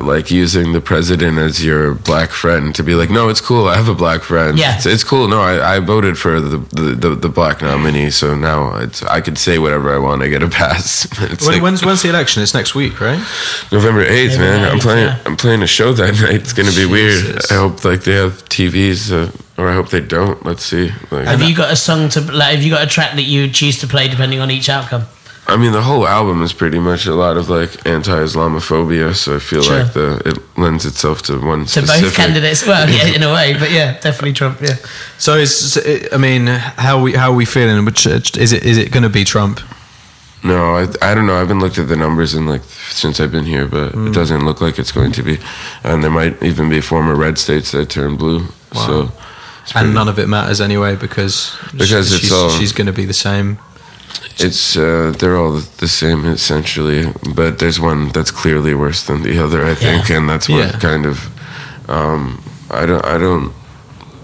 like 0.00 0.30
using 0.30 0.72
the 0.72 0.80
president 0.80 1.38
as 1.38 1.64
your 1.64 1.94
black 1.94 2.30
friend 2.30 2.74
to 2.74 2.82
be 2.82 2.94
like, 2.94 3.10
no, 3.10 3.28
it's 3.28 3.40
cool. 3.40 3.66
I 3.68 3.76
have 3.76 3.88
a 3.88 3.94
black 3.94 4.22
friend. 4.22 4.58
Yeah. 4.58 4.76
it's, 4.76 4.86
it's 4.86 5.04
cool. 5.04 5.28
No, 5.28 5.40
I, 5.40 5.76
I 5.76 5.80
voted 5.80 6.18
for 6.18 6.40
the, 6.40 6.58
the 6.58 6.94
the 6.94 7.14
the 7.14 7.28
black 7.28 7.62
nominee, 7.62 8.10
so 8.10 8.34
now 8.34 8.76
it's 8.76 9.02
I 9.02 9.20
can 9.20 9.36
say 9.36 9.58
whatever 9.58 9.94
I 9.94 9.98
want. 9.98 10.22
I 10.22 10.28
get 10.28 10.42
a 10.42 10.48
pass. 10.48 11.06
It's 11.26 11.44
When, 11.46 11.54
like 11.54 11.62
when's 11.62 11.84
when's 11.84 12.02
the 12.02 12.08
election? 12.10 12.42
It's 12.42 12.54
next 12.54 12.74
week, 12.74 13.00
right? 13.00 13.18
November 13.72 14.02
eighth, 14.02 14.38
man. 14.38 14.70
I'm 14.70 14.78
playing. 14.78 15.06
yeah. 15.08 15.18
I'm 15.26 15.36
playing 15.36 15.62
a 15.62 15.66
show 15.66 15.92
that 15.94 16.14
night. 16.22 16.40
It's 16.42 16.52
gonna 16.52 16.70
be 16.72 16.86
weird. 16.86 17.40
I 17.50 17.54
hope 17.54 17.84
like 17.84 18.04
they 18.04 18.14
have 18.14 18.44
TVs, 18.48 19.10
uh, 19.10 19.30
or 19.58 19.68
I 19.68 19.74
hope 19.74 19.88
they 19.90 20.00
don't. 20.00 20.44
Let's 20.44 20.64
see. 20.64 20.90
Like, 21.10 21.26
Have 21.26 21.42
you 21.42 21.54
got 21.56 21.72
a 21.72 21.76
song 21.76 22.08
to 22.10 22.20
like? 22.20 22.54
Have 22.54 22.62
you 22.62 22.70
got 22.70 22.82
a 22.82 22.86
track 22.86 23.14
that 23.14 23.22
you 23.24 23.48
choose 23.50 23.78
to 23.80 23.86
play 23.86 24.08
depending 24.08 24.40
on 24.40 24.50
each 24.50 24.68
outcome? 24.68 25.04
I 25.48 25.56
mean, 25.56 25.70
the 25.70 25.82
whole 25.82 26.08
album 26.08 26.42
is 26.42 26.52
pretty 26.52 26.80
much 26.80 27.06
a 27.06 27.14
lot 27.14 27.36
of 27.36 27.48
like 27.48 27.86
anti-Islamophobia, 27.86 29.14
so 29.14 29.36
I 29.36 29.38
feel 29.38 29.62
Sure. 29.62 29.78
like 29.84 29.92
the 29.92 30.20
it 30.24 30.58
lends 30.58 30.84
itself 30.84 31.22
to 31.22 31.38
one 31.38 31.64
To 31.66 31.68
specific. 31.68 32.02
both 32.02 32.14
candidates, 32.16 32.66
well, 32.66 32.88
yeah, 32.98 33.14
in 33.14 33.22
a 33.22 33.32
way, 33.32 33.54
but 33.58 33.70
yeah, 33.70 33.92
definitely 34.00 34.32
Trump. 34.32 34.60
Yeah, 34.60 34.74
So 35.18 35.36
is 35.36 35.78
I 36.12 36.16
mean, 36.16 36.46
how 36.48 37.00
we 37.00 37.12
how 37.12 37.30
are 37.30 37.36
we 37.36 37.44
feeling? 37.44 37.84
Which 37.84 38.06
is 38.06 38.52
it? 38.52 38.64
Is 38.64 38.76
it 38.78 38.90
going 38.90 39.04
to 39.04 39.08
be 39.08 39.24
Trump? 39.24 39.60
No, 40.42 40.76
I, 40.76 40.86
I 41.00 41.14
don't 41.14 41.26
know. 41.26 41.34
I 41.36 41.38
haven't 41.38 41.60
looked 41.60 41.78
at 41.78 41.88
the 41.88 41.96
numbers 41.96 42.34
in 42.34 42.46
like 42.46 42.62
since 42.90 43.20
I've 43.20 43.32
been 43.32 43.46
here, 43.46 43.66
but 43.66 43.92
Hmm. 43.92 44.08
it 44.08 44.14
doesn't 44.14 44.44
look 44.44 44.60
like 44.60 44.78
it's 44.80 44.92
going 44.92 45.12
to 45.12 45.22
be. 45.22 45.38
And 45.84 46.02
there 46.02 46.10
might 46.10 46.42
even 46.42 46.68
be 46.68 46.80
former 46.80 47.14
red 47.14 47.38
states 47.38 47.70
that 47.70 47.88
turn 47.88 48.16
blue. 48.16 48.40
Wow. 48.74 48.86
So 48.86 49.12
and 49.74 49.94
none 49.94 50.08
of 50.08 50.18
it 50.18 50.28
matters 50.28 50.60
anyway 50.60 50.96
because 50.96 51.56
Because 51.72 52.12
it's 52.12 52.20
she's, 52.22 52.32
all- 52.32 52.50
she's 52.50 52.72
going 52.72 52.86
to 52.86 52.92
be 52.92 53.04
the 53.04 53.14
same. 53.14 53.58
It's 54.38 54.76
uh, 54.76 55.12
they're 55.18 55.36
all 55.36 55.52
the 55.78 55.88
same 55.88 56.26
essentially, 56.26 57.06
but 57.34 57.58
there's 57.58 57.80
one 57.80 58.08
that's 58.10 58.30
clearly 58.30 58.74
worse 58.74 59.02
than 59.06 59.22
the 59.22 59.42
other. 59.42 59.64
I 59.64 59.74
think, 59.74 60.10
and 60.10 60.28
that's 60.28 60.48
what 60.48 60.58
Yeah. 60.72 60.78
kind 60.78 61.06
of. 61.06 61.16
Um, 61.88 62.42
I 62.70 62.84
don't. 62.86 63.04
I 63.04 63.16
don't 63.18 63.52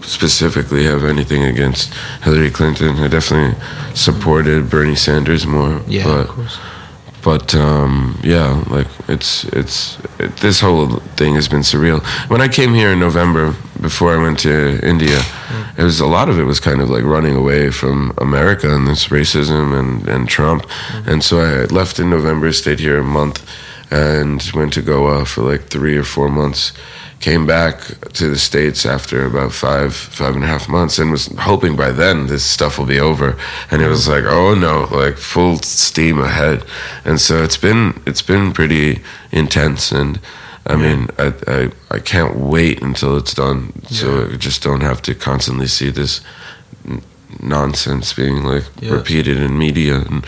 specifically 0.03 0.85
have 0.85 1.05
anything 1.05 1.43
against 1.45 1.95
Hillary 2.25 2.51
Clinton. 2.51 2.97
I 2.99 3.09
definitely 3.09 3.57
supported 3.95 4.69
Bernie 4.69 4.97
Sanders 4.97 5.47
more. 5.47 5.81
Yeah, 5.89 6.05
but, 6.05 6.21
of 6.21 6.29
course. 6.29 6.59
But 7.25 7.55
um, 7.55 8.19
yeah, 8.25 8.65
like 8.69 8.89
it's 9.09 9.45
it's 9.53 9.97
it, 10.19 10.37
this 10.41 10.61
whole 10.61 11.01
thing 11.17 11.35
has 11.37 11.49
been 11.49 11.63
surreal. 11.63 12.01
When 12.29 12.41
I 12.41 12.49
came 12.49 12.75
here 12.75 12.91
in 12.93 12.99
November, 12.99 13.55
before 13.81 14.13
I 14.19 14.23
went 14.23 14.39
to 14.41 14.79
India, 14.83 15.21
Mm. 15.53 15.79
it 15.79 15.85
was 15.85 16.01
a 16.01 16.07
lot 16.07 16.29
of 16.29 16.39
it 16.39 16.45
was 16.47 16.61
kind 16.61 16.81
of 16.81 16.89
like 16.89 17.05
running 17.05 17.37
away 17.37 17.71
from 17.71 18.13
America 18.19 18.75
and 18.75 18.87
this 18.89 19.09
racism 19.11 19.73
and 19.79 20.09
and 20.09 20.29
Trump, 20.29 20.63
Mm. 20.63 21.07
and 21.13 21.23
so 21.25 21.37
I 21.41 21.67
left 21.75 21.99
in 21.99 22.11
November, 22.11 22.53
stayed 22.53 22.81
here 22.81 22.99
a 22.99 23.05
month, 23.05 23.39
and 23.91 24.43
went 24.55 24.73
to 24.75 24.83
Goa 24.83 25.25
for 25.25 25.43
like 25.53 25.65
three 25.69 25.97
or 25.99 26.05
four 26.05 26.29
months. 26.29 26.73
Came 27.23 27.47
back 27.47 27.79
to 28.15 28.31
the 28.31 28.37
states 28.39 28.85
after 28.85 29.25
about 29.25 29.53
five 29.53 29.95
five 29.95 30.35
and 30.35 30.43
a 30.43 30.49
half 30.49 30.69
months, 30.69 30.99
and 30.99 31.13
was 31.13 31.27
hoping 31.39 31.77
by 31.77 31.93
then 31.93 32.27
this 32.27 32.45
stuff 32.45 32.79
will 32.79 32.87
be 32.87 32.99
over. 32.99 33.37
And 33.71 33.81
it 33.81 33.87
was 33.87 34.09
like, 34.09 34.25
oh 34.27 34.55
no, 34.57 34.89
like 34.91 35.17
full 35.19 35.59
steam 35.59 36.19
ahead. 36.19 36.65
And 37.05 37.21
so 37.21 37.43
it's 37.45 37.57
been 37.57 38.03
it's 38.07 38.23
been 38.23 38.53
pretty 38.53 39.03
intense, 39.31 39.93
and 39.93 40.19
I 40.67 40.75
mean, 40.75 41.11
I, 41.17 41.33
I 41.47 41.71
I 41.97 41.99
can't 42.01 42.37
wait 42.37 42.83
until 42.83 43.17
it's 43.17 43.35
done, 43.35 43.73
so 43.89 44.29
I 44.33 44.37
just 44.37 44.61
don't 44.65 44.83
have 44.83 45.01
to 45.03 45.15
constantly 45.15 45.69
see 45.69 45.91
this 45.93 46.23
n- 46.85 47.03
nonsense 47.41 48.13
being 48.15 48.43
like 48.43 48.65
Yeah. 48.81 48.95
repeated 48.95 49.37
in 49.37 49.57
media. 49.57 49.95
And 50.01 50.27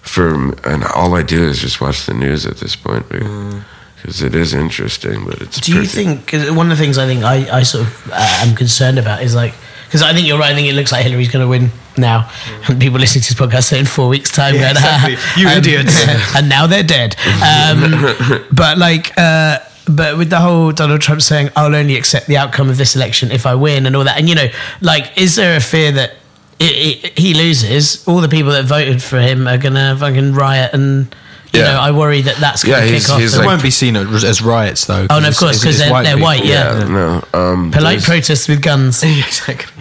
for 0.00 0.54
and 0.64 0.84
all 0.94 1.16
I 1.16 1.22
do 1.22 1.42
is 1.48 1.58
just 1.60 1.80
watch 1.80 2.06
the 2.06 2.14
news 2.14 2.46
at 2.46 2.58
this 2.58 2.76
point 2.76 3.08
mm. 3.08 3.64
Because 4.06 4.22
it 4.22 4.36
is 4.36 4.54
interesting, 4.54 5.24
but 5.24 5.42
it's. 5.42 5.60
Do 5.60 5.72
you 5.72 5.78
pretty- 5.78 5.88
think 5.88 6.26
'cause 6.28 6.48
one 6.52 6.70
of 6.70 6.78
the 6.78 6.82
things 6.84 6.96
I 6.96 7.06
think 7.06 7.24
I, 7.24 7.58
I 7.58 7.62
sort 7.64 7.88
of 7.88 8.12
uh, 8.12 8.38
am 8.46 8.54
concerned 8.54 9.00
about 9.00 9.20
is 9.20 9.34
like 9.34 9.52
because 9.86 10.00
I 10.00 10.12
think 10.12 10.28
you're 10.28 10.38
right. 10.38 10.52
I 10.52 10.54
think 10.54 10.68
it 10.68 10.74
looks 10.74 10.92
like 10.92 11.04
Hillary's 11.04 11.28
going 11.28 11.44
to 11.44 11.48
win 11.48 11.72
now, 11.96 12.30
and 12.68 12.80
people 12.80 13.00
listening 13.00 13.22
to 13.24 13.34
this 13.34 13.40
podcast 13.40 13.64
say 13.64 13.80
in 13.80 13.84
four 13.86 14.08
weeks' 14.08 14.30
time, 14.30 14.54
Yeah, 14.54 14.60
going, 14.60 14.76
exactly. 14.76 15.42
You 15.42 15.48
um, 15.48 15.58
idiots. 15.58 16.06
and 16.36 16.48
now 16.48 16.68
they're 16.68 16.84
dead. 16.84 17.16
Um, 17.42 18.46
but 18.52 18.78
like. 18.78 19.12
Uh, 19.18 19.58
but 19.88 20.18
with 20.18 20.30
the 20.30 20.40
whole 20.40 20.70
Donald 20.72 21.00
Trump 21.00 21.20
saying, 21.22 21.50
"I'll 21.56 21.74
only 21.74 21.96
accept 21.96 22.26
the 22.28 22.36
outcome 22.36 22.68
of 22.70 22.76
this 22.76 22.94
election 22.94 23.32
if 23.32 23.44
I 23.44 23.54
win," 23.56 23.86
and 23.86 23.96
all 23.96 24.04
that, 24.04 24.18
and 24.18 24.28
you 24.28 24.34
know, 24.36 24.48
like, 24.80 25.16
is 25.16 25.34
there 25.36 25.56
a 25.56 25.60
fear 25.60 25.90
that 25.92 26.14
i 26.60 27.00
i 27.04 27.12
he 27.20 27.34
loses? 27.34 28.06
All 28.06 28.20
the 28.20 28.28
people 28.28 28.50
that 28.52 28.64
voted 28.66 29.00
for 29.02 29.20
him 29.20 29.46
are 29.48 29.58
gonna 29.58 29.96
fucking 29.98 30.32
riot, 30.34 30.72
and 30.74 31.14
you 31.56 31.62
Yeah. 31.62 31.72
know, 31.72 31.80
I 31.80 31.90
worry 31.90 32.22
that 32.22 32.36
that's 32.36 32.62
gonna 32.64 32.76
Yeah, 32.78 32.84
kick 32.84 32.92
he's- 32.92 33.10
off. 33.10 33.20
he's 33.20 33.34
It 33.34 33.38
like- 33.38 33.46
won't 33.46 33.62
be 33.62 33.70
seen 33.70 33.96
as, 33.96 34.24
as 34.24 34.42
riots 34.42 34.84
though. 34.84 35.06
Oh, 35.10 35.18
no, 35.18 35.28
of 35.28 35.36
course, 35.36 35.62
'cause 35.62 35.78
they're- 35.78 35.90
white 35.90 36.04
they're 36.04 36.18
white, 36.18 36.44
yeah. 36.44 36.84
no. 36.88 37.22
Um, 37.34 37.70
polite 37.70 38.02
protests 38.04 38.46
with 38.48 38.60
guns. 38.62 39.02
exactly. 39.02 39.72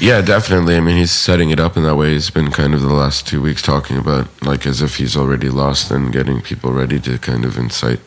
Yeah, 0.00 0.22
definitely. 0.22 0.76
I 0.76 0.80
mean, 0.80 0.96
he's 0.96 1.12
setting 1.12 1.50
it 1.50 1.60
up 1.60 1.76
in 1.76 1.84
that 1.84 1.94
way. 1.94 2.10
He's 2.14 2.28
been 2.28 2.50
kind 2.50 2.74
of 2.74 2.82
the 2.82 2.92
last 2.92 3.26
two 3.28 3.40
weeks 3.40 3.62
talking 3.62 3.96
about 3.96 4.26
like 4.42 4.66
as 4.66 4.82
if 4.82 4.96
he's 4.96 5.16
already 5.16 5.48
lost 5.48 5.90
and 5.92 6.12
getting 6.12 6.40
people 6.40 6.72
ready 6.72 6.98
to 7.00 7.16
kind 7.18 7.44
of 7.44 7.56
incite, 7.56 8.00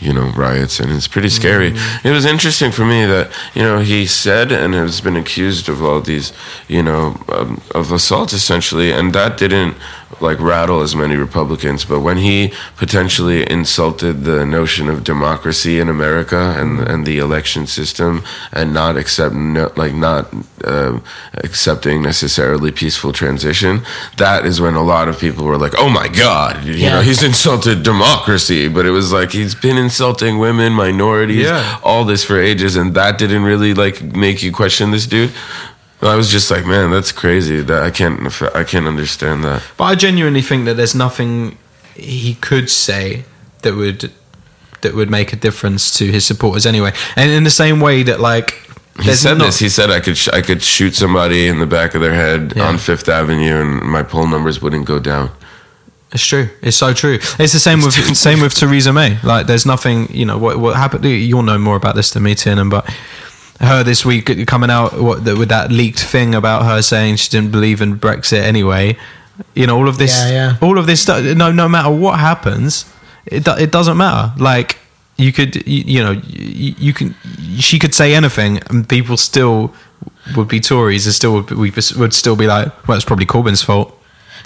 you 0.00 0.12
know, 0.12 0.32
riots, 0.36 0.78
and 0.78 0.92
it's 0.92 1.08
pretty 1.08 1.28
scary. 1.28 1.74
It 2.04 2.10
was 2.12 2.24
interesting 2.24 2.70
for 2.70 2.84
me 2.84 3.04
that 3.06 3.30
you 3.52 3.62
know 3.62 3.80
he 3.80 4.06
said 4.06 4.52
and 4.52 4.74
has 4.74 5.00
been 5.00 5.16
accused 5.16 5.68
of 5.68 5.82
all 5.82 6.00
these, 6.00 6.32
you 6.68 6.82
know, 6.84 7.16
um, 7.36 7.60
of 7.74 7.90
assault 7.90 8.32
essentially, 8.32 8.92
and 8.92 9.12
that 9.12 9.36
didn't 9.36 9.74
like 10.20 10.38
rattle 10.40 10.80
as 10.80 10.94
many 10.94 11.16
Republicans. 11.16 11.84
But 11.84 12.00
when 12.00 12.18
he 12.18 12.52
potentially 12.76 13.48
insulted 13.50 14.24
the 14.24 14.44
notion 14.44 14.88
of 14.88 15.04
democracy 15.04 15.78
in 15.80 15.88
America 15.88 16.54
and 16.58 16.80
and 16.80 17.06
the 17.06 17.18
election 17.18 17.66
system, 17.66 18.22
and 18.52 18.72
not 18.74 18.96
accept 18.96 19.34
no, 19.34 19.70
like 19.76 19.94
not 19.94 20.32
uh, 20.64 20.98
accepting 21.42 22.02
necessarily 22.02 22.70
peaceful 22.72 23.12
transition, 23.12 23.82
that 24.16 24.44
is 24.46 24.60
when 24.60 24.74
a 24.74 24.82
lot 24.82 25.08
of 25.08 25.18
people 25.18 25.44
were 25.44 25.58
like, 25.58 25.74
"Oh 25.78 25.88
my 25.88 26.08
God, 26.08 26.64
you 26.64 26.74
Yeah. 26.74 26.94
know, 26.96 27.00
he's 27.02 27.22
insulted 27.22 27.82
democracy." 27.82 28.68
But 28.68 28.86
it 28.86 28.90
was 28.90 29.12
like 29.12 29.32
he's 29.32 29.54
been 29.54 29.76
insulting 29.78 30.38
women, 30.38 30.72
minorities, 30.72 31.46
Yeah. 31.46 31.78
all 31.82 32.04
this 32.04 32.24
for 32.24 32.38
ages, 32.40 32.76
and 32.76 32.94
that 32.94 33.18
didn't 33.18 33.44
really 33.44 33.74
like 33.74 34.02
make 34.02 34.42
you 34.42 34.52
question 34.52 34.90
this 34.90 35.06
dude. 35.06 35.32
I 36.10 36.16
was 36.16 36.30
just 36.30 36.50
like, 36.50 36.66
man, 36.66 36.90
that's 36.90 37.12
crazy. 37.12 37.60
That 37.62 37.82
I 37.82 37.90
can't, 37.90 38.20
I 38.54 38.64
can't 38.64 38.86
understand 38.86 39.44
that. 39.44 39.62
But 39.76 39.84
I 39.84 39.94
genuinely 39.94 40.42
think 40.42 40.64
that 40.66 40.74
there's 40.76 40.94
nothing 40.94 41.56
he 41.94 42.34
could 42.34 42.68
say 42.70 43.24
that 43.62 43.74
would 43.74 44.12
that 44.82 44.94
would 44.94 45.08
make 45.10 45.32
a 45.32 45.36
difference 45.36 45.96
to 45.98 46.10
his 46.12 46.26
supporters 46.26 46.66
anyway. 46.66 46.92
And 47.16 47.30
in 47.30 47.44
the 47.44 47.50
same 47.50 47.80
way 47.80 48.02
that 48.02 48.20
like 48.20 48.60
He 49.00 49.12
said 49.14 49.38
not- 49.38 49.46
this. 49.46 49.58
He 49.60 49.68
said 49.68 49.90
I 49.90 50.00
could 50.00 50.16
sh- 50.18 50.28
I 50.32 50.42
could 50.42 50.62
shoot 50.62 50.94
somebody 50.94 51.46
in 51.48 51.58
the 51.58 51.66
back 51.66 51.94
of 51.94 52.00
their 52.02 52.14
head 52.14 52.52
Yeah. 52.56 52.68
on 52.68 52.78
Fifth 52.78 53.08
Avenue 53.08 53.60
and 53.60 53.80
my 53.82 54.02
poll 54.02 54.26
numbers 54.28 54.60
wouldn't 54.60 54.84
go 54.86 54.98
down. 54.98 55.30
It's 56.12 56.24
true. 56.24 56.48
It's 56.62 56.76
so 56.76 56.92
true. 56.92 57.14
It's 57.38 57.52
the 57.52 57.58
same 57.58 57.80
with 57.82 57.94
same 58.16 58.40
with 58.40 58.54
Theresa 58.60 58.92
May. 58.92 59.18
Like, 59.24 59.46
there's 59.46 59.66
nothing. 59.66 60.08
You 60.14 60.26
know 60.26 60.38
what 60.38 60.58
what 60.60 60.76
happened. 60.76 61.04
You'll 61.04 61.42
know 61.42 61.58
more 61.58 61.76
about 61.76 61.96
this 61.96 62.10
than 62.10 62.22
me, 62.22 62.34
Tiernan, 62.36 62.68
but 62.68 62.88
her 63.60 63.82
this 63.82 64.04
week 64.04 64.46
coming 64.46 64.70
out 64.70 65.00
what, 65.00 65.24
with 65.24 65.48
that 65.48 65.70
leaked 65.70 66.00
thing 66.02 66.34
about 66.34 66.64
her 66.64 66.82
saying 66.82 67.16
she 67.16 67.30
didn't 67.30 67.50
believe 67.52 67.80
in 67.80 67.98
Brexit 67.98 68.42
anyway. 68.42 68.96
You 69.54 69.66
know 69.66 69.76
all 69.76 69.88
of 69.88 69.98
this. 69.98 70.16
Yeah, 70.16 70.30
yeah. 70.30 70.56
All 70.60 70.78
of 70.78 70.86
this 70.86 71.02
stuff. 71.02 71.24
No, 71.36 71.50
no 71.50 71.68
matter 71.68 71.90
what 71.90 72.20
happens, 72.20 72.84
it 73.26 73.46
it 73.48 73.72
doesn't 73.72 73.96
matter. 73.96 74.32
Like 74.40 74.78
you 75.16 75.32
could 75.32 75.56
you, 75.66 75.84
you 75.86 76.02
know 76.02 76.12
you, 76.12 76.74
you 76.78 76.92
can 76.92 77.14
she 77.58 77.78
could 77.78 77.94
say 77.94 78.14
anything 78.14 78.60
and 78.70 78.88
people 78.88 79.16
still 79.16 79.74
would 80.36 80.48
be 80.48 80.60
Tories 80.60 81.06
and 81.06 81.14
still 81.14 81.34
would, 81.34 81.46
be- 81.46 81.96
would 81.96 82.12
still 82.12 82.36
be 82.36 82.46
like 82.46 82.88
well 82.88 82.96
it's 82.96 83.04
probably 83.04 83.26
Corbyn's 83.26 83.62
fault. 83.62 83.98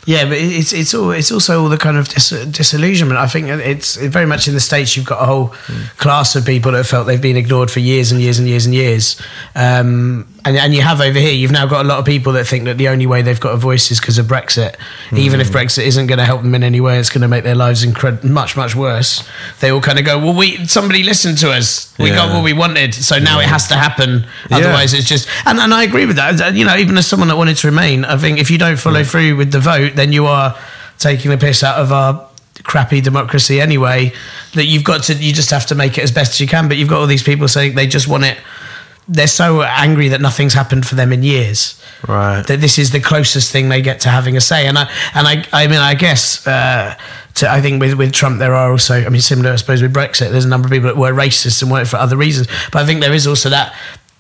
Yeah, 0.09 0.25
but 0.25 0.39
it's 0.39 0.73
it's 0.73 0.95
all 0.95 1.11
it's 1.11 1.31
also 1.31 1.61
all 1.63 1.69
the 1.69 1.77
kind 1.77 1.99
of 1.99 2.09
dis- 2.09 2.31
disillusionment. 2.51 3.21
I 3.21 3.27
think 3.27 3.49
it's 3.49 3.97
very 3.97 4.25
much 4.25 4.49
in 4.49 4.55
the 4.55 4.61
states. 4.61 4.97
You've 4.97 5.05
got 5.05 5.21
a 5.23 5.27
whole 5.27 5.49
class 5.99 6.35
of 6.35 6.47
people 6.47 6.73
that 6.73 6.79
have 6.79 6.87
felt 6.89 7.07
they've 7.07 7.21
been 7.21 7.37
ignored 7.37 7.71
for 7.71 7.81
years 7.81 8.11
and 8.11 8.19
years 8.19 8.39
and 8.39 8.49
years 8.49 8.65
and 8.65 8.75
years. 8.75 9.21
Um, 9.55 10.27
and 10.47 10.57
and 10.57 10.75
you 10.75 10.81
have 10.81 11.03
over 11.03 11.19
here. 11.19 11.33
You've 11.35 11.53
now 11.53 11.67
got 11.67 11.85
a 11.85 11.89
lot 11.89 11.99
of 11.99 12.07
people 12.07 12.33
that 12.35 12.47
think 12.47 12.65
that 12.65 12.79
the 12.79 12.89
only 12.89 13.07
way 13.07 13.21
they've 13.21 13.39
got 13.39 13.53
a 13.53 13.59
voice 13.59 13.91
is 13.91 14.01
because 14.01 14.17
of 14.17 14.25
Brexit. 14.25 14.77
Even 15.13 15.41
if 15.41 15.51
Brexit 15.51 15.85
isn't 15.85 16.07
going 16.07 16.19
to 16.19 16.25
help 16.25 16.41
them 16.43 16.55
in 16.55 16.63
any 16.63 16.81
way, 16.81 16.99
it's 16.99 17.11
going 17.11 17.21
to 17.23 17.29
make 17.29 17.45
their 17.45 17.55
lives 17.55 17.85
incred- 17.85 18.25
much 18.25 18.57
much 18.57 18.75
worse. 18.75 19.29
They 19.61 19.71
all 19.71 19.83
kind 19.83 19.99
of 19.99 20.07
go, 20.07 20.19
well, 20.19 20.35
we 20.35 20.65
somebody 20.67 21.03
listened 21.03 21.37
to 21.39 21.51
us. 21.51 21.93
We 21.99 22.11
got 22.11 22.33
what 22.33 22.45
we 22.45 22.53
wanted, 22.55 22.95
so 22.95 23.19
now 23.19 23.41
it 23.41 23.47
has 23.47 23.67
to 23.69 23.75
happen. 23.75 24.25
Otherwise, 24.51 24.95
it's 24.95 25.09
just. 25.09 25.29
And 25.45 25.59
and 25.59 25.75
I 25.75 25.83
agree 25.83 26.07
with 26.07 26.17
that. 26.17 26.55
You 26.55 26.65
know, 26.65 26.77
even 26.77 26.97
as 26.97 27.07
someone 27.07 27.29
that 27.29 27.37
wanted 27.37 27.57
to 27.59 27.67
remain, 27.67 28.05
I 28.07 28.17
think 28.17 28.39
if 28.39 28.51
you 28.51 28.57
don't 28.57 28.79
follow 28.79 29.05
through 29.05 29.37
with 29.37 29.51
the 29.53 29.61
vote, 29.61 29.97
then 29.99 30.13
you 30.13 30.27
are 30.27 30.57
taking 30.99 31.31
the 31.31 31.39
piss 31.39 31.63
out 31.63 31.77
of 31.79 31.93
our 31.93 32.29
crappy 32.65 33.01
democracy 33.01 33.61
anyway. 33.61 34.13
That 34.55 34.65
you've 34.65 34.85
got 34.85 35.03
to, 35.05 35.15
you 35.15 35.33
just 35.33 35.51
have 35.51 35.67
to 35.67 35.75
make 35.75 35.99
it 35.99 36.03
as 36.05 36.13
best 36.13 36.33
as 36.33 36.41
you 36.41 36.47
can. 36.47 36.69
But 36.69 36.77
you've 36.77 36.89
got 36.89 37.01
all 37.01 37.07
these 37.07 37.23
people 37.23 37.49
saying 37.49 37.75
they 37.75 37.87
just 37.87 38.09
want 38.09 38.25
it. 38.25 38.39
They're 39.11 39.27
so 39.27 39.63
angry 39.63 40.09
that 40.09 40.21
nothing's 40.21 40.53
happened 40.55 40.87
for 40.87 40.95
them 40.95 41.13
in 41.13 41.23
years 41.23 41.83
Right. 42.07 42.47
that 42.47 42.61
this 42.61 42.79
is 42.79 42.91
the 42.91 43.01
closest 43.01 43.51
thing 43.51 43.71
they 43.71 43.81
get 43.81 44.01
to 44.01 44.09
having 44.11 44.37
a 44.37 44.41
say. 44.41 44.67
And 44.67 44.77
I 44.79 44.83
and 45.15 45.27
I 45.27 45.45
I 45.53 45.67
mean 45.67 45.79
I 45.79 45.95
guess 45.95 46.47
uh, 46.47 46.95
to, 47.37 47.51
I 47.51 47.61
think 47.63 47.81
with 47.81 47.95
with 47.95 48.13
Trump 48.13 48.39
there 48.39 48.55
are 48.55 48.71
also 48.71 48.95
I 49.01 49.09
mean 49.09 49.23
similar 49.23 49.53
I 49.53 49.57
suppose 49.57 49.81
with 49.81 49.95
Brexit 49.95 50.31
there's 50.31 50.45
a 50.45 50.49
number 50.49 50.67
of 50.67 50.73
people 50.73 50.89
that 50.89 50.97
were 50.99 51.13
racist 51.13 51.63
and 51.63 51.71
weren't 51.71 51.89
for 51.89 51.97
other 51.97 52.19
reasons. 52.19 52.49
But 52.71 52.83
I 52.83 52.87
think 52.87 53.01
there 53.01 53.15
is 53.15 53.27
also 53.27 53.49
that 53.49 53.75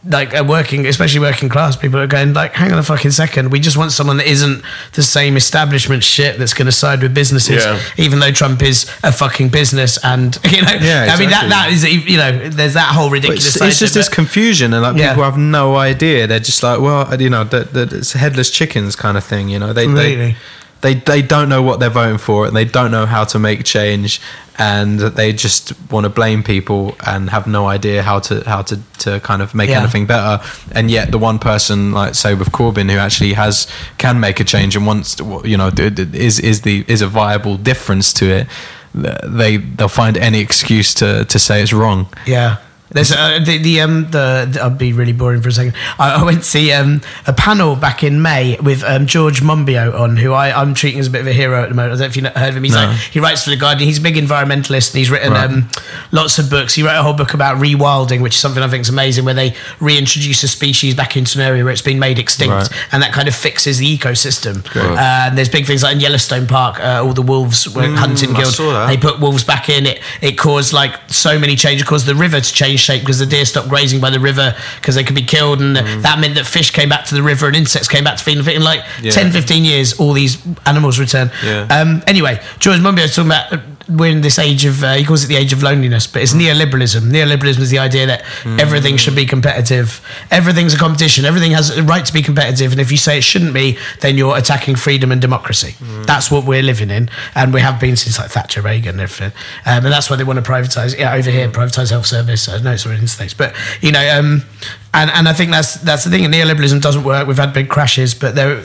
like 0.04 0.32
a 0.32 0.44
working 0.44 0.86
especially 0.86 1.18
working 1.18 1.48
class 1.48 1.74
people 1.76 1.98
are 1.98 2.06
going 2.06 2.32
like 2.32 2.52
hang 2.52 2.70
on 2.72 2.78
a 2.78 2.82
fucking 2.84 3.10
second 3.10 3.50
we 3.50 3.58
just 3.58 3.76
want 3.76 3.90
someone 3.90 4.16
that 4.16 4.28
isn't 4.28 4.62
the 4.92 5.02
same 5.02 5.36
establishment 5.36 6.04
shit 6.04 6.38
that's 6.38 6.54
going 6.54 6.66
to 6.66 6.72
side 6.72 7.02
with 7.02 7.12
businesses 7.12 7.64
Yeah. 7.64 7.80
even 7.96 8.20
though 8.20 8.30
Trump 8.30 8.62
is 8.62 8.84
a 9.02 9.10
fucking 9.10 9.48
business 9.48 9.98
and 10.04 10.38
you 10.44 10.62
know 10.62 10.72
Yeah, 10.80 11.12
I 11.12 11.18
mean 11.18 11.30
that 11.30 11.48
that 11.48 11.72
is 11.72 11.82
you 11.84 12.16
know 12.16 12.48
there's 12.48 12.74
that 12.74 12.94
whole 12.94 13.10
ridiculous 13.10 13.56
it's, 13.56 13.60
it's 13.64 13.78
just 13.80 13.94
this 13.94 14.08
confusion, 14.08 14.72
and 14.72 14.82
like 14.82 14.96
Yeah. 14.96 15.08
people 15.10 15.24
have 15.24 15.36
no 15.36 15.74
idea. 15.76 16.28
They're 16.28 16.38
just 16.38 16.62
like, 16.62 16.80
well, 16.80 17.20
you 17.20 17.28
know, 17.28 17.42
that 17.44 17.72
that 17.72 17.92
it's 17.92 18.12
headless 18.12 18.50
chickens 18.50 18.94
kind 18.94 19.16
of 19.18 19.24
thing. 19.24 19.48
You 19.48 19.58
know, 19.58 19.72
they 19.72 19.86
they, 19.88 20.36
they 20.80 20.94
they 20.94 21.22
don't 21.22 21.48
know 21.48 21.62
what 21.62 21.80
they're 21.80 21.90
voting 21.90 22.18
for, 22.18 22.46
and 22.46 22.54
they 22.54 22.64
don't 22.64 22.90
know 22.92 23.04
how 23.06 23.24
to 23.24 23.38
make 23.38 23.64
change, 23.64 24.20
and 24.58 24.98
they 25.00 25.32
just 25.32 25.72
want 25.90 26.04
to 26.04 26.10
blame 26.10 26.42
people 26.42 26.96
and 27.06 27.30
have 27.30 27.46
no 27.46 27.66
idea 27.66 28.02
how 28.02 28.18
to 28.20 28.42
how 28.46 28.62
to 28.62 28.76
to 28.98 29.20
kind 29.20 29.40
of 29.42 29.54
make 29.54 29.70
Yeah. 29.70 29.80
anything 29.82 30.06
better. 30.06 30.42
And 30.72 30.90
yet, 30.90 31.10
the 31.10 31.18
one 31.18 31.38
person, 31.38 31.92
like 31.92 32.14
say 32.14 32.34
with 32.34 32.50
Corbyn, 32.50 32.90
who 32.90 32.98
actually 32.98 33.34
has 33.34 33.66
can 33.98 34.18
make 34.20 34.40
a 34.40 34.44
change 34.44 34.76
and 34.76 34.86
wants 34.86 35.14
to, 35.16 35.40
you 35.44 35.56
know, 35.56 35.70
is 36.12 36.38
is 36.40 36.60
the 36.62 36.84
is 36.88 37.02
a 37.02 37.06
viable 37.06 37.56
difference 37.56 38.12
to 38.14 38.24
it. 38.24 38.46
They 38.94 39.58
they'll 39.58 39.88
find 39.88 40.16
any 40.16 40.40
excuse 40.40 40.92
to 40.94 41.24
to 41.24 41.38
say 41.38 41.62
it's 41.62 41.72
wrong. 41.72 42.06
yeah 42.26 42.56
There's 42.90 43.12
uh, 43.12 43.40
the 43.44 43.58
the 43.58 43.80
um 43.82 44.10
the, 44.10 44.58
I'll 44.62 44.70
be 44.70 44.92
really 44.94 45.12
boring 45.12 45.42
for 45.42 45.48
a 45.48 45.52
second. 45.52 45.74
I, 45.98 46.20
I 46.20 46.24
went 46.24 46.38
to 46.38 46.44
see 46.44 46.72
um 46.72 47.02
a 47.26 47.32
panel 47.34 47.76
back 47.76 48.02
in 48.02 48.22
May 48.22 48.56
with 48.60 48.82
um 48.82 49.06
George 49.06 49.40
Monbiot 49.42 49.94
on, 49.98 50.16
who 50.16 50.32
I 50.32 50.50
I'm 50.58 50.72
treating 50.74 50.98
as 51.00 51.06
a 51.06 51.10
bit 51.10 51.20
of 51.20 51.26
a 51.26 51.32
hero 51.32 51.62
at 51.62 51.68
the 51.68 51.74
moment. 51.74 51.92
I 51.92 51.96
don't 51.96 52.00
know 52.00 52.06
if 52.06 52.16
you've 52.16 52.26
heard 52.26 52.48
of 52.50 52.56
him. 52.56 52.64
He's 52.64 52.74
No. 52.74 52.86
like 52.86 52.96
he 52.98 53.20
writes 53.20 53.44
for 53.44 53.50
the 53.50 53.56
Guardian. 53.56 53.86
He's 53.88 53.98
a 53.98 54.02
big 54.02 54.16
environmentalist. 54.16 54.90
And 54.92 54.98
he's 54.98 55.10
written 55.10 55.32
Right. 55.32 55.44
um 55.50 55.68
lots 56.12 56.38
of 56.38 56.48
books. 56.48 56.74
He 56.74 56.82
wrote 56.82 56.96
a 56.98 57.02
whole 57.02 57.12
book 57.12 57.34
about 57.34 57.58
rewilding, 57.58 58.22
which 58.22 58.34
is 58.34 58.40
something 58.40 58.62
I 58.62 58.68
think 58.68 58.82
is 58.82 58.88
amazing, 58.88 59.24
where 59.26 59.34
they 59.34 59.54
reintroduce 59.80 60.42
a 60.42 60.48
species 60.48 60.94
back 60.94 61.16
into 61.16 61.38
an 61.40 61.44
area 61.46 61.64
where 61.64 61.72
it's 61.72 61.82
been 61.82 61.98
made 61.98 62.18
extinct, 62.18 62.52
Right. 62.54 62.68
and 62.92 63.02
that 63.02 63.12
kind 63.12 63.28
of 63.28 63.34
fixes 63.34 63.78
the 63.78 63.98
ecosystem. 63.98 64.64
Uh, 64.74 64.96
and 64.98 65.36
there's 65.36 65.48
big 65.50 65.66
things 65.66 65.82
like 65.82 65.94
in 65.94 66.00
Yellowstone 66.00 66.46
Park, 66.46 66.80
uh, 66.80 67.02
all 67.04 67.12
the 67.12 67.22
wolves 67.22 67.68
were 67.68 67.82
hunting 67.96 68.30
Mm, 68.30 68.36
I 68.36 68.42
guild. 68.42 68.88
They 68.88 68.96
put 68.96 69.20
wolves 69.20 69.44
back 69.44 69.68
in. 69.68 69.84
It 69.86 70.00
it 70.22 70.38
caused 70.38 70.72
like 70.72 70.94
so 71.08 71.38
many 71.38 71.54
changes. 71.54 71.82
It 71.82 71.86
caused 71.86 72.06
the 72.06 72.14
river 72.14 72.40
to 72.40 72.52
change 72.52 72.77
shape 72.78 73.02
because 73.02 73.18
the 73.18 73.26
deer 73.26 73.44
stopped 73.44 73.68
grazing 73.68 74.00
by 74.00 74.10
the 74.10 74.20
river 74.20 74.54
because 74.76 74.94
they 74.94 75.04
could 75.04 75.14
be 75.16 75.22
killed, 75.22 75.60
and 75.60 75.76
Mm. 75.76 76.02
that 76.02 76.18
meant 76.18 76.34
that 76.36 76.46
fish 76.46 76.70
came 76.70 76.88
back 76.88 77.04
to 77.06 77.14
the 77.14 77.22
river 77.22 77.46
and 77.46 77.56
insects 77.56 77.88
came 77.88 78.04
back 78.04 78.16
to 78.18 78.24
feed. 78.24 78.38
And 78.38 78.48
in 78.48 78.62
like 78.62 78.80
Yeah. 79.02 79.10
10, 79.12 79.30
15 79.32 79.64
years, 79.64 79.92
all 79.94 80.12
these 80.12 80.38
animals 80.66 80.98
return. 80.98 81.30
Yeah. 81.44 81.66
Um, 81.70 82.02
anyway, 82.06 82.40
George 82.58 82.78
Monbiot 82.80 83.02
was 83.02 83.14
talking 83.14 83.30
about. 83.30 83.60
We're 83.88 84.10
in 84.12 84.20
this 84.20 84.38
age 84.38 84.64
of, 84.66 84.84
uh, 84.84 84.94
he 84.94 85.04
calls 85.04 85.24
it 85.24 85.28
the 85.28 85.36
age 85.36 85.52
of 85.52 85.62
loneliness, 85.62 86.06
but 86.06 86.20
it's 86.20 86.34
neoliberalism. 86.34 87.00
Neoliberalism 87.10 87.60
is 87.60 87.70
the 87.70 87.78
idea 87.78 88.06
that 88.06 88.22
everything 88.60 88.96
should 88.98 89.16
be 89.16 89.24
competitive. 89.24 90.00
Everything's 90.30 90.74
a 90.74 90.76
competition. 90.76 91.24
Everything 91.24 91.52
has 91.52 91.76
a 91.76 91.82
right 91.82 92.04
to 92.04 92.12
be 92.12 92.20
competitive. 92.22 92.72
And 92.72 92.80
if 92.80 92.90
you 92.90 92.98
say 92.98 93.18
it 93.18 93.24
shouldn't 93.24 93.54
be, 93.54 93.78
then 94.00 94.18
you're 94.18 94.36
attacking 94.36 94.76
freedom 94.76 95.10
and 95.10 95.20
democracy. 95.20 95.74
That's 96.04 96.30
what 96.30 96.44
we're 96.44 96.62
living 96.62 96.90
in. 96.90 97.08
And 97.34 97.54
we 97.54 97.60
have 97.62 97.80
been 97.80 97.96
since 97.96 98.18
like 98.18 98.30
Thatcher, 98.30 98.60
Reagan, 98.60 98.96
and 98.96 99.00
everything. 99.00 99.32
Um, 99.64 99.84
and 99.84 99.92
that's 99.92 100.10
why 100.10 100.16
they 100.16 100.24
want 100.24 100.44
to 100.44 100.50
privatize, 100.50 100.98
yeah, 100.98 101.14
over 101.14 101.30
here, 101.30 101.48
privatize 101.48 101.90
health 101.90 102.06
service. 102.06 102.48
I 102.48 102.58
know 102.60 102.72
it's 102.72 102.84
already 102.84 102.98
in 102.98 103.04
the 103.04 103.08
States, 103.08 103.32
but, 103.34 103.54
you 103.80 103.92
know, 103.92 104.18
um, 104.18 104.44
and, 104.94 105.10
and 105.10 105.28
I 105.28 105.32
think 105.32 105.50
that's 105.50 105.74
that's 105.74 106.04
the 106.04 106.10
thing. 106.10 106.24
Neoliberalism 106.24 106.80
doesn't 106.80 107.04
work. 107.04 107.26
We've 107.26 107.36
had 107.36 107.52
big 107.52 107.68
crashes, 107.68 108.14
but 108.14 108.34
there, 108.34 108.62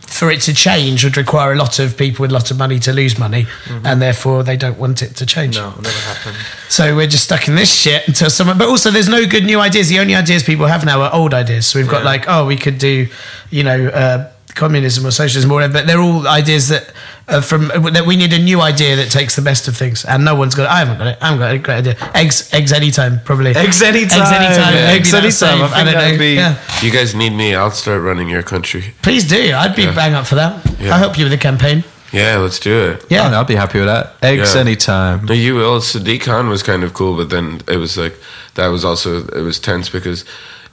for 0.00 0.30
it 0.30 0.40
to 0.42 0.54
change 0.54 1.04
would 1.04 1.16
require 1.16 1.52
a 1.52 1.56
lot 1.56 1.78
of 1.78 1.96
people 1.96 2.22
with 2.22 2.32
lots 2.32 2.50
of 2.50 2.58
money 2.58 2.78
to 2.80 2.92
lose 2.92 3.18
money, 3.18 3.46
and 3.84 4.00
therefore 4.00 4.42
they 4.42 4.56
don't 4.56 4.78
want 4.78 5.02
it 5.02 5.14
to 5.16 5.26
change. 5.26 5.56
No, 5.56 5.68
it'll 5.68 5.82
never 5.82 5.98
happen. 5.98 6.34
So 6.68 6.96
we're 6.96 7.06
just 7.06 7.24
stuck 7.24 7.48
in 7.48 7.54
this 7.54 7.74
shit 7.74 8.08
until 8.08 8.30
someone. 8.30 8.58
But 8.58 8.68
also, 8.68 8.90
there's 8.90 9.08
no 9.08 9.26
good 9.26 9.44
new 9.44 9.60
ideas. 9.60 9.88
The 9.88 9.98
only 9.98 10.14
ideas 10.14 10.42
people 10.42 10.66
have 10.66 10.84
now 10.84 11.02
are 11.02 11.12
old 11.12 11.34
ideas. 11.34 11.66
So 11.66 11.78
we've 11.78 11.88
got 11.88 12.04
like, 12.04 12.24
oh, 12.28 12.46
we 12.46 12.56
could 12.56 12.78
do, 12.78 13.08
you 13.50 13.62
know, 13.62 13.88
uh, 13.88 14.32
communism 14.54 15.06
or 15.06 15.10
socialism 15.10 15.50
or 15.50 15.54
whatever. 15.54 15.74
But 15.74 15.86
they're 15.86 16.00
all 16.00 16.26
ideas 16.26 16.68
that 16.68 16.92
are 17.28 17.42
from 17.42 17.70
uh, 17.70 17.90
that 17.90 18.06
we 18.06 18.16
need 18.16 18.32
a 18.32 18.38
new 18.38 18.60
idea 18.60 18.96
that 18.96 19.10
takes 19.10 19.36
the 19.36 19.42
best 19.42 19.68
of 19.68 19.76
things. 19.76 20.04
And 20.04 20.24
no 20.24 20.34
one's 20.34 20.54
got. 20.54 20.64
It. 20.64 20.70
I 20.70 20.78
haven't 20.78 20.98
got 20.98 21.06
it. 21.08 21.18
I 21.20 21.24
haven't 21.26 21.40
got 21.40 21.54
a 21.54 21.58
great 21.58 21.76
idea. 21.78 21.96
Eggs, 22.14 22.52
eggs 22.52 22.72
anytime, 22.72 23.20
probably. 23.24 23.50
Eggs 23.54 23.82
anytime. 23.82 24.20
Eggs 24.22 24.30
anytime. 24.32 24.74
Eggs 24.74 25.12
Maybe 25.12 25.26
anytime. 25.26 25.62
I 25.62 25.66
safe. 25.68 25.84
think 25.84 25.98
don't 25.98 26.12
know. 26.12 26.18
be- 26.18 26.34
Yeah. 26.34 26.56
You 26.82 26.90
guys 26.90 27.14
need 27.14 27.30
me. 27.34 27.54
I'll 27.54 27.70
start 27.70 28.02
running 28.02 28.28
your 28.28 28.42
country. 28.42 28.94
Please 29.02 29.28
do. 29.28 29.52
I'd 29.54 29.76
be 29.76 29.86
bang 29.86 30.14
up 30.14 30.26
for 30.26 30.36
that. 30.36 30.64
Yeah. 30.80 30.92
I'll 30.94 30.98
help 30.98 31.18
you 31.18 31.24
with 31.24 31.32
the 31.32 31.38
campaign. 31.38 31.84
Yeah, 32.12 32.38
let's 32.38 32.58
do 32.58 32.90
it. 32.92 33.04
Yeah. 33.10 33.30
Yeah, 33.30 33.40
I'd 33.40 33.46
be 33.46 33.54
happy 33.56 33.78
with 33.80 33.88
that. 33.88 34.14
Eggs 34.22 34.54
Yeah. 34.54 34.60
anytime. 34.62 35.26
No, 35.26 35.34
you 35.34 35.54
will. 35.54 35.80
Sadiq 35.80 36.22
Khan 36.22 36.48
was 36.48 36.62
kind 36.62 36.82
of 36.82 36.94
cool, 36.94 37.16
but 37.16 37.28
then 37.28 37.60
it 37.68 37.76
was 37.76 37.98
like 37.98 38.18
that 38.54 38.68
was 38.68 38.84
also 38.84 39.26
it 39.26 39.42
was 39.42 39.58
tense 39.58 39.88
because. 39.90 40.24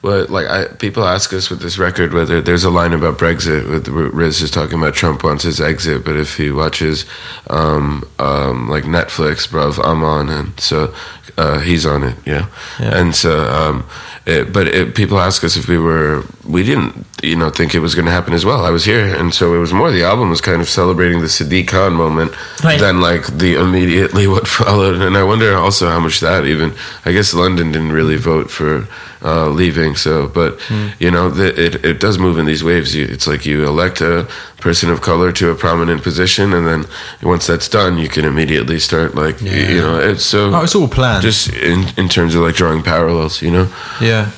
Well, 0.05 0.27
like 0.29 0.45
I, 0.45 0.67
people 0.67 1.03
ask 1.03 1.33
us 1.33 1.49
with 1.49 1.61
this 1.61 1.79
record 1.79 2.13
whether 2.13 2.39
there's 2.39 2.63
a 2.63 2.69
line 2.69 2.93
about 2.93 3.17
Brexit 3.17 3.67
with 3.67 3.87
Riz 3.87 4.39
is 4.39 4.51
talking 4.51 4.77
about 4.77 4.93
Trump 4.93 5.23
wants 5.23 5.43
his 5.43 5.59
exit, 5.59 6.05
but 6.05 6.15
if 6.15 6.37
he 6.37 6.51
watches 6.51 7.05
um, 7.49 8.07
um, 8.19 8.69
like 8.69 8.83
Netflix, 8.83 9.47
bruv, 9.47 9.83
I'm 9.83 10.03
on, 10.03 10.29
and 10.29 10.59
so 10.59 10.93
uh, 11.39 11.57
he's 11.59 11.87
on 11.87 12.03
it, 12.03 12.15
yeah. 12.23 12.49
Yeah. 12.79 12.99
And 12.99 13.15
so, 13.15 13.45
um, 13.51 13.83
it, 14.27 14.53
but 14.53 14.67
it, 14.67 14.93
people 14.93 15.17
ask 15.19 15.43
us 15.43 15.57
if 15.57 15.67
we 15.67 15.79
were, 15.79 16.23
we 16.47 16.61
didn't, 16.61 17.05
you 17.23 17.35
know, 17.35 17.49
think 17.49 17.73
it 17.73 17.79
was 17.79 17.95
going 17.95 18.05
to 18.05 18.11
happen 18.11 18.35
as 18.35 18.45
well. 18.45 18.63
I 18.63 18.69
was 18.69 18.85
here, 18.85 19.13
and 19.15 19.33
so 19.33 19.55
it 19.55 19.57
was 19.57 19.73
more. 19.73 19.91
The 19.91 20.03
album 20.03 20.29
was 20.29 20.39
kind 20.39 20.61
of 20.61 20.69
celebrating 20.69 21.21
the 21.21 21.27
Sadiq 21.27 21.67
Khan 21.67 21.93
moment 21.93 22.31
Right. 22.63 22.79
than 22.79 23.01
like 23.01 23.25
the 23.25 23.55
immediately 23.55 24.27
what 24.33 24.47
followed. 24.47 25.01
And 25.01 25.17
I 25.17 25.23
wonder 25.23 25.55
also 25.55 25.89
how 25.89 25.99
much 25.99 26.19
that 26.19 26.45
even. 26.45 26.73
I 27.05 27.11
guess 27.11 27.33
London 27.33 27.71
didn't 27.71 27.91
really 27.91 28.17
vote 28.17 28.51
for 28.51 28.87
uh, 29.25 29.49
leaving, 29.49 29.95
so 29.95 30.27
but 30.27 30.51
you 30.99 31.09
know, 31.09 31.29
the, 31.29 31.47
it 31.65 31.83
it 31.83 31.99
does 31.99 32.17
move 32.17 32.37
in 32.39 32.45
these 32.45 32.63
waves. 32.63 32.93
You, 32.93 33.05
it's 33.05 33.25
like 33.27 33.45
you 33.49 33.65
elect 33.67 34.01
a 34.01 34.27
person 34.61 34.89
of 34.91 34.99
color 35.01 35.31
to 35.31 35.49
a 35.51 35.55
prominent 35.55 36.03
position, 36.03 36.53
and 36.53 36.65
then 36.67 36.85
once 37.21 37.47
that's 37.47 37.67
done, 37.69 37.97
you 37.97 38.07
can 38.09 38.25
immediately 38.25 38.79
start 38.79 39.15
like 39.15 39.41
y- 39.41 39.69
you 39.73 39.81
know, 39.81 39.99
it's 40.11 40.23
so. 40.25 40.51
Oh, 40.53 40.63
it's 40.63 40.75
all 40.75 40.87
planned. 40.87 41.23
Just 41.23 41.49
in 41.53 41.85
in 41.97 42.07
terms 42.09 42.35
of 42.35 42.41
like 42.45 42.55
drawing 42.55 42.83
parallels, 42.83 43.41
you 43.41 43.51
know. 43.51 43.67
Yeah, 44.01 44.29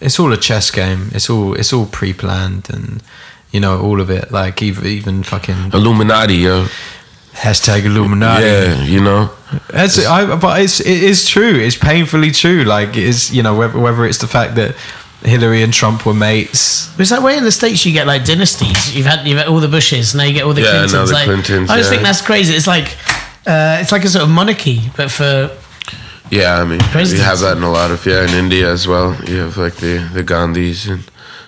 it's 0.00 0.18
all 0.20 0.32
a 0.32 0.36
chess 0.36 0.70
game. 0.70 1.10
It's 1.12 1.30
all 1.30 1.54
it's 1.54 1.72
all 1.72 1.86
pre-planned, 1.86 2.68
and 2.74 3.02
you 3.52 3.60
know 3.60 3.80
all 3.80 4.00
of 4.00 4.10
it. 4.10 4.30
Like 4.32 4.62
even 4.66 4.84
even 4.86 5.22
fucking 5.22 5.70
Illuminati, 5.72 6.34
yo. 6.36 6.66
Hashtag 7.34 7.84
Illuminati. 7.84 8.44
Yeah, 8.46 8.82
you 8.84 9.00
know. 9.00 9.30
It's, 9.72 10.04
I, 10.04 10.36
but 10.36 10.60
it's 10.62 10.80
it 10.80 11.02
is 11.02 11.28
true. 11.28 11.54
It's 11.54 11.76
painfully 11.76 12.30
true. 12.32 12.64
Like 12.64 12.90
it 12.96 13.04
is 13.04 13.32
you 13.34 13.42
know 13.42 13.54
whether 13.56 13.78
whether 13.78 14.04
it's 14.04 14.18
the 14.18 14.26
fact 14.26 14.54
that 14.56 14.74
Hillary 15.22 15.62
and 15.62 15.72
Trump 15.72 16.04
were 16.06 16.14
mates. 16.14 16.90
It's 16.98 17.10
that 17.10 17.22
way 17.22 17.36
in 17.36 17.44
the 17.44 17.52
states 17.52 17.84
you 17.86 17.92
get 17.92 18.06
like 18.06 18.24
dynasties. 18.24 18.94
You've 18.96 19.06
had 19.06 19.26
you've 19.26 19.38
had 19.38 19.48
all 19.48 19.60
the 19.60 19.68
Bushes, 19.68 20.14
now 20.14 20.24
you 20.24 20.34
get 20.34 20.44
all 20.44 20.54
the 20.54 20.62
Yeah, 20.62 20.70
Clintons. 20.86 20.92
now 20.92 21.04
the 21.06 21.12
like, 21.12 21.24
Clintons, 21.24 21.70
I 21.70 21.76
just 21.76 21.86
yeah. 21.88 21.90
think 21.96 22.02
that's 22.02 22.20
crazy. 22.20 22.54
It's 22.54 22.66
like 22.66 22.96
uh, 23.46 23.78
it's 23.80 23.92
like 23.92 24.04
a 24.04 24.08
sort 24.08 24.24
of 24.24 24.30
monarchy, 24.30 24.90
but 24.96 25.10
for 25.10 25.50
Yeah, 26.30 26.60
I 26.60 26.64
mean, 26.64 26.80
Presidents. 26.80 27.12
you 27.18 27.24
have 27.24 27.40
that 27.40 27.56
in 27.56 27.62
a 27.62 27.70
lot 27.70 27.90
of 27.90 28.04
yeah 28.06 28.24
in 28.24 28.30
India 28.30 28.70
as 28.70 28.86
well. 28.88 29.14
You 29.28 29.36
have 29.44 29.56
like 29.56 29.76
the 29.76 29.98
the 30.12 30.24
Gandhis 30.24 30.88
and 30.90 31.04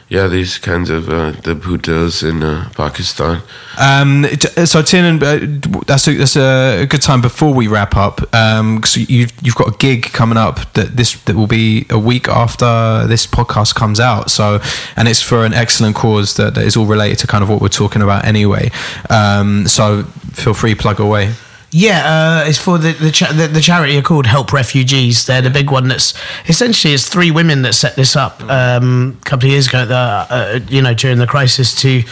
yeah 0.08 0.26
these 0.26 0.58
kinds 0.58 0.90
of 0.90 1.08
uh, 1.08 1.32
the 1.42 1.54
Bhuttos 1.54 2.28
in 2.28 2.42
uh, 2.42 2.70
Pakistan. 2.74 3.42
Um, 3.78 4.24
so 4.64 4.82
Tin, 4.82 5.22
uh, 5.22 5.38
that's 5.86 6.08
a, 6.08 6.14
that's 6.14 6.36
a 6.36 6.86
good 6.88 7.02
time 7.02 7.20
before 7.20 7.52
we 7.52 7.66
wrap 7.66 7.96
up. 7.96 8.34
Um, 8.34 8.82
so 8.84 9.00
you've 9.00 9.32
you've 9.42 9.54
got 9.54 9.68
a 9.74 9.76
gig 9.78 10.04
coming 10.12 10.38
up 10.38 10.72
that 10.74 10.96
this 10.96 11.20
that 11.24 11.36
will 11.36 11.46
be 11.46 11.86
a 11.90 11.98
week 11.98 12.28
after 12.28 13.06
this 13.06 13.26
podcast 13.26 13.74
comes 13.74 14.00
out. 14.00 14.30
So 14.30 14.60
and 14.96 15.08
it's 15.08 15.22
for 15.22 15.44
an 15.44 15.52
excellent 15.52 15.96
cause 15.96 16.34
that, 16.36 16.54
that 16.54 16.64
is 16.64 16.76
all 16.76 16.86
related 16.86 17.18
to 17.20 17.26
kind 17.26 17.42
of 17.42 17.50
what 17.50 17.60
we're 17.60 17.68
talking 17.68 18.02
about 18.02 18.24
anyway. 18.24 18.70
Um, 19.10 19.66
so 19.66 20.04
feel 20.32 20.54
free 20.54 20.74
plug 20.74 21.00
away. 21.00 21.34
Yeah, 21.72 22.43
uh, 22.44 22.48
it's 22.48 22.59
for 22.59 22.78
the 22.78 22.93
the, 22.93 23.10
cha- 23.10 23.32
the 23.32 23.48
the 23.48 23.60
charity 23.60 23.98
are 23.98 24.02
called 24.02 24.26
Help 24.26 24.52
Refugees. 24.52 25.26
They're 25.26 25.43
the 25.43 25.51
big 25.51 25.70
one. 25.70 25.88
That's 25.88 26.14
essentially 26.48 26.94
it's 26.94 27.09
three 27.09 27.30
women 27.30 27.62
that 27.62 27.74
set 27.74 27.97
this 27.97 28.16
up 28.16 28.40
um, 28.44 29.18
a 29.20 29.24
couple 29.24 29.47
of 29.47 29.52
years 29.52 29.66
ago. 29.68 29.84
The, 29.84 29.94
uh, 29.94 30.60
you 30.68 30.80
know, 30.80 30.94
during 30.94 31.18
the 31.18 31.26
crisis 31.26 31.74
to 31.82 32.02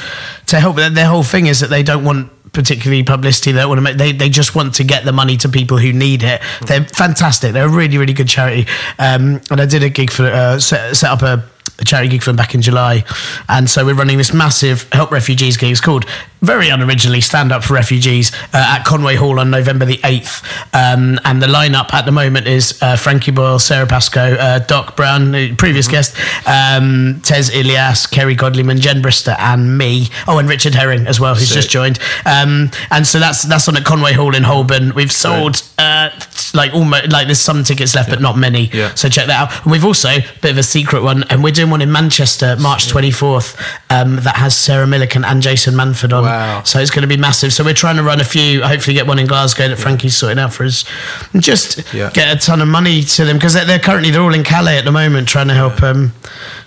to 0.47 0.61
help. 0.61 0.77
Their 0.77 1.07
whole 1.07 1.23
thing 1.23 1.47
is 1.47 1.61
that 1.61 1.71
they 1.71 1.83
don't 1.83 2.05
want 2.05 2.31
particularly 2.53 3.03
publicity. 3.05 3.53
They 3.53 3.65
want 3.65 3.79
to 3.79 3.83
make. 3.83 3.97
They 3.97 4.13
they 4.13 4.29
just 4.29 4.55
want 4.55 4.75
to 4.75 4.85
get 4.85 5.05
the 5.05 5.13
money 5.13 5.37
to 5.39 5.49
people 5.49 5.79
who 5.79 5.93
need 5.93 6.23
it. 6.25 6.43
They're 6.67 6.85
fantastic. 6.85 7.53
They're 7.53 7.67
a 7.67 7.69
really 7.69 7.97
really 7.97 8.13
good 8.13 8.29
charity. 8.29 8.67
Um, 8.99 9.41
and 9.51 9.61
I 9.61 9.67
did 9.67 9.83
a 9.83 9.89
gig 9.89 10.11
for 10.11 10.25
uh, 10.25 10.59
set, 10.59 10.97
set 10.97 11.11
up 11.11 11.23
a 11.23 11.49
a 11.79 11.85
charity 11.85 12.09
gig 12.09 12.23
for 12.23 12.31
them 12.31 12.37
back 12.37 12.55
in 12.55 12.63
July. 12.63 13.05
And 13.49 13.69
so 13.69 13.85
we're 13.85 13.95
running 13.95 14.19
this 14.19 14.33
massive 14.33 14.89
Help 14.93 15.11
Refugees 15.11 15.57
gig. 15.57 15.73
It's 15.73 15.81
called, 15.81 16.07
very 16.45 16.67
unoriginally, 16.67 17.23
Stand 17.23 17.53
Up 17.53 17.65
for 17.65 17.75
Refugees 17.75 18.33
uh, 18.53 18.77
at 18.77 18.85
Conway 18.85 19.17
Hall 19.17 19.41
on 19.41 19.51
November 19.51 19.87
the 19.87 19.97
8th. 19.99 20.45
Um, 20.75 21.19
and 21.25 21.43
the 21.43 21.47
lineup 21.47 21.93
at 21.95 22.05
the 22.05 22.13
moment 22.13 22.47
is 22.47 22.81
uh, 22.83 22.97
Frankie 22.97 23.31
Boyle, 23.31 23.59
Sara 23.59 23.87
Pascoe, 23.87 24.35
uh, 24.35 24.59
Doc 24.59 24.95
Brown, 24.95 25.57
previous 25.57 25.89
guest, 25.89 26.15
um, 26.47 27.21
Tez 27.23 27.51
Ilias, 27.51 28.07
Kerry 28.07 28.37
Godliman, 28.37 28.81
Jen 28.81 29.03
Brister, 29.03 29.35
and 29.39 29.79
me. 29.79 30.09
Oh, 30.29 30.39
and 30.39 30.49
Richard 30.49 30.75
Herring 30.75 31.07
as 31.07 31.19
well, 31.19 31.35
who's 31.35 31.53
just 31.53 31.71
joined. 31.71 31.99
Um, 32.27 32.71
and 32.91 33.07
so 33.07 33.19
that's 33.19 33.43
that's 33.43 33.67
on 33.69 33.77
at 33.77 33.85
Conway 33.85 34.13
Hall 34.13 34.35
in 34.35 34.43
Holborn. 34.43 34.95
We've 34.95 35.13
sold 35.13 35.63
uh, 35.79 36.11
like 36.53 36.75
almost 36.75 37.11
like 37.11 37.27
there's 37.27 37.41
some 37.41 37.65
tickets 37.65 37.95
left, 37.95 38.11
but 38.11 38.21
not 38.21 38.37
many. 38.37 38.67
Yeah. 38.67 38.95
So 38.95 39.09
check 39.09 39.27
that 39.27 39.51
out. 39.51 39.63
And 39.63 39.73
we've 39.73 39.85
also 39.85 40.09
a 40.09 40.25
bit 40.43 40.53
of 40.53 40.59
a 40.59 40.63
secret 40.63 41.03
one, 41.03 41.25
and 41.31 41.43
we're 41.43 41.53
doing 41.53 41.64
one 41.71 41.83
in 41.83 41.91
Manchester, 41.93 42.57
March 42.59 42.87
24th, 42.87 43.57
um, 43.91 44.17
that 44.17 44.37
has 44.37 44.57
Sarah 44.57 44.87
Millican 44.87 45.25
and 45.25 45.43
Jason 45.43 45.75
Manford 45.75 46.13
on. 46.17 46.25
Wow. 46.25 46.63
So 46.65 46.79
it's 46.79 46.91
going 46.91 47.03
to 47.03 47.09
be 47.09 47.17
massive. 47.17 47.53
So 47.53 47.65
we're 47.65 47.75
trying 47.75 47.97
to 47.97 48.03
run 48.03 48.21
a 48.21 48.25
few. 48.25 48.63
Hopefully, 48.63 48.95
get 48.95 49.07
one 49.07 49.19
in 49.19 49.27
Glasgow 49.27 49.69
that 49.69 49.77
Frankie's 49.79 50.17
sorting 50.17 50.39
out 50.39 50.53
for 50.53 50.65
us. 50.65 50.85
And 51.33 51.43
just 51.43 51.93
Yeah. 51.93 52.11
get 52.11 52.35
a 52.35 52.39
ton 52.39 52.61
of 52.63 52.69
money 52.69 53.03
to 53.03 53.25
them 53.25 53.37
because 53.37 53.55
they're, 53.55 53.65
they're 53.65 53.79
currently 53.79 54.11
they're 54.11 54.23
all 54.23 54.35
in 54.35 54.45
Calais 54.45 54.79
at 54.79 54.85
the 54.85 54.93
moment, 54.93 55.29
trying 55.29 55.49
to 55.49 55.55
help 55.55 55.83
um, 55.83 56.13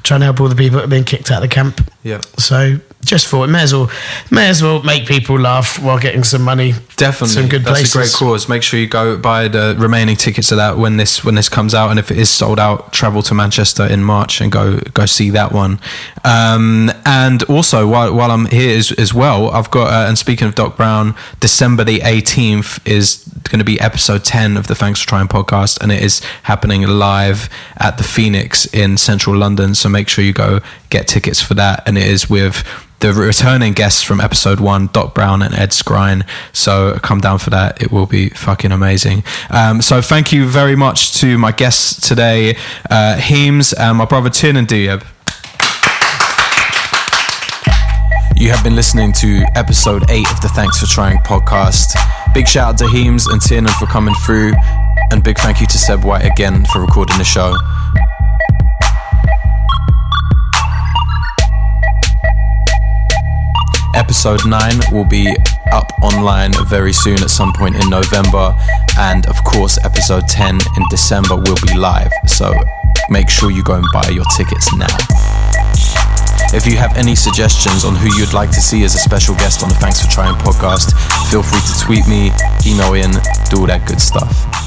trying 0.04 0.22
to 0.22 0.26
help 0.26 0.40
all 0.40 0.50
the 0.50 0.56
people 0.56 0.76
that 0.76 0.82
have 0.82 0.90
been 0.90 1.04
kicked 1.04 1.32
out 1.32 1.44
of 1.44 1.50
the 1.50 1.54
camp. 1.54 1.82
Yeah. 2.04 2.22
So 2.38 2.80
just 3.08 3.28
thought, 3.28 3.50
may 3.50 3.62
as 3.62 3.74
well, 3.74 3.90
may 4.32 4.50
as 4.50 4.62
well 4.62 4.84
make 4.84 5.08
people 5.08 5.40
laugh 5.40 5.82
while 5.82 5.98
getting 5.98 6.24
some 6.24 6.42
money. 6.42 6.74
Definitely, 6.98 7.28
some 7.28 7.48
good 7.48 7.64
that's 7.64 7.80
places. 7.80 7.96
a 7.96 7.98
great 7.98 8.14
cause. 8.14 8.50
Make 8.50 8.64
sure 8.64 8.80
you 8.80 8.88
go 8.88 9.18
buy 9.18 9.48
the 9.48 9.76
remaining 9.78 10.16
tickets 10.16 10.50
to 10.50 10.56
that 10.56 10.78
when 10.78 10.98
this 10.98 11.24
when 11.24 11.36
this 11.36 11.50
comes 11.50 11.74
out, 11.74 11.90
and 11.90 12.00
if 12.00 12.12
it 12.12 12.18
is 12.18 12.30
sold 12.30 12.60
out, 12.60 12.92
travel 12.92 13.22
to 13.24 13.34
Manchester 13.34 13.86
in 13.86 14.04
March 14.04 14.42
and 14.42 14.52
go 14.52 14.80
go 14.94 15.06
see 15.06 15.30
that 15.32 15.52
one. 15.52 15.80
Um, 16.24 16.92
and 17.06 17.44
also, 17.44 17.88
while 17.88 18.14
while 18.14 18.32
I'm 18.32 18.48
here 18.48 18.78
as, 18.78 18.92
as 18.94 19.14
well, 19.14 19.50
I've 19.52 19.72
got 19.72 19.92
uh, 19.92 20.08
and 20.08 20.18
speaking 20.18 20.48
of 20.48 20.56
Doc 20.56 20.76
Brown, 20.76 21.16
December 21.40 21.84
the 21.84 22.00
18th 22.00 22.86
is 22.86 23.24
going 23.48 23.60
to 23.60 23.66
be 23.66 23.80
episode 23.80 24.24
10 24.24 24.58
of 24.58 24.68
the 24.68 24.76
Thanks 24.76 25.02
for 25.02 25.08
Trying 25.08 25.28
podcast, 25.28 25.82
and 25.82 25.92
it 25.92 26.02
is 26.02 26.20
happening 26.44 26.84
live 26.84 27.50
at 27.78 27.98
the 27.98 28.04
Phoenix 28.04 28.66
in 28.74 28.98
central 28.98 29.36
London. 29.36 29.76
So 29.76 29.90
make 29.90 30.10
sure 30.10 30.24
you 30.24 30.34
go 30.34 30.60
get 30.90 31.08
tickets 31.08 31.42
for 31.42 31.54
that, 31.56 31.88
and 31.88 31.98
it 31.98 32.08
is 32.08 32.30
with 32.30 32.64
the 33.00 33.14
returning 33.14 33.74
guests 33.74 34.02
from 34.02 34.20
episode 34.20 34.60
one, 34.60 34.88
Doc 34.88 35.14
Brown 35.14 35.42
and 35.42 35.54
Ed 35.54 35.70
Skrein. 35.70 36.28
So 36.54 36.98
come 37.04 37.20
down 37.20 37.40
for 37.40 37.52
that. 37.52 37.82
It 37.82 37.92
will 37.92 38.08
be 38.08 38.30
fucking 38.30 38.72
amazing. 38.72 39.24
Um, 39.50 39.82
so 39.82 40.02
thank 40.02 40.32
you 40.32 40.48
very 40.48 40.76
much 40.76 41.14
to 41.20 41.38
my 41.38 41.52
guests 41.52 42.08
today, 42.08 42.58
uh, 42.90 43.18
Heems 43.18 43.74
and 43.74 43.98
my 43.98 44.06
brother 44.06 44.30
Tiernan 44.30 44.66
Douieb. 44.66 45.06
You 48.40 48.52
have 48.52 48.64
been 48.64 48.76
listening 48.76 49.14
to 49.14 49.44
episode 49.56 50.12
8 50.12 50.32
of 50.32 50.42
the 50.42 50.50
Thanks 50.50 50.80
for 50.80 50.86
Trying 50.86 51.18
podcast. 51.18 51.98
Big 52.36 52.48
shout 52.48 52.70
out 52.70 52.78
to 52.78 52.88
Heems 52.88 53.26
and 53.26 53.42
Tiernan 53.42 53.74
for 53.80 53.88
coming 53.88 54.14
through, 54.24 54.54
and 55.12 55.24
big 55.24 55.40
thank 55.40 55.60
you 55.60 55.66
to 55.66 55.78
Seb 55.80 56.04
White 56.04 56.24
again 56.24 56.64
for 56.66 56.82
recording 56.82 57.18
the 57.18 57.24
show. 57.24 57.58
Episode 63.96 64.46
9 64.46 64.82
will 64.92 65.06
be 65.06 65.36
up 65.72 65.92
online 66.04 66.52
very 66.68 66.94
soon 66.94 67.18
at 67.24 67.32
some 67.32 67.52
point 67.54 67.76
in 67.76 67.90
November, 67.90 68.56
and 69.00 69.26
of 69.26 69.44
course, 69.46 69.84
episode 69.84 70.28
10 70.28 70.54
in 70.54 70.84
December 70.92 71.38
will 71.38 71.58
be 71.66 71.76
live. 71.76 72.12
So 72.28 72.54
make 73.10 73.32
sure 73.32 73.50
you 73.50 73.64
go 73.64 73.74
and 73.74 73.86
buy 73.92 74.10
your 74.10 74.26
tickets 74.38 74.72
now. 74.76 75.37
If 76.54 76.66
you 76.66 76.78
have 76.78 76.96
any 76.96 77.16
suggestions 77.16 77.84
on 77.84 77.96
who 77.96 78.08
you'd 78.18 78.34
like 78.34 78.52
to 78.52 78.62
see 78.62 78.84
as 78.84 78.96
a 78.96 79.00
special 79.00 79.36
guest 79.36 79.64
on 79.64 79.70
the 79.70 79.76
Thanks 79.76 80.02
for 80.02 80.10
Trying 80.10 80.36
podcast, 80.36 80.94
feel 81.30 81.44
free 81.44 81.60
to 81.60 81.80
tweet 81.80 82.08
me, 82.08 82.32
email 82.66 82.94
in, 82.94 83.12
do 83.50 83.60
all 83.60 83.68
that 83.68 83.86
good 83.86 84.00
stuff. 84.00 84.67